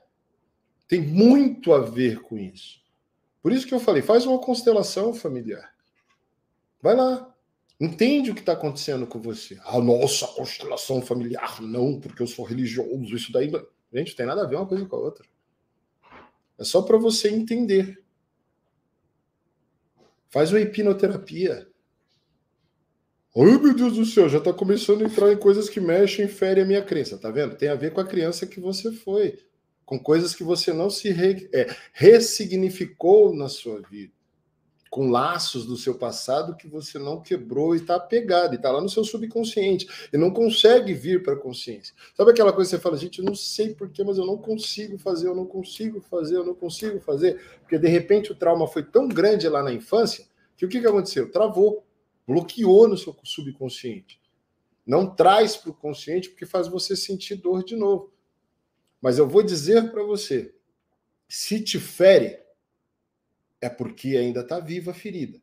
Tem 0.87 1.01
muito 1.01 1.73
a 1.73 1.81
ver 1.81 2.21
com 2.21 2.37
isso. 2.37 2.79
Por 3.41 3.53
isso 3.53 3.67
que 3.67 3.73
eu 3.73 3.81
falei, 3.81 4.03
faz 4.03 4.27
uma 4.27 4.39
constelação 4.39 5.15
familiar. 5.15 5.73
Vai 6.83 6.95
lá. 6.95 7.35
Entende 7.81 8.31
o 8.31 8.35
que 8.35 8.41
está 8.41 8.53
acontecendo 8.53 9.07
com 9.07 9.21
você. 9.21 9.57
A 9.65 9.79
nossa 9.79 10.27
constelação 10.27 11.01
familiar, 11.01 11.63
não, 11.63 12.01
porque 12.01 12.23
eu 12.23 12.27
sou 12.27 12.45
religioso, 12.45 13.15
isso 13.15 13.31
daí. 13.31 13.51
Gente, 13.93 14.17
tem 14.17 14.27
nada 14.27 14.43
a 14.43 14.47
ver 14.47 14.57
uma 14.57 14.67
coisa 14.67 14.85
com 14.85 14.97
a 14.97 14.99
outra. 14.99 15.25
É 16.59 16.65
só 16.65 16.83
para 16.83 16.99
você 16.99 17.29
entender. 17.29 18.03
Faz 20.29 20.51
uma 20.51 20.61
hipnoterapia. 20.61 21.69
Ai, 23.37 23.59
meu 23.59 23.75
Deus 23.75 23.95
do 23.95 24.05
céu, 24.05 24.29
já 24.29 24.39
está 24.39 24.53
começando 24.53 25.03
a 25.03 25.05
entrar 25.05 25.33
em 25.33 25.39
coisas 25.39 25.69
que 25.69 25.81
mexem 25.81 26.25
e 26.25 26.29
ferem 26.29 26.65
a 26.65 26.67
minha 26.67 26.83
crença, 26.83 27.17
tá 27.17 27.31
vendo? 27.31 27.57
Tem 27.57 27.69
a 27.69 27.77
ver 27.77 27.93
com 27.93 28.01
a 28.01 28.07
criança 28.07 28.47
que 28.47 28.59
você 28.59 28.91
foi, 28.91 29.39
com 29.85 29.97
coisas 29.97 30.35
que 30.35 30.43
você 30.43 30.73
não 30.73 30.91
se 30.91 31.11
re, 31.11 31.49
é, 31.55 31.69
ressignificou 31.93 33.33
na 33.37 33.49
sua 33.49 33.81
vida 33.83 34.18
com 34.99 35.11
laços 35.11 35.65
do 35.65 35.77
seu 35.77 35.95
passado 35.95 36.57
que 36.57 36.66
você 36.66 36.99
não 36.99 37.20
quebrou 37.20 37.73
e 37.73 37.79
está 37.79 37.95
apegado, 37.95 38.53
e 38.53 38.57
está 38.57 38.73
lá 38.73 38.81
no 38.81 38.89
seu 38.89 39.05
subconsciente, 39.05 39.87
e 40.12 40.19
não 40.19 40.33
consegue 40.33 40.93
vir 40.93 41.23
para 41.23 41.35
a 41.35 41.37
consciência. 41.37 41.95
Sabe 42.16 42.33
aquela 42.33 42.53
coisa 42.53 42.69
que 42.69 42.77
você 42.77 42.83
fala, 42.83 42.97
gente, 42.97 43.20
eu 43.20 43.25
não 43.25 43.33
sei 43.37 43.73
porquê, 43.73 44.03
mas 44.03 44.19
eu 44.19 44.27
não 44.27 44.37
consigo 44.37 44.99
fazer, 44.99 45.29
eu 45.29 45.37
não 45.37 45.47
consigo 45.47 46.01
fazer, 46.01 46.35
eu 46.35 46.45
não 46.45 46.53
consigo 46.53 46.99
fazer, 46.99 47.41
porque 47.61 47.79
de 47.79 47.87
repente 47.87 48.33
o 48.33 48.35
trauma 48.35 48.66
foi 48.66 48.83
tão 48.83 49.07
grande 49.07 49.49
lá 49.49 49.62
na 49.62 49.73
infância, 49.73 50.27
que 50.57 50.66
o 50.66 50.69
que, 50.69 50.81
que 50.81 50.87
aconteceu? 50.89 51.31
Travou, 51.31 51.87
bloqueou 52.27 52.89
no 52.89 52.99
seu 52.99 53.16
subconsciente. 53.23 54.20
Não 54.85 55.15
traz 55.15 55.57
para 55.57 55.70
o 55.70 55.75
consciente, 55.75 56.29
porque 56.29 56.45
faz 56.45 56.66
você 56.66 56.97
sentir 56.97 57.37
dor 57.37 57.62
de 57.62 57.77
novo. 57.77 58.12
Mas 59.01 59.16
eu 59.16 59.29
vou 59.29 59.45
dizer 59.45 59.93
para 59.93 60.03
você, 60.03 60.53
se 61.29 61.62
te 61.62 61.79
fere, 61.79 62.48
é 63.60 63.68
porque 63.68 64.16
ainda 64.16 64.40
está 64.40 64.60
viva 64.60 64.93
a 64.93 64.94
ferida. 64.94 65.40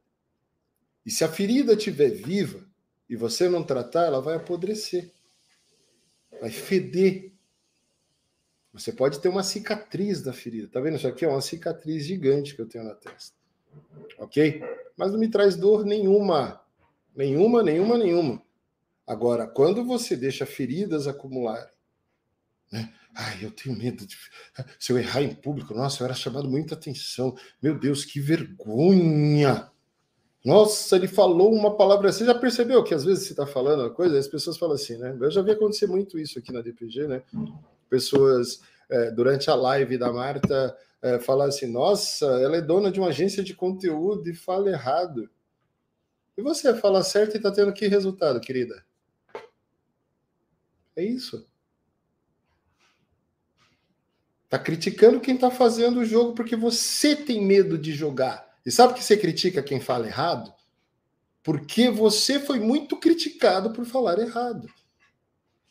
E 1.05 1.11
se 1.11 1.23
a 1.23 1.29
ferida 1.29 1.73
estiver 1.73 2.09
viva 2.09 2.65
e 3.09 3.15
você 3.15 3.47
não 3.47 3.63
tratar, 3.63 4.05
ela 4.05 4.21
vai 4.21 4.35
apodrecer, 4.35 5.11
vai 6.41 6.49
feder. 6.49 7.31
Você 8.73 8.91
pode 8.91 9.19
ter 9.19 9.29
uma 9.29 9.43
cicatriz 9.43 10.21
da 10.21 10.33
ferida. 10.33 10.67
Tá 10.67 10.79
vendo? 10.79 10.97
Isso 10.97 11.07
aqui 11.07 11.23
é 11.23 11.27
uma 11.27 11.41
cicatriz 11.41 12.05
gigante 12.05 12.55
que 12.55 12.61
eu 12.61 12.67
tenho 12.67 12.83
na 12.83 12.95
testa. 12.95 13.35
Ok? 14.17 14.61
Mas 14.97 15.11
não 15.11 15.19
me 15.19 15.29
traz 15.29 15.55
dor 15.55 15.85
nenhuma. 15.85 16.61
Nenhuma, 17.15 17.63
nenhuma, 17.63 17.97
nenhuma. 17.97 18.41
Agora, 19.07 19.47
quando 19.47 19.85
você 19.85 20.15
deixa 20.15 20.45
feridas 20.45 21.07
acumularem, 21.07 21.74
né? 22.71 22.93
Ai, 23.15 23.45
eu 23.45 23.51
tenho 23.51 23.77
medo 23.77 24.05
de. 24.05 24.17
Se 24.77 24.91
eu 24.91 24.97
errar 24.97 25.21
em 25.21 25.33
público, 25.33 25.73
nossa, 25.73 26.01
eu 26.01 26.05
era 26.05 26.13
chamado 26.13 26.49
muita 26.49 26.75
atenção. 26.75 27.35
Meu 27.61 27.79
Deus, 27.79 28.03
que 28.03 28.19
vergonha! 28.19 29.71
Nossa, 30.43 30.95
ele 30.95 31.07
falou 31.07 31.53
uma 31.53 31.75
palavra. 31.75 32.11
Você 32.11 32.25
já 32.25 32.35
percebeu 32.35 32.83
que 32.83 32.93
às 32.93 33.03
vezes 33.03 33.25
você 33.25 33.33
está 33.33 33.47
falando 33.47 33.79
uma 33.79 33.89
coisa, 33.89 34.19
as 34.19 34.27
pessoas 34.27 34.57
falam 34.57 34.75
assim, 34.75 34.97
né? 34.97 35.17
Eu 35.19 35.31
já 35.31 35.41
vi 35.41 35.51
acontecer 35.51 35.87
muito 35.87 36.19
isso 36.19 36.37
aqui 36.37 36.51
na 36.51 36.61
DPG, 36.61 37.07
né? 37.07 37.23
Pessoas, 37.89 38.61
é, 38.89 39.09
durante 39.11 39.49
a 39.49 39.55
live 39.55 39.97
da 39.97 40.11
Marta, 40.11 40.77
é, 41.01 41.19
assim: 41.47 41.71
nossa, 41.71 42.25
ela 42.25 42.57
é 42.57 42.61
dona 42.61 42.91
de 42.91 42.99
uma 42.99 43.09
agência 43.09 43.43
de 43.43 43.55
conteúdo 43.55 44.29
e 44.29 44.35
fala 44.35 44.69
errado. 44.69 45.29
E 46.37 46.41
você 46.41 46.75
fala 46.75 47.01
certo 47.01 47.35
e 47.35 47.37
está 47.37 47.49
tendo 47.49 47.73
que 47.73 47.87
resultado, 47.87 48.41
querida? 48.41 48.85
É 50.95 51.03
isso. 51.03 51.47
Tá 54.49 54.59
criticando 54.59 55.19
quem 55.19 55.37
tá 55.37 55.49
fazendo 55.49 55.99
o 55.99 56.05
jogo 56.05 56.33
porque 56.33 56.55
você 56.55 57.15
tem 57.15 57.43
medo 57.43 57.77
de 57.77 57.93
jogar. 57.93 58.45
E 58.65 58.71
sabe 58.71 58.93
que 58.93 59.03
você 59.03 59.17
critica 59.17 59.63
quem 59.63 59.79
fala 59.79 60.07
errado? 60.07 60.53
Porque 61.43 61.89
você 61.89 62.39
foi 62.39 62.59
muito 62.59 62.97
criticado 62.97 63.71
por 63.71 63.85
falar 63.85 64.19
errado. 64.19 64.67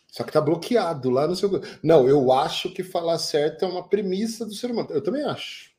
Só 0.09 0.23
que 0.23 0.33
tá 0.33 0.41
bloqueado 0.41 1.11
lá 1.11 1.27
no 1.27 1.35
seu. 1.35 1.51
Não, 1.83 2.09
eu 2.09 2.31
acho 2.33 2.73
que 2.73 2.85
falar 2.85 3.19
certo 3.19 3.65
é 3.65 3.69
uma 3.69 3.89
premissa 3.89 4.47
do 4.47 4.55
ser 4.55 4.71
humano. 4.71 4.91
Eu 4.91 5.03
também 5.03 5.25
acho. 5.25 5.73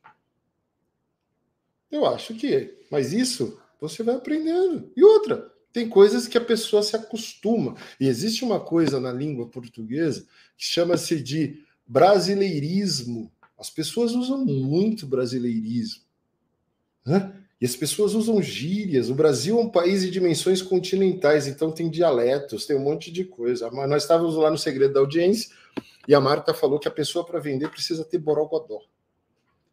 Eu 1.89 2.05
acho 2.05 2.35
que 2.35 2.53
é. 2.53 2.75
Mas 2.91 3.13
isso 3.13 3.57
você 3.79 4.03
vai 4.03 4.15
aprendendo. 4.15 4.91
E 4.95 5.03
outra, 5.03 5.49
tem 5.71 5.87
coisas 5.87 6.27
que 6.27 6.37
a 6.37 6.41
pessoa 6.41 6.83
se 6.83 6.95
acostuma. 6.95 7.75
E 7.99 8.07
existe 8.07 8.43
uma 8.43 8.59
coisa 8.59 8.99
na 8.99 9.11
língua 9.11 9.47
portuguesa 9.47 10.27
que 10.57 10.65
chama-se 10.65 11.21
de 11.21 11.64
brasileirismo. 11.87 13.31
As 13.57 13.69
pessoas 13.69 14.13
usam 14.13 14.43
muito 14.45 15.07
brasileirismo. 15.07 16.03
Né? 17.05 17.33
E 17.59 17.65
as 17.65 17.75
pessoas 17.75 18.13
usam 18.13 18.41
gírias. 18.41 19.09
O 19.09 19.15
Brasil 19.15 19.57
é 19.57 19.61
um 19.61 19.69
país 19.69 20.01
de 20.01 20.11
dimensões 20.11 20.61
continentais, 20.61 21.47
então 21.47 21.71
tem 21.71 21.89
dialetos, 21.89 22.65
tem 22.65 22.75
um 22.75 22.83
monte 22.83 23.11
de 23.11 23.23
coisa. 23.23 23.69
Mas 23.71 23.89
nós 23.89 24.03
estávamos 24.03 24.35
lá 24.35 24.51
no 24.51 24.57
Segredo 24.57 24.93
da 24.93 24.99
Audiência 24.99 25.49
e 26.07 26.13
a 26.13 26.19
Marta 26.19 26.53
falou 26.53 26.79
que 26.79 26.87
a 26.87 26.91
pessoa 26.91 27.25
para 27.25 27.39
vender 27.39 27.69
precisa 27.69 28.03
ter 28.03 28.17
borogodó. 28.17 28.81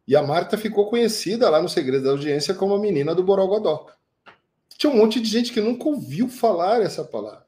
E 0.07 0.17
a 0.17 0.23
Marta 0.23 0.59
ficou 0.59 0.89
conhecida 0.89 1.49
lá 1.49 1.63
no 1.63 1.69
Segredo 1.69 2.05
da 2.05 2.11
Audiência 2.11 2.55
como 2.55 2.75
a 2.75 2.81
menina 2.81 3.15
do 3.15 3.23
Borogodó. 3.23 3.87
Tinha 4.77 4.93
um 4.93 4.97
monte 4.97 5.21
de 5.21 5.29
gente 5.29 5.53
que 5.53 5.61
nunca 5.61 5.89
ouviu 5.89 6.29
falar 6.29 6.83
essa 6.83 7.05
palavra. 7.05 7.42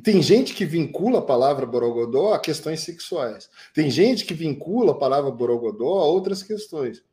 E 0.00 0.02
tem 0.02 0.22
gente 0.22 0.54
que 0.54 0.64
vincula 0.64 1.18
a 1.18 1.22
palavra 1.22 1.66
Borogodó 1.66 2.32
a 2.32 2.38
questões 2.38 2.80
sexuais. 2.80 3.50
Tem 3.74 3.90
gente 3.90 4.24
que 4.24 4.32
vincula 4.32 4.92
a 4.92 4.98
palavra 4.98 5.30
Borogodó 5.30 5.98
a 5.98 6.06
outras 6.06 6.42
questões. 6.42 7.04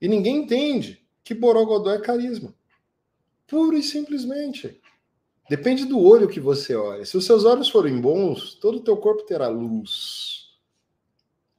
E 0.00 0.08
ninguém 0.08 0.38
entende 0.38 1.06
que 1.22 1.32
Borogodó 1.32 1.92
é 1.92 2.00
carisma. 2.00 2.52
Puro 3.46 3.76
e 3.76 3.84
simplesmente. 3.84 4.80
Depende 5.48 5.84
do 5.84 6.00
olho 6.00 6.26
que 6.26 6.40
você 6.40 6.74
olha. 6.74 7.06
Se 7.06 7.16
os 7.16 7.24
seus 7.24 7.44
olhos 7.44 7.68
forem 7.68 8.00
bons, 8.00 8.56
todo 8.56 8.78
o 8.78 8.82
teu 8.82 8.96
corpo 8.96 9.22
terá 9.22 9.46
luz. 9.46 10.48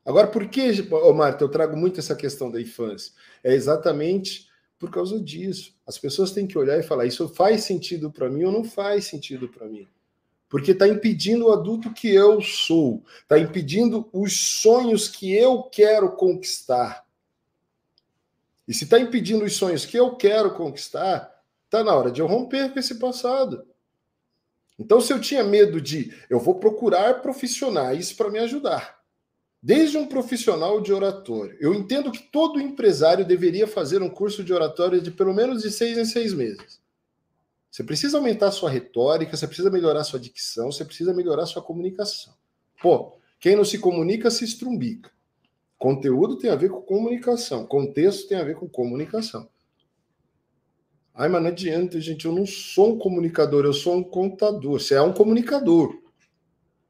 Agora, 0.06 0.28
por 0.28 0.46
que, 0.50 0.74
Marta, 1.16 1.42
eu 1.42 1.50
trago 1.50 1.78
muito 1.78 2.02
essa 2.02 2.18
questão 2.18 2.52
da 2.52 2.60
infância? 2.60 3.14
É 3.42 3.54
exatamente 3.54 4.50
por 4.78 4.92
causa 4.92 5.22
disso. 5.22 5.74
As 5.88 5.98
pessoas 5.98 6.32
têm 6.32 6.46
que 6.46 6.58
olhar 6.58 6.78
e 6.78 6.84
falar: 6.84 7.06
isso 7.06 7.30
faz 7.30 7.64
sentido 7.64 8.12
para 8.12 8.30
mim 8.30 8.44
ou 8.44 8.52
não 8.52 8.66
faz 8.66 9.06
sentido 9.06 9.48
para 9.48 9.66
mim? 9.66 9.88
Porque 10.50 10.72
está 10.72 10.88
impedindo 10.88 11.46
o 11.46 11.52
adulto 11.54 11.94
que 11.94 12.10
eu 12.14 12.42
sou, 12.42 13.04
está 13.22 13.38
impedindo 13.38 14.10
os 14.12 14.36
sonhos 14.36 15.08
que 15.08 15.32
eu 15.32 15.64
quero 15.64 16.12
conquistar. 16.14 17.06
E 18.68 18.74
se 18.74 18.84
está 18.84 19.00
impedindo 19.00 19.46
os 19.46 19.56
sonhos 19.56 19.86
que 19.86 19.98
eu 19.98 20.16
quero 20.16 20.54
conquistar, 20.56 21.40
está 21.66 21.84
na 21.84 21.96
hora 21.96 22.12
de 22.12 22.20
eu 22.20 22.28
romper 22.28 22.74
com 22.74 22.80
esse 22.80 22.96
passado. 22.96 23.66
Então, 24.78 25.00
se 25.02 25.12
eu 25.12 25.20
tinha 25.20 25.44
medo 25.44 25.80
de, 25.80 26.14
eu 26.30 26.40
vou 26.40 26.56
procurar 26.56 27.22
profissionais 27.22 28.14
para 28.14 28.30
me 28.30 28.40
ajudar. 28.40 29.00
Desde 29.62 29.98
um 29.98 30.08
profissional 30.08 30.80
de 30.80 30.94
oratório. 30.94 31.58
Eu 31.60 31.74
entendo 31.74 32.12
que 32.12 32.24
todo 32.32 32.62
empresário 32.62 33.26
deveria 33.26 33.68
fazer 33.68 34.02
um 34.02 34.10
curso 34.10 34.42
de 34.42 34.54
oratório 34.54 35.02
de 35.02 35.12
pelo 35.12 35.34
menos 35.34 35.62
de 35.62 35.70
seis 35.70 35.98
em 35.98 36.06
seis 36.06 36.34
meses. 36.34 36.80
Você 37.72 37.84
precisa 37.84 38.18
aumentar 38.18 38.52
sua 38.52 38.70
retórica, 38.70 39.38
você 39.38 39.46
precisa 39.46 39.70
melhorar 39.70 40.04
sua 40.04 40.20
dicção, 40.20 40.72
você 40.72 40.84
precisa 40.84 41.14
melhorar 41.14 41.46
sua 41.46 41.62
comunicação. 41.62 42.34
Pô, 42.82 43.14
quem 43.40 43.56
não 43.56 43.64
se 43.64 43.78
comunica 43.78 44.32
se 44.32 44.44
estrumbica. 44.44 45.12
Conteúdo 45.78 46.38
tem 46.38 46.50
a 46.50 46.56
ver 46.56 46.70
com 46.70 46.82
comunicação, 46.82 47.66
contexto 47.66 48.28
tem 48.28 48.38
a 48.38 48.44
ver 48.44 48.56
com 48.56 48.68
comunicação. 48.68 49.48
Ai, 51.14 51.28
mas 51.28 51.42
não 51.42 51.50
adianta, 51.50 52.00
gente. 52.00 52.26
Eu 52.26 52.34
não 52.34 52.46
sou 52.46 52.94
um 52.94 52.98
comunicador, 52.98 53.66
eu 53.66 53.74
sou 53.74 53.96
um 53.96 54.04
contador. 54.04 54.80
Você 54.80 54.96
é 54.96 55.02
um 55.02 55.12
comunicador. 55.12 55.94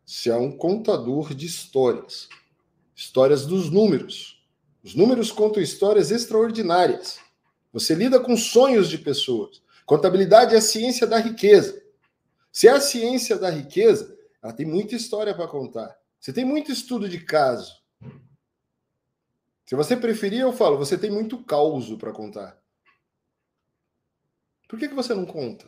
Você 0.06 0.30
é 0.30 0.35
um 0.35 0.51
contador 0.51 1.34
de 1.34 1.45
histórias. 1.45 2.30
Histórias 2.95 3.45
dos 3.45 3.72
números. 3.72 4.43
Os 4.84 4.93
números 4.93 5.31
contam 5.31 5.61
histórias 5.61 6.11
extraordinárias. 6.11 7.19
Você 7.73 7.93
lida 7.95 8.19
com 8.19 8.38
sonhos 8.38 8.88
de 8.88 8.97
pessoas. 8.97 9.61
Contabilidade 9.90 10.53
é 10.53 10.60
a 10.60 10.61
ciência 10.61 11.07
da 11.07 11.18
riqueza. 11.18 11.84
Se 12.52 12.68
é 12.68 12.72
a 12.72 12.80
ciência 12.80 13.40
da 13.40 13.49
riqueza, 13.49 14.16
ela 14.40 14.53
tem 14.53 14.64
muita 14.64 14.94
história 14.94 15.34
para 15.34 15.48
contar. 15.48 15.98
Você 16.20 16.32
tem 16.32 16.45
muito 16.45 16.72
estudo 16.72 17.10
de 17.10 17.20
caso. 17.20 17.74
Se 19.66 19.74
você 19.76 19.98
preferir, 19.98 20.41
eu 20.41 20.53
falo, 20.53 20.78
você 20.78 20.95
tem 20.95 21.10
muito 21.10 21.44
caos 21.44 21.91
para 21.98 22.11
contar. 22.11 22.61
Por 24.68 24.78
que, 24.78 24.88
que 24.88 24.94
você 24.94 25.16
não 25.16 25.26
conta? 25.26 25.66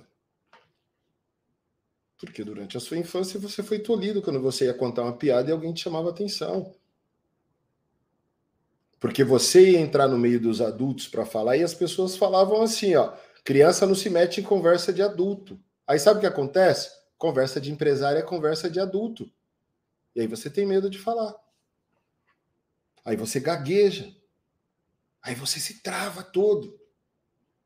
Porque 2.19 2.43
durante 2.43 2.77
a 2.77 2.79
sua 2.79 2.99
infância 2.99 3.39
você 3.39 3.63
foi 3.63 3.79
tolhido 3.79 4.21
quando 4.21 4.39
você 4.39 4.65
ia 4.65 4.73
contar 4.75 5.01
uma 5.01 5.17
piada 5.17 5.49
e 5.49 5.51
alguém 5.51 5.73
te 5.73 5.81
chamava 5.81 6.11
atenção. 6.11 6.75
Porque 8.99 9.23
você 9.23 9.71
ia 9.71 9.79
entrar 9.79 10.07
no 10.07 10.19
meio 10.19 10.39
dos 10.39 10.61
adultos 10.61 11.07
para 11.07 11.25
falar 11.25 11.57
e 11.57 11.63
as 11.63 11.73
pessoas 11.73 12.15
falavam 12.15 12.61
assim, 12.61 12.93
ó, 12.93 13.17
criança 13.43 13.85
não 13.85 13.95
se 13.95 14.09
mete 14.09 14.39
em 14.39 14.43
conversa 14.43 14.91
de 14.93 15.01
adulto. 15.01 15.59
Aí 15.87 15.99
sabe 15.99 16.17
o 16.17 16.21
que 16.21 16.27
acontece? 16.27 16.89
Conversa 17.17 17.59
de 17.59 17.71
empresário 17.71 18.19
é 18.19 18.23
conversa 18.23 18.69
de 18.69 18.79
adulto. 18.79 19.31
E 20.15 20.21
aí 20.21 20.27
você 20.27 20.49
tem 20.49 20.65
medo 20.65 20.89
de 20.89 20.97
falar. 20.97 21.35
Aí 23.05 23.15
você 23.15 23.39
gagueja. 23.39 24.13
Aí 25.21 25.35
você 25.35 25.59
se 25.59 25.81
trava 25.81 26.23
todo. 26.23 26.79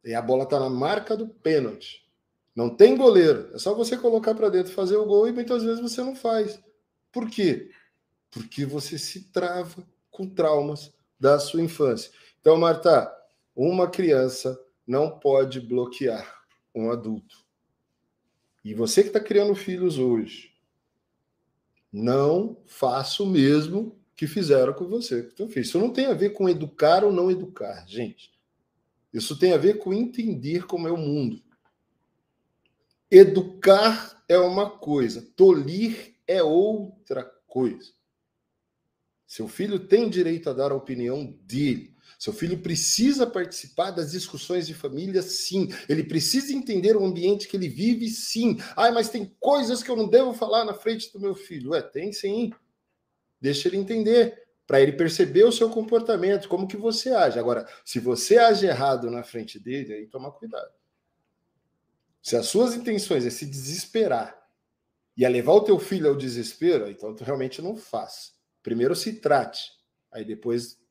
E 0.03 0.13
a 0.13 0.21
bola 0.21 0.43
está 0.43 0.59
na 0.59 0.69
marca 0.69 1.15
do 1.15 1.27
pênalti. 1.27 2.05
Não 2.55 2.69
tem 2.69 2.95
goleiro. 2.95 3.51
É 3.53 3.57
só 3.57 3.73
você 3.73 3.97
colocar 3.97 4.33
para 4.35 4.49
dentro, 4.49 4.71
fazer 4.71 4.95
o 4.95 5.05
gol 5.05 5.27
e 5.27 5.33
muitas 5.33 5.63
vezes 5.63 5.81
você 5.81 6.01
não 6.01 6.15
faz. 6.15 6.59
Por 7.11 7.29
quê? 7.29 7.69
Porque 8.29 8.65
você 8.65 8.97
se 8.97 9.31
trava 9.31 9.85
com 10.11 10.29
traumas 10.29 10.93
da 11.19 11.39
sua 11.39 11.61
infância. 11.61 12.11
Então, 12.39 12.57
Marta, 12.57 13.11
uma 13.55 13.89
criança 13.89 14.59
não 14.85 15.19
pode 15.19 15.59
bloquear 15.59 16.43
um 16.73 16.91
adulto. 16.91 17.45
E 18.63 18.73
você 18.73 19.01
que 19.01 19.09
está 19.09 19.19
criando 19.19 19.55
filhos 19.55 19.97
hoje, 19.97 20.53
não 21.91 22.57
faça 22.65 23.23
o 23.23 23.27
mesmo 23.27 23.97
que 24.15 24.27
fizeram 24.27 24.73
com 24.73 24.87
você. 24.87 25.31
Isso 25.55 25.79
não 25.79 25.91
tem 25.91 26.07
a 26.07 26.13
ver 26.13 26.31
com 26.31 26.49
educar 26.49 27.03
ou 27.03 27.11
não 27.11 27.31
educar, 27.31 27.85
gente. 27.87 28.33
Isso 29.13 29.37
tem 29.37 29.53
a 29.53 29.57
ver 29.57 29.77
com 29.77 29.93
entender 29.93 30.65
como 30.65 30.87
é 30.87 30.91
o 30.91 30.97
mundo. 30.97 31.41
Educar 33.09 34.21
é 34.27 34.37
uma 34.37 34.69
coisa, 34.69 35.21
tolir 35.35 36.15
é 36.27 36.43
outra 36.43 37.23
coisa. 37.47 37.93
Seu 39.25 39.47
filho 39.47 39.79
tem 39.79 40.09
direito 40.09 40.49
a 40.49 40.53
dar 40.53 40.71
a 40.71 40.75
opinião 40.75 41.25
dele. 41.43 41.94
Seu 42.25 42.33
filho 42.33 42.57
precisa 42.57 43.27
participar 43.27 43.91
das 43.91 44.09
discussões 44.09 44.65
de 44.65 44.73
família, 44.73 45.21
sim. 45.21 45.69
Ele 45.87 46.03
precisa 46.03 46.51
entender 46.53 46.97
o 46.97 47.05
ambiente 47.05 47.47
que 47.47 47.55
ele 47.55 47.69
vive, 47.69 48.09
sim. 48.09 48.57
Ah, 48.75 48.91
mas 48.91 49.09
tem 49.09 49.31
coisas 49.39 49.83
que 49.83 49.91
eu 49.91 49.95
não 49.95 50.09
devo 50.09 50.33
falar 50.33 50.65
na 50.65 50.73
frente 50.73 51.13
do 51.13 51.19
meu 51.19 51.35
filho. 51.35 51.75
É, 51.75 51.83
tem 51.83 52.11
sim. 52.11 52.51
Deixa 53.39 53.67
ele 53.67 53.77
entender 53.77 54.43
para 54.65 54.81
ele 54.81 54.93
perceber 54.93 55.43
o 55.43 55.51
seu 55.51 55.69
comportamento, 55.69 56.49
como 56.49 56.67
que 56.67 56.75
você 56.75 57.11
age. 57.11 57.37
Agora, 57.37 57.69
se 57.85 57.99
você 57.99 58.39
age 58.39 58.65
errado 58.65 59.11
na 59.11 59.21
frente 59.21 59.59
dele, 59.59 59.93
aí 59.93 60.07
toma 60.07 60.31
cuidado. 60.31 60.73
Se 62.23 62.35
as 62.35 62.47
suas 62.47 62.73
intenções 62.73 63.23
é 63.23 63.29
se 63.29 63.45
desesperar 63.45 64.35
e 65.15 65.23
é 65.23 65.29
levar 65.29 65.53
o 65.53 65.63
teu 65.63 65.77
filho 65.77 66.09
ao 66.09 66.15
desespero, 66.15 66.89
então 66.89 67.13
tu 67.13 67.23
realmente 67.23 67.61
não 67.61 67.77
faz. 67.77 68.33
Primeiro 68.63 68.95
se 68.95 69.13
trate, 69.13 69.69
aí 70.11 70.25
depois 70.25 70.83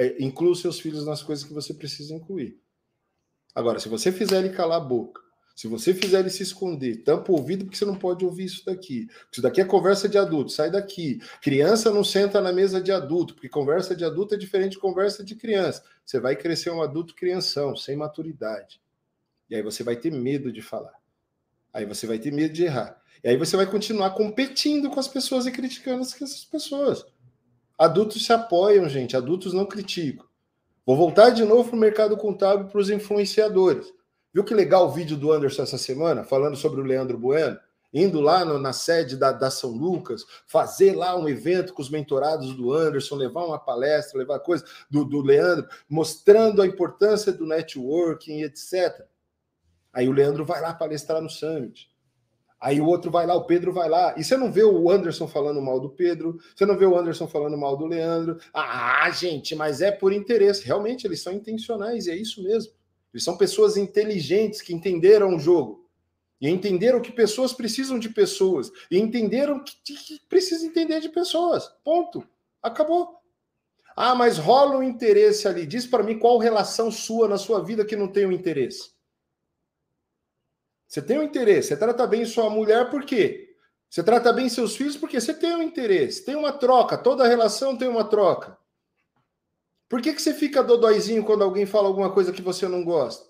é, 0.00 0.16
inclua 0.18 0.52
os 0.52 0.60
seus 0.60 0.80
filhos 0.80 1.04
nas 1.04 1.22
coisas 1.22 1.44
que 1.44 1.52
você 1.52 1.74
precisa 1.74 2.14
incluir. 2.14 2.58
Agora, 3.54 3.78
se 3.78 3.86
você 3.86 4.10
fizer 4.10 4.38
ele 4.38 4.48
calar 4.48 4.78
a 4.78 4.84
boca, 4.84 5.20
se 5.54 5.68
você 5.68 5.92
fizer 5.92 6.20
ele 6.20 6.30
se 6.30 6.42
esconder, 6.42 7.02
tampa 7.04 7.30
o 7.30 7.34
ouvido 7.34 7.66
porque 7.66 7.76
você 7.76 7.84
não 7.84 7.96
pode 7.96 8.24
ouvir 8.24 8.44
isso 8.44 8.64
daqui. 8.64 9.08
Isso 9.30 9.42
daqui 9.42 9.60
é 9.60 9.64
conversa 9.64 10.08
de 10.08 10.16
adulto, 10.16 10.52
sai 10.52 10.70
daqui. 10.70 11.20
Criança 11.42 11.90
não 11.90 12.02
senta 12.02 12.40
na 12.40 12.50
mesa 12.50 12.80
de 12.80 12.90
adulto, 12.90 13.34
porque 13.34 13.46
conversa 13.46 13.94
de 13.94 14.02
adulto 14.02 14.34
é 14.34 14.38
diferente 14.38 14.72
de 14.72 14.78
conversa 14.78 15.22
de 15.22 15.34
criança. 15.34 15.84
Você 16.02 16.18
vai 16.18 16.34
crescer 16.34 16.70
um 16.70 16.80
adulto 16.80 17.14
crianção, 17.14 17.76
sem 17.76 17.94
maturidade. 17.94 18.80
E 19.50 19.54
aí 19.54 19.62
você 19.62 19.82
vai 19.82 19.96
ter 19.96 20.10
medo 20.10 20.50
de 20.50 20.62
falar. 20.62 20.94
Aí 21.74 21.84
você 21.84 22.06
vai 22.06 22.18
ter 22.18 22.32
medo 22.32 22.54
de 22.54 22.64
errar. 22.64 22.98
E 23.22 23.28
aí 23.28 23.36
você 23.36 23.54
vai 23.54 23.66
continuar 23.66 24.12
competindo 24.12 24.88
com 24.88 24.98
as 24.98 25.08
pessoas 25.08 25.44
e 25.44 25.52
criticando 25.52 26.00
essas 26.00 26.42
pessoas. 26.42 27.04
Adultos 27.80 28.26
se 28.26 28.30
apoiam, 28.30 28.86
gente. 28.90 29.16
Adultos 29.16 29.54
não 29.54 29.64
criticam. 29.64 30.26
Vou 30.84 30.98
voltar 30.98 31.30
de 31.30 31.46
novo 31.46 31.70
para 31.70 31.76
o 31.76 31.80
mercado 31.80 32.14
contábil 32.14 32.66
para 32.66 32.78
os 32.78 32.90
influenciadores. 32.90 33.90
Viu 34.34 34.44
que 34.44 34.52
legal 34.52 34.86
o 34.86 34.90
vídeo 34.90 35.16
do 35.16 35.32
Anderson 35.32 35.62
essa 35.62 35.78
semana, 35.78 36.22
falando 36.22 36.58
sobre 36.58 36.82
o 36.82 36.84
Leandro 36.84 37.16
Bueno? 37.16 37.58
Indo 37.90 38.20
lá 38.20 38.44
no, 38.44 38.58
na 38.58 38.74
sede 38.74 39.16
da, 39.16 39.32
da 39.32 39.50
São 39.50 39.70
Lucas, 39.70 40.26
fazer 40.46 40.94
lá 40.94 41.16
um 41.16 41.26
evento 41.26 41.72
com 41.72 41.80
os 41.80 41.88
mentorados 41.88 42.54
do 42.54 42.70
Anderson, 42.70 43.16
levar 43.16 43.46
uma 43.46 43.58
palestra, 43.58 44.18
levar 44.18 44.40
coisa 44.40 44.62
do, 44.90 45.02
do 45.02 45.22
Leandro, 45.22 45.66
mostrando 45.88 46.60
a 46.60 46.66
importância 46.66 47.32
do 47.32 47.46
networking, 47.46 48.42
etc. 48.42 49.06
Aí 49.90 50.06
o 50.06 50.12
Leandro 50.12 50.44
vai 50.44 50.60
lá 50.60 50.74
palestrar 50.74 51.22
no 51.22 51.30
Summit. 51.30 51.88
Aí 52.60 52.78
o 52.80 52.86
outro 52.86 53.10
vai 53.10 53.26
lá, 53.26 53.34
o 53.34 53.44
Pedro 53.44 53.72
vai 53.72 53.88
lá. 53.88 54.14
E 54.18 54.22
você 54.22 54.36
não 54.36 54.52
vê 54.52 54.62
o 54.62 54.90
Anderson 54.90 55.26
falando 55.26 55.62
mal 55.62 55.80
do 55.80 55.88
Pedro, 55.88 56.38
você 56.54 56.66
não 56.66 56.76
vê 56.76 56.84
o 56.84 56.96
Anderson 56.96 57.26
falando 57.26 57.56
mal 57.56 57.76
do 57.76 57.86
Leandro. 57.86 58.38
Ah, 58.52 59.10
gente, 59.10 59.54
mas 59.54 59.80
é 59.80 59.90
por 59.90 60.12
interesse. 60.12 60.66
Realmente, 60.66 61.06
eles 61.06 61.22
são 61.22 61.32
intencionais, 61.32 62.06
e 62.06 62.10
é 62.10 62.16
isso 62.16 62.42
mesmo. 62.42 62.72
Eles 63.14 63.24
são 63.24 63.36
pessoas 63.36 63.78
inteligentes 63.78 64.60
que 64.60 64.74
entenderam 64.74 65.34
o 65.34 65.38
jogo. 65.38 65.88
E 66.40 66.48
entenderam 66.48 67.00
que 67.00 67.12
pessoas 67.12 67.52
precisam 67.52 67.98
de 67.98 68.10
pessoas. 68.10 68.70
E 68.90 68.98
entenderam 68.98 69.62
que, 69.62 69.74
que 69.82 70.20
precisa 70.28 70.66
entender 70.66 71.00
de 71.00 71.08
pessoas. 71.08 71.68
Ponto. 71.82 72.26
Acabou. 72.62 73.20
Ah, 73.96 74.14
mas 74.14 74.38
rola 74.38 74.76
um 74.76 74.82
interesse 74.82 75.48
ali. 75.48 75.66
Diz 75.66 75.86
para 75.86 76.02
mim 76.02 76.18
qual 76.18 76.38
relação 76.38 76.90
sua 76.90 77.26
na 77.26 77.36
sua 77.36 77.62
vida 77.62 77.84
que 77.84 77.96
não 77.96 78.08
tem 78.08 78.26
um 78.26 78.32
interesse. 78.32 78.92
Você 80.90 81.00
tem 81.00 81.20
um 81.20 81.22
interesse. 81.22 81.68
Você 81.68 81.76
trata 81.76 82.04
bem 82.04 82.26
sua 82.26 82.50
mulher 82.50 82.90
por 82.90 83.04
quê? 83.04 83.54
Você 83.88 84.02
trata 84.02 84.32
bem 84.32 84.48
seus 84.48 84.74
filhos 84.74 84.96
porque 84.96 85.20
você 85.20 85.32
tem 85.32 85.54
um 85.54 85.62
interesse. 85.62 86.24
Tem 86.24 86.34
uma 86.34 86.52
troca. 86.52 86.98
Toda 86.98 87.28
relação 87.28 87.76
tem 87.78 87.86
uma 87.86 88.02
troca. 88.02 88.58
Por 89.88 90.02
que, 90.02 90.12
que 90.12 90.20
você 90.20 90.34
fica 90.34 90.64
dodóizinho 90.64 91.24
quando 91.24 91.44
alguém 91.44 91.64
fala 91.64 91.86
alguma 91.86 92.12
coisa 92.12 92.32
que 92.32 92.42
você 92.42 92.66
não 92.66 92.84
gosta? 92.84 93.24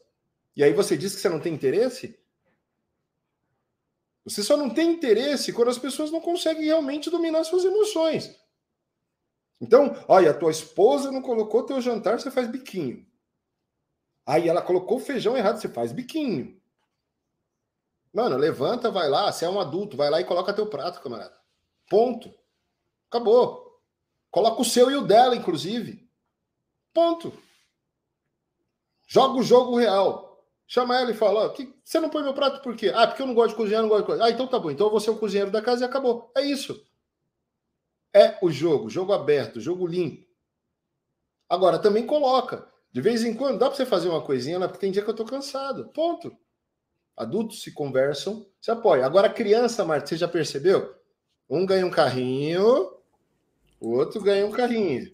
E 0.57 0.65
aí 0.65 0.73
você 0.73 0.97
diz 0.97 1.15
que 1.15 1.21
você 1.21 1.29
não 1.29 1.39
tem 1.39 1.53
interesse? 1.53 2.19
Você 4.25 4.43
só 4.43 4.57
não 4.57 4.71
tem 4.71 4.91
interesse 4.91 5.53
quando 5.53 5.69
as 5.69 5.79
pessoas 5.79 6.11
não 6.11 6.21
conseguem 6.21 6.65
realmente 6.65 7.11
dominar 7.11 7.45
suas 7.45 7.67
emoções. 7.67 8.41
Então, 9.61 10.03
olha, 10.09 10.31
a 10.31 10.35
tua 10.35 10.51
esposa 10.51 11.13
não 11.13 11.21
colocou 11.21 11.63
teu 11.63 11.79
jantar, 11.83 12.19
você 12.19 12.31
faz 12.31 12.49
biquinho. 12.49 13.07
Aí 14.25 14.49
ela 14.49 14.63
colocou 14.63 14.99
feijão 14.99 15.37
errado, 15.37 15.61
você 15.61 15.69
faz 15.69 15.93
biquinho. 15.93 16.60
Mano, 18.13 18.37
levanta, 18.37 18.91
vai 18.91 19.09
lá, 19.09 19.31
você 19.31 19.45
é 19.45 19.49
um 19.49 19.61
adulto, 19.61 19.97
vai 19.97 20.11
lá 20.11 20.21
e 20.21 20.25
coloca 20.25 20.53
teu 20.53 20.67
prato, 20.67 21.01
camarada. 21.01 21.37
Ponto. 21.89 22.35
Acabou. 23.09 23.81
Coloca 24.31 24.63
o 24.63 24.65
seu 24.65 24.91
e 24.91 24.97
o 24.97 25.07
dela, 25.07 25.35
inclusive. 25.35 26.09
Ponto. 26.93 27.33
Joga 29.07 29.39
o 29.39 29.43
jogo 29.43 29.77
real. 29.77 30.31
Chama 30.67 30.97
ela 31.01 31.11
e 31.11 31.15
fala: 31.15 31.47
ó, 31.47 31.49
que, 31.49 31.75
você 31.85 31.99
não 31.99 32.09
põe 32.09 32.23
meu 32.23 32.33
prato 32.33 32.63
por 32.63 32.77
quê? 32.77 32.93
Ah, 32.95 33.07
porque 33.07 33.23
eu 33.23 33.27
não 33.27 33.35
gosto 33.35 33.51
de 33.51 33.57
cozinhar, 33.57 33.83
não 33.83 33.89
gosto 33.89 34.03
de 34.03 34.07
cozinhar. 34.07 34.29
Ah, 34.29 34.31
então 34.31 34.47
tá 34.47 34.59
bom. 34.59 34.71
Então 34.71 34.87
eu 34.87 34.91
vou 34.91 35.01
ser 35.01 35.11
o 35.11 35.19
cozinheiro 35.19 35.51
da 35.51 35.61
casa 35.61 35.85
e 35.85 35.89
acabou. 35.89 36.31
É 36.37 36.43
isso. 36.43 36.81
É 38.15 38.39
o 38.41 38.51
jogo, 38.51 38.89
jogo 38.89 39.13
aberto, 39.13 39.61
jogo 39.61 39.87
limpo. 39.87 40.25
Agora, 41.49 41.79
também 41.79 42.07
coloca. 42.07 42.69
De 42.93 43.01
vez 43.01 43.25
em 43.25 43.35
quando, 43.35 43.59
dá 43.59 43.67
para 43.67 43.77
você 43.77 43.87
fazer 43.87 44.09
uma 44.09 44.23
coisinha, 44.23 44.59
né? 44.59 44.67
porque 44.67 44.81
tem 44.81 44.93
dia 44.93 45.03
que 45.03 45.11
eu 45.11 45.15
tô 45.15 45.25
cansado. 45.25 45.89
Ponto. 45.89 46.37
Adultos 47.17 47.63
se 47.63 47.73
conversam, 47.73 48.47
se 48.61 48.71
apoiam. 48.71 49.05
Agora, 49.05 49.29
criança, 49.29 49.85
Marta, 49.85 50.07
você 50.07 50.17
já 50.17 50.29
percebeu? 50.29 50.95
Um 51.49 51.67
ganha 51.67 51.85
um 51.85 51.91
carrinho, 51.91 52.93
o 53.81 53.91
outro 53.91 54.23
ganha 54.23 54.47
um 54.47 54.51
carrinho. 54.51 55.13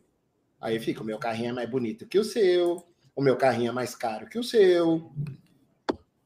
Aí 0.60 0.78
fica: 0.78 1.02
o 1.02 1.05
meu 1.05 1.18
carrinho 1.18 1.51
é 1.51 1.52
mais 1.52 1.70
bonito 1.70 2.06
que 2.06 2.18
o 2.18 2.24
seu, 2.24 2.85
o 3.14 3.23
meu 3.23 3.36
carrinho 3.36 3.70
é 3.70 3.73
mais 3.73 3.94
caro 3.94 4.28
que 4.28 4.39
o 4.39 4.44
seu, 4.44 5.10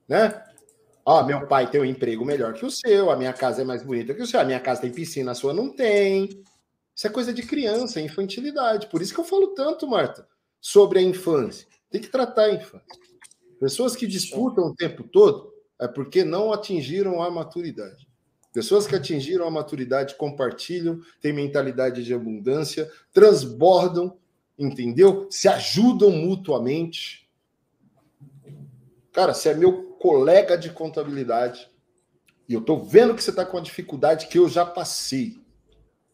né? 0.09 0.43
Ó, 1.05 1.25
meu 1.25 1.47
pai 1.47 1.71
tem 1.71 1.81
um 1.81 1.85
emprego 1.85 2.25
melhor 2.25 2.53
que 2.55 2.65
o 2.65 2.71
seu, 2.71 3.11
a 3.11 3.17
minha 3.17 3.33
casa 3.33 3.63
é 3.63 3.65
mais 3.65 3.83
bonita 3.83 4.15
que 4.15 4.23
o 4.23 4.27
seu, 4.27 4.39
a 4.41 4.45
minha 4.45 4.61
casa 4.61 4.83
tem 4.83 4.93
piscina, 4.93 5.33
a 5.33 5.35
sua 5.35 5.53
não 5.53 5.75
tem. 5.75 6.43
Isso 6.95 7.07
é 7.07 7.11
coisa 7.11 7.33
de 7.33 7.43
criança, 7.43 7.99
é 7.99 8.03
infantilidade. 8.03 8.87
Por 8.89 9.01
isso 9.01 9.15
que 9.15 9.21
eu 9.21 9.25
falo 9.25 9.49
tanto, 9.49 9.87
Marta, 9.87 10.29
sobre 10.61 10.99
a 10.99 11.03
infância. 11.03 11.67
Tem 11.91 12.01
que 12.01 12.09
tratar 12.09 12.45
a 12.45 12.55
infância. 12.55 12.87
Pessoas 13.59 13.97
que 13.97 14.07
disputam 14.07 14.67
o 14.67 14.75
tempo 14.75 15.05
todo 15.05 15.50
é 15.81 15.89
porque 15.89 16.23
não 16.23 16.53
atingiram 16.53 17.23
a 17.23 17.31
maturidade. 17.31 18.07
Pessoas 18.53 18.87
que 18.87 18.95
atingiram 18.95 19.47
a 19.47 19.51
maturidade 19.51 20.17
compartilham, 20.17 21.01
têm 21.21 21.33
mentalidade 21.33 22.05
de 22.05 22.13
abundância, 22.13 22.91
transbordam, 23.13 24.17
entendeu? 24.59 25.29
Se 25.31 25.49
ajudam 25.49 26.11
mutuamente. 26.11 27.29
Cara, 29.13 29.33
você 29.33 29.51
é 29.51 29.55
meu 29.55 29.85
colega 29.99 30.59
de 30.59 30.71
contabilidade 30.71 31.71
e 32.49 32.55
eu 32.55 32.61
estou 32.61 32.85
vendo 32.85 33.15
que 33.15 33.23
você 33.23 33.31
está 33.31 33.47
com 33.47 33.57
uma 33.57 33.63
dificuldade 33.63 34.27
que 34.27 34.39
eu 34.39 34.49
já 34.49 34.67
passei. 34.67 35.39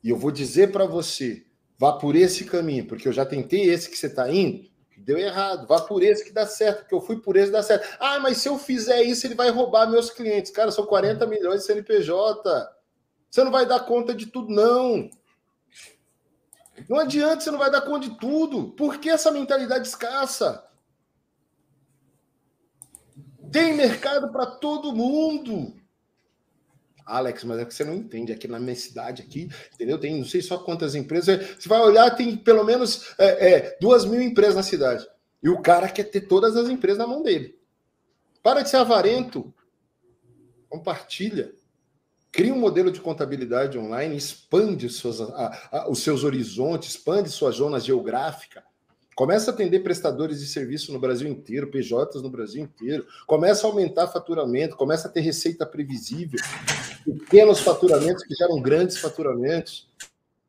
E 0.04 0.10
eu 0.10 0.16
vou 0.16 0.30
dizer 0.30 0.70
para 0.70 0.84
você, 0.84 1.46
vá 1.78 1.94
por 1.94 2.14
esse 2.14 2.44
caminho, 2.44 2.86
porque 2.86 3.08
eu 3.08 3.12
já 3.12 3.24
tentei 3.24 3.62
esse 3.62 3.88
que 3.88 3.96
você 3.96 4.06
está 4.06 4.30
indo, 4.30 4.68
deu 5.00 5.18
errado. 5.18 5.66
Vá 5.66 5.80
por 5.80 6.02
esse 6.02 6.24
que 6.24 6.32
dá 6.32 6.46
certo, 6.46 6.80
porque 6.80 6.94
eu 6.94 7.00
fui 7.00 7.20
por 7.20 7.36
esse 7.36 7.46
que 7.46 7.52
dá 7.52 7.62
certo. 7.62 7.96
Ah, 8.00 8.18
mas 8.18 8.38
se 8.38 8.48
eu 8.48 8.58
fizer 8.58 9.02
isso, 9.02 9.26
ele 9.26 9.34
vai 9.34 9.50
roubar 9.50 9.90
meus 9.90 10.10
clientes. 10.10 10.50
Cara, 10.50 10.70
são 10.70 10.86
40 10.86 11.26
milhões 11.26 11.60
de 11.60 11.66
CNPJ. 11.66 12.76
Você 13.30 13.44
não 13.44 13.50
vai 13.50 13.66
dar 13.66 13.80
conta 13.80 14.14
de 14.14 14.26
tudo, 14.26 14.52
não. 14.52 15.10
Não 16.88 16.98
adianta, 16.98 17.40
você 17.40 17.50
não 17.50 17.58
vai 17.58 17.70
dar 17.70 17.82
conta 17.82 18.08
de 18.08 18.18
tudo. 18.18 18.72
Por 18.72 18.98
que 18.98 19.08
essa 19.08 19.30
mentalidade 19.30 19.88
escassa? 19.88 20.64
Tem 23.50 23.74
mercado 23.74 24.30
para 24.30 24.46
todo 24.46 24.94
mundo. 24.94 25.74
Alex, 27.06 27.44
mas 27.44 27.60
é 27.60 27.64
que 27.64 27.72
você 27.72 27.84
não 27.84 27.94
entende. 27.94 28.32
Aqui 28.32 28.48
na 28.48 28.58
minha 28.58 28.74
cidade, 28.74 29.22
aqui, 29.22 29.48
entendeu? 29.72 29.96
Tem 29.96 30.18
não 30.18 30.24
sei 30.24 30.42
só 30.42 30.58
quantas 30.58 30.96
empresas. 30.96 31.56
Você 31.56 31.68
vai 31.68 31.80
olhar, 31.80 32.10
tem 32.10 32.36
pelo 32.36 32.64
menos 32.64 33.14
é, 33.16 33.52
é, 33.52 33.78
duas 33.80 34.04
mil 34.04 34.20
empresas 34.20 34.56
na 34.56 34.62
cidade. 34.64 35.06
E 35.40 35.48
o 35.48 35.62
cara 35.62 35.88
quer 35.88 36.04
ter 36.04 36.22
todas 36.22 36.56
as 36.56 36.68
empresas 36.68 36.98
na 36.98 37.06
mão 37.06 37.22
dele. 37.22 37.56
Para 38.42 38.62
de 38.62 38.70
ser 38.70 38.78
avarento. 38.78 39.54
Compartilha. 40.68 41.52
Cria 42.32 42.52
um 42.52 42.58
modelo 42.58 42.90
de 42.90 43.00
contabilidade 43.00 43.78
online, 43.78 44.16
expande 44.16 44.90
suas, 44.90 45.20
a, 45.20 45.68
a, 45.72 45.90
os 45.90 46.00
seus 46.00 46.24
horizontes, 46.24 46.90
expande 46.90 47.30
sua 47.30 47.50
zona 47.50 47.80
geográfica. 47.80 48.62
Começa 49.16 49.50
a 49.50 49.54
atender 49.54 49.80
prestadores 49.80 50.40
de 50.40 50.46
serviço 50.46 50.92
no 50.92 50.98
Brasil 50.98 51.26
inteiro, 51.26 51.68
PJs 51.68 52.20
no 52.22 52.28
Brasil 52.28 52.62
inteiro. 52.62 53.06
Começa 53.26 53.66
a 53.66 53.70
aumentar 53.70 54.08
faturamento, 54.08 54.76
começa 54.76 55.08
a 55.08 55.10
ter 55.10 55.22
receita 55.22 55.64
previsível, 55.64 56.38
pequenos 57.02 57.60
faturamentos 57.60 58.22
que 58.22 58.34
geram 58.34 58.60
grandes 58.60 58.98
faturamentos. 58.98 59.88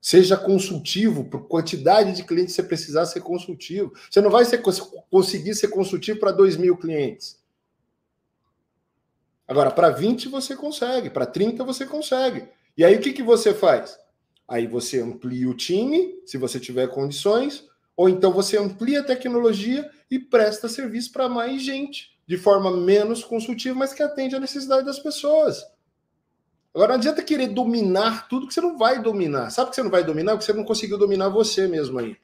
Seja 0.02 0.35
consultivo, 0.35 1.23
por 1.23 1.48
quantidade 1.48 2.11
de 2.11 2.23
clientes 2.23 2.56
você 2.56 2.61
precisar 2.61 3.06
ser 3.06 3.22
consultivo. 3.22 3.94
Você 4.11 4.19
não 4.19 4.30
vai 4.30 4.44
ser, 4.44 4.61
conseguir 5.10 5.56
ser 5.56 5.69
consultivo 5.69 6.19
para 6.19 6.34
2 6.34 6.57
mil 6.57 6.76
clientes. 6.76 7.39
Agora, 9.48 9.72
para 9.72 9.91
20 9.91 10.27
você 10.27 10.57
consegue, 10.57 11.10
para 11.10 11.26
30 11.26 11.64
você 11.64 11.85
consegue. 11.85 12.49
E 12.77 12.84
aí 12.84 12.98
o 12.98 12.99
que, 12.99 13.14
que 13.14 13.23
você 13.23 13.53
faz? 13.53 13.98
Aí 14.45 14.68
você 14.68 14.99
amplia 14.99 15.49
o 15.49 15.53
time, 15.53 16.19
se 16.26 16.38
você 16.38 16.60
tiver 16.60 16.88
condições, 16.89 17.65
ou 17.98 18.07
então 18.07 18.32
você 18.32 18.57
amplia 18.57 18.99
a 18.99 19.03
tecnologia 19.03 19.90
e 20.10 20.19
presta 20.19 20.69
serviço 20.69 21.11
para 21.11 21.28
mais 21.28 21.64
gente, 21.64 22.15
de 22.28 22.38
forma 22.38 22.69
menos 22.69 23.24
consultiva, 23.24 23.76
mas 23.76 23.91
que 23.91 24.03
atende 24.03 24.36
a 24.36 24.40
necessidade 24.40 24.86
das 24.86 24.99
pessoas. 24.99 25.65
Agora, 26.74 26.90
não 26.90 26.99
adianta 26.99 27.24
querer 27.24 27.48
dominar 27.48 28.28
tudo 28.30 28.48
que 28.48 28.53
você 28.53 28.61
não 28.61 28.78
vai 28.78 29.02
dominar. 29.02 29.49
Sabe 29.49 29.72
que 29.72 29.76
você 29.76 29.82
não 29.82 29.90
vai 29.90 30.03
dominar? 30.03 30.34
Porque 30.34 30.45
você 30.45 30.53
não 30.53 30.64
conseguiu 30.64 30.95
dominar 30.95 31.30
você 31.30 31.68
mesmo 31.68 31.98
aí. 31.98 32.15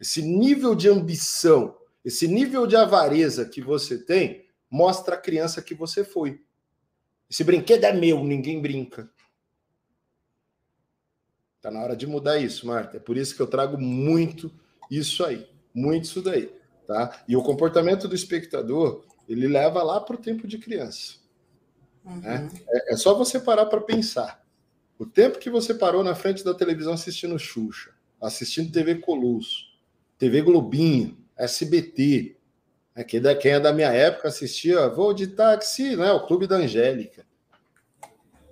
Esse 0.00 0.22
nível 0.22 0.76
de 0.76 0.88
ambição, 0.88 1.76
esse 2.04 2.28
nível 2.28 2.64
de 2.64 2.76
avareza 2.76 3.44
que 3.44 3.60
você 3.60 3.98
tem, 3.98 4.46
mostra 4.70 5.16
a 5.16 5.20
criança 5.20 5.60
que 5.60 5.74
você 5.74 6.04
foi. 6.04 6.40
Esse 7.28 7.42
brinquedo 7.42 7.82
é 7.84 7.92
meu, 7.92 8.22
ninguém 8.22 8.62
brinca. 8.62 9.10
Está 11.64 11.72
na 11.72 11.82
hora 11.82 11.96
de 11.96 12.06
mudar 12.06 12.36
isso, 12.36 12.66
Marta. 12.66 12.98
É 12.98 13.00
por 13.00 13.16
isso 13.16 13.34
que 13.34 13.40
eu 13.40 13.46
trago 13.46 13.78
muito 13.80 14.52
isso 14.90 15.24
aí, 15.24 15.48
muito 15.72 16.04
isso 16.04 16.20
daí, 16.20 16.52
tá? 16.86 17.24
E 17.26 17.34
o 17.34 17.42
comportamento 17.42 18.06
do 18.06 18.14
espectador, 18.14 19.02
ele 19.26 19.48
leva 19.48 19.82
lá 19.82 19.98
para 19.98 20.14
o 20.14 20.18
tempo 20.18 20.46
de 20.46 20.58
criança. 20.58 21.14
Uhum. 22.04 22.20
Né? 22.20 22.50
É, 22.68 22.92
é 22.92 22.96
só 22.98 23.14
você 23.14 23.40
parar 23.40 23.64
para 23.64 23.80
pensar. 23.80 24.44
O 24.98 25.06
tempo 25.06 25.38
que 25.38 25.48
você 25.48 25.72
parou 25.72 26.04
na 26.04 26.14
frente 26.14 26.44
da 26.44 26.52
televisão 26.52 26.92
assistindo 26.92 27.38
Xuxa, 27.38 27.92
assistindo 28.20 28.70
TV 28.70 28.96
Colosso, 28.96 29.64
TV 30.18 30.42
Globinho, 30.42 31.16
SBT, 31.34 32.36
né? 32.94 33.04
quem, 33.04 33.52
é 33.52 33.58
da 33.58 33.72
minha 33.72 33.90
época 33.90 34.28
assistia 34.28 34.86
Voo 34.90 35.14
de 35.14 35.28
Táxi, 35.28 35.96
né? 35.96 36.12
o 36.12 36.26
Clube 36.26 36.46
da 36.46 36.56
Angélica. 36.56 37.24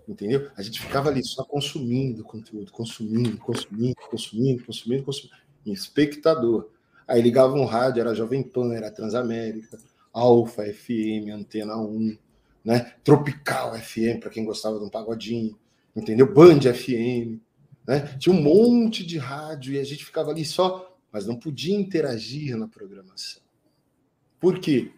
Entendeu? 0.09 0.51
A 0.57 0.63
gente 0.63 0.81
ficava 0.81 1.09
ali 1.09 1.25
só 1.25 1.45
consumindo 1.45 2.25
conteúdo, 2.25 2.73
consumindo, 2.73 3.39
consumindo, 3.39 3.97
consumindo, 4.11 4.65
consumindo, 4.65 5.05
consumindo. 5.05 5.37
Espectador. 5.67 6.71
Aí 7.07 7.23
ligava 7.23 7.55
um 7.55 7.65
rádio, 7.65 8.01
era 8.01 8.15
Jovem 8.15 8.43
Pan, 8.43 8.73
era 8.75 8.91
Transamérica, 8.91 9.79
Alfa 10.13 10.65
FM, 10.65 11.31
Antena 11.33 11.77
1, 11.77 12.17
né? 12.65 12.95
Tropical 13.05 13.79
FM, 13.79 14.21
para 14.21 14.31
quem 14.31 14.45
gostava 14.45 14.79
de 14.79 14.85
um 14.85 14.89
pagodinho, 14.89 15.57
entendeu? 15.95 16.33
Band 16.33 16.61
FM, 16.61 17.41
né? 17.87 18.17
Tinha 18.19 18.35
um 18.35 18.41
monte 18.41 19.05
de 19.05 19.19
rádio 19.19 19.75
e 19.75 19.79
a 19.79 19.85
gente 19.85 20.05
ficava 20.05 20.31
ali 20.31 20.45
só, 20.45 20.97
mas 21.11 21.27
não 21.27 21.39
podia 21.39 21.77
interagir 21.77 22.57
na 22.57 22.67
programação. 22.67 23.43
Por 24.41 24.59
quê? 24.59 24.91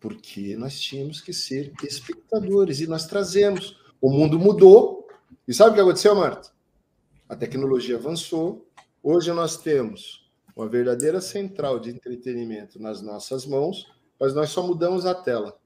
Porque 0.00 0.56
nós 0.56 0.80
tínhamos 0.80 1.20
que 1.20 1.32
ser 1.32 1.72
espectadores 1.82 2.80
e 2.80 2.86
nós 2.86 3.06
trazemos 3.06 3.76
o 4.00 4.10
mundo 4.10 4.38
mudou. 4.38 5.06
E 5.46 5.54
sabe 5.54 5.70
o 5.70 5.74
que 5.74 5.80
aconteceu, 5.80 6.14
Marta? 6.14 6.50
A 7.28 7.36
tecnologia 7.36 7.96
avançou. 7.96 8.66
Hoje 9.02 9.32
nós 9.32 9.56
temos 9.56 10.28
uma 10.54 10.68
verdadeira 10.68 11.20
central 11.20 11.78
de 11.78 11.90
entretenimento 11.90 12.80
nas 12.80 13.00
nossas 13.00 13.46
mãos, 13.46 13.90
mas 14.18 14.34
nós 14.34 14.50
só 14.50 14.66
mudamos 14.66 15.06
a 15.06 15.14
tela. 15.14 15.58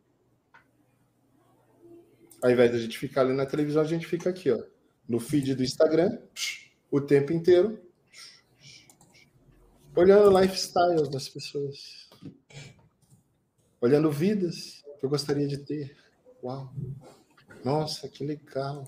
Ao 2.43 2.51
invés 2.51 2.71
de 2.73 2.77
a 2.77 2.81
gente 2.81 2.99
ficar 2.99 3.23
ali 3.23 3.33
na 3.33 3.47
televisão, 3.47 3.83
a 3.83 3.87
gente 3.87 4.07
fica 4.07 4.31
aqui, 4.31 4.51
ó, 4.51 4.63
no 5.09 5.21
feed 5.21 5.55
do 5.55 5.63
Instagram, 5.63 6.19
o 6.91 7.01
tempo 7.01 7.33
inteiro, 7.33 7.81
olhando 9.95 10.39
lifestyles 10.39 11.09
das 11.09 11.29
pessoas, 11.29 12.11
olhando 13.81 14.11
vidas 14.11 14.85
que 14.99 15.07
eu 15.07 15.11
gostaria 15.11 15.47
de 15.47 15.59
ter. 15.59 15.97
Uau! 16.43 16.73
Nossa, 17.65 18.09
que 18.09 18.25
legal. 18.25 18.85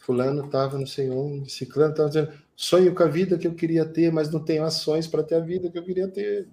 Fulano 0.00 0.46
estava 0.46 0.78
não 0.78 0.86
sei 0.86 1.10
onde, 1.10 1.52
Ciclano 1.52 1.90
estava 1.90 2.08
dizendo, 2.08 2.32
sonho 2.56 2.94
com 2.94 3.02
a 3.02 3.08
vida 3.08 3.36
que 3.36 3.46
eu 3.46 3.54
queria 3.54 3.84
ter, 3.84 4.10
mas 4.10 4.30
não 4.30 4.42
tenho 4.42 4.64
ações 4.64 5.06
para 5.06 5.22
ter 5.22 5.34
a 5.34 5.40
vida 5.40 5.70
que 5.70 5.78
eu 5.78 5.84
queria 5.84 6.08
ter. 6.08 6.48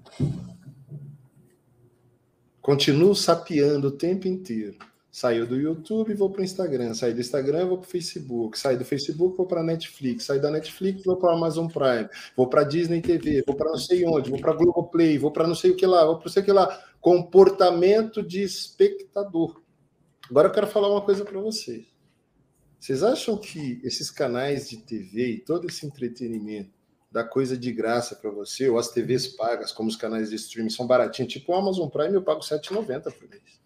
Continuo 2.62 3.16
sapeando 3.16 3.88
o 3.88 3.92
tempo 3.92 4.28
inteiro. 4.28 4.76
Saiu 5.12 5.48
do 5.48 5.56
YouTube, 5.56 6.14
vou 6.14 6.30
para 6.30 6.42
o 6.42 6.44
Instagram. 6.44 6.94
Saí 6.94 7.14
do 7.14 7.22
Instagram, 7.22 7.68
vou 7.68 7.78
para 7.78 7.88
o 7.88 7.90
Facebook. 7.90 8.60
Saí 8.60 8.76
do 8.76 8.84
Facebook, 8.84 9.38
vou 9.38 9.46
para 9.46 9.62
a 9.62 9.64
Netflix. 9.64 10.26
Saí 10.26 10.42
da 10.42 10.52
Netflix, 10.52 11.06
vou 11.06 11.16
para 11.16 11.32
a 11.32 11.36
Amazon 11.36 11.68
Prime. 11.68 12.10
Vou 12.36 12.48
para 12.48 12.62
a 12.62 12.64
Disney 12.66 13.02
TV. 13.02 13.42
Vou 13.48 13.56
para 13.56 13.70
não 13.70 13.78
sei 13.78 14.06
onde. 14.06 14.30
Vou 14.30 14.42
para 14.42 14.52
a 14.52 14.56
Globoplay. 14.56 15.18
Vou 15.18 15.32
para 15.32 15.48
não 15.48 15.56
sei 15.56 15.72
o 15.72 15.76
que 15.78 15.86
lá. 15.86 16.04
Vou 16.04 16.16
para 16.16 16.26
não 16.26 16.32
sei 16.34 16.42
o 16.42 16.46
que 16.46 16.52
lá. 16.52 16.84
Comportamento 17.00 18.22
de 18.22 18.44
espectador. 18.44 19.62
Agora 20.30 20.48
eu 20.48 20.52
quero 20.52 20.68
falar 20.68 20.90
uma 20.90 21.02
coisa 21.02 21.24
para 21.24 21.40
vocês. 21.40 21.86
Vocês 22.80 23.04
acham 23.04 23.38
que 23.38 23.80
esses 23.84 24.10
canais 24.10 24.70
de 24.70 24.78
TV 24.78 25.32
e 25.32 25.40
todo 25.40 25.68
esse 25.68 25.86
entretenimento 25.86 26.72
dá 27.12 27.24
coisa 27.24 27.58
de 27.58 27.72
graça 27.72 28.16
para 28.16 28.30
você, 28.30 28.68
ou 28.70 28.78
as 28.78 28.90
TVs 28.90 29.28
pagas, 29.28 29.72
como 29.72 29.88
os 29.88 29.96
canais 29.96 30.30
de 30.30 30.36
streaming, 30.36 30.70
são 30.70 30.86
baratinhos, 30.86 31.32
tipo 31.32 31.52
o 31.52 31.56
Amazon 31.56 31.88
Prime, 31.88 32.14
eu 32.14 32.22
pago 32.22 32.42
R$7,90 32.42 33.04
por 33.14 33.30
mês. 33.30 33.62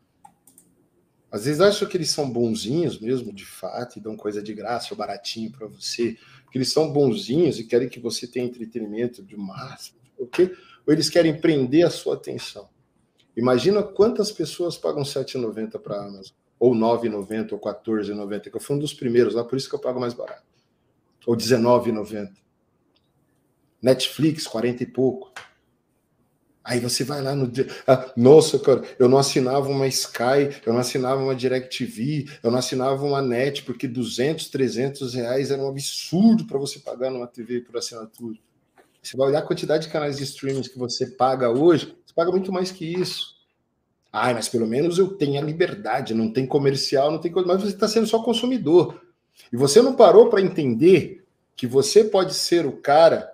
Às 1.32 1.46
vezes 1.46 1.60
acham 1.60 1.88
que 1.88 1.98
eles 1.98 2.12
são 2.12 2.30
bonzinhos 2.30 3.00
mesmo, 3.00 3.34
de 3.34 3.46
fato, 3.46 3.98
e 3.98 4.02
dão 4.02 4.16
coisa 4.16 4.42
de 4.42 4.54
graça 4.54 4.90
ou 4.92 4.98
baratinho 4.98 5.52
para 5.52 5.66
você, 5.68 6.18
que 6.52 6.58
eles 6.58 6.72
são 6.72 6.94
bonzinhos 6.94 7.60
e 7.60 7.64
querem 7.64 7.90
que 7.90 8.00
você 8.00 8.28
tenha 8.28 8.46
entretenimento 8.46 9.24
de 9.24 9.36
máximo, 9.36 10.00
ok? 10.20 10.56
Ou 10.86 10.94
eles 10.94 11.10
querem 11.10 11.40
prender 11.40 11.86
a 11.86 11.90
sua 11.90 12.16
atenção. 12.16 12.70
Imagina 13.36 13.82
quantas 13.82 14.32
pessoas 14.32 14.78
pagam 14.78 15.04
R$7,90 15.04 15.80
para 15.80 15.96
a 15.96 16.06
Amazon 16.06 16.36
ou 16.60 16.76
9,90 16.76 17.54
ou 17.54 17.60
14,90, 17.60 18.50
que 18.50 18.56
eu 18.56 18.60
fui 18.60 18.76
um 18.76 18.80
dos 18.80 18.94
primeiros 18.94 19.34
lá, 19.34 19.44
por 19.44 19.58
isso 19.58 19.70
que 19.70 19.76
eu 19.76 19.80
pago 19.80 20.00
mais 20.00 20.14
barato. 20.14 20.44
Ou 21.26 21.36
19,90. 21.36 22.32
Netflix, 23.82 24.46
40 24.46 24.84
e 24.84 24.86
pouco. 24.86 25.32
Aí 26.64 26.80
você 26.80 27.04
vai 27.04 27.22
lá 27.22 27.34
no. 27.34 27.52
Ah, 27.88 28.12
nossa, 28.16 28.60
cara, 28.60 28.84
eu 29.00 29.08
não 29.08 29.18
assinava 29.18 29.70
uma 29.70 29.88
Sky, 29.88 30.62
eu 30.66 30.74
não 30.74 30.82
assinava 30.82 31.22
uma 31.22 31.34
DirecTV, 31.34 32.26
eu 32.44 32.52
não 32.52 32.60
assinava 32.60 33.04
uma 33.04 33.22
Net, 33.22 33.64
porque 33.64 33.88
200, 33.88 34.50
300 34.50 35.14
reais 35.14 35.50
era 35.50 35.62
um 35.62 35.70
absurdo 35.70 36.46
para 36.46 36.60
você 36.60 36.80
pagar 36.80 37.10
numa 37.10 37.26
TV 37.26 37.62
por 37.62 37.78
assinatura. 37.78 38.38
Você 39.02 39.16
vai 39.16 39.30
olhar 39.30 39.40
a 39.40 39.44
quantidade 39.48 39.88
de 39.88 39.92
canais 39.92 40.18
de 40.18 40.24
streaming 40.24 40.62
que 40.62 40.78
você 40.78 41.08
paga 41.08 41.50
hoje, 41.50 41.98
você 42.06 42.14
paga 42.14 42.30
muito 42.30 42.52
mais 42.52 42.70
que 42.72 42.86
isso. 42.86 43.39
Ah, 44.12 44.34
mas 44.34 44.50
pelo 44.50 44.66
menos 44.66 44.98
eu 44.98 45.10
tenho 45.10 45.40
a 45.40 45.44
liberdade, 45.44 46.14
não 46.14 46.32
tem 46.32 46.46
comercial, 46.48 47.12
não 47.12 47.20
tem 47.20 47.32
coisa, 47.32 47.48
mas 47.48 47.62
você 47.62 47.70
está 47.70 47.88
sendo 47.88 48.08
só 48.08 48.22
consumidor. 48.24 49.02
E 49.54 49.58
você 49.58 49.82
não 49.82 49.96
parou 49.96 50.30
para 50.30 50.42
entender 50.42 51.26
que 51.56 51.68
você 51.68 52.04
pode 52.04 52.34
ser 52.34 52.66
o 52.66 52.78
cara 52.78 53.32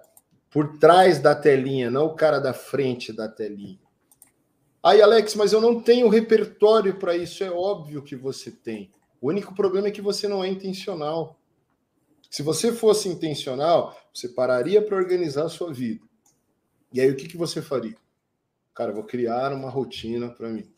por 0.49 0.77
trás 0.77 1.19
da 1.19 1.35
telinha, 1.35 1.89
não 1.89 2.07
o 2.07 2.15
cara 2.15 2.39
da 2.39 2.53
frente 2.53 3.13
da 3.13 3.27
telinha. 3.27 3.79
Aí, 4.83 5.01
Alex, 5.01 5.33
mas 5.35 5.51
eu 5.51 5.59
não 5.59 5.81
tenho 5.81 6.09
repertório 6.09 6.95
para 6.97 7.17
isso. 7.17 7.43
É 7.43 7.49
óbvio 7.49 8.03
que 8.03 8.15
você 8.15 8.51
tem. 8.51 8.91
O 9.19 9.29
único 9.29 9.55
problema 9.55 9.87
é 9.87 9.91
que 9.91 10.01
você 10.01 10.27
não 10.27 10.43
é 10.43 10.47
intencional. 10.47 11.39
Se 12.29 12.43
você 12.43 12.71
fosse 12.71 13.09
intencional, 13.09 13.97
você 14.13 14.29
pararia 14.29 14.81
para 14.81 14.95
organizar 14.95 15.45
a 15.45 15.49
sua 15.49 15.73
vida. 15.73 16.05
E 16.93 17.01
aí, 17.01 17.09
o 17.09 17.15
que, 17.15 17.27
que 17.27 17.35
você 17.35 17.61
faria? 17.61 17.95
Cara, 18.75 18.91
vou 18.91 19.05
criar 19.05 19.53
uma 19.53 19.69
rotina 19.69 20.29
para 20.29 20.49
mim. 20.49 20.69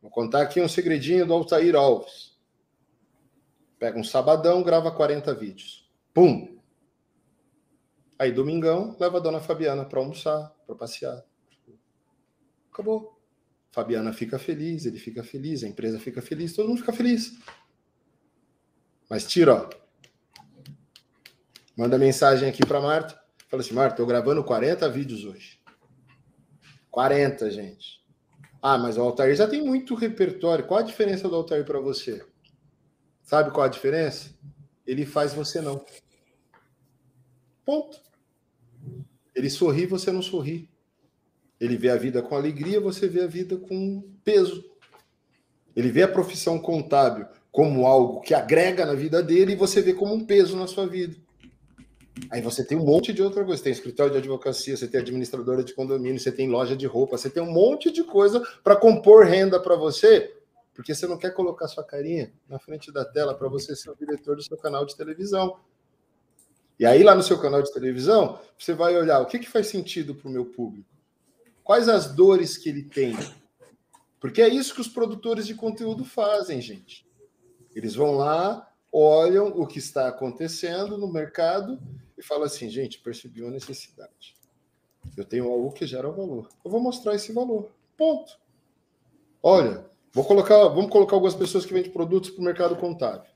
Vou 0.00 0.10
contar 0.10 0.42
aqui 0.42 0.60
um 0.60 0.68
segredinho 0.68 1.26
do 1.26 1.32
Altair 1.32 1.74
Alves. 1.74 2.38
Pega 3.78 3.98
um 3.98 4.04
sabadão, 4.04 4.62
grava 4.62 4.90
40 4.92 5.34
vídeos. 5.34 5.90
Pum! 6.12 6.60
Aí, 8.18 8.30
domingão, 8.30 8.94
leva 9.00 9.16
a 9.16 9.20
dona 9.20 9.40
Fabiana 9.40 9.84
para 9.84 10.00
almoçar, 10.00 10.54
para 10.66 10.74
passear. 10.74 11.24
Acabou. 12.70 13.18
Fabiana 13.70 14.12
fica 14.12 14.38
feliz, 14.38 14.84
ele 14.84 14.98
fica 14.98 15.24
feliz, 15.24 15.62
a 15.62 15.68
empresa 15.68 15.98
fica 15.98 16.20
feliz, 16.20 16.52
todo 16.52 16.68
mundo 16.68 16.80
fica 16.80 16.92
feliz. 16.92 17.38
Mas 19.08 19.26
tira, 19.26 19.54
ó. 19.54 19.70
Manda 21.76 21.96
mensagem 21.96 22.48
aqui 22.48 22.66
para 22.66 22.80
Marta. 22.80 23.18
Fala 23.48 23.62
assim, 23.62 23.72
Marta, 23.72 23.94
estou 23.94 24.06
gravando 24.06 24.44
40 24.44 24.88
vídeos 24.90 25.24
hoje. 25.24 25.57
40, 26.98 27.48
gente. 27.52 28.04
Ah, 28.60 28.76
mas 28.76 28.98
o 28.98 29.02
Altair 29.02 29.32
já 29.36 29.46
tem 29.46 29.62
muito 29.62 29.94
repertório. 29.94 30.66
Qual 30.66 30.80
a 30.80 30.82
diferença 30.82 31.28
do 31.28 31.36
Altair 31.36 31.64
para 31.64 31.78
você? 31.78 32.26
Sabe 33.22 33.52
qual 33.52 33.64
a 33.64 33.68
diferença? 33.68 34.30
Ele 34.84 35.06
faz 35.06 35.32
você 35.32 35.60
não. 35.60 35.80
Ponto. 37.64 38.00
Ele 39.32 39.48
sorri, 39.48 39.86
você 39.86 40.10
não 40.10 40.20
sorri. 40.20 40.68
Ele 41.60 41.76
vê 41.76 41.88
a 41.88 41.96
vida 41.96 42.20
com 42.20 42.34
alegria, 42.34 42.80
você 42.80 43.06
vê 43.06 43.22
a 43.22 43.28
vida 43.28 43.56
com 43.56 44.02
peso. 44.24 44.68
Ele 45.76 45.92
vê 45.92 46.02
a 46.02 46.08
profissão 46.08 46.58
contábil 46.58 47.28
como 47.52 47.86
algo 47.86 48.22
que 48.22 48.34
agrega 48.34 48.84
na 48.84 48.94
vida 48.94 49.22
dele 49.22 49.52
e 49.52 49.56
você 49.56 49.80
vê 49.80 49.94
como 49.94 50.14
um 50.14 50.26
peso 50.26 50.56
na 50.56 50.66
sua 50.66 50.88
vida. 50.88 51.16
Aí 52.30 52.40
você 52.40 52.64
tem 52.64 52.76
um 52.76 52.84
monte 52.84 53.12
de 53.12 53.22
outra 53.22 53.44
coisa. 53.44 53.58
Você 53.58 53.64
tem 53.64 53.72
escritório 53.72 54.12
de 54.12 54.18
advocacia, 54.18 54.76
você 54.76 54.86
tem 54.86 55.00
administradora 55.00 55.62
de 55.62 55.74
condomínio, 55.74 56.18
você 56.18 56.32
tem 56.32 56.48
loja 56.48 56.76
de 56.76 56.86
roupa, 56.86 57.16
você 57.16 57.30
tem 57.30 57.42
um 57.42 57.50
monte 57.50 57.90
de 57.90 58.02
coisa 58.04 58.40
para 58.62 58.76
compor 58.76 59.24
renda 59.24 59.60
para 59.60 59.76
você, 59.76 60.34
porque 60.74 60.94
você 60.94 61.06
não 61.06 61.18
quer 61.18 61.32
colocar 61.32 61.68
sua 61.68 61.84
carinha 61.84 62.32
na 62.48 62.58
frente 62.58 62.92
da 62.92 63.04
tela 63.04 63.34
para 63.34 63.48
você 63.48 63.74
ser 63.74 63.90
o 63.90 63.96
diretor 63.96 64.36
do 64.36 64.42
seu 64.42 64.56
canal 64.56 64.84
de 64.84 64.96
televisão. 64.96 65.58
E 66.78 66.86
aí, 66.86 67.02
lá 67.02 67.14
no 67.14 67.22
seu 67.22 67.38
canal 67.38 67.60
de 67.62 67.72
televisão, 67.72 68.38
você 68.56 68.72
vai 68.72 68.96
olhar 68.96 69.20
o 69.20 69.26
que, 69.26 69.38
que 69.38 69.48
faz 69.48 69.66
sentido 69.66 70.14
para 70.14 70.28
o 70.28 70.30
meu 70.30 70.46
público. 70.46 70.88
Quais 71.64 71.88
as 71.88 72.14
dores 72.14 72.56
que 72.56 72.68
ele 72.68 72.84
tem? 72.84 73.16
Porque 74.20 74.40
é 74.40 74.48
isso 74.48 74.74
que 74.74 74.80
os 74.80 74.88
produtores 74.88 75.46
de 75.46 75.54
conteúdo 75.54 76.04
fazem, 76.04 76.60
gente. 76.60 77.06
Eles 77.74 77.94
vão 77.94 78.12
lá, 78.12 78.68
olham 78.92 79.48
o 79.48 79.66
que 79.66 79.78
está 79.78 80.08
acontecendo 80.08 80.96
no 80.96 81.12
mercado 81.12 81.78
e 82.18 82.22
fala 82.22 82.46
assim, 82.46 82.68
gente, 82.68 82.98
percebi 82.98 83.42
uma 83.42 83.52
necessidade. 83.52 84.34
Eu 85.16 85.24
tenho 85.24 85.48
algo 85.50 85.72
que 85.72 85.86
gera 85.86 86.10
valor. 86.10 86.48
Eu 86.64 86.70
vou 86.70 86.80
mostrar 86.80 87.14
esse 87.14 87.32
valor. 87.32 87.70
Ponto. 87.96 88.38
Olha, 89.40 89.88
vou 90.12 90.24
colocar, 90.24 90.68
vamos 90.68 90.90
colocar 90.90 91.14
algumas 91.14 91.34
pessoas 91.34 91.64
que 91.64 91.72
vendem 91.72 91.92
produtos 91.92 92.30
para 92.30 92.40
o 92.40 92.44
mercado 92.44 92.76
contábil. 92.76 93.30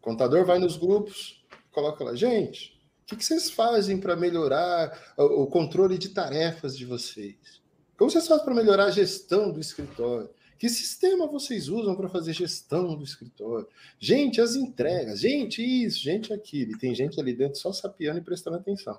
Contador 0.00 0.44
vai 0.44 0.58
nos 0.58 0.76
grupos, 0.76 1.44
coloca 1.70 2.02
lá, 2.02 2.14
gente, 2.14 2.80
o 3.12 3.16
que 3.16 3.24
vocês 3.24 3.50
fazem 3.50 4.00
para 4.00 4.16
melhorar 4.16 5.14
o 5.16 5.46
controle 5.46 5.98
de 5.98 6.08
tarefas 6.08 6.76
de 6.76 6.84
vocês? 6.84 7.60
Como 7.96 8.10
vocês 8.10 8.26
fazem 8.26 8.44
para 8.44 8.54
melhorar 8.54 8.86
a 8.86 8.90
gestão 8.90 9.52
do 9.52 9.60
escritório? 9.60 10.30
Que 10.62 10.68
sistema 10.68 11.26
vocês 11.26 11.68
usam 11.68 11.96
para 11.96 12.08
fazer 12.08 12.32
gestão 12.32 12.94
do 12.94 13.02
escritório? 13.02 13.66
Gente, 13.98 14.40
as 14.40 14.54
entregas, 14.54 15.18
gente, 15.18 15.60
isso, 15.60 15.98
gente, 15.98 16.32
aquilo. 16.32 16.70
E 16.70 16.78
tem 16.78 16.94
gente 16.94 17.20
ali 17.20 17.34
dentro 17.34 17.58
só 17.58 17.72
sapiando 17.72 18.20
e 18.20 18.22
prestando 18.22 18.58
atenção. 18.58 18.96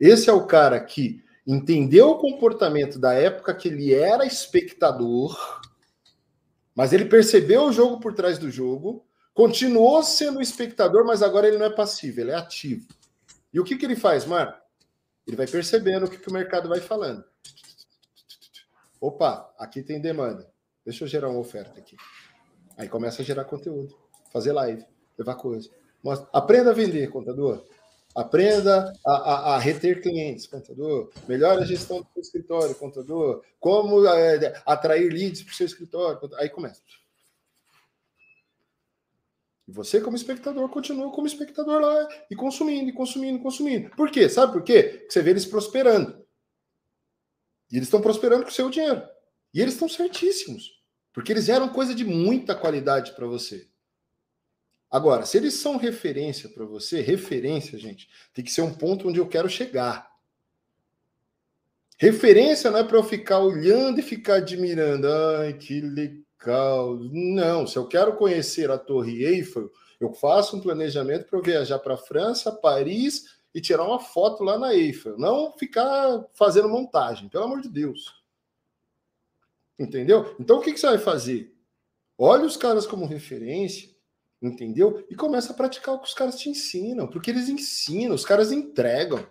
Esse 0.00 0.30
é 0.30 0.32
o 0.32 0.46
cara 0.46 0.80
que 0.80 1.22
entendeu 1.46 2.12
o 2.12 2.18
comportamento 2.18 2.98
da 2.98 3.12
época 3.12 3.54
que 3.54 3.68
ele 3.68 3.92
era 3.92 4.24
espectador, 4.24 5.60
mas 6.74 6.94
ele 6.94 7.04
percebeu 7.04 7.64
o 7.64 7.72
jogo 7.72 8.00
por 8.00 8.14
trás 8.14 8.38
do 8.38 8.50
jogo, 8.50 9.04
continuou 9.34 10.02
sendo 10.02 10.40
espectador, 10.40 11.04
mas 11.04 11.22
agora 11.22 11.46
ele 11.46 11.58
não 11.58 11.66
é 11.66 11.70
passivo, 11.76 12.22
ele 12.22 12.30
é 12.30 12.36
ativo. 12.36 12.88
E 13.52 13.60
o 13.60 13.64
que, 13.64 13.76
que 13.76 13.84
ele 13.84 13.96
faz, 13.96 14.24
Marco? 14.24 14.58
Ele 15.26 15.36
vai 15.36 15.46
percebendo 15.46 16.06
o 16.06 16.10
que, 16.10 16.16
que 16.16 16.30
o 16.30 16.32
mercado 16.32 16.70
vai 16.70 16.80
falando. 16.80 17.22
Opa, 18.98 19.54
aqui 19.58 19.82
tem 19.82 20.00
demanda. 20.00 20.55
Deixa 20.86 21.02
eu 21.02 21.08
gerar 21.08 21.28
uma 21.28 21.40
oferta 21.40 21.80
aqui. 21.80 21.96
Aí 22.78 22.88
começa 22.88 23.20
a 23.20 23.24
gerar 23.24 23.44
conteúdo, 23.44 23.98
fazer 24.32 24.52
live, 24.52 24.86
levar 25.18 25.34
coisa. 25.34 25.68
Mostra. 26.02 26.28
Aprenda 26.32 26.70
a 26.70 26.74
vender, 26.74 27.10
contador. 27.10 27.66
Aprenda 28.14 28.92
a, 29.04 29.12
a, 29.12 29.54
a, 29.56 29.58
reter 29.58 30.00
clientes, 30.00 30.46
contador. 30.46 31.10
Melhore 31.26 31.62
a 31.62 31.66
gestão 31.66 32.00
do 32.00 32.08
seu 32.12 32.22
escritório, 32.22 32.74
contador. 32.76 33.42
Como 33.58 34.06
é, 34.06 34.62
atrair 34.64 35.12
leads 35.12 35.42
para 35.42 35.52
o 35.52 35.54
seu 35.56 35.66
escritório. 35.66 36.20
Contador. 36.20 36.38
Aí 36.40 36.48
começa. 36.48 36.80
E 39.66 39.72
você, 39.72 40.00
como 40.00 40.16
espectador, 40.16 40.68
continua 40.68 41.10
como 41.10 41.26
espectador 41.26 41.80
lá 41.80 42.08
e 42.30 42.36
consumindo, 42.36 42.88
e 42.88 42.92
consumindo, 42.92 43.42
consumindo. 43.42 43.90
Por 43.90 44.08
quê? 44.08 44.28
Sabe 44.28 44.52
por 44.52 44.62
quê? 44.62 44.82
Porque 44.84 45.10
você 45.10 45.20
vê 45.20 45.30
eles 45.30 45.44
prosperando. 45.44 46.24
E 47.72 47.76
eles 47.76 47.88
estão 47.88 48.00
prosperando 48.00 48.44
com 48.44 48.50
o 48.50 48.54
seu 48.54 48.70
dinheiro. 48.70 49.02
E 49.52 49.60
eles 49.60 49.74
estão 49.74 49.88
certíssimos. 49.88 50.75
Porque 51.16 51.32
eles 51.32 51.48
eram 51.48 51.70
coisa 51.70 51.94
de 51.94 52.04
muita 52.04 52.54
qualidade 52.54 53.12
para 53.12 53.26
você. 53.26 53.66
Agora, 54.90 55.24
se 55.24 55.38
eles 55.38 55.54
são 55.54 55.78
referência 55.78 56.46
para 56.50 56.66
você, 56.66 57.00
referência, 57.00 57.78
gente, 57.78 58.06
tem 58.34 58.44
que 58.44 58.52
ser 58.52 58.60
um 58.60 58.74
ponto 58.74 59.08
onde 59.08 59.18
eu 59.18 59.26
quero 59.26 59.48
chegar. 59.48 60.10
Referência 61.96 62.70
não 62.70 62.80
é 62.80 62.84
para 62.84 62.98
eu 62.98 63.02
ficar 63.02 63.38
olhando 63.38 63.98
e 63.98 64.02
ficar 64.02 64.34
admirando. 64.34 65.08
Ai, 65.08 65.54
que 65.54 65.80
legal. 65.80 66.98
Não, 67.10 67.66
se 67.66 67.78
eu 67.78 67.88
quero 67.88 68.14
conhecer 68.16 68.70
a 68.70 68.76
Torre 68.76 69.24
Eiffel, 69.24 69.72
eu 69.98 70.12
faço 70.12 70.54
um 70.54 70.60
planejamento 70.60 71.30
para 71.30 71.38
eu 71.38 71.42
viajar 71.42 71.78
para 71.78 71.96
França, 71.96 72.52
Paris 72.52 73.38
e 73.54 73.60
tirar 73.62 73.84
uma 73.84 74.00
foto 74.00 74.44
lá 74.44 74.58
na 74.58 74.74
Eiffel. 74.74 75.16
Não 75.16 75.50
ficar 75.56 76.26
fazendo 76.34 76.68
montagem, 76.68 77.30
pelo 77.30 77.44
amor 77.44 77.62
de 77.62 77.70
Deus. 77.70 78.15
Entendeu? 79.78 80.34
Então 80.40 80.58
o 80.58 80.60
que, 80.60 80.72
que 80.72 80.80
você 80.80 80.86
vai 80.86 80.98
fazer? 80.98 81.54
Olha 82.18 82.44
os 82.44 82.56
caras 82.56 82.86
como 82.86 83.04
referência, 83.04 83.90
entendeu? 84.40 85.04
E 85.10 85.14
começa 85.14 85.52
a 85.52 85.56
praticar 85.56 85.94
o 85.94 85.98
que 85.98 86.08
os 86.08 86.14
caras 86.14 86.38
te 86.38 86.48
ensinam, 86.48 87.06
porque 87.06 87.30
eles 87.30 87.48
ensinam, 87.48 88.14
os 88.14 88.24
caras 88.24 88.52
entregam. 88.52 89.26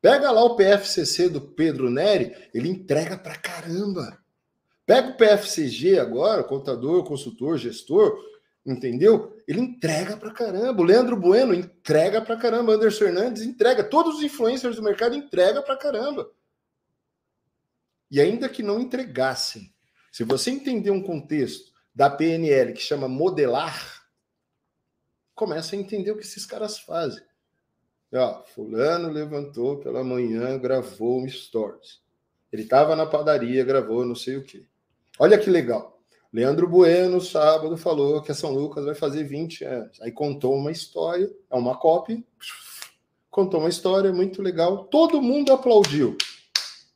Pega 0.00 0.30
lá 0.30 0.42
o 0.42 0.56
PFCC 0.56 1.28
do 1.28 1.42
Pedro 1.42 1.90
Neri, 1.90 2.34
ele 2.54 2.70
entrega 2.70 3.18
pra 3.18 3.36
caramba. 3.36 4.18
Pega 4.86 5.10
o 5.10 5.16
PFCG 5.16 5.98
agora, 5.98 6.42
contador, 6.42 7.04
consultor, 7.04 7.58
gestor, 7.58 8.18
entendeu? 8.64 9.36
Ele 9.46 9.60
entrega 9.60 10.16
pra 10.16 10.32
caramba. 10.32 10.82
O 10.82 10.84
Leandro 10.84 11.16
Bueno 11.16 11.54
entrega 11.54 12.20
pra 12.22 12.36
caramba. 12.36 12.72
Anderson 12.72 13.04
Hernandes 13.04 13.42
entrega. 13.42 13.84
Todos 13.84 14.16
os 14.16 14.22
influencers 14.22 14.76
do 14.76 14.82
mercado 14.82 15.14
entrega 15.14 15.62
pra 15.62 15.76
caramba. 15.76 16.28
E 18.10 18.20
ainda 18.20 18.48
que 18.48 18.62
não 18.62 18.80
entregassem, 18.80 19.72
se 20.10 20.24
você 20.24 20.50
entender 20.50 20.90
um 20.90 21.02
contexto 21.02 21.72
da 21.94 22.10
PNL 22.10 22.72
que 22.72 22.80
chama 22.80 23.08
modelar, 23.08 24.02
começa 25.34 25.76
a 25.76 25.78
entender 25.78 26.10
o 26.10 26.16
que 26.16 26.24
esses 26.24 26.44
caras 26.44 26.78
fazem. 26.78 27.22
Ó, 28.12 28.42
fulano 28.44 29.08
levantou 29.08 29.78
pela 29.78 30.02
manhã, 30.02 30.58
gravou 30.58 31.22
um 31.22 31.28
stories. 31.28 32.00
Ele 32.52 32.62
estava 32.62 32.96
na 32.96 33.06
padaria, 33.06 33.64
gravou 33.64 34.04
não 34.04 34.16
sei 34.16 34.36
o 34.36 34.44
quê. 34.44 34.66
Olha 35.18 35.38
que 35.38 35.48
legal. 35.48 36.00
Leandro 36.32 36.68
Bueno, 36.68 37.20
sábado, 37.20 37.76
falou 37.76 38.22
que 38.22 38.32
a 38.32 38.34
São 38.34 38.52
Lucas 38.52 38.84
vai 38.84 38.94
fazer 38.94 39.24
20 39.24 39.64
anos. 39.64 40.00
Aí 40.00 40.12
contou 40.12 40.54
uma 40.54 40.70
história, 40.70 41.30
é 41.50 41.54
uma 41.56 41.76
cópia. 41.76 42.22
Contou 43.30 43.60
uma 43.60 43.68
história 43.68 44.12
muito 44.12 44.42
legal. 44.42 44.84
Todo 44.84 45.22
mundo 45.22 45.52
aplaudiu. 45.52 46.16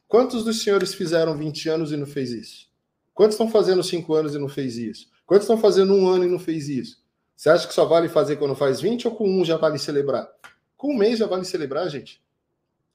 Quantos 0.09 0.45
dos 0.45 0.63
senhores 0.63 0.95
fizeram 0.95 1.37
20 1.37 1.69
anos 1.69 1.93
e 1.93 1.97
não 1.97 2.07
fez 2.07 2.31
isso? 2.31 2.69
Quantos 3.13 3.35
estão 3.35 3.51
fazendo 3.51 3.83
5 3.83 4.15
anos 4.15 4.35
e 4.35 4.39
não 4.39 4.49
fez 4.49 4.77
isso? 4.77 5.09
Quantos 5.27 5.45
estão 5.45 5.59
fazendo 5.59 5.95
um 5.95 6.09
ano 6.09 6.25
e 6.25 6.29
não 6.29 6.39
fez 6.39 6.69
isso? 6.69 7.03
Você 7.37 7.49
acha 7.49 7.67
que 7.67 7.75
só 7.75 7.85
vale 7.85 8.09
fazer 8.09 8.37
quando 8.37 8.55
faz 8.55 8.81
20 8.81 9.09
ou 9.09 9.15
com 9.15 9.29
um 9.29 9.45
já 9.45 9.57
vale 9.57 9.79
celebrar? 9.79 10.31
Com 10.77 10.93
um 10.93 10.97
mês 10.97 11.19
já 11.19 11.27
vale 11.27 11.45
celebrar, 11.45 11.89
gente. 11.89 12.23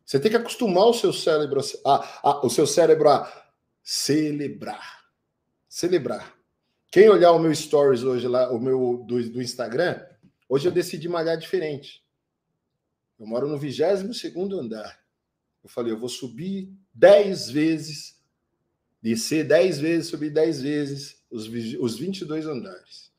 Você 0.06 0.19
tem 0.19 0.31
que 0.31 0.38
acostumar 0.38 0.86
o 0.86 0.94
seu 0.94 1.14
cérebro 1.14 1.61
a, 1.86 2.30
a, 2.30 2.45
o 2.45 2.49
seu 2.49 2.65
cérebro 2.65 3.10
a 3.10 3.31
celebrar. 3.84 5.06
Celebrar. 5.68 6.34
Quem 6.91 7.10
olhar 7.10 7.31
o 7.31 7.40
meu 7.40 7.53
stories 7.53 8.03
hoje 8.03 8.27
lá, 8.27 8.52
o 8.52 8.60
meu 8.60 9.03
do, 9.06 9.30
do 9.30 9.41
Instagram, 9.41 10.03
hoje 10.48 10.68
eu 10.68 10.72
decidi 10.72 11.07
malhar 11.07 11.38
diferente. 11.38 12.03
Eu 13.19 13.27
moro 13.27 13.48
no 13.48 13.57
22 13.57 14.19
segundo 14.19 14.60
andar. 14.60 14.99
Eu 15.64 15.69
falei, 15.69 15.91
eu 15.91 15.99
vou 15.99 16.10
subir 16.10 16.72
10 16.94 17.49
vezes, 17.49 18.19
descer 19.02 19.48
10 19.48 19.80
vezes, 19.80 20.07
subir 20.07 20.30
10 20.30 20.61
vezes 20.61 21.23
os, 21.30 21.48
os 21.80 21.98
22 21.98 22.45
andares. 22.48 23.11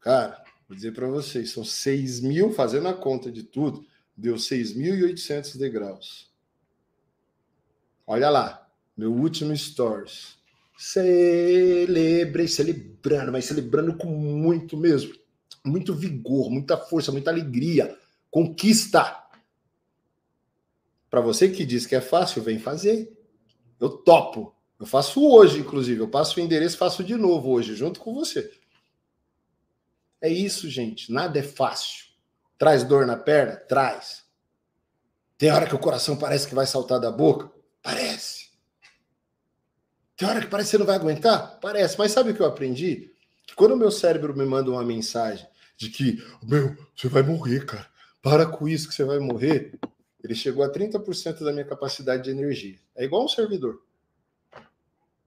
Cara, 0.00 0.42
Vou 0.72 0.76
dizer 0.76 0.92
para 0.92 1.06
vocês, 1.06 1.50
são 1.50 1.62
6 1.62 2.20
mil, 2.20 2.50
fazendo 2.50 2.88
a 2.88 2.94
conta 2.94 3.30
de 3.30 3.42
tudo, 3.42 3.84
deu 4.16 4.36
6.800 4.36 5.58
degraus. 5.58 6.30
Olha 8.06 8.30
lá, 8.30 8.66
meu 8.96 9.12
último 9.12 9.54
stories. 9.54 10.38
Celebrei, 10.78 12.48
celebrando, 12.48 13.32
mas 13.32 13.44
celebrando 13.44 13.98
com 13.98 14.08
muito 14.08 14.74
mesmo, 14.74 15.12
muito 15.62 15.94
vigor, 15.94 16.50
muita 16.50 16.78
força, 16.78 17.12
muita 17.12 17.30
alegria, 17.30 17.94
conquista. 18.30 19.21
Para 21.12 21.20
você 21.20 21.50
que 21.50 21.66
diz 21.66 21.84
que 21.84 21.94
é 21.94 22.00
fácil, 22.00 22.42
vem 22.42 22.58
fazer. 22.58 23.12
Eu 23.78 23.90
topo. 23.90 24.56
Eu 24.80 24.86
faço 24.86 25.22
hoje, 25.22 25.58
inclusive. 25.58 26.00
Eu 26.00 26.08
passo 26.08 26.40
o 26.40 26.42
endereço, 26.42 26.78
faço 26.78 27.04
de 27.04 27.14
novo 27.16 27.50
hoje, 27.50 27.74
junto 27.74 28.00
com 28.00 28.14
você. 28.14 28.50
É 30.22 30.30
isso, 30.30 30.70
gente. 30.70 31.12
Nada 31.12 31.38
é 31.38 31.42
fácil. 31.42 32.06
Traz 32.56 32.82
dor 32.82 33.04
na 33.04 33.14
perna? 33.14 33.56
Traz. 33.56 34.24
Tem 35.36 35.50
hora 35.50 35.66
que 35.66 35.74
o 35.74 35.78
coração 35.78 36.16
parece 36.16 36.48
que 36.48 36.54
vai 36.54 36.66
saltar 36.66 36.98
da 36.98 37.10
boca? 37.10 37.52
Parece. 37.82 38.46
Tem 40.16 40.26
hora 40.26 40.40
que 40.40 40.46
parece 40.46 40.70
que 40.70 40.70
você 40.70 40.78
não 40.78 40.86
vai 40.86 40.96
aguentar? 40.96 41.60
Parece. 41.60 41.98
Mas 41.98 42.12
sabe 42.12 42.30
o 42.30 42.34
que 42.34 42.40
eu 42.40 42.46
aprendi? 42.46 43.12
Que 43.46 43.54
quando 43.54 43.72
o 43.72 43.76
meu 43.76 43.90
cérebro 43.90 44.34
me 44.34 44.46
manda 44.46 44.70
uma 44.70 44.82
mensagem 44.82 45.46
de 45.76 45.90
que, 45.90 46.24
meu, 46.42 46.74
você 46.96 47.06
vai 47.06 47.22
morrer, 47.22 47.66
cara. 47.66 47.86
Para 48.22 48.46
com 48.46 48.66
isso 48.66 48.88
que 48.88 48.94
você 48.94 49.04
vai 49.04 49.18
morrer. 49.18 49.78
Ele 50.22 50.34
chegou 50.34 50.64
a 50.64 50.70
30% 50.70 51.44
da 51.44 51.52
minha 51.52 51.64
capacidade 51.64 52.22
de 52.22 52.30
energia. 52.30 52.78
É 52.94 53.04
igual 53.04 53.24
um 53.24 53.28
servidor. 53.28 53.82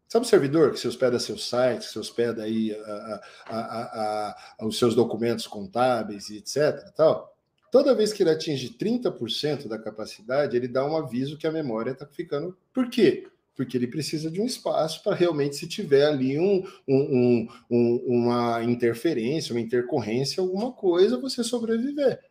Sabe 0.07 0.26
o 0.26 0.30
servidor 0.30 0.72
que 0.72 0.80
se 0.80 0.88
hospeda 0.88 1.19
seu 1.19 1.38
site, 1.38 1.80
que 1.80 1.91
se 1.91 1.99
hospeda 1.99 2.43
aí 2.43 2.73
a, 2.73 3.22
a, 3.47 4.35
a, 4.59 4.65
os 4.65 4.77
seus 4.77 4.95
documentos 4.95 5.45
contábeis 5.47 6.30
e 6.30 6.38
etc. 6.38 6.89
Tal? 6.95 7.35
Toda 7.72 7.93
vez 7.93 8.13
que 8.13 8.23
ele 8.23 8.30
atinge 8.30 8.69
30% 8.69 9.67
da 9.67 9.77
capacidade, 9.77 10.55
ele 10.55 10.69
dá 10.69 10.85
um 10.85 10.95
aviso 10.95 11.38
que 11.38 11.45
a 11.45 11.51
memória 11.51 11.91
está 11.91 12.05
ficando. 12.05 12.55
Por 12.73 12.89
quê? 12.89 13.27
Porque 13.53 13.76
ele 13.76 13.88
precisa 13.88 14.31
de 14.31 14.39
um 14.39 14.45
espaço 14.45 15.03
para 15.03 15.13
realmente, 15.13 15.57
se 15.57 15.67
tiver 15.67 16.05
ali 16.05 16.39
um, 16.39 16.65
um, 16.88 17.47
um, 17.69 18.03
uma 18.07 18.63
interferência, 18.63 19.53
uma 19.53 19.59
intercorrência, 19.59 20.39
alguma 20.39 20.72
coisa, 20.72 21.19
você 21.19 21.43
sobreviver. 21.43 22.22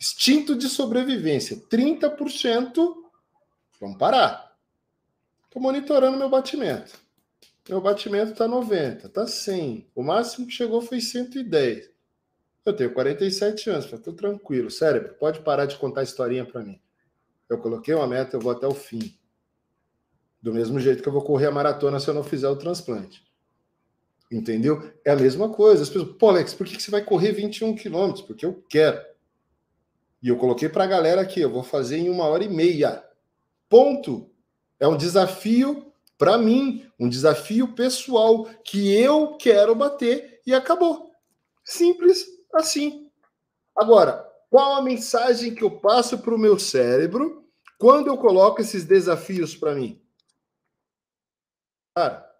Instinto 0.00 0.56
de 0.56 0.68
sobrevivência, 0.68 1.56
30%. 1.68 2.94
Vamos 3.80 3.98
parar. 3.98 4.56
Estou 5.44 5.60
monitorando 5.60 6.16
meu 6.16 6.28
batimento. 6.28 6.98
Meu 7.68 7.80
batimento 7.80 8.32
está 8.32 8.48
90, 8.48 9.08
está 9.08 9.26
100. 9.26 9.90
O 9.94 10.02
máximo 10.02 10.46
que 10.46 10.52
chegou 10.52 10.80
foi 10.80 11.00
110. 11.00 11.90
Eu 12.64 12.72
tenho 12.72 12.92
47 12.92 13.70
anos, 13.70 13.92
estou 13.92 14.14
tranquilo. 14.14 14.70
Cérebro, 14.70 15.14
pode 15.14 15.40
parar 15.40 15.66
de 15.66 15.76
contar 15.76 16.02
historinha 16.02 16.44
para 16.44 16.62
mim. 16.62 16.80
Eu 17.48 17.58
coloquei 17.58 17.94
uma 17.94 18.06
meta, 18.06 18.36
eu 18.36 18.40
vou 18.40 18.52
até 18.52 18.66
o 18.66 18.74
fim. 18.74 19.14
Do 20.40 20.54
mesmo 20.54 20.80
jeito 20.80 21.02
que 21.02 21.08
eu 21.08 21.12
vou 21.12 21.22
correr 21.22 21.46
a 21.46 21.50
maratona 21.50 22.00
se 22.00 22.08
eu 22.08 22.14
não 22.14 22.24
fizer 22.24 22.48
o 22.48 22.56
transplante. 22.56 23.22
Entendeu? 24.30 24.90
É 25.04 25.10
a 25.10 25.16
mesma 25.16 25.48
coisa. 25.48 25.82
As 25.82 25.90
pessoas, 25.90 26.16
pô, 26.16 26.28
Alex, 26.28 26.54
por 26.54 26.66
que 26.66 26.80
você 26.80 26.90
vai 26.90 27.04
correr 27.04 27.32
21 27.32 27.74
quilômetros? 27.74 28.24
Porque 28.24 28.46
eu 28.46 28.64
quero. 28.68 29.09
E 30.22 30.28
eu 30.28 30.36
coloquei 30.36 30.68
para 30.68 30.84
a 30.84 30.88
galera 30.88 31.20
aqui, 31.22 31.40
eu 31.40 31.50
vou 31.50 31.62
fazer 31.62 31.98
em 31.98 32.10
uma 32.10 32.24
hora 32.24 32.44
e 32.44 32.48
meia. 32.48 33.04
Ponto. 33.68 34.30
É 34.78 34.86
um 34.86 34.96
desafio 34.96 35.92
para 36.18 36.36
mim, 36.36 36.86
um 36.98 37.08
desafio 37.08 37.74
pessoal 37.74 38.44
que 38.62 38.94
eu 38.94 39.36
quero 39.38 39.74
bater 39.74 40.40
e 40.46 40.52
acabou. 40.52 41.10
Simples 41.64 42.26
assim. 42.52 43.10
Agora, 43.76 44.28
qual 44.50 44.74
a 44.74 44.82
mensagem 44.82 45.54
que 45.54 45.62
eu 45.62 45.70
passo 45.70 46.18
para 46.18 46.34
o 46.34 46.38
meu 46.38 46.58
cérebro 46.58 47.48
quando 47.78 48.08
eu 48.08 48.18
coloco 48.18 48.60
esses 48.60 48.84
desafios 48.84 49.56
para 49.56 49.74
mim? 49.74 50.02
Cara, 51.94 52.30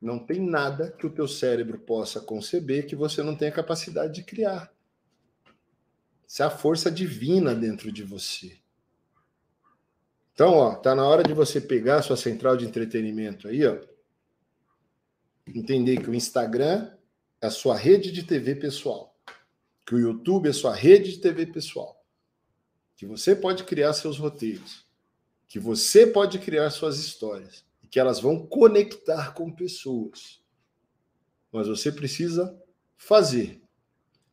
não 0.00 0.18
tem 0.18 0.40
nada 0.40 0.90
que 0.92 1.06
o 1.06 1.10
teu 1.10 1.26
cérebro 1.26 1.78
possa 1.80 2.20
conceber 2.20 2.86
que 2.86 2.96
você 2.96 3.22
não 3.22 3.36
tenha 3.36 3.52
capacidade 3.52 4.14
de 4.14 4.22
criar. 4.22 4.72
Isso 6.28 6.42
é 6.42 6.46
a 6.46 6.50
força 6.50 6.90
divina 6.90 7.54
dentro 7.54 7.90
de 7.90 8.04
você. 8.04 8.58
Então, 10.34 10.52
ó, 10.52 10.74
tá 10.74 10.94
na 10.94 11.08
hora 11.08 11.22
de 11.22 11.32
você 11.32 11.58
pegar 11.58 11.96
a 11.96 12.02
sua 12.02 12.18
central 12.18 12.54
de 12.54 12.66
entretenimento 12.66 13.48
aí, 13.48 13.66
ó. 13.66 13.78
Entender 15.46 15.96
que 16.02 16.10
o 16.10 16.14
Instagram 16.14 16.92
é 17.40 17.46
a 17.46 17.50
sua 17.50 17.74
rede 17.74 18.12
de 18.12 18.22
TV 18.22 18.54
pessoal. 18.54 19.18
Que 19.86 19.94
o 19.94 19.98
YouTube 19.98 20.46
é 20.46 20.50
a 20.50 20.54
sua 20.54 20.74
rede 20.74 21.12
de 21.12 21.18
TV 21.18 21.46
pessoal. 21.46 22.04
Que 22.94 23.06
você 23.06 23.34
pode 23.34 23.64
criar 23.64 23.94
seus 23.94 24.18
roteiros. 24.18 24.86
Que 25.48 25.58
você 25.58 26.06
pode 26.06 26.38
criar 26.38 26.68
suas 26.68 26.98
histórias. 26.98 27.64
E 27.82 27.86
que 27.86 27.98
elas 27.98 28.20
vão 28.20 28.46
conectar 28.46 29.32
com 29.32 29.50
pessoas. 29.50 30.42
Mas 31.50 31.66
você 31.66 31.90
precisa 31.90 32.54
fazer. 32.98 33.62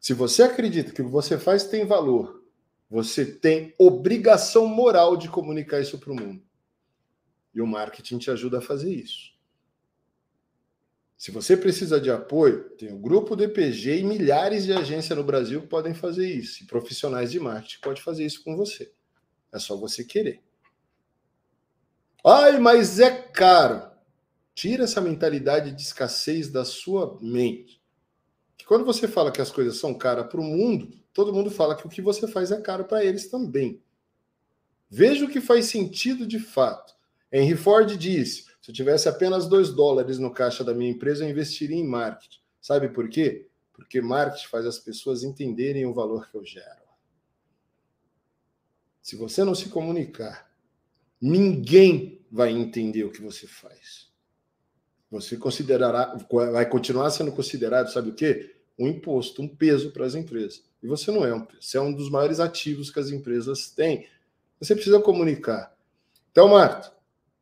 Se 0.06 0.14
você 0.14 0.44
acredita 0.44 0.91
que 0.91 1.02
o 1.02 1.06
que 1.06 1.11
você 1.11 1.36
faz 1.36 1.64
tem 1.64 1.84
valor 1.84 2.45
você 2.88 3.26
tem 3.26 3.73
obrigação 3.80 4.68
moral 4.68 5.18
de 5.18 5.27
comunicar 5.27 5.82
isso 5.82 5.98
para 5.98 6.11
o 6.11 6.15
mundo. 6.15 6.44
E 7.56 7.60
o 7.60 7.65
marketing 7.65 8.19
te 8.19 8.30
ajuda 8.30 8.60
a 8.60 8.61
fazer 8.61 8.94
isso. 8.94 9.34
Se 11.18 11.32
você 11.32 11.57
precisa 11.57 11.99
de 11.99 12.11
apoio, 12.11 12.69
tem 12.77 12.94
o 12.94 12.99
grupo 12.99 13.36
DPG 13.36 13.98
e 13.98 14.03
milhares 14.03 14.65
de 14.65 14.73
agências 14.73 15.18
no 15.18 15.23
Brasil 15.23 15.64
que 15.64 15.68
podem 15.68 15.95
fazer 15.95 16.32
isso. 16.32 16.61
E 16.61 16.68
profissionais 16.68 17.32
de 17.32 17.40
marketing 17.40 17.80
podem 17.82 18.03
fazer 18.03 18.27
isso 18.27 18.44
com 18.44 18.56
você. 18.56 18.94
É 19.52 19.57
só 19.57 19.76
você 19.76 20.03
querer. 20.03 20.40
Ai, 22.23 22.60
mas 22.60 22.99
é 22.99 23.10
caro. 23.10 23.90
Tira 24.53 24.84
essa 24.84 25.02
mentalidade 25.02 25.72
de 25.72 25.82
escassez 25.82 26.52
da 26.52 26.64
sua 26.64 27.18
mente. 27.19 27.84
Que 28.66 28.68
quando 28.68 28.84
você 28.84 29.08
fala 29.08 29.32
que 29.32 29.40
as 29.40 29.52
coisas 29.52 29.78
são 29.78 29.94
caras 29.94 30.26
para 30.26 30.42
o 30.42 30.44
mundo, 30.44 30.92
todo 31.14 31.32
mundo 31.32 31.52
fala 31.52 31.76
que 31.76 31.86
o 31.86 31.90
que 31.90 32.02
você 32.02 32.28
faz 32.28 32.52
é 32.52 32.60
caro 32.60 32.84
para 32.86 33.06
eles 33.06 33.28
também. 33.28 33.80
Veja 34.90 35.24
o 35.24 35.30
que 35.30 35.40
faz 35.40 35.68
sentido 35.68 36.26
de 36.26 36.40
fato. 36.40 36.96
Henry 37.32 37.56
Ford 37.56 37.96
disse: 37.96 38.46
se 38.60 38.72
eu 38.72 38.74
tivesse 38.74 39.08
apenas 39.08 39.48
2 39.48 39.70
dólares 39.70 40.18
no 40.18 40.34
caixa 40.34 40.64
da 40.64 40.74
minha 40.74 40.90
empresa, 40.90 41.24
eu 41.24 41.30
investiria 41.30 41.78
em 41.78 41.88
marketing. 41.88 42.40
Sabe 42.60 42.90
por 42.90 43.08
quê? 43.08 43.48
Porque 43.72 44.02
marketing 44.02 44.48
faz 44.48 44.66
as 44.66 44.80
pessoas 44.80 45.24
entenderem 45.24 45.86
o 45.86 45.94
valor 45.94 46.28
que 46.32 46.36
eu 46.36 46.44
gero. 46.44 46.86
Se 49.00 49.16
você 49.16 49.44
não 49.44 49.54
se 49.54 49.70
comunicar, 49.70 50.52
ninguém 51.22 52.26
vai 52.32 52.52
entender 52.52 53.04
o 53.04 53.12
que 53.12 53.22
você 53.22 53.46
faz. 53.46 54.12
Você 55.12 55.38
considerará, 55.38 56.18
vai 56.52 56.68
continuar 56.68 57.12
sendo 57.12 57.32
considerado, 57.32 57.92
sabe 57.92 58.10
o 58.10 58.16
quê? 58.16 58.55
Um 58.77 58.88
imposto, 58.88 59.41
um 59.41 59.47
peso 59.47 59.91
para 59.91 60.06
as 60.06 60.15
empresas. 60.15 60.64
E 60.84 60.88
você 60.88 61.11
não 61.11 61.26
é 61.26 61.34
um 61.34 61.41
peso, 61.45 61.61
você 61.61 61.77
é 61.77 61.81
um 61.81 61.93
dos 61.93 62.10
maiores 62.10 62.39
ativos 62.39 62.91
que 62.91 62.99
as 62.99 63.10
empresas 63.10 63.69
têm. 63.69 64.07
Você 64.60 64.76
precisa 64.76 64.99
comunicar. 64.99 65.76
Então, 66.31 66.49
Marta, 66.49 66.93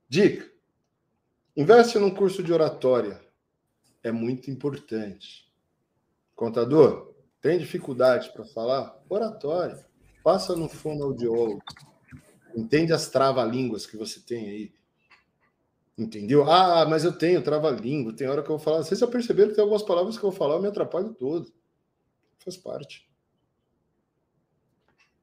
dica: 0.07 0.49
investe 1.55 1.97
num 1.97 2.14
curso 2.14 2.43
de 2.43 2.53
oratória. 2.53 3.22
É 4.03 4.11
muito 4.11 4.51
importante. 4.51 5.51
Contador, 6.35 7.14
tem 7.41 7.57
dificuldade 7.57 8.31
para 8.31 8.45
falar? 8.45 9.01
Oratória. 9.10 9.85
Passa 10.23 10.55
no 10.55 10.69
fonoaudiólogo. 10.69 11.61
Entende 12.55 12.93
as 12.93 13.10
trava-línguas 13.10 13.85
que 13.85 13.97
você 13.97 14.19
tem 14.19 14.49
aí. 14.49 14.73
Entendeu? 15.98 16.49
Ah, 16.49 16.86
mas 16.88 17.03
eu 17.03 17.15
tenho 17.15 17.44
trava-língua, 17.44 18.15
tem 18.15 18.28
hora 18.28 18.41
que 18.41 18.49
eu 18.49 18.57
vou 18.57 18.64
falar. 18.64 18.78
Vocês 18.78 18.99
já 18.99 19.07
perceberam 19.07 19.49
que 19.49 19.56
tem 19.56 19.61
algumas 19.61 19.84
palavras 19.84 20.18
que 20.18 20.26
eu 20.26 20.32
vou 20.32 20.38
falar, 20.38 20.56
eu 20.56 20.61
me 20.61 20.68
atrapalho 20.68 21.14
todo. 21.14 21.53
Faz 22.40 22.57
parte. 22.57 23.07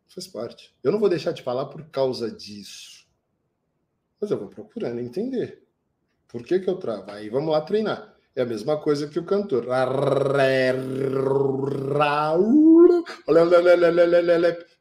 Faz 0.08 0.26
parte. 0.26 0.74
Eu 0.82 0.92
não 0.92 0.98
vou 0.98 1.08
deixar 1.08 1.32
de 1.32 1.42
falar 1.42 1.66
por 1.66 1.84
causa 1.90 2.30
disso. 2.30 3.06
Mas 4.20 4.30
eu 4.30 4.38
vou 4.38 4.48
procurando 4.48 5.00
entender. 5.00 5.62
Por 6.28 6.44
que, 6.44 6.60
que 6.60 6.70
eu 6.70 6.78
travo? 6.78 7.10
Aí 7.10 7.28
vamos 7.28 7.50
lá 7.50 7.60
treinar. 7.60 8.14
É 8.34 8.42
a 8.42 8.46
mesma 8.46 8.80
coisa 8.80 9.08
que 9.08 9.18
o 9.18 9.24
cantor. 9.24 9.66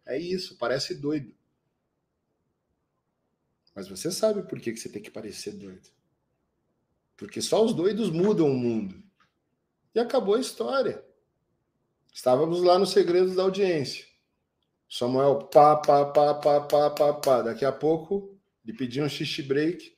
É 0.06 0.18
isso, 0.20 0.58
parece 0.58 0.96
doido. 0.96 1.34
Mas 3.80 3.88
você 3.88 4.12
sabe 4.12 4.44
por 4.44 4.60
que, 4.60 4.74
que 4.74 4.78
você 4.78 4.90
tem 4.90 5.02
que 5.02 5.10
parecer 5.10 5.54
doido. 5.54 5.88
Porque 7.16 7.42
só 7.42 7.64
os 7.64 7.74
doidos 7.74 8.10
mudam 8.10 8.52
o 8.52 8.54
mundo. 8.54 9.02
E 9.96 10.00
acabou 10.02 10.36
a 10.36 10.40
história. 10.42 11.02
Estávamos 12.14 12.62
lá 12.62 12.78
nos 12.78 12.92
segredos 12.92 13.36
da 13.36 13.44
audiência. 13.44 14.04
Samuel, 14.90 15.44
pá, 15.44 15.78
pá, 15.78 16.04
pá, 16.04 16.34
pá, 16.34 16.60
pá, 16.60 16.90
pá, 16.90 17.14
pá. 17.14 17.42
Daqui 17.42 17.64
a 17.64 17.72
pouco, 17.72 18.38
ele 18.66 18.76
pedia 18.76 19.02
um 19.02 19.08
xixi 19.08 19.42
break, 19.42 19.96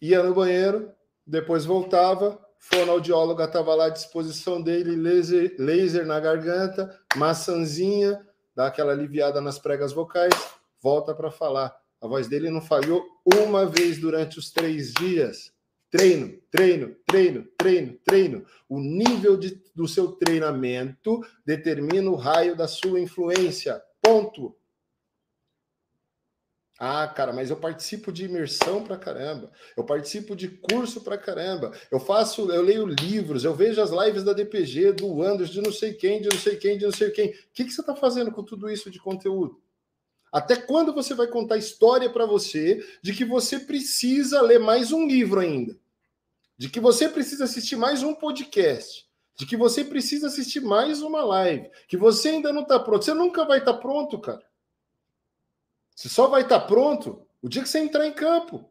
ia 0.00 0.22
no 0.22 0.32
banheiro, 0.32 0.92
depois 1.26 1.64
voltava, 1.64 2.40
fonoaudióloga 2.56 3.46
estava 3.46 3.74
lá 3.74 3.86
à 3.86 3.90
disposição 3.90 4.62
dele, 4.62 4.94
laser, 4.94 5.56
laser 5.58 6.06
na 6.06 6.20
garganta, 6.20 7.00
maçãzinha, 7.16 8.24
dá 8.54 8.68
aquela 8.68 8.92
aliviada 8.92 9.40
nas 9.40 9.58
pregas 9.58 9.92
vocais, 9.92 10.32
volta 10.80 11.12
para 11.12 11.32
falar. 11.32 11.83
A 12.04 12.06
voz 12.06 12.28
dele 12.28 12.50
não 12.50 12.60
falhou 12.60 13.02
uma 13.24 13.64
vez 13.64 13.98
durante 13.98 14.38
os 14.38 14.50
três 14.50 14.92
dias. 14.92 15.50
Treino, 15.90 16.38
treino, 16.50 16.94
treino, 17.06 17.48
treino, 17.56 17.98
treino. 18.04 18.46
O 18.68 18.78
nível 18.78 19.38
de, 19.38 19.58
do 19.74 19.88
seu 19.88 20.12
treinamento 20.12 21.24
determina 21.46 22.10
o 22.10 22.14
raio 22.14 22.54
da 22.54 22.68
sua 22.68 23.00
influência. 23.00 23.82
Ponto. 24.02 24.54
Ah, 26.78 27.08
cara, 27.08 27.32
mas 27.32 27.48
eu 27.48 27.56
participo 27.56 28.12
de 28.12 28.26
imersão 28.26 28.84
pra 28.84 28.98
caramba. 28.98 29.50
Eu 29.74 29.84
participo 29.84 30.36
de 30.36 30.48
curso 30.48 31.00
pra 31.00 31.16
caramba. 31.16 31.72
Eu 31.90 31.98
faço, 31.98 32.50
eu 32.50 32.60
leio 32.60 32.84
livros, 32.84 33.44
eu 33.44 33.54
vejo 33.54 33.80
as 33.80 33.90
lives 33.90 34.22
da 34.22 34.34
DPG, 34.34 34.92
do 34.92 35.22
Anders, 35.22 35.48
de 35.48 35.62
não 35.62 35.72
sei 35.72 35.94
quem, 35.94 36.20
de 36.20 36.28
não 36.28 36.38
sei 36.38 36.56
quem, 36.56 36.76
de 36.76 36.84
não 36.84 36.92
sei 36.92 37.10
quem. 37.12 37.30
O 37.30 37.34
que, 37.54 37.64
que 37.64 37.70
você 37.70 37.80
está 37.80 37.96
fazendo 37.96 38.30
com 38.30 38.42
tudo 38.42 38.68
isso 38.68 38.90
de 38.90 38.98
conteúdo? 38.98 39.63
Até 40.34 40.56
quando 40.56 40.92
você 40.92 41.14
vai 41.14 41.28
contar 41.28 41.58
história 41.58 42.10
para 42.10 42.26
você 42.26 42.84
de 43.00 43.14
que 43.14 43.24
você 43.24 43.56
precisa 43.56 44.42
ler 44.42 44.58
mais 44.58 44.90
um 44.90 45.06
livro 45.06 45.38
ainda? 45.38 45.78
De 46.58 46.68
que 46.68 46.80
você 46.80 47.08
precisa 47.08 47.44
assistir 47.44 47.76
mais 47.76 48.02
um 48.02 48.12
podcast? 48.12 49.08
De 49.36 49.46
que 49.46 49.56
você 49.56 49.84
precisa 49.84 50.26
assistir 50.26 50.60
mais 50.60 51.00
uma 51.02 51.22
live? 51.22 51.70
Que 51.86 51.96
você 51.96 52.30
ainda 52.30 52.52
não 52.52 52.62
está 52.62 52.80
pronto? 52.80 53.04
Você 53.04 53.14
nunca 53.14 53.44
vai 53.44 53.60
estar 53.60 53.74
tá 53.74 53.78
pronto, 53.78 54.18
cara. 54.18 54.44
Você 55.94 56.08
só 56.08 56.26
vai 56.26 56.42
estar 56.42 56.58
tá 56.58 56.66
pronto 56.66 57.24
o 57.40 57.48
dia 57.48 57.62
que 57.62 57.68
você 57.68 57.78
entrar 57.78 58.04
em 58.04 58.12
campo 58.12 58.68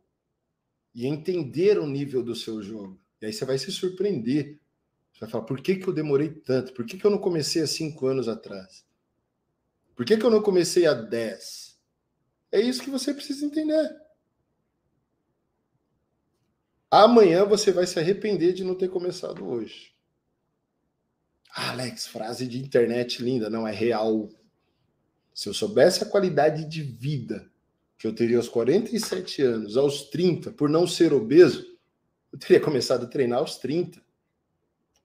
e 0.93 1.07
entender 1.07 1.79
o 1.79 1.87
nível 1.87 2.21
do 2.21 2.35
seu 2.35 2.61
jogo. 2.61 2.99
E 3.21 3.27
aí 3.27 3.31
você 3.31 3.45
vai 3.45 3.57
se 3.57 3.71
surpreender. 3.71 4.59
Você 5.13 5.21
vai 5.21 5.29
falar: 5.29 5.45
por 5.45 5.61
que, 5.61 5.77
que 5.77 5.87
eu 5.87 5.93
demorei 5.93 6.29
tanto? 6.29 6.73
Por 6.73 6.85
que, 6.85 6.97
que 6.97 7.05
eu 7.05 7.11
não 7.11 7.19
comecei 7.19 7.61
há 7.61 7.67
cinco 7.67 8.05
anos 8.05 8.27
atrás? 8.27 8.83
Por 9.95 10.05
que, 10.05 10.17
que 10.17 10.25
eu 10.25 10.31
não 10.31 10.41
comecei 10.41 10.85
há 10.85 10.93
dez? 10.93 11.77
É 12.51 12.59
isso 12.59 12.83
que 12.83 12.89
você 12.89 13.13
precisa 13.13 13.45
entender. 13.45 13.95
Amanhã 16.89 17.43
você 17.43 17.71
vai 17.71 17.87
se 17.87 17.99
arrepender 17.99 18.53
de 18.53 18.63
não 18.63 18.75
ter 18.75 18.89
começado 18.89 19.47
hoje. 19.47 19.93
Ah, 21.55 21.71
Alex, 21.71 22.07
frase 22.07 22.47
de 22.47 22.59
internet 22.59 23.23
linda, 23.23 23.49
não 23.49 23.67
é 23.67 23.71
real. 23.71 24.29
Se 25.33 25.49
eu 25.49 25.53
soubesse 25.53 26.03
a 26.03 26.05
qualidade 26.07 26.65
de 26.65 26.83
vida 26.83 27.51
que 27.97 28.05
eu 28.05 28.13
teria 28.13 28.37
aos 28.37 28.49
47 28.49 29.41
anos, 29.41 29.77
aos 29.77 30.03
30, 30.09 30.51
por 30.51 30.69
não 30.69 30.85
ser 30.85 31.13
obeso, 31.13 31.65
eu 32.31 32.37
teria 32.37 32.59
começado 32.59 33.05
a 33.05 33.09
treinar 33.09 33.39
aos 33.39 33.57
30. 33.57 34.01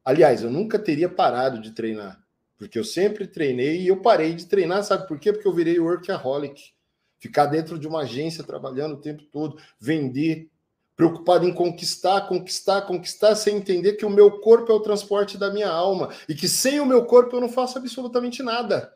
Aliás, 0.04 0.42
eu 0.42 0.50
nunca 0.50 0.78
teria 0.78 1.08
parado 1.08 1.60
de 1.60 1.72
treinar, 1.72 2.22
porque 2.58 2.78
eu 2.78 2.84
sempre 2.84 3.26
treinei 3.26 3.82
e 3.82 3.88
eu 3.88 4.02
parei 4.02 4.34
de 4.34 4.46
treinar, 4.46 4.82
sabe 4.82 5.06
por 5.06 5.18
quê? 5.18 5.32
Porque 5.32 5.46
eu 5.46 5.54
virei 5.54 5.78
workaholic. 5.78 6.72
Ficar 7.20 7.46
dentro 7.46 7.78
de 7.78 7.86
uma 7.86 8.00
agência 8.00 8.44
trabalhando 8.44 8.94
o 8.94 9.00
tempo 9.00 9.24
todo, 9.24 9.60
vender, 9.80 10.50
preocupado 10.96 11.46
em 11.46 11.54
conquistar, 11.54 12.28
conquistar, 12.28 12.82
conquistar, 12.82 13.36
sem 13.36 13.56
entender 13.56 13.94
que 13.94 14.04
o 14.04 14.10
meu 14.10 14.40
corpo 14.40 14.70
é 14.70 14.74
o 14.74 14.80
transporte 14.80 15.38
da 15.38 15.52
minha 15.52 15.70
alma 15.70 16.12
e 16.28 16.34
que 16.34 16.48
sem 16.48 16.80
o 16.80 16.86
meu 16.86 17.06
corpo 17.06 17.36
eu 17.36 17.40
não 17.40 17.48
faço 17.48 17.78
absolutamente 17.78 18.42
nada. 18.42 18.92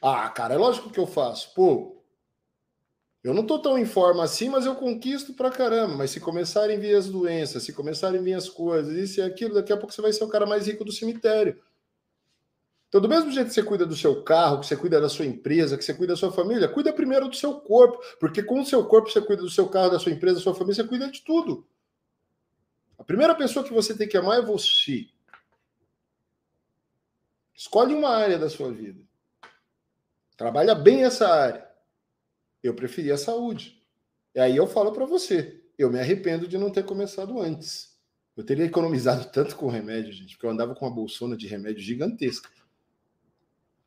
Ah, 0.00 0.28
cara, 0.28 0.54
é 0.54 0.56
lógico 0.58 0.90
que 0.90 1.00
eu 1.00 1.06
faço. 1.06 1.52
Pô, 1.54 1.93
eu 3.24 3.32
não 3.32 3.46
tô 3.46 3.58
tão 3.58 3.78
em 3.78 3.86
forma 3.86 4.22
assim, 4.22 4.50
mas 4.50 4.66
eu 4.66 4.74
conquisto 4.74 5.32
pra 5.32 5.50
caramba. 5.50 5.96
Mas 5.96 6.10
se 6.10 6.20
começarem 6.20 6.76
a 6.76 6.78
vir 6.78 6.94
as 6.94 7.06
doenças, 7.06 7.62
se 7.62 7.72
começarem 7.72 8.20
a 8.20 8.22
vir 8.22 8.34
as 8.34 8.50
coisas, 8.50 8.94
isso 8.94 9.18
e 9.18 9.22
aquilo, 9.22 9.54
daqui 9.54 9.72
a 9.72 9.78
pouco 9.78 9.94
você 9.94 10.02
vai 10.02 10.12
ser 10.12 10.24
o 10.24 10.28
cara 10.28 10.44
mais 10.44 10.66
rico 10.66 10.84
do 10.84 10.92
cemitério. 10.92 11.58
Então, 12.86 13.00
do 13.00 13.08
mesmo 13.08 13.32
jeito 13.32 13.48
que 13.48 13.54
você 13.54 13.62
cuida 13.62 13.86
do 13.86 13.96
seu 13.96 14.22
carro, 14.22 14.60
que 14.60 14.66
você 14.66 14.76
cuida 14.76 15.00
da 15.00 15.08
sua 15.08 15.24
empresa, 15.24 15.76
que 15.78 15.84
você 15.84 15.94
cuida 15.94 16.12
da 16.12 16.16
sua 16.18 16.30
família, 16.30 16.68
cuida 16.68 16.92
primeiro 16.92 17.26
do 17.26 17.34
seu 17.34 17.58
corpo, 17.60 17.98
porque 18.20 18.42
com 18.42 18.60
o 18.60 18.66
seu 18.66 18.84
corpo 18.84 19.10
você 19.10 19.22
cuida 19.22 19.42
do 19.42 19.50
seu 19.50 19.68
carro, 19.68 19.90
da 19.90 19.98
sua 19.98 20.12
empresa, 20.12 20.36
da 20.36 20.42
sua 20.42 20.54
família, 20.54 20.74
você 20.74 20.84
cuida 20.84 21.10
de 21.10 21.22
tudo. 21.22 21.66
A 22.98 23.02
primeira 23.02 23.34
pessoa 23.34 23.64
que 23.64 23.72
você 23.72 23.96
tem 23.96 24.06
que 24.06 24.18
amar 24.18 24.38
é 24.38 24.42
você. 24.42 25.08
Escolhe 27.54 27.94
uma 27.94 28.10
área 28.10 28.38
da 28.38 28.50
sua 28.50 28.70
vida. 28.70 29.00
Trabalha 30.36 30.74
bem 30.74 31.04
essa 31.04 31.26
área. 31.26 31.63
Eu 32.64 32.74
preferi 32.74 33.12
a 33.12 33.18
saúde. 33.18 33.82
E 34.34 34.40
aí 34.40 34.56
eu 34.56 34.66
falo 34.66 34.90
para 34.90 35.04
você, 35.04 35.62
eu 35.78 35.90
me 35.90 36.00
arrependo 36.00 36.48
de 36.48 36.56
não 36.56 36.70
ter 36.70 36.84
começado 36.84 37.38
antes. 37.38 37.94
Eu 38.34 38.42
teria 38.42 38.64
economizado 38.64 39.26
tanto 39.30 39.54
com 39.54 39.68
remédio, 39.68 40.12
gente, 40.12 40.34
porque 40.34 40.46
eu 40.46 40.50
andava 40.50 40.74
com 40.74 40.86
uma 40.86 40.94
bolsona 40.94 41.36
de 41.36 41.46
remédio 41.46 41.82
gigantesca. 41.82 42.48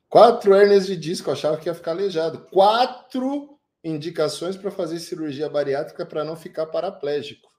Quatro 0.08 0.54
hernias 0.54 0.86
de 0.86 0.96
disco, 0.96 1.28
eu 1.28 1.34
achava 1.34 1.58
que 1.58 1.68
ia 1.68 1.74
ficar 1.74 1.90
aleijado. 1.90 2.46
Quatro 2.46 3.58
indicações 3.84 4.56
para 4.56 4.70
fazer 4.70 5.00
cirurgia 5.00 5.50
bariátrica 5.50 6.06
para 6.06 6.24
não 6.24 6.36
ficar 6.36 6.66
paraplégico. 6.66 7.50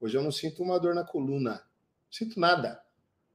Hoje 0.00 0.16
eu 0.16 0.22
não 0.22 0.30
sinto 0.30 0.62
uma 0.62 0.78
dor 0.78 0.94
na 0.94 1.04
coluna. 1.04 1.54
Não 1.54 2.12
sinto 2.12 2.38
nada. 2.40 2.80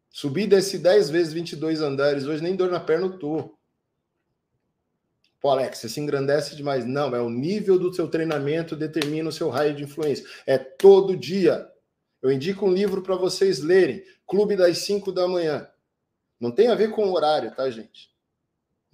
Subi 0.10 0.44
e 0.44 0.48
desci 0.48 0.80
10 0.80 1.10
vezes 1.10 1.34
22 1.34 1.82
andares. 1.82 2.26
Hoje 2.26 2.42
nem 2.42 2.56
dor 2.56 2.72
na 2.72 2.80
perna 2.80 3.08
eu 3.08 3.20
tô. 3.20 3.58
Pô, 5.42 5.50
Alex, 5.50 5.80
você 5.80 5.90
se 5.90 6.00
engrandece 6.00 6.56
demais. 6.56 6.86
Não, 6.86 7.16
é 7.16 7.20
o 7.20 7.30
nível 7.30 7.80
do 7.80 7.92
seu 7.92 8.08
treinamento 8.08 8.76
determina 8.76 9.28
o 9.28 9.32
seu 9.32 9.50
raio 9.50 9.76
de 9.76 9.84
influência. 9.84 10.24
É 10.46 10.60
todo 10.60 11.18
dia. 11.18 11.68
Eu 12.22 12.32
indico 12.32 12.68
um 12.68 12.72
livro 12.72 13.02
para 13.02 13.16
vocês 13.16 13.60
lerem. 13.60 14.06
Clube 14.28 14.56
das 14.56 14.78
5 14.78 15.12
da 15.12 15.28
manhã. 15.28 15.68
Não 16.40 16.52
tem 16.52 16.68
a 16.68 16.76
ver 16.76 16.92
com 16.92 17.06
o 17.06 17.14
horário, 17.14 17.54
tá, 17.56 17.68
gente? 17.72 18.12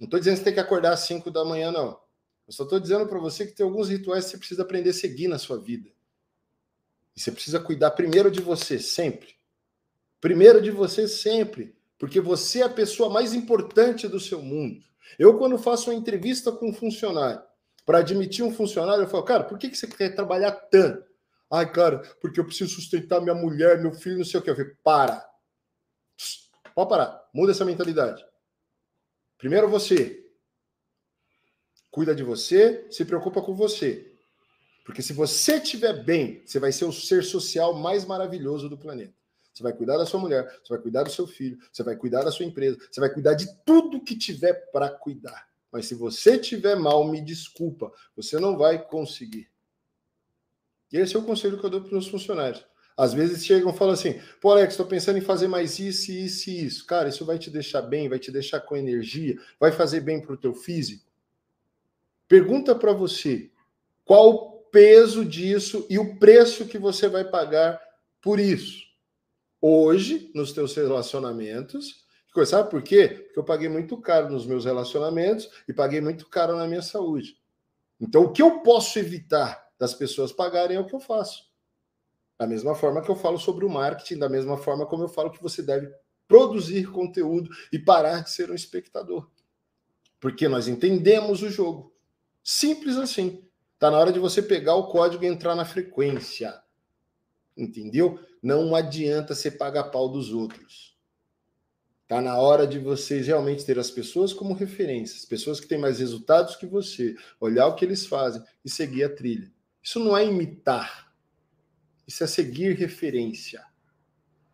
Não 0.00 0.06
estou 0.06 0.18
dizendo 0.18 0.34
que 0.34 0.38
você 0.38 0.44
tem 0.44 0.54
que 0.54 0.60
acordar 0.60 0.94
às 0.94 1.00
5 1.00 1.30
da 1.30 1.44
manhã, 1.44 1.70
não. 1.70 2.00
Eu 2.46 2.52
só 2.54 2.64
estou 2.64 2.80
dizendo 2.80 3.06
para 3.06 3.18
você 3.18 3.46
que 3.46 3.52
tem 3.52 3.64
alguns 3.64 3.90
rituais 3.90 4.24
que 4.24 4.30
você 4.30 4.38
precisa 4.38 4.62
aprender 4.62 4.90
a 4.90 4.94
seguir 4.94 5.28
na 5.28 5.38
sua 5.38 5.60
vida. 5.60 5.90
E 7.14 7.20
você 7.20 7.30
precisa 7.30 7.60
cuidar 7.60 7.90
primeiro 7.90 8.30
de 8.30 8.40
você, 8.40 8.78
sempre. 8.78 9.34
Primeiro 10.18 10.62
de 10.62 10.70
você, 10.70 11.06
sempre. 11.06 11.76
Porque 11.98 12.22
você 12.22 12.60
é 12.60 12.64
a 12.64 12.70
pessoa 12.70 13.10
mais 13.10 13.34
importante 13.34 14.08
do 14.08 14.18
seu 14.18 14.40
mundo. 14.40 14.82
Eu, 15.18 15.38
quando 15.38 15.58
faço 15.58 15.90
uma 15.90 15.96
entrevista 15.96 16.50
com 16.50 16.70
um 16.70 16.72
funcionário, 16.72 17.42
para 17.86 17.98
admitir 17.98 18.44
um 18.44 18.52
funcionário, 18.52 19.04
eu 19.04 19.08
falo, 19.08 19.22
cara, 19.22 19.44
por 19.44 19.58
que, 19.58 19.70
que 19.70 19.76
você 19.76 19.86
quer 19.86 20.14
trabalhar 20.14 20.52
tanto? 20.52 21.08
Ai, 21.50 21.70
cara, 21.72 22.00
porque 22.20 22.38
eu 22.38 22.44
preciso 22.44 22.74
sustentar 22.74 23.20
minha 23.20 23.34
mulher, 23.34 23.80
meu 23.80 23.92
filho, 23.92 24.18
não 24.18 24.24
sei 24.24 24.38
o 24.38 24.42
que. 24.42 24.50
Eu 24.50 24.76
para. 24.84 25.26
Pode 26.74 26.90
parar. 26.90 27.28
Muda 27.32 27.52
essa 27.52 27.64
mentalidade. 27.64 28.24
Primeiro 29.38 29.68
você. 29.68 30.24
Cuida 31.90 32.14
de 32.14 32.22
você, 32.22 32.86
se 32.90 33.04
preocupa 33.04 33.40
com 33.40 33.54
você. 33.54 34.14
Porque 34.84 35.02
se 35.02 35.12
você 35.12 35.56
estiver 35.56 36.04
bem, 36.04 36.42
você 36.44 36.58
vai 36.58 36.70
ser 36.70 36.84
o 36.84 36.92
ser 36.92 37.24
social 37.24 37.74
mais 37.74 38.04
maravilhoso 38.04 38.68
do 38.68 38.78
planeta. 38.78 39.17
Você 39.58 39.62
vai 39.64 39.72
cuidar 39.72 39.98
da 39.98 40.06
sua 40.06 40.20
mulher, 40.20 40.48
você 40.62 40.72
vai 40.72 40.78
cuidar 40.78 41.02
do 41.02 41.10
seu 41.10 41.26
filho, 41.26 41.58
você 41.72 41.82
vai 41.82 41.96
cuidar 41.96 42.22
da 42.22 42.30
sua 42.30 42.44
empresa, 42.44 42.78
você 42.88 43.00
vai 43.00 43.10
cuidar 43.10 43.34
de 43.34 43.52
tudo 43.64 44.00
que 44.00 44.16
tiver 44.16 44.52
para 44.70 44.88
cuidar. 44.88 45.48
Mas 45.72 45.86
se 45.86 45.96
você 45.96 46.38
tiver 46.38 46.76
mal, 46.76 47.04
me 47.04 47.20
desculpa, 47.20 47.92
você 48.14 48.38
não 48.38 48.56
vai 48.56 48.80
conseguir. 48.80 49.50
E 50.92 50.96
esse 50.96 51.16
é 51.16 51.18
o 51.18 51.24
conselho 51.24 51.58
que 51.58 51.66
eu 51.66 51.70
dou 51.70 51.80
para 51.80 51.88
os 51.88 51.92
meus 51.92 52.06
funcionários. 52.06 52.64
Às 52.96 53.12
vezes 53.12 53.44
chegam 53.44 53.72
e 53.72 53.76
falam 53.76 53.94
assim: 53.94 54.20
pô, 54.40 54.52
Alex, 54.52 54.74
estou 54.74 54.86
pensando 54.86 55.18
em 55.18 55.22
fazer 55.22 55.48
mais 55.48 55.80
isso, 55.80 56.12
isso 56.12 56.50
e 56.50 56.64
isso. 56.64 56.86
Cara, 56.86 57.08
isso 57.08 57.24
vai 57.24 57.36
te 57.36 57.50
deixar 57.50 57.82
bem, 57.82 58.08
vai 58.08 58.20
te 58.20 58.30
deixar 58.30 58.60
com 58.60 58.76
energia, 58.76 59.36
vai 59.58 59.72
fazer 59.72 60.00
bem 60.00 60.20
para 60.20 60.34
o 60.34 60.38
teu 60.38 60.54
físico. 60.54 61.04
Pergunta 62.28 62.76
para 62.76 62.92
você 62.92 63.50
qual 64.04 64.52
peso 64.70 65.24
disso 65.24 65.84
e 65.90 65.98
o 65.98 66.16
preço 66.16 66.66
que 66.66 66.78
você 66.78 67.08
vai 67.08 67.24
pagar 67.24 67.80
por 68.22 68.38
isso. 68.38 68.87
Hoje, 69.60 70.30
nos 70.34 70.52
teus 70.52 70.74
relacionamentos, 70.74 72.06
sabe 72.46 72.70
por 72.70 72.82
quê? 72.82 73.08
Porque 73.08 73.38
eu 73.38 73.44
paguei 73.44 73.68
muito 73.68 73.96
caro 74.00 74.30
nos 74.30 74.46
meus 74.46 74.64
relacionamentos 74.64 75.50
e 75.66 75.72
paguei 75.72 76.00
muito 76.00 76.28
caro 76.28 76.56
na 76.56 76.66
minha 76.66 76.82
saúde. 76.82 77.36
Então, 78.00 78.24
o 78.24 78.32
que 78.32 78.40
eu 78.40 78.60
posso 78.60 78.98
evitar 78.98 79.68
das 79.78 79.94
pessoas 79.94 80.32
pagarem 80.32 80.76
é 80.76 80.80
o 80.80 80.86
que 80.86 80.94
eu 80.94 81.00
faço. 81.00 81.48
Da 82.38 82.46
mesma 82.46 82.74
forma 82.74 83.02
que 83.02 83.10
eu 83.10 83.16
falo 83.16 83.38
sobre 83.38 83.64
o 83.64 83.68
marketing, 83.68 84.18
da 84.18 84.28
mesma 84.28 84.56
forma 84.56 84.86
como 84.86 85.02
eu 85.02 85.08
falo 85.08 85.30
que 85.30 85.42
você 85.42 85.62
deve 85.62 85.92
produzir 86.28 86.90
conteúdo 86.92 87.50
e 87.72 87.78
parar 87.78 88.22
de 88.22 88.30
ser 88.30 88.50
um 88.50 88.54
espectador. 88.54 89.28
Porque 90.20 90.46
nós 90.46 90.68
entendemos 90.68 91.42
o 91.42 91.50
jogo. 91.50 91.92
Simples 92.42 92.96
assim. 92.96 93.44
Está 93.74 93.90
na 93.90 93.98
hora 93.98 94.12
de 94.12 94.18
você 94.18 94.42
pegar 94.42 94.74
o 94.74 94.88
código 94.88 95.24
e 95.24 95.28
entrar 95.28 95.54
na 95.54 95.64
frequência. 95.64 96.60
Entendeu? 97.58 98.20
Não 98.40 98.72
adianta 98.76 99.34
você 99.34 99.50
pagar 99.50 99.90
pau 99.90 100.08
dos 100.08 100.32
outros. 100.32 100.96
Está 102.04 102.22
na 102.22 102.38
hora 102.38 102.66
de 102.66 102.78
vocês 102.78 103.26
realmente 103.26 103.66
ter 103.66 103.78
as 103.78 103.90
pessoas 103.90 104.32
como 104.32 104.54
referências, 104.54 105.24
pessoas 105.24 105.58
que 105.58 105.66
têm 105.66 105.76
mais 105.76 105.98
resultados 105.98 106.56
que 106.56 106.64
você, 106.64 107.16
olhar 107.38 107.66
o 107.66 107.74
que 107.74 107.84
eles 107.84 108.06
fazem 108.06 108.42
e 108.64 108.70
seguir 108.70 109.04
a 109.04 109.14
trilha. 109.14 109.52
Isso 109.82 109.98
não 109.98 110.16
é 110.16 110.24
imitar, 110.24 111.12
isso 112.06 112.22
é 112.22 112.26
seguir 112.26 112.76
referência. 112.76 113.62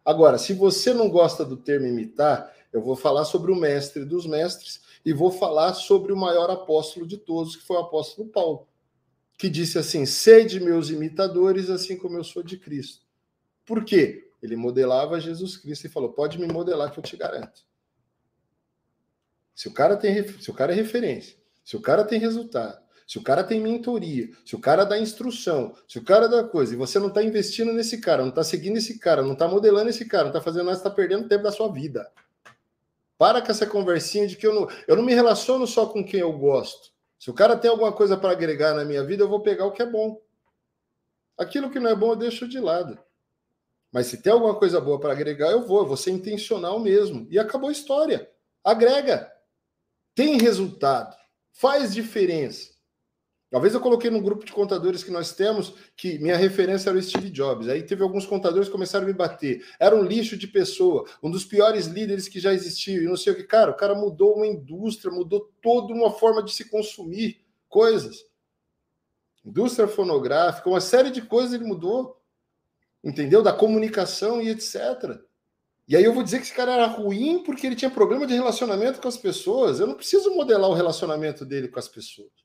Agora, 0.05 0.39
se 0.39 0.53
você 0.55 0.93
não 0.93 1.09
gosta 1.09 1.45
do 1.45 1.57
termo 1.57 1.87
imitar, 1.87 2.53
eu 2.73 2.83
vou 2.83 2.97
falar 2.97 3.25
sobre 3.25 3.53
o 3.53 3.57
mestre 3.57 4.05
dos 4.05 4.27
mestres 4.27 4.81
e 5.05 5.13
vou 5.13 5.31
falar 5.31 5.75
sobre 5.75 6.13
o 6.13 6.17
maior 6.17 6.51
apóstolo 6.51 7.07
de 7.07 7.19
todos, 7.19 7.55
que 7.55 7.63
foi 7.63 7.77
o 7.77 7.81
apóstolo 7.81 8.29
Paulo 8.29 8.67
que 9.37 9.49
disse 9.49 9.79
assim: 9.79 10.07
sede 10.07 10.61
meus 10.61 10.91
imitadores, 10.91 11.71
assim 11.71 11.97
como 11.97 12.17
eu 12.17 12.25
sou 12.25 12.43
de 12.43 12.59
Cristo. 12.59 13.05
Por 13.65 13.85
quê? 13.85 14.31
Ele 14.43 14.57
modelava 14.57 15.21
Jesus 15.21 15.57
Cristo 15.57 15.87
e 15.87 15.91
falou: 15.91 16.13
pode 16.13 16.39
me 16.39 16.47
modelar 16.47 16.93
que 16.93 16.99
eu 16.99 17.03
te 17.03 17.17
garanto. 17.17 17.63
Se 19.55 19.69
o 19.69 19.73
cara 19.73 19.97
tem, 19.97 20.27
se 20.41 20.51
o 20.51 20.55
cara 20.55 20.73
é 20.73 20.75
referência, 20.75 21.37
se 21.65 21.77
o 21.77 21.81
cara 21.81 22.05
tem 22.05 22.19
resultado, 22.19 22.83
se 23.07 23.19
o 23.19 23.23
cara 23.23 23.45
tem 23.45 23.61
mentoria, 23.61 24.31
se 24.45 24.57
o 24.57 24.59
cara 24.59 24.85
dá 24.85 24.99
instrução, 24.99 25.75
se 25.87 25.99
o 25.99 26.05
cara 26.05 26.29
dá 26.29 26.43
coisa, 26.43 26.75
e 26.75 26.77
você 26.77 26.99
não 26.99 27.09
está 27.09 27.23
investindo 27.23 27.73
nesse 27.73 28.01
cara, 28.01 28.23
não 28.23 28.31
está 28.31 28.43
seguindo 28.43 28.77
esse 28.77 28.99
cara, 28.99 29.23
não 29.23 29.35
está 29.35 29.47
modelando 29.47 29.91
esse 29.91 30.05
cara, 30.07 30.25
não 30.25 30.31
está 30.31 30.41
fazendo 30.41 30.67
nada, 30.67 30.77
está 30.77 30.91
perdendo 30.91 31.29
tempo 31.29 31.45
da 31.45 31.53
sua 31.53 31.71
vida. 31.71 32.11
Para 33.17 33.41
com 33.41 33.51
essa 33.51 33.67
conversinha 33.67 34.27
de 34.27 34.37
que 34.37 34.47
eu 34.47 34.55
não, 34.55 34.69
eu 34.89 34.97
não 34.97 35.05
me 35.05 35.15
relaciono 35.15 35.67
só 35.67 35.87
com 35.87 36.05
quem 36.05 36.21
eu 36.21 36.33
gosto. 36.33 36.94
Se 37.25 37.31
o 37.31 37.33
cara 37.33 37.57
tem 37.57 37.71
alguma 37.71 37.91
coisa 37.91 38.19
para 38.19 38.33
agregar 38.33 38.75
na 38.75 38.85
minha 38.85 39.03
vida, 39.03 39.23
eu 39.23 39.29
vou 39.31 39.41
pegar 39.41 39.65
o 39.65 39.73
que 39.73 39.81
é 39.81 39.87
bom. 39.87 40.21
Aquilo 41.39 41.71
que 41.71 41.81
não 41.81 41.89
é 41.89 41.97
bom, 41.97 42.11
eu 42.11 42.17
deixo 42.17 42.47
de 42.47 42.61
lado. 42.61 43.03
Mas 43.91 44.09
se 44.09 44.21
tem 44.21 44.31
alguma 44.31 44.55
coisa 44.55 44.79
boa 44.79 45.01
para 45.01 45.13
agregar, 45.13 45.51
eu 45.51 45.67
vou. 45.67 45.79
Eu 45.79 45.87
vou 45.87 45.97
ser 45.97 46.11
intencional 46.11 46.79
mesmo. 46.79 47.27
E 47.31 47.39
acabou 47.39 47.71
a 47.71 47.73
história. 47.73 48.31
Agrega. 48.63 49.33
Tem 50.15 50.37
resultado. 50.37 51.17
Faz 51.51 51.95
diferença. 51.95 52.74
Talvez 53.55 53.73
eu 53.73 53.81
coloquei 53.81 54.11
num 54.11 54.21
grupo 54.21 54.45
de 54.45 54.51
contadores 54.51 55.05
que 55.05 55.13
nós 55.13 55.33
temos 55.33 55.75
que 55.97 56.19
minha 56.19 56.37
referência 56.37 56.91
era 56.91 56.99
o 56.99 57.01
Steve 57.01 57.31
Jobs. 57.31 57.69
Aí 57.69 57.85
teve 57.85 58.03
alguns 58.03 58.27
contadores 58.27 58.67
que 58.67 58.73
começaram 58.73 59.05
a 59.05 59.07
me 59.07 59.15
bater. 59.15 59.65
Era 59.79 59.95
um 59.95 60.03
lixo 60.03 60.37
de 60.37 60.49
pessoa, 60.49 61.09
um 61.23 61.31
dos 61.31 61.45
piores 61.45 61.87
líderes 61.87 62.27
que 62.27 62.41
já 62.41 62.53
existiu. 62.53 63.01
E 63.01 63.07
não 63.07 63.17
sei 63.17 63.33
o 63.33 63.37
que. 63.37 63.45
Cara, 63.45 63.71
o 63.71 63.77
cara 63.77 63.95
mudou 63.95 64.35
uma 64.39 64.47
indústria, 64.49 65.15
mudou 65.15 65.53
toda 65.63 65.95
uma 65.95 66.11
forma 66.11 66.43
de 66.43 66.53
se 66.53 66.69
consumir 66.69 67.45
coisas. 67.69 68.27
Indústria 69.45 69.87
fonográfica, 69.87 70.69
uma 70.69 70.81
série 70.81 71.13
de 71.13 71.23
coisas 71.23 71.53
ele 71.53 71.63
mudou. 71.63 72.21
Entendeu? 73.05 73.41
Da 73.41 73.53
comunicação 73.53 74.43
e 74.43 74.49
etc. 74.49 75.17
E 75.87 75.95
aí 75.95 76.03
eu 76.03 76.13
vou 76.13 76.25
dizer 76.25 76.39
que 76.39 76.47
esse 76.47 76.53
cara 76.53 76.73
era 76.73 76.87
ruim 76.87 77.45
porque 77.45 77.69
ele 77.69 77.77
tinha 77.77 77.89
problema 77.89 78.27
de 78.27 78.35
relacionamento 78.35 79.01
com 79.01 79.07
as 79.07 79.17
pessoas. 79.17 79.79
Eu 79.79 79.87
não 79.87 79.95
preciso 79.95 80.35
modelar 80.35 80.69
o 80.69 80.75
relacionamento 80.75 81.45
dele 81.45 81.69
com 81.69 81.79
as 81.79 81.87
pessoas. 81.87 82.44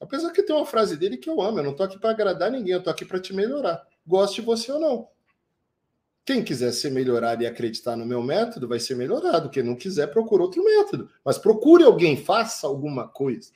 Apesar 0.00 0.32
que 0.32 0.42
tem 0.42 0.56
uma 0.56 0.64
frase 0.64 0.96
dele 0.96 1.18
que 1.18 1.28
eu 1.28 1.42
amo, 1.42 1.58
eu 1.58 1.64
não 1.64 1.74
tô 1.74 1.82
aqui 1.82 1.98
para 1.98 2.10
agradar 2.10 2.50
ninguém, 2.50 2.72
eu 2.72 2.82
tô 2.82 2.88
aqui 2.88 3.04
para 3.04 3.20
te 3.20 3.34
melhorar. 3.34 3.86
Goste 4.06 4.40
você 4.40 4.72
ou 4.72 4.80
não. 4.80 5.08
Quem 6.24 6.42
quiser 6.42 6.72
ser 6.72 6.90
melhorado 6.90 7.42
e 7.42 7.46
acreditar 7.46 7.96
no 7.96 8.06
meu 8.06 8.22
método 8.22 8.68
vai 8.68 8.78
ser 8.78 8.96
melhorado. 8.96 9.50
Quem 9.50 9.62
não 9.62 9.76
quiser, 9.76 10.06
procura 10.06 10.42
outro 10.42 10.64
método. 10.64 11.10
Mas 11.24 11.36
procure 11.36 11.84
alguém, 11.84 12.16
faça 12.16 12.66
alguma 12.66 13.06
coisa. 13.08 13.50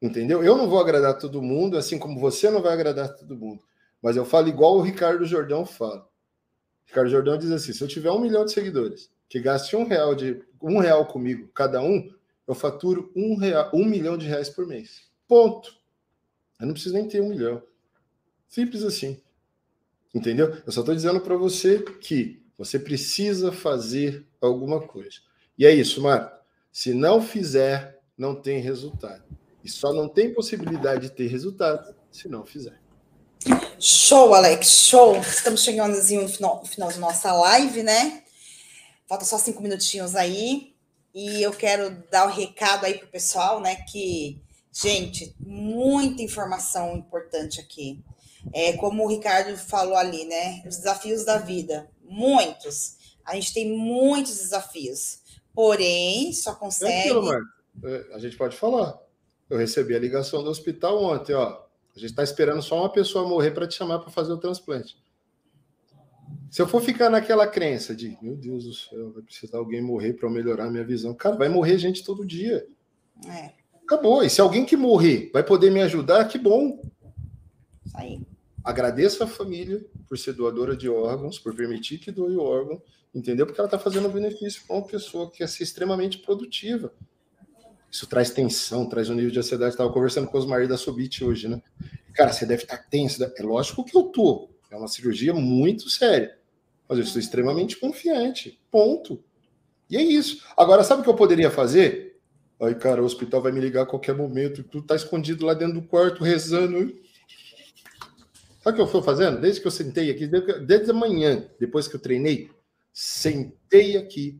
Entendeu? 0.00 0.42
Eu 0.42 0.56
não 0.56 0.68
vou 0.68 0.80
agradar 0.80 1.16
todo 1.16 1.40
mundo, 1.40 1.78
assim 1.78 1.98
como 1.98 2.18
você 2.18 2.50
não 2.50 2.60
vai 2.60 2.72
agradar 2.72 3.14
todo 3.14 3.36
mundo. 3.36 3.62
Mas 4.02 4.16
eu 4.16 4.24
falo 4.24 4.48
igual 4.48 4.76
o 4.76 4.82
Ricardo 4.82 5.24
Jordão 5.24 5.64
fala. 5.64 6.08
Ricardo 6.84 7.08
Jordão 7.08 7.38
diz 7.38 7.50
assim: 7.52 7.72
se 7.72 7.82
eu 7.82 7.88
tiver 7.88 8.10
um 8.10 8.18
milhão 8.18 8.44
de 8.44 8.52
seguidores 8.52 9.10
que 9.28 9.40
gaste 9.40 9.76
um 9.76 9.84
real 9.84 10.14
de 10.14 10.42
um 10.60 10.78
real 10.78 11.06
comigo, 11.06 11.48
cada 11.54 11.80
um, 11.80 12.12
eu 12.52 12.56
faturo 12.56 13.10
um, 13.16 13.34
real, 13.36 13.70
um 13.72 13.84
milhão 13.84 14.16
de 14.16 14.26
reais 14.26 14.48
por 14.48 14.66
mês. 14.66 15.02
Ponto. 15.26 15.74
Eu 16.60 16.66
não 16.66 16.74
preciso 16.74 16.94
nem 16.94 17.08
ter 17.08 17.20
um 17.20 17.30
milhão. 17.30 17.62
Simples 18.48 18.82
assim. 18.84 19.20
Entendeu? 20.14 20.54
Eu 20.66 20.72
só 20.72 20.80
estou 20.80 20.94
dizendo 20.94 21.20
para 21.20 21.36
você 21.36 21.80
que 21.80 22.42
você 22.56 22.78
precisa 22.78 23.50
fazer 23.50 24.26
alguma 24.40 24.80
coisa. 24.80 25.18
E 25.58 25.64
é 25.64 25.74
isso, 25.74 26.02
Marco. 26.02 26.36
Se 26.70 26.92
não 26.92 27.22
fizer, 27.22 28.00
não 28.16 28.34
tem 28.34 28.60
resultado. 28.60 29.24
E 29.64 29.70
só 29.70 29.92
não 29.92 30.08
tem 30.08 30.32
possibilidade 30.34 31.08
de 31.08 31.14
ter 31.14 31.26
resultado 31.28 31.94
se 32.10 32.28
não 32.28 32.44
fizer. 32.44 32.78
Show, 33.78 34.34
Alex, 34.34 34.68
show. 34.68 35.16
Estamos 35.16 35.62
chegando 35.62 35.96
no 35.96 36.28
final, 36.28 36.60
no 36.60 36.66
final 36.66 36.88
da 36.90 36.98
nossa 36.98 37.32
live, 37.32 37.82
né? 37.82 38.22
Falta 39.08 39.24
só 39.24 39.38
cinco 39.38 39.62
minutinhos 39.62 40.14
aí. 40.14 40.71
E 41.14 41.42
eu 41.42 41.52
quero 41.52 42.02
dar 42.10 42.26
o 42.26 42.30
um 42.30 42.32
recado 42.32 42.84
aí 42.84 42.94
para 42.94 43.06
o 43.06 43.10
pessoal, 43.10 43.60
né? 43.60 43.76
Que, 43.90 44.40
gente, 44.72 45.34
muita 45.38 46.22
informação 46.22 46.96
importante 46.96 47.60
aqui. 47.60 48.02
É, 48.52 48.72
como 48.74 49.04
o 49.04 49.08
Ricardo 49.08 49.56
falou 49.56 49.96
ali, 49.96 50.24
né? 50.24 50.62
Os 50.66 50.78
desafios 50.78 51.24
da 51.24 51.38
vida, 51.38 51.88
muitos. 52.02 52.96
A 53.24 53.34
gente 53.34 53.54
tem 53.54 53.76
muitos 53.76 54.38
desafios, 54.38 55.20
porém, 55.54 56.32
só 56.32 56.54
consegue. 56.54 57.10
Aquilo, 57.10 57.32
é, 57.84 58.14
a 58.14 58.18
gente 58.18 58.36
pode 58.36 58.56
falar. 58.56 58.98
Eu 59.48 59.58
recebi 59.58 59.94
a 59.94 59.98
ligação 59.98 60.42
do 60.42 60.50
hospital 60.50 61.02
ontem, 61.02 61.34
ó. 61.34 61.62
A 61.94 61.98
gente 61.98 62.10
está 62.10 62.22
esperando 62.22 62.62
só 62.62 62.78
uma 62.78 62.90
pessoa 62.90 63.28
morrer 63.28 63.50
para 63.50 63.68
te 63.68 63.74
chamar 63.74 63.98
para 63.98 64.10
fazer 64.10 64.32
o 64.32 64.38
transplante. 64.38 64.96
Se 66.52 66.60
eu 66.60 66.68
for 66.68 66.82
ficar 66.82 67.08
naquela 67.08 67.46
crença 67.46 67.96
de, 67.96 68.14
meu 68.20 68.36
Deus 68.36 68.64
do 68.64 68.74
céu, 68.74 69.10
vai 69.12 69.22
precisar 69.22 69.56
alguém 69.56 69.80
morrer 69.80 70.12
para 70.12 70.28
melhorar 70.28 70.66
a 70.66 70.70
minha 70.70 70.84
visão. 70.84 71.14
Cara, 71.14 71.34
vai 71.34 71.48
morrer 71.48 71.78
gente 71.78 72.04
todo 72.04 72.26
dia. 72.26 72.66
É. 73.26 73.52
Acabou. 73.82 74.22
E 74.22 74.28
se 74.28 74.38
alguém 74.38 74.66
que 74.66 74.76
morrer 74.76 75.30
vai 75.32 75.42
poder 75.42 75.70
me 75.70 75.80
ajudar, 75.80 76.28
que 76.28 76.36
bom. 76.36 76.78
Isso 77.86 77.96
aí. 77.96 78.20
Agradeço 78.62 79.24
a 79.24 79.26
família 79.26 79.82
por 80.06 80.18
ser 80.18 80.34
doadora 80.34 80.76
de 80.76 80.90
órgãos, 80.90 81.38
por 81.38 81.56
permitir 81.56 81.96
que 81.96 82.12
doe 82.12 82.36
o 82.36 82.42
órgão, 82.42 82.82
entendeu? 83.14 83.46
Porque 83.46 83.58
ela 83.58 83.66
está 83.66 83.78
fazendo 83.78 84.08
um 84.08 84.12
benefício 84.12 84.62
para 84.66 84.76
uma 84.76 84.86
pessoa 84.86 85.30
que 85.30 85.38
quer 85.38 85.48
ser 85.48 85.62
extremamente 85.62 86.18
produtiva. 86.18 86.92
Isso 87.90 88.06
traz 88.06 88.28
tensão, 88.28 88.86
traz 88.86 89.08
um 89.08 89.14
nível 89.14 89.30
de 89.30 89.38
ansiedade. 89.38 89.72
Estava 89.72 89.90
conversando 89.90 90.26
com 90.26 90.36
os 90.36 90.44
maridos 90.44 90.76
da 90.76 90.84
Subit 90.84 91.24
hoje, 91.24 91.48
né? 91.48 91.62
Cara, 92.12 92.30
você 92.30 92.44
deve 92.44 92.64
estar 92.64 92.76
tenso. 92.76 93.24
É 93.24 93.42
lógico 93.42 93.82
que 93.86 93.96
eu 93.96 94.02
tô. 94.02 94.50
É 94.70 94.76
uma 94.76 94.88
cirurgia 94.88 95.32
muito 95.32 95.88
séria. 95.88 96.41
Mas 96.92 96.98
eu 96.98 97.04
estou 97.04 97.20
extremamente 97.20 97.78
confiante. 97.78 98.60
Ponto. 98.70 99.24
E 99.88 99.96
é 99.96 100.02
isso. 100.02 100.44
Agora, 100.54 100.84
sabe 100.84 101.00
o 101.00 101.04
que 101.04 101.08
eu 101.08 101.14
poderia 101.14 101.50
fazer? 101.50 102.20
Ai, 102.60 102.74
cara, 102.74 103.00
o 103.00 103.06
hospital 103.06 103.40
vai 103.40 103.50
me 103.50 103.60
ligar 103.60 103.84
a 103.84 103.86
qualquer 103.86 104.14
momento. 104.14 104.62
Tu 104.62 104.82
tá 104.82 104.94
escondido 104.94 105.46
lá 105.46 105.54
dentro 105.54 105.80
do 105.80 105.88
quarto 105.88 106.22
rezando. 106.22 106.94
Sabe 108.62 108.72
o 108.72 108.74
que 108.74 108.80
eu 108.82 108.86
fui 108.86 109.00
fazendo? 109.00 109.40
Desde 109.40 109.62
que 109.62 109.66
eu 109.66 109.70
sentei 109.70 110.10
aqui, 110.10 110.26
desde 110.66 110.90
a 110.90 110.92
manhã, 110.92 111.48
depois 111.58 111.88
que 111.88 111.96
eu 111.96 112.00
treinei, 112.00 112.50
sentei 112.92 113.96
aqui 113.96 114.38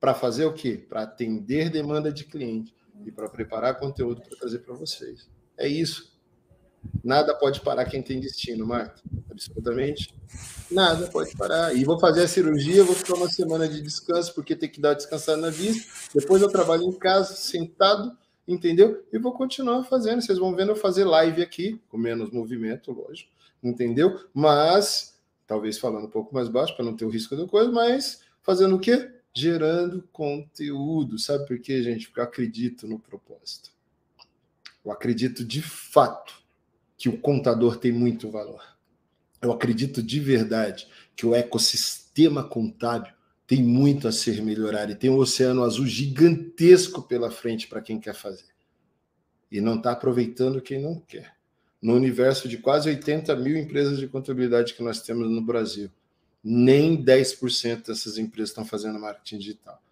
para 0.00 0.12
fazer 0.12 0.44
o 0.44 0.52
quê? 0.52 0.84
Para 0.88 1.02
atender 1.02 1.70
demanda 1.70 2.10
de 2.10 2.24
cliente 2.24 2.74
e 3.06 3.12
para 3.12 3.28
preparar 3.28 3.78
conteúdo 3.78 4.22
para 4.22 4.36
trazer 4.36 4.58
para 4.58 4.74
vocês. 4.74 5.30
É 5.56 5.68
isso. 5.68 6.11
Nada 7.02 7.34
pode 7.34 7.60
parar 7.60 7.84
quem 7.84 8.02
tem 8.02 8.20
destino, 8.20 8.66
Marta. 8.66 9.02
Absolutamente 9.30 10.14
nada 10.72 11.06
pode 11.06 11.36
parar. 11.36 11.74
E 11.74 11.84
vou 11.84 11.98
fazer 11.98 12.22
a 12.22 12.28
cirurgia, 12.28 12.82
vou 12.82 12.94
ficar 12.94 13.14
uma 13.14 13.28
semana 13.28 13.68
de 13.68 13.80
descanso, 13.80 14.34
porque 14.34 14.56
tem 14.56 14.68
que 14.68 14.80
dar 14.80 14.94
descansar 14.94 15.36
na 15.36 15.50
vista. 15.50 15.92
Depois 16.14 16.42
eu 16.42 16.48
trabalho 16.48 16.82
em 16.82 16.92
casa, 16.92 17.34
sentado, 17.34 18.16
entendeu? 18.48 19.04
E 19.12 19.18
vou 19.18 19.32
continuar 19.32 19.84
fazendo. 19.84 20.22
Vocês 20.22 20.38
vão 20.38 20.54
vendo 20.54 20.70
eu 20.70 20.76
fazer 20.76 21.04
live 21.04 21.42
aqui, 21.42 21.80
com 21.88 21.98
menos 21.98 22.30
movimento, 22.30 22.92
lógico, 22.92 23.30
entendeu? 23.62 24.18
Mas, 24.34 25.18
talvez 25.46 25.78
falando 25.78 26.06
um 26.06 26.10
pouco 26.10 26.34
mais 26.34 26.48
baixo, 26.48 26.74
para 26.74 26.84
não 26.84 26.96
ter 26.96 27.04
o 27.04 27.10
risco 27.10 27.36
da 27.36 27.46
coisa, 27.46 27.70
mas 27.70 28.22
fazendo 28.42 28.76
o 28.76 28.80
quê? 28.80 29.10
Gerando 29.34 30.02
conteúdo. 30.12 31.18
Sabe 31.18 31.46
por 31.46 31.58
quê, 31.58 31.82
gente? 31.82 32.06
Porque 32.06 32.20
eu 32.20 32.24
acredito 32.24 32.86
no 32.86 32.98
propósito. 32.98 33.70
Eu 34.84 34.90
acredito 34.90 35.44
de 35.44 35.62
fato 35.62 36.41
que 37.02 37.08
o 37.08 37.18
contador 37.18 37.78
tem 37.78 37.90
muito 37.90 38.30
valor. 38.30 38.62
Eu 39.40 39.50
acredito 39.50 40.00
de 40.00 40.20
verdade 40.20 40.86
que 41.16 41.26
o 41.26 41.34
ecossistema 41.34 42.44
contábil 42.44 43.12
tem 43.44 43.60
muito 43.60 44.06
a 44.06 44.12
ser 44.12 44.40
melhorado 44.40 44.92
e 44.92 44.94
tem 44.94 45.10
um 45.10 45.18
oceano 45.18 45.64
azul 45.64 45.84
gigantesco 45.84 47.02
pela 47.02 47.28
frente 47.28 47.66
para 47.66 47.80
quem 47.80 47.98
quer 47.98 48.14
fazer. 48.14 48.46
E 49.50 49.60
não 49.60 49.78
está 49.78 49.90
aproveitando 49.90 50.62
quem 50.62 50.80
não 50.80 51.00
quer. 51.00 51.34
No 51.82 51.94
universo 51.96 52.48
de 52.48 52.56
quase 52.56 52.88
80 52.88 53.34
mil 53.34 53.56
empresas 53.56 53.98
de 53.98 54.06
contabilidade 54.06 54.72
que 54.72 54.82
nós 54.84 55.02
temos 55.02 55.28
no 55.28 55.42
Brasil, 55.42 55.90
nem 56.40 57.04
10% 57.04 57.88
dessas 57.88 58.16
empresas 58.16 58.50
estão 58.50 58.64
fazendo 58.64 59.00
marketing 59.00 59.38
digital. 59.38 59.82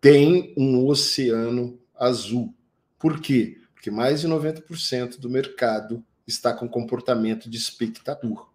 Tem 0.00 0.54
um 0.56 0.86
oceano 0.86 1.76
azul. 1.92 2.54
Por 3.00 3.20
quê? 3.20 3.58
Porque 3.74 3.90
mais 3.90 4.20
de 4.20 4.28
90% 4.28 5.18
do 5.18 5.28
mercado 5.28 6.04
está 6.26 6.52
com 6.52 6.68
comportamento 6.68 7.48
de 7.48 7.56
espectador. 7.56 8.48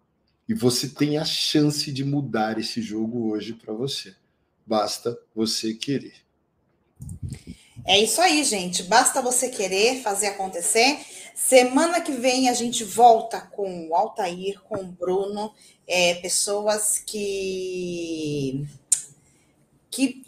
E 0.48 0.54
você 0.54 0.88
tem 0.88 1.18
a 1.18 1.24
chance 1.24 1.90
de 1.90 2.04
mudar 2.04 2.58
esse 2.58 2.82
jogo 2.82 3.30
hoje 3.30 3.54
para 3.54 3.72
você. 3.72 4.14
Basta 4.66 5.18
você 5.34 5.74
querer. 5.74 6.14
É 7.84 7.98
isso 8.00 8.20
aí, 8.20 8.44
gente. 8.44 8.82
Basta 8.84 9.22
você 9.22 9.48
querer 9.48 10.02
fazer 10.02 10.28
acontecer. 10.28 10.98
Semana 11.34 12.00
que 12.00 12.12
vem 12.12 12.48
a 12.48 12.52
gente 12.52 12.84
volta 12.84 13.40
com 13.40 13.88
o 13.88 13.94
Altair, 13.94 14.60
com 14.62 14.76
o 14.76 14.86
Bruno, 14.86 15.52
é, 15.86 16.14
pessoas 16.16 16.98
que 16.98 18.66
que 19.90 20.22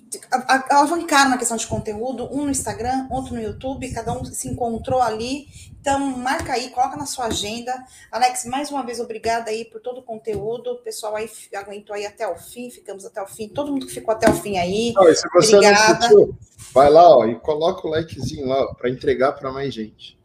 alavancaram 0.69 1.31
na 1.31 1.39
questão 1.39 1.57
de 1.57 1.67
conteúdo, 1.67 2.29
um 2.31 2.45
no 2.45 2.51
Instagram, 2.51 3.09
outro 3.11 3.35
no 3.35 3.41
YouTube, 3.41 3.91
cada 3.93 4.13
um 4.13 4.23
se 4.25 4.47
encontrou 4.47 5.01
ali. 5.01 5.49
Então, 5.85 6.01
marca 6.17 6.55
aí, 6.55 6.71
coloca 6.71 6.97
na 6.97 7.05
sua 7.05 7.27
agenda. 7.27 7.71
Alex, 8.11 8.47
mais 8.47 8.71
uma 8.71 8.83
vez, 8.83 9.01
obrigada 9.01 9.51
aí 9.51 9.67
por 9.67 9.83
todo 9.83 9.99
o 9.99 10.03
conteúdo. 10.03 10.71
O 10.71 10.79
pessoal 10.79 11.15
aí 11.15 11.31
aguentou 11.55 11.95
aí 11.95 12.07
até 12.07 12.27
o 12.27 12.37
fim, 12.37 12.71
ficamos 12.71 13.05
até 13.05 13.21
o 13.21 13.27
fim. 13.27 13.51
Todo 13.51 13.71
mundo 13.71 13.85
que 13.85 13.93
ficou 13.93 14.15
até 14.15 14.27
o 14.27 14.33
fim 14.33 14.57
aí. 14.57 14.95
se 15.15 15.29
você 15.31 15.57
obrigada. 15.57 15.99
Assistiu, 15.99 16.35
vai 16.73 16.89
lá 16.89 17.19
ó, 17.19 17.27
e 17.27 17.39
coloca 17.39 17.87
o 17.87 17.91
likezinho 17.91 18.47
lá 18.49 18.75
para 18.75 18.89
entregar 18.89 19.33
para 19.33 19.53
mais 19.53 19.75
gente. 19.75 20.19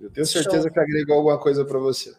Eu 0.00 0.10
tenho 0.10 0.24
certeza 0.24 0.62
Show. 0.62 0.72
que 0.72 0.80
agregou 0.80 1.16
alguma 1.16 1.38
coisa 1.38 1.62
para 1.62 1.78
você. 1.78 2.14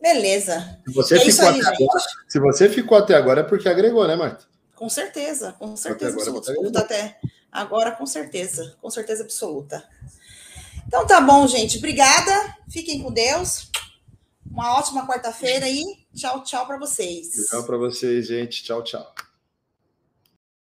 Beleza. 0.00 0.80
Se 0.86 0.94
você, 0.94 1.16
é 1.16 1.20
ficou 1.20 1.46
aí, 1.46 1.60
até 1.60 1.74
agora, 1.74 2.00
se 2.26 2.40
você 2.40 2.68
ficou 2.70 2.96
até 2.96 3.14
agora 3.16 3.40
é 3.42 3.44
porque 3.44 3.68
agregou, 3.68 4.08
né, 4.08 4.16
Marta? 4.16 4.46
Com 4.74 4.88
certeza, 4.88 5.52
com 5.58 5.76
certeza 5.76 6.16
absoluta. 6.16 6.52
Escuta 6.52 6.80
até 6.80 7.18
agora, 7.52 7.92
com 7.92 8.06
certeza, 8.06 8.78
com 8.80 8.88
certeza 8.88 9.24
absoluta. 9.24 9.84
Então 10.88 11.06
tá 11.06 11.20
bom, 11.20 11.46
gente. 11.46 11.76
Obrigada. 11.76 12.56
Fiquem 12.68 13.02
com 13.02 13.12
Deus. 13.12 13.70
Uma 14.50 14.78
ótima 14.78 15.06
quarta-feira 15.06 15.68
e 15.68 15.84
tchau, 16.16 16.42
tchau 16.42 16.66
para 16.66 16.78
vocês. 16.78 17.28
Tchau 17.48 17.62
para 17.62 17.76
vocês, 17.76 18.26
gente. 18.26 18.64
Tchau, 18.64 18.82
tchau. 18.82 19.27